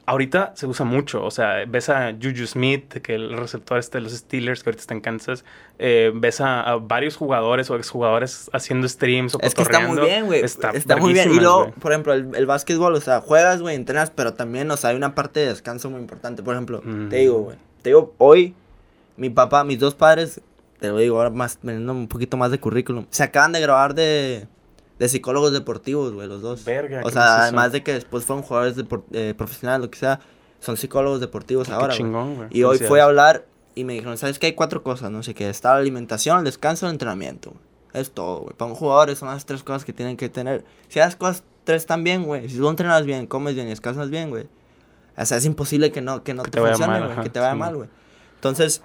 ahorita 0.07 0.53
se 0.55 0.66
usa 0.66 0.84
mucho. 0.86 1.24
O 1.24 1.30
sea, 1.30 1.64
ves 1.66 1.88
a 1.88 2.12
Juju 2.12 2.47
Smith, 2.47 2.94
que 3.03 3.14
el 3.14 3.36
receptor 3.36 3.78
este 3.78 3.99
de 3.99 4.03
los 4.03 4.12
Steelers, 4.12 4.62
que 4.62 4.70
ahorita 4.70 4.80
está 4.80 4.94
en 4.94 5.01
Kansas. 5.01 5.44
Eh, 5.78 6.12
ves 6.14 6.40
a, 6.40 6.61
a 6.62 6.76
varios 6.76 7.16
jugadores 7.16 7.70
o 7.70 7.76
exjugadores 7.76 8.49
haciendo 8.53 8.88
streams 8.88 9.34
o 9.34 9.40
Es 9.40 9.55
que 9.55 9.62
está 9.62 9.80
muy 9.80 9.99
bien, 9.99 10.26
güey. 10.26 10.40
Está, 10.44 10.70
Está, 10.70 10.97
muy 10.97 11.12
bien. 11.12 11.30
Y 11.32 11.40
luego, 11.40 11.72
por 11.80 11.92
ejemplo, 11.92 12.12
el, 12.12 12.30
el 12.34 12.47
básquetbol, 12.47 12.94
o 12.94 13.01
sea, 13.01 13.20
juegas, 13.20 13.61
güey, 13.61 13.74
entrenas, 13.74 14.11
pero 14.11 14.34
también, 14.34 14.70
o 14.70 14.76
sea, 14.76 14.90
hay 14.90 14.97
una 14.97 15.14
parte 15.14 15.40
de 15.40 15.47
descanso 15.47 15.90
muy 15.90 16.01
importante. 16.01 16.42
Por 16.42 16.55
ejemplo, 16.55 16.82
Mm. 16.84 17.09
te 17.09 17.16
digo, 17.16 17.38
güey, 17.40 17.57
te 17.82 17.90
digo, 17.90 18.14
hoy, 18.18 18.55
mi 19.16 19.30
papá, 19.30 19.64
mis 19.64 19.78
dos 19.80 19.94
padres, 19.94 20.40
te 20.78 20.88
lo 20.88 20.99
digo 20.99 21.16
ahora 21.16 21.30
más, 21.30 21.59
teniendo 21.59 21.92
un 21.92 22.07
poquito 22.07 22.36
más 22.36 22.51
de 22.51 22.61
currículum, 22.61 23.07
se 23.11 23.22
acaban 23.24 23.51
de 23.53 23.61
grabar 23.61 23.94
de, 23.94 24.47
de 24.99 25.09
psicólogos 25.09 25.53
deportivos, 25.53 26.12
güey, 26.12 26.28
los 26.28 26.42
dos. 26.42 26.64
Verga, 26.64 27.03
o 27.05 27.11
sea, 27.11 27.42
además 27.42 27.72
de 27.72 27.82
que 27.82 27.92
después 27.92 28.24
fueron 28.24 28.42
jugadores 28.42 28.76
eh, 29.12 29.34
profesionales, 29.36 29.84
lo 29.84 29.90
que 29.90 29.99
sea, 29.99 30.20
son 30.61 30.76
psicólogos 30.76 31.20
deportivos 31.20 31.68
Qué 31.68 31.74
ahora, 31.74 31.88
güey. 31.88 31.99
chingón, 31.99 32.34
güey. 32.36 32.49
Y 32.51 32.62
hoy 32.62 32.78
fue 32.78 33.01
a 33.01 33.05
hablar 33.05 33.47
y 33.74 33.84
me 33.84 33.92
dijeron, 33.92 34.16
¿sabes 34.16 34.38
qué? 34.38 34.47
Hay 34.47 34.55
cuatro 34.55 34.82
cosas, 34.82 35.11
no 35.11 35.22
sé 35.22 35.34
qué. 35.34 35.49
Está 35.49 35.74
la 35.74 35.80
alimentación, 35.80 36.38
el 36.38 36.44
descanso, 36.44 36.86
el 36.86 36.92
entrenamiento. 36.92 37.53
Es 37.92 38.11
todo, 38.11 38.40
güey. 38.40 38.55
Para 38.57 38.70
un 38.70 38.76
jugador 38.76 39.14
son 39.16 39.28
las 39.28 39.44
tres 39.47 39.62
cosas 39.62 39.84
que 39.84 39.92
tienen 39.92 40.16
que 40.16 40.28
tener. 40.28 40.64
Si 40.88 40.99
las 40.99 41.16
cosas 41.16 41.44
tres 41.64 41.82
están 41.82 42.03
bien, 42.05 42.24
güey. 42.24 42.49
Si 42.49 42.57
tú 42.57 42.68
entrenas 42.68 43.05
bien, 43.05 43.26
comes 43.26 43.55
bien 43.55 43.66
y 43.66 43.70
descansas 43.70 44.11
bien, 44.11 44.30
güey. 44.30 44.49
O 45.16 45.24
sea, 45.24 45.38
es 45.38 45.44
imposible 45.44 45.92
que 45.92 46.01
no, 46.01 46.22
que 46.22 46.34
no 46.34 46.42
Que 46.42 46.51
te, 46.51 46.61
te 46.61 46.66
funcione, 46.66 47.07
güey. 47.07 47.20
Que 47.22 47.30
te 47.30 47.40
vaya 47.40 47.53
sí. 47.53 47.59
mal, 47.59 47.76
güey. 47.76 47.88
Entonces, 48.34 48.82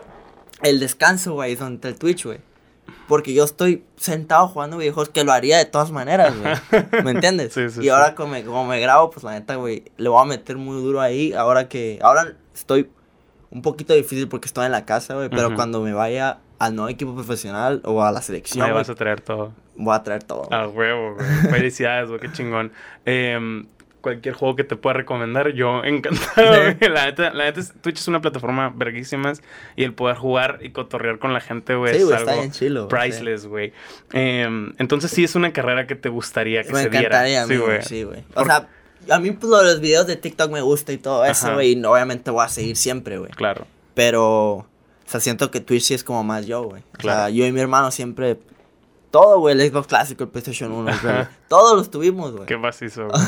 el 0.62 0.80
descanso, 0.80 1.34
güey, 1.34 1.54
es 1.54 1.60
donde 1.60 1.76
está 1.76 1.88
el 1.90 1.96
Twitch, 1.96 2.26
güey. 2.26 2.40
Porque 3.08 3.34
yo 3.34 3.44
estoy 3.44 3.84
sentado 3.98 4.48
jugando 4.48 4.78
videojuegos 4.78 5.10
que 5.10 5.24
lo 5.24 5.32
haría 5.34 5.58
de 5.58 5.66
todas 5.66 5.92
maneras, 5.92 6.34
güey. 6.40 7.04
¿Me 7.04 7.12
entiendes? 7.12 7.54
Sí, 7.54 7.70
sí, 7.70 7.80
y 7.80 7.84
sí. 7.84 7.90
ahora 7.90 8.16
como 8.16 8.34
me, 8.34 8.44
como 8.44 8.66
me 8.66 8.80
grabo, 8.80 9.10
pues 9.10 9.24
la 9.24 9.32
neta, 9.32 9.56
güey, 9.56 9.84
le 9.98 10.10
voy 10.10 10.22
a 10.22 10.26
meter 10.26 10.58
muy 10.58 10.82
duro 10.82 11.02
ahí. 11.02 11.34
Ahora 11.34 11.68
que, 11.68 12.00
ahora 12.02 12.34
estoy 12.54 12.90
un 13.50 13.62
poquito 13.62 13.94
difícil 13.94 14.28
porque 14.28 14.48
estoy 14.48 14.66
en 14.66 14.72
la 14.72 14.86
casa, 14.86 15.16
güey. 15.16 15.30
Pero 15.30 15.56
cuando 15.56 15.82
me 15.82 15.94
vaya 15.94 16.40
al 16.60 16.76
nuevo 16.76 16.90
equipo 16.90 17.14
profesional 17.16 17.82
o 17.86 18.04
a 18.04 18.12
la 18.12 18.22
selección, 18.22 18.66
Me 18.66 18.72
güey, 18.72 18.82
vas 18.82 18.90
a 18.90 18.96
traer 18.96 19.20
todo. 19.22 19.52
voy 19.76 19.96
a 19.96 20.04
traer 20.04 20.24
todo. 20.24 20.48
A 20.54 20.68
huevo, 20.68 21.16
güey. 21.16 21.28
Felicidades, 21.52 22.08
güey. 22.10 22.20
Qué 22.22 22.32
chingón. 22.32 22.72
Em, 23.06 23.66
cualquier 24.02 24.34
juego 24.34 24.56
que 24.56 24.64
te 24.64 24.76
pueda 24.76 24.96
recomendar, 24.96 25.54
yo 25.54 25.84
encantado, 25.86 26.72
Sí. 26.80 26.90
La 26.90 27.06
neta, 27.06 27.32
la 27.34 27.46
neta, 27.46 27.62
Twitch 27.82 28.00
es 28.00 28.08
una 28.08 28.20
plataforma 28.22 28.74
verguísimas 28.76 29.42
y 29.76 29.84
el 29.84 29.94
poder 29.94 30.18
jugar 30.18 30.60
y 30.62 30.72
cotorrear 30.72 31.20
con 31.20 31.34
la 31.34 31.40
gente, 31.40 31.76
güey, 31.76 31.94
sí, 31.96 32.02
es 32.02 32.04
está 32.10 32.18
algo 32.18 32.34
bien 32.42 32.52
chilo. 32.52 32.88
güey, 32.88 33.02
sí. 33.02 33.08
priceless, 33.18 33.46
güey. 33.48 33.74
Em, 34.14 34.74
entonces 34.78 35.12
sí 35.12 35.24
es 35.24 35.36
una 35.36 35.54
carrera 35.54 35.88
que 35.88 35.96
te 35.96 36.10
gustaría 36.10 36.64
que 36.64 36.74
Me 36.74 36.84
se 36.84 36.90
diera. 36.90 37.08
encantaría 37.08 37.44
a 37.44 37.48
mí, 37.48 37.56
Sí, 37.56 37.60
güey. 37.62 37.82
Sí, 37.84 38.04
güey. 38.04 38.20
O 38.32 38.34
Por- 38.34 38.46
sea, 38.48 38.68
a 39.10 39.20
mí 39.20 39.32
pues 39.32 39.50
lo 39.50 39.58
de 39.60 39.64
los 39.66 39.80
videos 39.80 40.08
de 40.08 40.16
TikTok 40.16 40.52
me 40.52 40.62
gusta 40.62 40.92
y 40.94 40.98
todo 40.98 41.26
eso, 41.26 41.54
güey. 41.54 41.74
Y 41.80 41.84
obviamente 41.86 42.30
voy 42.32 42.46
a 42.46 42.50
seguir 42.50 42.76
siempre, 42.78 43.18
güey. 43.18 43.32
Claro. 43.32 43.66
Pero, 43.94 44.26
o 44.54 44.68
sea, 45.06 45.20
siento 45.20 45.52
que 45.52 45.60
Twitch 45.60 45.84
sí 45.84 45.94
es 45.94 46.04
como 46.04 46.24
más 46.24 46.46
yo, 46.48 46.64
güey. 46.64 46.82
O 46.82 46.86
sea, 46.86 47.00
Claro. 47.02 47.30
yo 47.34 47.46
y 47.46 47.52
mi 47.52 47.60
hermano 47.62 47.92
siempre... 47.92 48.38
Todo, 49.12 49.40
güey, 49.40 49.60
el 49.60 49.70
Xbox 49.70 49.88
clásico, 49.88 50.24
el 50.24 50.30
PlayStation 50.30 50.72
1, 50.72 50.90
Ajá. 50.90 51.14
güey. 51.14 51.28
Todos 51.50 51.78
los 51.78 51.92
tuvimos, 51.92 52.32
güey. 52.32 52.46
Qué 52.46 52.58
macizo, 52.58 53.08
güey. 53.10 53.22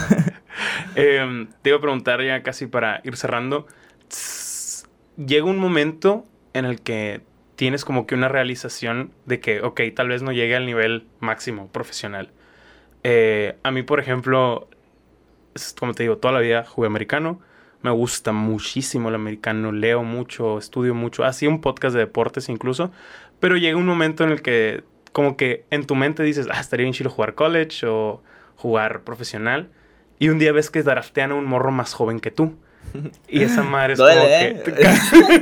Em, 0.95 1.47
te 1.61 1.69
iba 1.69 1.77
a 1.77 1.81
preguntar 1.81 2.21
ya 2.23 2.41
casi 2.41 2.67
para 2.67 3.01
ir 3.03 3.17
cerrando. 3.17 3.67
Llega 5.17 5.45
un 5.45 5.57
momento 5.57 6.25
en 6.53 6.65
el 6.65 6.81
que 6.81 7.21
tienes 7.55 7.86
como 7.86 8.07
que 8.07 8.15
una 8.15 8.29
realización 8.29 9.11
de 9.25 9.39
que, 9.39 9.61
ok, 9.61 9.81
tal 9.95 10.07
vez 10.07 10.21
no 10.21 10.31
llegue 10.31 10.55
al 10.55 10.65
nivel 10.65 11.07
máximo 11.19 11.67
profesional. 11.67 12.31
Eh, 13.03 13.57
a 13.63 13.71
mí, 13.71 13.84
por 13.84 13.99
ejemplo, 13.99 14.67
como 15.79 15.93
te 15.93 16.03
digo, 16.03 16.17
toda 16.17 16.34
la 16.34 16.39
vida 16.39 16.63
jugué 16.65 16.88
americano. 16.88 17.39
Me 17.81 17.91
gusta 17.91 18.31
muchísimo 18.31 19.09
el 19.09 19.15
americano, 19.15 19.71
leo 19.73 20.03
mucho, 20.03 20.57
estudio 20.57 20.95
mucho. 20.95 21.25
Hacía 21.25 21.49
un 21.49 21.59
podcast 21.59 21.93
de 21.93 21.99
deportes 21.99 22.47
incluso. 22.47 22.91
Pero 23.39 23.57
llega 23.57 23.77
un 23.77 23.86
momento 23.86 24.23
en 24.23 24.31
el 24.31 24.41
que, 24.41 24.84
como 25.14 25.38
que 25.38 25.64
en 25.70 25.86
tu 25.88 25.95
mente 25.95 26.22
dices, 26.24 26.47
ah, 26.51 26.59
estaría 26.59 26.84
bien 26.84 26.93
chido 26.93 27.09
jugar 27.09 27.34
college 27.36 27.86
o 27.88 28.22
jugar 28.57 29.01
profesional. 29.03 29.70
Y 30.20 30.30
un 30.30 30.39
día 30.39 30.51
ves 30.51 30.70
que 30.70 30.84
draftean 30.84 31.32
a 31.32 31.36
un 31.36 31.45
morro 31.45 31.72
más 31.72 31.93
joven 31.93 32.20
que 32.20 32.32
tú. 32.32 32.55
Y 33.30 33.43
esa 33.43 33.64
madre 33.64 33.93
es 33.93 33.99
Duele, 33.99 34.61
como 34.64 34.76
¿eh? 34.76 34.76
que. 34.76 35.34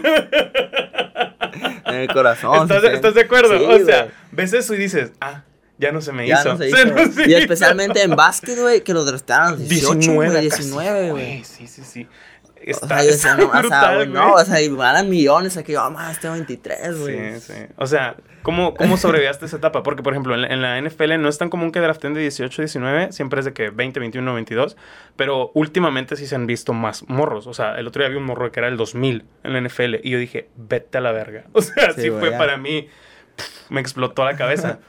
en 1.85 1.95
el 1.95 2.07
corazón. 2.13 2.61
¿Estás, 2.63 2.81
sí, 2.81 2.87
sí. 2.87 2.93
estás 2.95 3.13
de 3.15 3.21
acuerdo? 3.21 3.57
Sí, 3.57 3.65
o 3.65 3.85
sea, 3.85 4.03
güey. 4.03 4.13
ves 4.31 4.53
eso 4.53 4.73
y 4.73 4.77
dices, 4.77 5.11
ah, 5.21 5.43
ya 5.77 5.91
no 5.91 6.01
se 6.01 6.11
me 6.11 6.27
Ya 6.27 6.39
hizo. 6.41 6.49
no 6.53 6.57
se 6.57 6.67
O 6.67 6.69
sea, 6.75 6.85
hizo, 7.03 7.11
se 7.13 7.21
Y 7.23 7.29
hizo. 7.31 7.37
especialmente 7.39 8.01
en 8.03 8.15
básquet, 8.15 8.59
güey, 8.59 8.81
que 8.81 8.93
los 8.93 9.05
draftearon 9.05 9.47
a 9.47 9.51
los 9.51 9.67
18, 9.67 9.93
19, 9.97 10.29
güey, 10.31 10.49
casi, 10.49 10.63
19, 10.63 11.09
güey. 11.11 11.43
Sí, 11.43 11.67
sí, 11.67 11.81
sí. 11.83 12.07
O 12.07 12.63
Está, 12.63 12.87
sea, 12.87 13.03
yo 13.03 13.09
está 13.09 13.35
decía, 13.35 13.35
no, 13.35 13.47
o 13.49 13.51
sea, 13.51 13.61
brutal, 13.61 13.95
güey, 13.95 14.07
no, 14.09 14.33
o 14.33 14.45
sea, 14.45 14.61
y 14.61 14.69
ganan 14.75 15.09
millones 15.09 15.57
aquí, 15.57 15.71
yo, 15.73 15.89
más, 15.89 16.19
tengo 16.19 16.35
23, 16.35 16.99
güey. 16.99 17.39
Sí, 17.39 17.53
sí. 17.53 17.53
O 17.75 17.87
sea, 17.87 18.15
¿cómo, 18.41 18.73
cómo 18.75 18.97
sobreviviste 18.97 19.45
esa 19.45 19.57
etapa? 19.57 19.83
Porque, 19.83 20.03
por 20.03 20.13
ejemplo, 20.13 20.33
en 20.35 20.41
la, 20.41 20.47
en 20.47 20.61
la 20.61 20.81
NFL 20.81 21.19
no 21.21 21.29
es 21.29 21.37
tan 21.37 21.49
común 21.49 21.71
que 21.71 21.79
draften 21.79 22.13
de 22.13 22.21
18, 22.21 22.61
19. 22.61 23.11
Siempre 23.11 23.39
es 23.39 23.45
de 23.45 23.53
que 23.53 23.69
20, 23.69 23.99
21, 23.99 24.33
22. 24.33 24.77
Pero 25.15 25.51
últimamente 25.53 26.15
sí 26.15 26.27
se 26.27 26.35
han 26.35 26.47
visto 26.47 26.73
más 26.73 27.07
morros. 27.09 27.47
O 27.47 27.53
sea, 27.53 27.77
el 27.79 27.87
otro 27.87 28.01
día 28.01 28.09
vi 28.09 28.17
un 28.17 28.23
morro 28.25 28.51
que 28.51 28.59
era 28.59 28.67
el 28.69 28.77
2000 28.77 29.23
en 29.43 29.53
la 29.53 29.61
NFL. 29.61 29.95
Y 30.03 30.09
yo 30.11 30.17
dije, 30.17 30.49
vete 30.55 30.97
a 30.97 31.01
la 31.01 31.11
verga. 31.11 31.43
O 31.53 31.61
sea, 31.61 31.93
sí, 31.93 32.01
Sí, 32.03 32.09
fue 32.09 32.31
ya. 32.31 32.37
para 32.37 32.57
mí... 32.57 32.87
pff, 33.35 33.69
me 33.71 33.81
explotó 33.81 34.25
la 34.25 34.35
cabeza. 34.35 34.79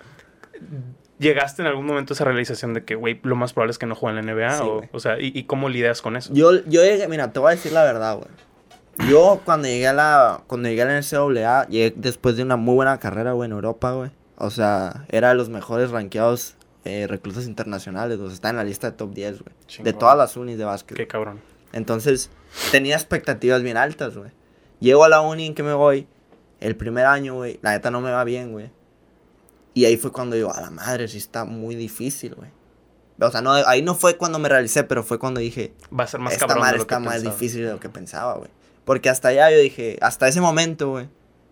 ¿Llegaste 1.19 1.63
en 1.63 1.69
algún 1.69 1.87
momento 1.87 2.13
a 2.13 2.15
esa 2.15 2.25
realización 2.25 2.75
de 2.75 2.85
que, 2.85 2.97
güey, 2.97 3.21
lo 3.23 3.37
más 3.37 3.53
probable 3.53 3.71
es 3.71 3.79
que 3.79 3.87
no 3.87 3.95
jueguen 3.95 4.19
en 4.19 4.27
la 4.27 4.35
NBA? 4.35 4.57
Sí, 4.57 4.63
o, 4.65 4.83
o 4.91 4.99
sea, 5.01 5.21
¿y, 5.21 5.31
y 5.35 5.45
cómo 5.45 5.69
lidias 5.69 6.03
con 6.03 6.17
eso? 6.17 6.33
Yo, 6.35 6.65
yo 6.67 6.83
llegué, 6.83 7.07
mira, 7.07 7.33
te 7.33 7.39
voy 7.39 7.49
a 7.53 7.55
decir 7.55 7.71
la 7.73 7.85
verdad, 7.85 8.17
güey. 8.17 8.29
Yo 9.09 9.41
cuando 9.45 9.69
llegué 9.69 9.89
a 9.89 9.93
la, 9.93 10.43
cuando 10.47 10.69
llegué 10.69 10.83
a 10.83 10.85
la 10.87 11.01
NCAA, 11.01 11.67
llegué 11.69 11.93
después 11.97 12.37
de 12.37 12.43
una 12.43 12.57
muy 12.57 12.75
buena 12.75 12.99
carrera, 12.99 13.33
güey, 13.33 13.47
en 13.47 13.53
Europa, 13.53 13.93
güey. 13.93 14.11
O 14.37 14.51
sea, 14.51 15.07
era 15.09 15.31
de 15.31 15.35
los 15.35 15.49
mejores 15.49 15.91
rankeados 15.91 16.57
eh, 16.85 17.07
reclutas 17.09 17.47
internacionales, 17.47 18.19
o 18.19 18.27
sea, 18.27 18.35
está 18.35 18.51
en 18.51 18.57
la 18.57 18.65
lista 18.65 18.91
de 18.91 18.97
top 18.97 19.15
10, 19.15 19.43
güey. 19.43 19.85
De 19.85 19.93
todas 19.93 20.17
las 20.17 20.37
unis 20.37 20.59
de 20.59 20.65
básquet. 20.65 20.97
Qué 20.97 21.07
cabrón. 21.07 21.41
Entonces, 21.73 22.31
tenía 22.71 22.97
expectativas 22.97 23.63
bien 23.63 23.77
altas, 23.77 24.17
güey. 24.17 24.31
Llego 24.81 25.05
a 25.05 25.09
la 25.09 25.21
uni 25.21 25.47
en 25.47 25.55
que 25.55 25.63
me 25.63 25.75
voy, 25.75 26.07
el 26.61 26.77
primer 26.77 27.07
año, 27.07 27.35
güey, 27.35 27.59
la 27.63 27.71
neta 27.71 27.91
no 27.91 28.01
me 28.01 28.11
va 28.11 28.25
bien, 28.25 28.53
güey. 28.53 28.71
Y 29.75 29.85
ahí 29.87 29.97
fue 29.97 30.13
cuando 30.13 30.37
digo, 30.37 30.53
a 30.53 30.61
la 30.61 30.71
madre, 30.71 31.09
sí 31.09 31.19
está 31.19 31.45
muy 31.45 31.75
difícil, 31.77 32.35
güey. 32.35 32.51
O 33.21 33.31
sea, 33.31 33.41
no, 33.41 33.53
ahí 33.53 33.83
no 33.83 33.95
fue 33.95 34.17
cuando 34.17 34.39
me 34.39 34.49
realicé, 34.49 34.85
pero 34.85 35.03
fue 35.05 35.19
cuando 35.19 35.41
dije, 35.41 35.73
Va 35.97 36.05
a 36.05 36.07
ser 36.09 36.21
más 36.21 36.33
esta 36.35 36.47
cabrón 36.47 36.59
de 36.59 36.67
madre 36.67 36.79
lo 36.79 36.87
que 36.87 36.95
está 36.95 36.99
más 36.99 37.15
pensaba. 37.15 37.35
difícil 37.35 37.65
de 37.65 37.73
lo 37.73 37.81
que 37.81 37.89
pensaba, 37.89 38.35
güey. 38.35 38.51
Porque 38.85 39.09
hasta 39.09 39.29
allá 39.29 39.51
yo 39.51 39.59
dije, 39.59 39.99
hasta 40.01 40.29
ese 40.29 40.41
momento, 40.41 40.91
güey, 40.91 41.09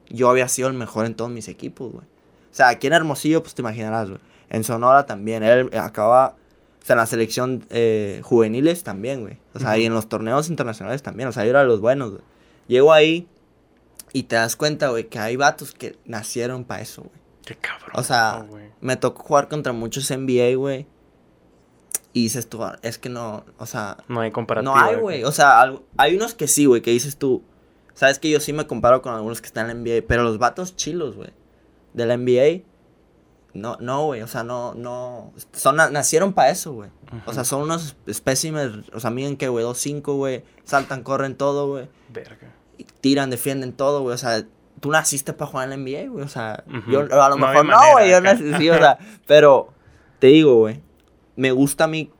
yo 0.09 0.28
había 0.28 0.49
sido 0.49 0.68
el 0.68 0.74
mejor 0.74 1.07
en 1.07 1.14
todos 1.14 1.31
mis 1.31 1.49
equipos, 1.49 1.93
güey. 1.93 2.05
O 2.05 2.55
sea, 2.55 2.68
aquí 2.68 2.89
en 2.89 2.93
Hermosillo, 2.93 3.43
pues 3.43 3.55
te 3.55 3.62
imaginarás, 3.62 4.09
güey. 4.09 4.20
En 4.49 4.64
Sonora 4.64 5.07
también. 5.07 5.43
Él 5.43 5.70
acaba, 5.78 6.37
o 6.83 6.85
sea, 6.85 6.95
en 6.95 6.99
la 6.99 7.07
selección 7.07 7.64
eh, 7.70 8.20
juveniles 8.24 8.83
también, 8.83 9.20
güey. 9.20 9.39
O 9.55 9.61
sea, 9.61 9.78
y 9.78 9.87
en 9.87 9.95
los 9.95 10.09
torneos 10.09 10.49
internacionales 10.49 11.03
también. 11.03 11.28
O 11.28 11.33
sea, 11.33 11.45
yo 11.45 11.51
era 11.51 11.61
de 11.61 11.66
los 11.66 11.81
buenos, 11.81 12.11
güey. 12.11 12.22
Llego 12.66 12.93
ahí 12.93 13.28
y 14.12 14.24
te 14.24 14.37
das 14.37 14.57
cuenta, 14.57 14.89
güey, 14.89 15.09
que 15.09 15.20
hay 15.20 15.37
vatos 15.37 15.72
que 15.72 15.97
nacieron 16.05 16.64
para 16.64 16.83
eso, 16.83 17.03
güey. 17.03 17.20
Qué 17.45 17.55
cabrón. 17.55 17.91
O 17.95 18.03
sea. 18.03 18.45
Me 18.81 18.97
tocó 18.97 19.22
jugar 19.22 19.49
contra 19.49 19.72
muchos 19.72 20.11
NBA, 20.11 20.57
güey. 20.57 20.87
Y 22.12 22.24
dices 22.24 22.48
tú, 22.48 22.62
"Ah, 22.64 22.78
es 22.82 22.98
que 22.98 23.08
no, 23.08 23.44
o 23.58 23.66
sea, 23.66 23.98
No 24.08 24.20
hay 24.20 24.30
comparativa. 24.32 24.74
no 24.74 24.80
hay, 24.80 24.96
güey. 24.96 25.24
O 25.24 25.32
sea, 25.32 25.61
algo- 25.61 25.84
hay 25.96 26.16
unos 26.16 26.34
que 26.34 26.48
sí, 26.48 26.66
güey, 26.66 26.82
que 26.82 26.90
dices 26.90 27.16
tú. 27.16 27.42
Sabes 27.94 28.18
que 28.18 28.30
yo 28.30 28.40
sí 28.40 28.52
me 28.52 28.66
comparo 28.66 29.02
con 29.02 29.14
algunos 29.14 29.40
que 29.40 29.46
están 29.46 29.70
en 29.70 29.76
la 29.84 29.90
NBA, 29.90 30.04
pero 30.08 30.22
los 30.24 30.38
vatos 30.38 30.74
chilos, 30.74 31.16
güey, 31.16 31.30
de 31.92 32.06
la 32.06 32.14
NBA, 32.14 32.64
no, 33.52 33.76
no, 33.80 34.04
güey, 34.06 34.22
o 34.22 34.26
sea, 34.28 34.42
no, 34.44 34.74
no, 34.74 35.32
son, 35.52 35.76
nacieron 35.76 36.32
para 36.32 36.50
eso, 36.50 36.72
güey. 36.72 36.90
O 37.26 37.32
sea, 37.34 37.44
son 37.44 37.62
unos 37.62 37.96
espécimes, 38.06 38.70
o 38.92 39.00
sea, 39.00 39.11
miren 39.11 39.36
que, 39.36 39.48
güey, 39.48 39.64
2-5, 39.64 40.14
güey, 40.16 40.44
saltan, 40.64 41.02
corren 41.02 41.34
todo, 41.36 41.68
güey, 41.68 41.88
Verga. 42.08 42.52
y 42.78 42.84
tiran, 42.84 43.28
defienden 43.28 43.72
todo, 43.72 44.02
güey, 44.02 44.14
o 44.14 44.18
sea, 44.18 44.44
tú 44.78 44.90
naciste 44.90 45.32
para 45.32 45.50
jugar 45.50 45.64
en 45.64 45.70
la 45.70 45.76
NBA, 45.76 46.08
güey, 46.11 46.24
o 46.24 46.28
sea, 46.28 46.62
yo 46.88 47.00
a 47.00 47.28
lo 47.28 47.36
No 47.36 47.46
mejor 47.48 47.66
no, 47.66 47.76
güey, 47.92 48.11
yo 48.11 48.20
nací, 48.20 48.54
sí, 48.56 48.70
o 48.70 48.78
sea, 48.78 48.98
pero 49.26 49.72
te 50.20 50.28
digo, 50.28 50.54
güey, 50.54 50.80
me 51.41 51.53
gusta 51.53 51.84
a 51.84 51.86
mí 51.86 52.11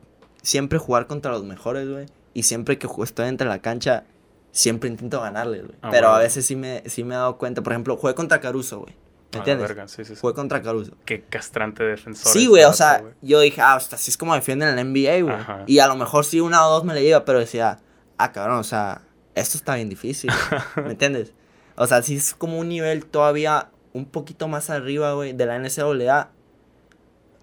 siempre 0.41 0.79
jugar 0.79 1.05
contra 1.05 1.31
los 1.31 1.43
mejores, 1.43 1.87
güey. 1.87 2.07
Y 2.33 2.43
siempre 2.43 2.79
que 2.79 2.87
estoy 3.03 3.27
entre 3.27 3.47
la 3.47 3.59
cancha, 3.59 4.05
siempre 4.51 4.89
intento 4.89 5.21
ganarles, 5.21 5.61
güey. 5.67 5.77
Ah, 5.83 5.89
Pero 5.91 6.09
a 6.09 6.17
veces 6.17 6.43
sí 6.43 6.55
me, 6.55 6.81
sí 6.87 7.03
me 7.03 7.13
he 7.13 7.17
dado 7.17 7.37
cuenta. 7.37 7.61
Por 7.61 7.71
ejemplo, 7.73 7.97
jugué 7.97 8.15
contra 8.15 8.39
Caruso, 8.41 8.79
güey. 8.79 8.95
¿Me 9.31 9.37
entiendes? 9.37 9.67
verga, 9.67 9.87
sí, 9.87 10.03
sí, 10.03 10.15
sí. 10.15 10.19
Jugué 10.19 10.33
contra 10.33 10.63
Caruso. 10.63 10.93
Qué 11.05 11.21
castrante 11.21 11.83
defensor. 11.83 12.33
Sí, 12.33 12.47
güey, 12.47 12.63
o 12.63 12.73
sea, 12.73 13.03
yo 13.21 13.39
dije, 13.41 13.61
ah, 13.61 13.75
hasta 13.75 13.95
así 13.95 14.09
es 14.09 14.17
como 14.17 14.33
defienden 14.33 14.69
en 14.69 14.75
la 14.75 14.83
NBA, 14.83 15.21
güey. 15.21 15.65
Y 15.67 15.77
a 15.77 15.87
lo 15.87 15.95
mejor 15.95 16.25
sí 16.25 16.39
una 16.41 16.65
o 16.65 16.71
dos 16.71 16.83
me 16.83 16.95
le 16.95 17.03
lleva, 17.03 17.23
pero 17.23 17.37
decía, 17.37 17.77
ah, 18.17 18.31
cabrón, 18.31 18.57
o 18.57 18.63
sea, 18.63 19.03
esto 19.35 19.55
está 19.55 19.75
bien 19.75 19.87
difícil, 19.87 20.31
¿me 20.77 20.91
entiendes? 20.91 21.31
O 21.75 21.85
sea, 21.85 22.01
sí 22.01 22.15
es 22.15 22.33
como 22.33 22.57
un 22.57 22.69
nivel 22.69 23.05
todavía 23.05 23.69
un 23.93 24.05
poquito 24.05 24.47
más 24.47 24.71
arriba, 24.71 25.13
güey, 25.13 25.33
de 25.33 25.45
la 25.45 25.59
NCAA. 25.59 26.31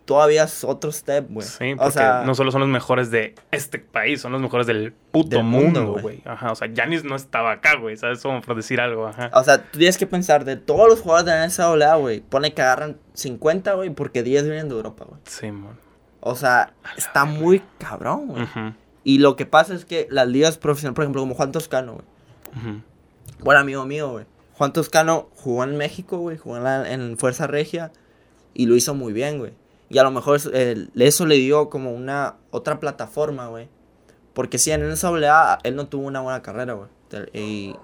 Todavía 0.09 0.45
es 0.45 0.65
otro 0.65 0.91
step, 0.91 1.27
güey. 1.29 1.47
Sí, 1.47 1.75
o 1.75 1.77
porque 1.77 1.93
sea, 1.93 2.23
no 2.25 2.35
solo 2.35 2.51
son 2.51 2.63
los 2.63 2.71
mejores 2.71 3.11
de 3.11 3.35
este 3.51 3.79
país, 3.79 4.23
son 4.23 4.33
los 4.33 4.41
mejores 4.41 4.67
del 4.67 4.95
puto 5.13 5.37
Del 5.37 5.45
mundo, 5.45 5.99
güey. 6.01 6.23
Ajá, 6.25 6.51
o 6.51 6.55
sea, 6.55 6.67
Yanis 6.73 7.05
no 7.05 7.15
estaba 7.15 7.53
acá, 7.53 7.77
güey, 7.77 7.99
¿sabes? 7.99 8.23
Como 8.23 8.41
por 8.41 8.57
decir 8.57 8.81
algo, 8.81 9.07
ajá. 9.07 9.31
o 9.35 9.45
sea, 9.45 9.59
tú 9.71 9.79
tienes 9.79 9.99
que 9.99 10.07
pensar, 10.07 10.47
de 10.47 10.57
todos 10.57 10.89
los 10.89 11.03
jugadores 11.03 11.27
de 11.27 11.33
la 11.33 11.45
NCAA, 11.77 11.97
güey, 11.97 12.21
pone 12.21 12.55
que 12.55 12.63
agarran 12.63 12.97
50, 13.13 13.75
güey, 13.75 13.91
porque 13.91 14.23
10 14.23 14.45
vienen 14.45 14.71
de 14.71 14.77
Europa, 14.77 15.05
güey. 15.07 15.21
Sí, 15.25 15.53
man. 15.53 15.79
O 16.21 16.35
sea, 16.35 16.73
está 16.97 17.27
muy 17.27 17.63
cabrón, 17.79 18.29
güey. 18.29 18.45
Ujú, 18.45 18.73
Y 19.05 19.19
lo 19.19 19.37
que 19.37 19.45
pasa 19.45 19.75
es 19.75 19.85
que 19.85 20.09
las 20.11 20.27
ligas 20.27 20.57
profesionales, 20.57 20.95
por 20.97 21.05
ejemplo, 21.05 21.21
como 21.21 21.35
Juan 21.35 21.53
Toscano, 21.53 21.93
güey. 21.93 22.05
ujú. 22.75 22.83
buen 23.41 23.59
amigo 23.59 23.85
mío, 23.85 24.09
güey. 24.11 24.25
Juan 24.55 24.73
Toscano 24.73 25.29
jugó 25.37 25.65
en 25.65 25.77
México, 25.77 26.17
güey, 26.17 26.39
jugó 26.39 26.57
en, 26.57 26.65
la- 26.65 26.91
en 26.91 27.19
Fuerza 27.19 27.47
Regia 27.47 27.93
y 28.55 28.65
lo 28.67 28.75
hizo 28.75 28.95
muy 28.95 29.13
bien, 29.13 29.39
güey. 29.39 29.53
Y 29.91 29.99
a 29.99 30.03
lo 30.03 30.11
mejor 30.11 30.39
el- 30.53 30.91
eso 30.97 31.27
le 31.27 31.37
dio 31.37 31.71
como 31.71 31.93
una 31.93 32.37
otra 32.51 32.79
plataforma, 32.81 33.49
güey. 33.49 33.69
Porque 34.35 34.59
sí, 34.59 34.71
en 34.71 34.83
el 34.83 34.91
NCAA 34.93 35.59
él 35.65 35.75
no 35.77 35.89
tuvo 35.89 36.07
una 36.07 36.21
buena 36.21 36.43
carrera, 36.43 36.75
güey. 36.75 36.89
Y 37.33 37.75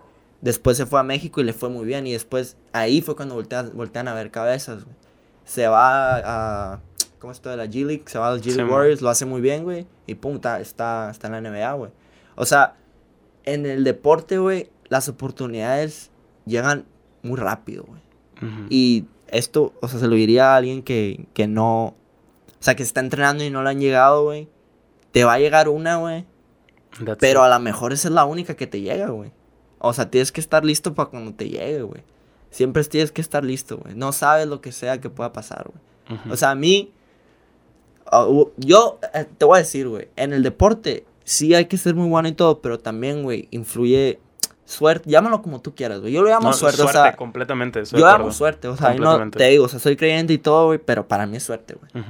después 0.40 0.76
se 0.76 0.86
fue 0.86 1.00
a 1.00 1.02
México 1.02 1.40
y 1.40 1.44
le 1.44 1.52
fue 1.52 1.68
muy 1.70 1.84
bien. 1.84 2.07
Y 2.07 2.12
después 2.12 2.57
ahí 2.72 3.00
fue 3.00 3.16
cuando 3.16 3.34
voltean, 3.34 3.70
voltean 3.74 4.09
a 4.09 4.14
ver 4.14 4.30
cabezas, 4.30 4.84
güey. 4.84 4.96
Se 5.44 5.66
va 5.66 6.72
a... 6.74 6.80
¿Cómo 7.18 7.32
es 7.32 7.38
esto 7.38 7.48
de 7.50 7.57
la 7.57 7.64
G 7.66 7.86
League? 7.86 8.02
Se 8.07 8.18
va 8.18 8.28
al 8.28 8.40
G 8.40 8.44
Sí, 8.44 8.48
League 8.50 8.64
man. 8.64 8.72
Warriors, 8.72 9.00
lo 9.02 9.09
hace 9.09 9.24
muy 9.24 9.40
bien, 9.40 9.64
güey. 9.64 9.86
Y 10.07 10.14
pum, 10.16 10.34
está, 10.36 10.61
está, 10.61 11.11
está 11.11 11.26
en 11.28 11.32
la 11.32 11.50
NBA, 11.50 11.72
güey. 11.72 11.90
O 12.36 12.44
sea, 12.44 12.76
en 13.44 13.64
el 13.66 13.82
deporte, 13.82 14.36
güey, 14.38 14.70
las 14.88 15.09
oportunidades 15.09 16.11
llegan 16.44 16.84
muy 17.22 17.38
rápido, 17.38 17.84
güey. 17.84 18.02
Y 18.68 19.07
esto, 19.35 19.74
o 19.80 19.89
sea, 19.89 20.01
se 20.01 20.09
lo 20.09 20.14
diría 20.14 20.53
a 20.53 20.57
alguien 20.57 20.82
que, 20.82 21.26
que 21.35 21.47
no. 21.47 21.87
O 21.87 22.62
sea, 22.64 22.74
que 22.76 22.82
se 22.82 22.89
está 22.89 23.01
entrenando 23.01 23.45
y 23.45 23.51
no 23.51 23.62
le 23.62 23.70
han 23.70 23.80
llegado, 23.80 24.24
güey. 24.24 24.49
Te 25.12 25.24
va 25.24 25.35
a 25.35 25.39
llegar 25.39 25.68
una, 25.68 25.97
güey. 25.97 26.24
Pero 27.18 27.41
it. 27.41 27.47
a 27.47 27.49
lo 27.49 27.61
mejor 27.61 27.93
esa 27.93 28.09
es 28.09 28.14
la 28.14 28.24
única 28.24 28.55
que 28.55 28.66
te 28.66 28.80
llega, 28.80 29.09
güey. 29.09 29.32
O 29.78 29.93
sea, 29.93 30.11
tienes 30.11 30.32
que 30.32 30.41
estar 30.41 30.64
listo 30.64 30.95
para 30.95 31.11
cuando 31.11 31.35
te 31.35 31.49
llegue, 31.49 31.82
güey. 31.82 32.03
Siempre 32.51 32.82
tienes 32.85 33.12
que 33.12 33.20
estar 33.20 33.45
listo, 33.45 33.78
güey. 33.78 33.95
No 33.95 34.12
sabes 34.12 34.47
lo 34.47 34.61
que 34.61 34.72
sea 34.72 35.01
que 35.01 35.11
pueda 35.11 35.32
pasar, 35.32 35.66
güey. 35.68 36.20
O 36.30 36.37
sea, 36.37 36.53
a 36.53 36.55
mí. 36.55 36.93
yo 38.57 38.99
eh, 39.12 39.26
te 39.37 39.45
voy 39.45 39.57
a 39.57 39.62
decir, 39.62 39.89
güey. 39.89 40.09
En 40.16 40.32
el 40.32 40.43
deporte, 40.43 41.05
sí 41.24 41.55
hay 41.55 41.66
que 41.66 41.76
ser 41.76 41.95
muy 41.95 42.09
bueno 42.09 42.28
y 42.28 42.32
todo, 42.32 42.61
pero 42.61 42.78
también, 42.78 43.24
güey, 43.24 43.49
influye 43.51 44.20
suerte. 44.64 45.10
Llámalo 45.10 45.42
como 45.42 45.60
tú 45.60 45.74
quieras, 45.74 46.00
güey. 46.00 46.12
Yo 46.12 46.22
lo 46.22 46.28
llamo 46.30 46.48
No, 46.48 46.52
suerte, 46.52 46.82
o 46.82 46.88
sea. 46.88 47.16
completamente. 47.16 47.82
Yo 47.84 47.98
de 47.98 48.02
amo 48.04 48.12
acuerdo. 48.12 48.32
suerte, 48.32 48.68
o 48.68 48.76
sea, 48.76 48.94
no 48.94 49.30
te 49.30 49.44
digo, 49.48 49.64
o 49.64 49.68
sea, 49.68 49.78
soy 49.78 49.96
creyente 49.96 50.32
y 50.32 50.38
todo, 50.38 50.66
güey, 50.66 50.78
pero 50.78 51.06
para 51.08 51.26
mí 51.26 51.36
es 51.36 51.42
suerte, 51.42 51.74
güey. 51.74 52.04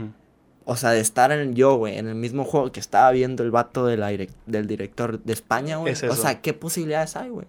O 0.66 0.76
sea, 0.76 0.90
de 0.90 1.00
estar 1.00 1.30
en 1.30 1.54
yo, 1.54 1.74
güey, 1.74 1.98
en 1.98 2.08
el 2.08 2.14
mismo 2.14 2.44
juego 2.44 2.72
que 2.72 2.80
estaba 2.80 3.10
viendo 3.10 3.42
el 3.42 3.50
vato 3.50 3.84
de 3.84 3.98
la 3.98 4.10
direc- 4.12 4.32
del 4.46 4.66
director 4.66 5.18
de 5.22 5.32
España, 5.34 5.76
güey. 5.76 5.92
Es 5.92 6.02
O 6.04 6.14
sea, 6.14 6.40
¿qué 6.40 6.54
posibilidades 6.54 7.16
hay, 7.16 7.28
güey? 7.28 7.46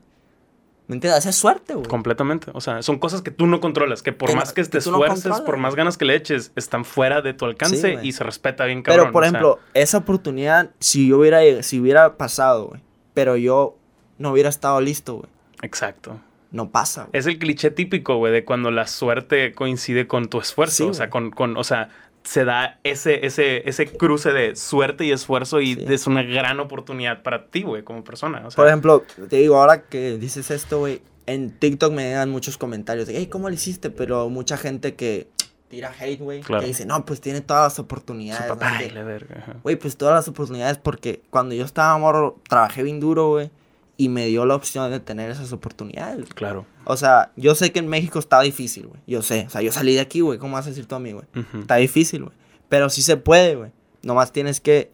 ¿Me 0.87 0.95
entiendes? 0.95 1.25
Es 1.25 1.35
suerte, 1.35 1.73
güey. 1.73 1.87
Completamente. 1.87 2.51
O 2.53 2.61
sea, 2.61 2.83
son 2.83 2.99
cosas 2.99 3.21
que 3.23 3.31
tú 3.31 3.47
no 3.47 3.59
controlas, 3.61 4.03
que 4.03 4.11
por 4.11 4.27
Que 4.29 4.35
no- 4.35 4.41
más 4.41 4.51
que 4.53 4.63
te 4.65 4.77
no 4.77 5.01
esfuerces, 5.01 5.41
por 5.41 5.57
más 5.57 5.75
ganas 5.75 5.97
que 5.97 6.05
le 6.05 6.13
eches, 6.15 6.51
están 6.55 6.83
fuera 6.85 7.21
de 7.21 7.33
tu 7.33 7.45
alcance 7.45 7.77
Sí, 8.01 8.07
y 8.07 8.11
se 8.11 8.23
respeta 8.23 8.65
bien 8.65 8.83
cabrón. 8.83 9.05
Pero, 9.05 9.11
por 9.13 9.23
o 9.23 9.25
sea, 9.25 9.29
ejemplo, 9.29 9.59
esa 9.73 9.97
oportunidad, 9.99 10.71
si 10.79 11.07
yo 11.07 11.17
hubiera, 11.19 11.39
si 11.63 11.79
hubiera 11.79 12.17
pasado, 12.17 12.67
güey, 12.67 12.81
pero 13.15 13.35
yo 13.37 13.77
no 14.17 14.31
hubiera 14.31 14.49
estado 14.49 14.79
listo, 14.81 15.15
güey, 15.15 15.29
Exacto. 15.61 16.19
no 16.51 16.69
pasa, 16.69 17.03
güey. 17.05 17.11
Es 17.19 17.25
el 17.27 17.37
cliché 17.39 17.71
típico, 17.71 18.17
güey, 18.17 18.31
de 18.33 18.45
cuando 18.45 18.71
la 18.71 18.87
suerte 18.87 19.53
coincide 19.53 20.07
con 20.07 20.27
tu 20.29 20.39
esfuerzo. 20.39 20.75
Sí, 20.85 20.89
o 20.89 20.93
sea, 20.93 21.07
güey. 21.07 21.11
con, 21.11 21.31
con, 21.31 21.57
o 21.57 21.63
sea, 21.63 21.89
se 22.23 22.43
da 22.43 22.79
ese, 22.83 23.25
ese, 23.25 23.69
ese 23.69 23.85
cruce 23.85 24.31
de 24.33 24.55
suerte 24.55 25.05
y 25.05 25.11
esfuerzo 25.11 25.61
y 25.61 25.75
Sí. 25.75 25.85
es 25.89 26.07
una 26.07 26.23
gran 26.23 26.59
oportunidad 26.59 27.21
para 27.23 27.47
ti, 27.47 27.61
güey, 27.63 27.83
como 27.83 28.03
persona. 28.03 28.43
O 28.47 28.51
sea, 28.51 28.55
Por 28.55 28.67
ejemplo, 28.67 29.03
te 29.29 29.35
digo, 29.37 29.57
ahora 29.59 29.83
que 29.83 30.17
dices 30.17 30.49
esto, 30.49 30.79
güey, 30.79 31.01
en 31.27 31.51
TikTok 31.51 31.91
me 31.93 32.03
llegan 32.03 32.29
muchos 32.31 32.57
comentarios 32.57 33.07
de, 33.07 33.17
hey, 33.17 33.27
¿cómo 33.27 33.47
lo 33.49 33.53
hiciste? 33.53 33.89
Pero 33.91 34.29
mucha 34.29 34.57
gente 34.57 34.95
que 34.95 35.27
tira 35.69 35.91
hate, 35.99 36.19
güey, 36.19 36.41
Claro. 36.41 36.61
que 36.61 36.67
dice, 36.67 36.85
no, 36.85 37.05
pues 37.05 37.21
tiene 37.21 37.41
todas 37.41 37.63
las 37.63 37.73
su 37.75 37.81
oportunidades. 37.83 38.47
papá, 38.47 38.71
¿no? 38.71 39.59
Güey, 39.63 39.75
pues 39.75 39.97
todas 39.97 40.15
las 40.15 40.27
oportunidades 40.27 40.77
porque 40.77 41.21
cuando 41.29 41.53
yo 41.55 41.65
estaba 41.65 41.95
morro, 41.97 42.39
trabajé 42.47 42.81
bien 42.83 42.99
duro, 42.99 43.29
güey, 43.29 43.49
y 43.97 44.09
me 44.09 44.25
dio 44.27 44.45
la 44.45 44.55
opción 44.55 44.91
de 44.91 44.99
tener 44.99 45.31
esas 45.31 45.51
oportunidades. 45.53 46.33
Claro. 46.33 46.65
O 46.83 46.97
sea, 46.97 47.31
yo 47.35 47.55
sé 47.55 47.71
que 47.71 47.79
en 47.79 47.87
México 47.87 48.19
está 48.19 48.41
difícil, 48.41 48.87
güey. 48.87 49.01
Yo 49.07 49.21
sé, 49.21 49.45
o 49.47 49.49
sea, 49.49 49.61
yo 49.61 49.71
salí 49.71 49.93
de 49.93 50.01
aquí, 50.01 50.21
güey, 50.21 50.37
¿cómo 50.39 50.53
vas 50.53 50.65
a 50.65 50.69
decir 50.69 50.85
tú 50.85 50.95
a 50.95 50.99
mí, 50.99 51.13
güey? 51.13 51.25
Está 51.59 51.75
difícil, 51.77 52.23
güey. 52.23 52.35
Pero 52.69 52.89
sí 52.89 53.01
se 53.01 53.17
puede, 53.17 53.55
güey. 53.55 53.71
Nomás 54.03 54.31
tienes 54.31 54.59
que, 54.59 54.91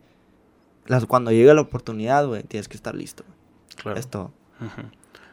las, 0.86 1.06
cuando 1.06 1.32
llegue 1.32 1.54
la 1.54 1.62
oportunidad, 1.62 2.28
güey, 2.28 2.44
tienes 2.44 2.68
que 2.68 2.78
estar 2.78 2.96
listo. 2.96 3.24
güey. 3.26 3.38
Claro. 3.76 4.00
Es 4.00 4.08
todo. 4.08 4.34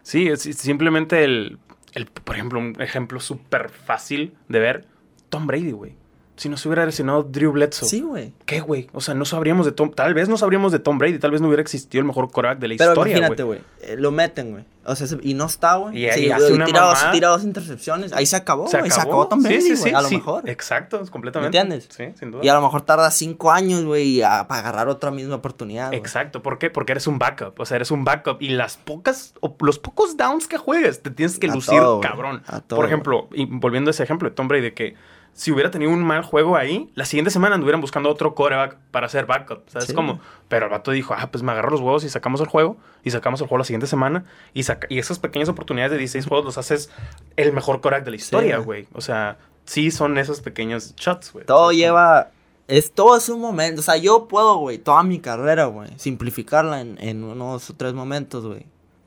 Sí, 0.02 0.28
es 0.28 0.46
es 0.46 0.56
simplemente 0.56 1.24
el, 1.24 1.58
el, 1.92 2.06
por 2.06 2.34
ejemplo, 2.36 2.58
un 2.58 2.80
ejemplo 2.80 3.20
súper 3.20 3.68
fácil 3.68 4.34
de 4.48 4.58
ver, 4.58 4.86
Tom 5.28 5.46
Brady, 5.46 5.72
güey. 5.72 5.96
Si 6.38 6.48
no 6.48 6.56
se 6.56 6.68
hubiera 6.68 6.86
lesionado 6.86 7.24
Drew 7.24 7.52
Bledsoe. 7.52 7.88
Sí, 7.88 8.00
güey. 8.00 8.32
¿Qué, 8.46 8.60
güey? 8.60 8.88
O 8.92 9.00
sea, 9.00 9.12
no 9.14 9.24
sabríamos 9.24 9.66
de 9.66 9.72
Tom... 9.72 9.90
Tal 9.90 10.14
vez 10.14 10.28
no 10.28 10.36
sabríamos 10.38 10.70
de 10.72 10.78
Tom 10.78 10.96
Brady. 10.96 11.18
Tal 11.18 11.32
vez 11.32 11.40
no 11.40 11.48
hubiera 11.48 11.60
existido 11.60 12.00
el 12.00 12.06
mejor 12.06 12.30
quarterback 12.30 12.60
de 12.60 12.68
la 12.68 12.74
Pero 12.78 12.92
historia, 12.92 13.16
imagínate, 13.18 13.42
güey. 13.42 13.60
eh, 13.82 13.96
lo 13.98 14.10
meten, 14.12 14.52
güey. 14.52 14.64
O 14.84 14.94
sea, 14.96 15.06
se- 15.06 15.18
y 15.20 15.34
no 15.34 15.44
está, 15.46 15.74
güey. 15.74 15.98
Y 15.98 16.06
ahí 16.08 16.24
Sí, 16.26 16.30
hace 16.30 16.52
una 16.52 16.64
tira, 16.64 16.80
dos, 16.82 16.94
mamada. 16.94 17.12
tira 17.12 17.28
dos 17.28 17.42
intercepciones. 17.44 18.12
Ahí 18.12 18.24
se 18.24 18.36
acabó, 18.36 18.68
Se 18.68 18.78
güey. 18.78 18.88
Se 18.90 19.00
acabó. 19.00 19.22
acabó 19.22 19.28
Tom 19.28 19.40
Sí, 19.42 19.48
Brady, 19.48 19.60
sí, 19.62 19.68
güey. 19.74 19.82
sí, 19.82 19.90
a 19.94 20.00
lo 20.00 20.08
sí. 20.08 20.14
mejor. 20.16 20.48
Exacto, 20.48 21.02
completamente. 21.10 21.58
entiendes? 21.58 21.88
Sí, 21.90 22.04
sin 22.18 22.30
duda. 22.30 22.44
Y 22.44 22.48
a 22.48 22.54
lo 22.54 22.62
mejor 22.62 22.82
tarda 22.82 23.10
cinco 23.10 23.50
años, 23.50 23.84
güey, 23.84 24.20
para 24.20 24.44
agarrar 24.60 24.88
otra 24.88 25.10
misma 25.10 25.34
oportunidad. 25.34 25.92
Exacto, 25.92 26.40
¿por 26.40 26.58
qué? 26.58 26.70
Porque 26.70 26.92
eres 26.92 27.06
un 27.08 27.18
backup, 27.18 27.58
o 27.58 27.66
sea, 27.66 27.74
eres 27.76 27.90
un 27.90 28.04
backup 28.04 28.40
y 28.40 28.50
las 28.50 28.76
pocas, 28.76 29.34
o 29.40 29.56
los 29.60 29.78
pocos 29.80 30.16
downs 30.16 30.46
que 30.46 30.56
juegues, 30.56 31.02
te 31.02 31.10
tienes 31.10 31.38
que 31.38 31.48
A 31.48 31.54
lucir 31.54 31.80
todo, 31.80 32.00
cabrón. 32.00 32.42
a 32.46 32.60
todo, 32.60 32.76
Por 32.78 32.86
ejemplo, 32.86 33.28
y 33.32 33.44
volviendo 33.44 33.90
a 33.90 33.92
ese 33.92 34.04
ejemplo 34.04 34.28
de 34.30 34.34
Tom 34.36 34.46
Brady, 34.46 34.62
de 34.62 34.74
que 34.74 34.94
si 35.38 35.52
hubiera 35.52 35.70
tenido 35.70 35.92
un 35.92 36.02
mal 36.02 36.24
juego 36.24 36.56
ahí, 36.56 36.90
la 36.96 37.04
siguiente 37.04 37.30
semana 37.30 37.54
anduvieran 37.54 37.80
buscando 37.80 38.10
otro 38.10 38.34
quarterback 38.34 38.76
para 38.90 39.06
hacer 39.06 39.24
backup, 39.24 39.68
¿sabes 39.68 39.86
Sí, 39.86 39.94
cómo? 39.94 40.18
Pero 40.48 40.66
el 40.66 40.72
vato 40.72 40.90
dijo, 40.90 41.14
ah, 41.16 41.28
pues 41.30 41.44
me 41.44 41.52
agarro 41.52 41.70
los 41.70 41.80
huevos 41.80 42.02
y 42.02 42.08
sacamos 42.08 42.40
el 42.40 42.48
juego, 42.48 42.76
y 43.04 43.12
sacamos 43.12 43.40
el 43.40 43.46
juego 43.46 43.58
la 43.58 43.64
siguiente 43.64 43.86
semana, 43.86 44.24
y, 44.52 44.64
saca 44.64 44.88
y 44.90 44.98
esas 44.98 45.20
pequeñas 45.20 45.48
oportunidades 45.48 45.92
de 45.92 45.98
16 45.98 46.26
juegos 46.26 46.44
los 46.44 46.58
haces 46.58 46.90
el 47.36 47.52
mejor 47.52 47.80
quarterback 47.80 48.04
de 48.04 48.10
la 48.10 48.16
historia, 48.16 48.58
güey. 48.58 48.88
O 48.94 49.00
sea, 49.00 49.38
sí 49.64 49.92
son 49.92 50.18
esos 50.18 50.40
pequeños 50.40 50.96
shots, 50.96 51.32
güey. 51.32 51.46
Todo 51.46 51.70
lleva. 51.70 52.32
Es 52.66 52.90
todo 52.90 53.16
es 53.16 53.28
un 53.28 53.40
momento. 53.40 53.80
O 53.80 53.84
sea, 53.84 53.96
yo 53.96 54.26
puedo, 54.26 54.56
güey, 54.56 54.78
toda 54.78 55.04
mi 55.04 55.20
carrera, 55.20 55.66
güey, 55.66 55.88
simplificarla 55.98 56.80
en, 56.80 56.98
en 57.00 57.22
unos 57.22 57.70
o 57.70 57.74
tres 57.74 57.94
momentos, 57.94 58.44
güey. 58.44 58.66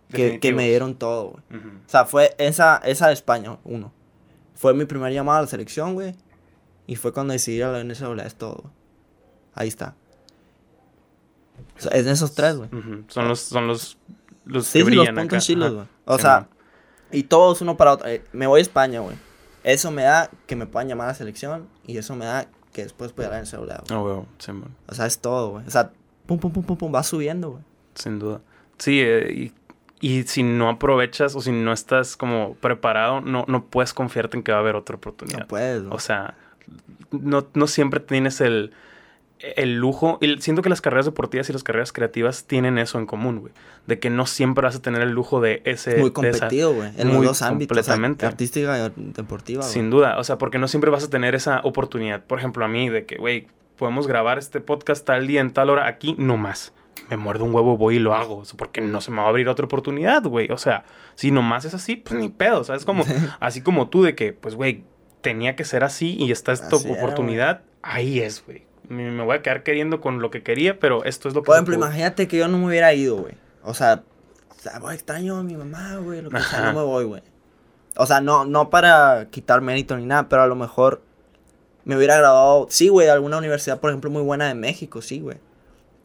Que, 0.09 0.53
me 0.53 0.69
dieron 0.69 0.95
todo, 0.95 1.32
güey. 1.32 1.61
O 1.61 1.89
sea, 1.89 2.05
fue 2.05 2.34
esa, 2.38 2.77
esa 2.86 3.07
de 3.07 3.13
España, 3.13 3.57
uno. 3.65 3.91
Fue 4.62 4.76
mi 4.76 4.86
primer 4.86 5.12
llamado 5.12 5.39
a 5.39 5.41
la 5.41 5.47
selección, 5.47 5.95
güey. 5.95 6.14
Y 6.86 6.95
fue 6.95 7.12
cuando 7.12 7.34
decidí 7.34 7.57
ir 7.57 7.64
a 7.64 7.72
la 7.72 7.84
NCAA, 7.84 8.26
es 8.28 8.36
todo. 8.36 8.57
güey. 8.62 8.74
Ahí 9.55 9.68
está. 9.68 9.95
O 11.78 11.82
sea, 11.82 11.91
es 11.93 12.05
de 12.05 12.12
esos 12.12 12.36
tres, 12.36 12.57
güey. 12.57 12.70
Son 13.07 13.28
los, 13.28 13.39
son 13.39 13.68
los, 13.68 13.97
los 14.45 14.68
Sí, 14.68 14.80
que 14.80 14.86
sí, 14.86 14.91
los 14.91 15.05
brillan 15.05 15.16
puntos 15.16 15.38
acá. 15.38 15.39
chilos, 15.45 15.74
güey. 15.74 15.86
O 16.05 16.16
Sí, 16.18 16.22
sea, 16.22 16.36
man. 16.41 16.49
y 17.12 17.24
todos 17.24 17.62
uno 17.62 17.76
para 17.76 17.93
otro. 17.93 18.07
Eh, 18.07 18.24
me 18.34 18.45
voy 18.45 18.59
a 18.59 18.62
España, 18.62 18.99
güey. 18.99 19.16
Eso 19.64 19.89
me 19.89 20.03
da 20.03 20.30
que 20.47 20.55
me 20.55 20.68
puedan 20.68 20.88
llamar 20.88 21.05
a 21.07 21.12
la 21.12 21.16
selección. 21.16 21.68
Y 21.88 21.97
eso 21.97 22.16
me 22.16 22.26
da 22.26 22.47
que 22.72 22.84
después 22.84 23.14
pueda 23.14 23.30
ir 23.30 23.34
a 23.34 23.38
la 23.38 23.43
NCAA, 23.43 23.57
güey. 23.59 23.72
Ah, 23.89 24.01
huevo, 24.03 24.28
sí, 24.38 24.51
man. 24.51 24.76
O 24.88 24.93
sea, 24.93 25.07
es 25.07 25.20
todo, 25.20 25.49
güey. 25.51 25.66
O 25.66 25.72
sea, 25.72 25.91
pum, 26.28 26.38
pum, 26.39 26.51
pum, 26.51 26.64
pum, 26.64 26.78
pum, 26.78 26.93
va 26.93 27.01
subiendo, 27.03 27.49
güey. 27.51 27.64
Sin 27.95 28.20
duda. 28.20 28.41
Sí, 28.78 28.99
eh, 29.01 29.32
y, 29.32 29.53
y 30.02 30.24
si 30.24 30.41
no 30.41 30.68
aprovechas 30.68 31.36
o 31.36 31.41
si 31.41 31.52
no 31.52 31.72
estás 31.72 32.18
como 32.18 32.56
preparado, 32.56 33.22
no, 33.22 33.45
no 33.47 33.66
puedes 33.66 33.93
confiarte 33.93 34.36
en 34.36 34.43
que 34.43 34.52
va 34.52 34.58
a 34.58 34.62
haber 34.62 34.76
otra 34.76 34.95
oportunidad. 34.95 35.41
No 35.41 35.47
puedes, 35.47 35.84
güey. 35.84 35.95
O 35.95 35.99
sea, 35.99 36.34
no, 37.12 37.47
no 37.54 37.68
siempre 37.68 37.99
tienes 37.99 38.41
el, 38.41 38.72
el 39.39 39.76
lujo. 39.76 40.18
Y 40.20 40.41
siento 40.41 40.64
que 40.64 40.70
las 40.70 40.82
carreras 40.82 41.06
deportivas 41.06 41.47
y 41.52 41.54
las 41.54 41.64
carreras 41.64 41.93
creativas 41.93 42.45
tienen 42.45 42.80
eso 42.80 42.97
en 42.97 43.06
común, 43.06 43.41
güey. 43.41 43.54
De 43.86 43.99
que 43.99 44.10
no 44.10 44.26
siempre 44.26 44.64
vas 44.64 44.76
a 44.76 44.82
tener 44.82 45.04
el 45.04 45.12
lujo 45.12 45.39
de 45.39 45.62
ese... 45.66 45.97
muy 45.97 46.12
competido, 46.12 46.74
güey. 46.74 46.89
En 46.97 47.10
los 47.14 47.24
dos 47.24 47.41
ámbitos. 47.43 47.78
o 47.78 47.84
sea, 47.84 47.93
completamente. 47.93 48.26
artística 48.26 48.88
y 48.88 48.91
deportiva. 49.12 49.62
Sin 49.62 49.91
duda, 49.91 50.18
o 50.18 50.24
sea, 50.24 50.39
porque 50.39 50.58
no 50.58 50.68
siempre 50.68 50.89
vas 50.89 51.04
a 51.04 51.10
tener 51.12 51.36
esa 51.36 51.62
oportunidad. 51.64 52.24
Por 52.24 52.39
ejemplo, 52.39 52.66
a 52.66 52.68
mí, 52.68 52.89
de 52.89 53.06
que, 53.06 53.18
güey, 53.18 53.47
podemos 53.78 54.08
grabar 54.08 54.39
este 54.39 54.62
podcast 54.62 55.06
tal 55.06 55.28
día 55.28 55.41
en 55.41 55.52
tal 55.52 55.70
hora 55.70 55.86
aquí, 55.86 56.16
no 56.18 56.38
más. 56.38 56.74
Me 57.10 57.18
muerdo 57.18 57.44
un 57.44 57.54
huevo, 57.54 57.78
voy 57.78 57.98
y 57.98 58.00
lo 58.00 58.14
hago. 58.16 58.44
Porque 58.58 58.82
no 58.82 59.02
se 59.02 59.12
me 59.12 59.18
va 59.18 59.24
a 59.24 59.30
abrir 59.30 59.50
otra 59.50 59.66
oportunidad, 59.66 60.24
güey. 60.24 60.52
O 60.52 60.58
sea, 60.58 60.86
si 61.16 61.32
nomás 61.32 61.66
es 61.66 61.74
así, 61.74 61.96
pues 61.98 62.20
ni 62.20 62.30
pedo. 62.30 62.64
¿Sabes? 62.64 62.86
Como, 62.86 63.04
así 63.39 63.62
como 63.62 63.89
tú 63.89 64.04
de 64.04 64.16
que, 64.16 64.34
pues, 64.34 64.56
güey, 64.56 64.84
tenía 65.22 65.56
que 65.56 65.66
ser 65.66 65.84
así 65.84 66.16
y 66.20 66.32
está 66.32 66.52
esta 66.52 66.76
Así 66.76 66.89
era, 66.89 66.98
oportunidad. 67.02 67.62
ahí 67.82 68.20
es, 68.20 68.44
güey. 68.46 68.64
Me, 68.88 69.10
me 69.12 69.24
voy 69.24 69.38
a 69.38 69.42
quedar 69.42 69.64
queriendo 69.64 70.02
con 70.02 70.22
lo 70.22 70.32
que 70.32 70.44
quería, 70.44 70.80
pero 70.80 71.04
esto 71.06 71.28
es 71.28 71.36
lo 71.36 71.42
que... 71.44 71.48
Por 71.48 71.56
ejemplo, 71.56 71.76
pudo. 71.76 71.86
imagínate 71.86 72.28
que 72.28 72.38
yo 72.38 72.48
no 72.48 72.58
me 72.58 72.66
hubiera 72.68 72.94
ido, 72.94 73.18
güey. 73.18 73.36
O 73.64 73.74
sea, 73.74 74.04
o 74.50 74.60
sea, 74.60 74.80
voy, 74.80 74.96
extraño 74.96 75.38
a 75.38 75.44
mi 75.44 75.56
mamá, 75.56 75.98
güey. 75.98 76.22
Lo 76.22 76.30
que 76.30 76.39
sea, 76.39 76.72
no 76.72 76.80
me 76.80 76.86
voy, 76.86 77.06
güey. 77.06 77.22
O 77.98 78.06
sea, 78.06 78.22
no, 78.22 78.46
no 78.46 78.70
para 78.70 79.28
quitar 79.32 79.62
mérito 79.62 79.98
ni 79.98 80.06
nada, 80.06 80.30
pero 80.30 80.44
a 80.44 80.48
lo 80.48 80.56
mejor 80.56 81.02
me 81.84 81.96
hubiera 81.98 82.18
graduado, 82.18 82.68
sí, 82.70 82.88
güey, 82.89 83.06
de 83.08 83.12
alguna 83.14 83.38
universidad, 83.38 83.80
por 83.80 83.89
ejemplo, 83.89 84.10
muy 84.10 84.22
buena 84.22 84.48
de 84.48 84.56
México, 84.56 85.02
sí, 85.02 85.20
güey. 85.20 85.38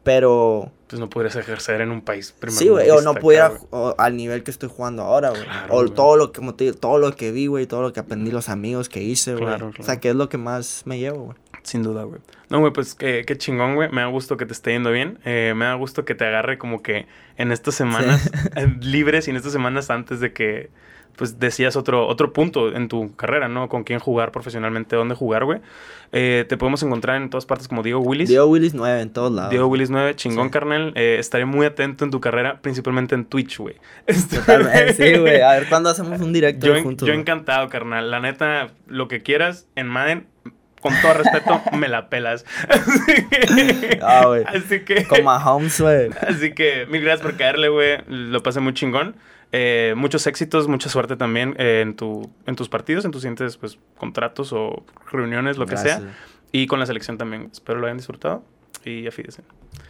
Pero, 0.07 0.71
Pues 0.87 1.01
no 1.01 1.09
podrías 1.09 1.35
ejercer 1.35 1.81
en 1.81 1.91
un 1.91 2.01
país 2.01 2.33
sí, 2.47 2.69
güey, 2.69 2.89
o 2.91 3.01
no 3.01 3.13
pudiera 3.13 3.51
o- 3.71 3.93
al 3.97 4.15
nivel 4.15 4.43
que 4.43 4.51
estoy 4.51 4.69
jugando 4.69 5.03
ahora, 5.03 5.31
güey. 5.31 5.43
Claro, 5.43 5.67
o 5.75 5.87
todo 5.89 6.15
lo 6.15 6.31
que, 6.31 6.37
como 6.39 6.55
te 6.55 6.63
digo, 6.63 6.77
todo 6.77 6.97
lo 6.97 7.13
que 7.13 7.31
vi, 7.33 7.47
güey, 7.47 7.65
todo 7.67 7.81
lo 7.81 7.91
que 7.91 7.99
aprendí, 7.99 8.31
los 8.31 8.47
amigos 8.47 8.87
que 8.87 9.03
hice, 9.03 9.33
güey. 9.33 9.45
Claro, 9.45 9.71
O 9.77 9.83
sea, 9.83 9.99
que 9.99 10.09
es 10.09 10.15
lo 10.15 10.29
que 10.29 10.37
más 10.37 10.83
me 10.85 10.97
llevo, 10.97 11.23
güey. 11.25 11.37
Sin 11.63 11.83
duda, 11.83 12.03
güey. 12.03 12.21
No, 12.49 12.61
güey, 12.61 12.71
pues 12.71 12.95
qué, 12.95 13.25
qué 13.27 13.37
chingón, 13.37 13.75
güey. 13.75 13.89
Me 13.91 13.99
da 13.99 14.07
gusto 14.07 14.37
que 14.37 14.45
te 14.45 14.53
esté 14.53 14.71
yendo 14.71 14.89
bien. 14.91 15.19
Eh, 15.25 15.51
me 15.57 15.65
da 15.65 15.73
gusto 15.73 16.05
que 16.05 16.15
te 16.15 16.25
agarre 16.25 16.57
como 16.57 16.81
que 16.81 17.05
en 17.35 17.51
estas 17.51 17.75
semanas 17.75 18.31
libres 18.79 19.27
y 19.27 19.31
en 19.31 19.35
estas 19.35 19.51
semanas 19.51 19.89
antes 19.89 20.21
de 20.21 20.31
que, 20.31 20.69
pues, 21.17 21.39
decías 21.39 21.75
otro, 21.75 22.07
otro 22.07 22.31
punto 22.31 22.73
en 22.73 22.87
tu 22.87 23.13
carrera, 23.17 23.49
¿no? 23.49 23.67
Con 23.67 23.83
quién 23.83 23.99
jugar 23.99 24.31
profesionalmente, 24.31 24.95
dónde 24.95 25.15
jugar, 25.15 25.43
güey. 25.43 25.59
Eh, 26.13 26.45
te 26.47 26.55
podemos 26.55 26.81
encontrar 26.83 27.21
en 27.21 27.29
todas 27.29 27.45
partes 27.45 27.67
como 27.67 27.83
Diego 27.83 27.99
Willis. 27.99 28.29
Diego 28.29 28.45
Willis 28.45 28.73
9 28.73 29.01
en 29.01 29.09
todos 29.11 29.31
lados. 29.31 29.49
Diego 29.49 29.67
Willis 29.67 29.89
9, 29.89 30.15
chingón, 30.15 30.47
Sí. 30.47 30.51
carnal. 30.51 30.93
Eh, 30.95 31.17
estaré 31.19 31.43
muy 31.45 31.65
atento 31.65 32.05
en 32.05 32.11
tu 32.11 32.21
carrera, 32.21 32.61
principalmente 32.61 33.15
en 33.15 33.25
Twitch, 33.25 33.57
güey. 33.57 33.75
Este- 34.07 34.37
Totalmente, 34.37 34.93
sí, 34.93 35.17
güey. 35.19 35.41
A 35.41 35.51
ver 35.53 35.67
cuándo 35.67 35.89
hacemos 35.89 36.21
un 36.21 36.31
directo 36.31 36.67
Yo, 36.67 36.81
juntos. 36.81 37.05
yo 37.07 37.13
encantado, 37.13 37.67
carnal. 37.67 38.09
La 38.09 38.21
neta, 38.21 38.69
lo 38.87 39.09
que 39.09 39.21
quieras 39.21 39.67
en 39.75 39.87
Madden, 39.87 40.27
con 40.79 40.93
todo 41.01 41.15
respeto, 41.15 41.59
me 41.73 41.87
la 41.89 42.07
pelas. 42.09 42.45
Ah, 44.01 44.23
güey. 44.27 44.43
Así 44.47 44.81
que. 44.81 45.03
Con 45.05 45.23
Mahomes, 45.23 45.81
güey. 45.81 46.09
Así 46.27 46.53
que 46.53 46.85
mil 46.89 47.01
gracias 47.01 47.21
por 47.21 47.35
caerle, 47.37 47.69
güey. 47.69 47.97
Lo 48.07 48.41
pasé 48.43 48.59
muy 48.59 48.73
chingón. 48.73 49.15
Eh, 49.51 49.93
muchos 49.95 50.27
éxitos, 50.27 50.67
mucha 50.67 50.89
suerte 50.89 51.15
también 51.15 51.55
eh, 51.57 51.81
en, 51.81 51.95
tu, 51.95 52.29
en 52.45 52.55
tus 52.55 52.67
partidos, 52.67 53.05
en 53.05 53.11
tus 53.11 53.21
siguientes 53.21 53.57
pues, 53.57 53.79
contratos 53.97 54.51
o 54.53 54.83
reuniones, 55.11 55.57
lo 55.57 55.65
que 55.65 55.77
sea. 55.77 56.01
Y 56.51 56.67
con 56.67 56.79
la 56.79 56.85
selección 56.85 57.17
también. 57.17 57.49
Espero 57.51 57.79
lo 57.79 57.87
hayan 57.87 57.97
disfrutado. 57.97 58.43
Y 58.83 59.07
afídense. 59.07 59.43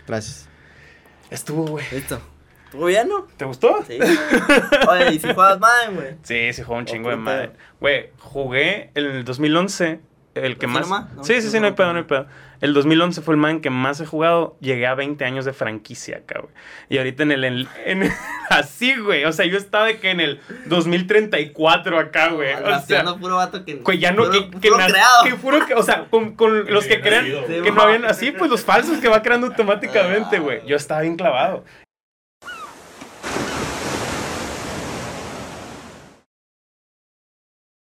Gracias. 0.07 0.49
Estuvo, 1.29 1.65
güey. 1.65 1.85
Listo. 1.91 2.19
¿Estuvo 2.65 2.85
bien, 2.85 3.07
no? 3.07 3.27
¿Te 3.37 3.45
gustó? 3.45 3.83
Sí. 3.87 3.97
Oye, 4.89 5.13
¿y 5.13 5.19
si 5.19 5.33
juegas 5.33 5.59
Madden, 5.59 5.95
güey? 5.95 6.15
Sí, 6.23 6.51
sí, 6.51 6.63
jugué 6.63 6.79
un 6.79 6.85
chingo 6.85 7.09
de 7.09 7.15
Madden. 7.15 7.51
Güey, 7.79 8.09
jugué 8.19 8.91
en 8.93 9.05
el 9.05 9.23
2011, 9.23 10.01
el 10.45 10.57
que 10.57 10.67
¿Sí 10.67 10.73
más... 10.73 10.89
No, 10.89 11.23
sí, 11.23 11.41
sí, 11.41 11.49
sí, 11.49 11.59
no 11.59 11.65
hay 11.67 11.73
pedo, 11.73 11.91
no 11.93 11.99
hay 11.99 12.05
pedo. 12.05 12.27
El 12.59 12.73
2011 12.73 13.21
fue 13.21 13.35
el 13.35 13.39
Madden 13.39 13.61
que 13.61 13.69
más 13.69 13.99
he 14.01 14.05
jugado. 14.05 14.57
Llegué 14.61 14.87
a 14.87 14.95
20 14.95 15.23
años 15.25 15.45
de 15.45 15.53
franquicia 15.53 16.17
acá, 16.17 16.39
güey. 16.41 16.53
Y 16.89 16.97
ahorita 16.97 17.23
en 17.23 17.31
el... 17.31 17.43
En, 17.43 17.67
en- 17.85 18.11
así, 18.49 18.95
güey. 18.95 19.25
O 19.25 19.31
sea, 19.31 19.45
yo 19.45 19.57
estaba 19.57 19.85
de 19.85 19.99
que 19.99 20.09
en 20.09 20.19
el 20.21 20.39
2034 20.65 21.99
acá, 21.99 22.29
güey. 22.29 22.53
O 22.53 22.79
sea, 22.81 23.03
puro 23.15 23.35
vato 23.35 23.63
que. 23.63 23.75
Güey, 23.75 23.99
ya 23.99 24.11
no, 24.11 24.23
puro- 24.25 24.31
que, 24.31 24.49
que, 24.59 24.69
puro 24.69 24.77
na- 24.77 24.87
que 25.23 25.35
puro 25.35 25.65
que, 25.65 25.73
o 25.75 25.83
sea, 25.83 26.05
con, 26.09 26.35
con 26.35 26.65
los 26.71 26.85
que 26.85 26.99
crean 27.01 27.25
que 27.25 27.71
no 27.71 27.81
habían 27.81 28.05
así, 28.05 28.31
pues 28.31 28.49
los 28.49 28.63
falsos 28.63 28.97
que 28.99 29.07
va 29.07 29.21
creando 29.21 29.47
automáticamente, 29.47 30.39
güey. 30.39 30.65
Yo 30.65 30.75
estaba 30.75 31.01
bien 31.01 31.15
clavado. 31.15 31.63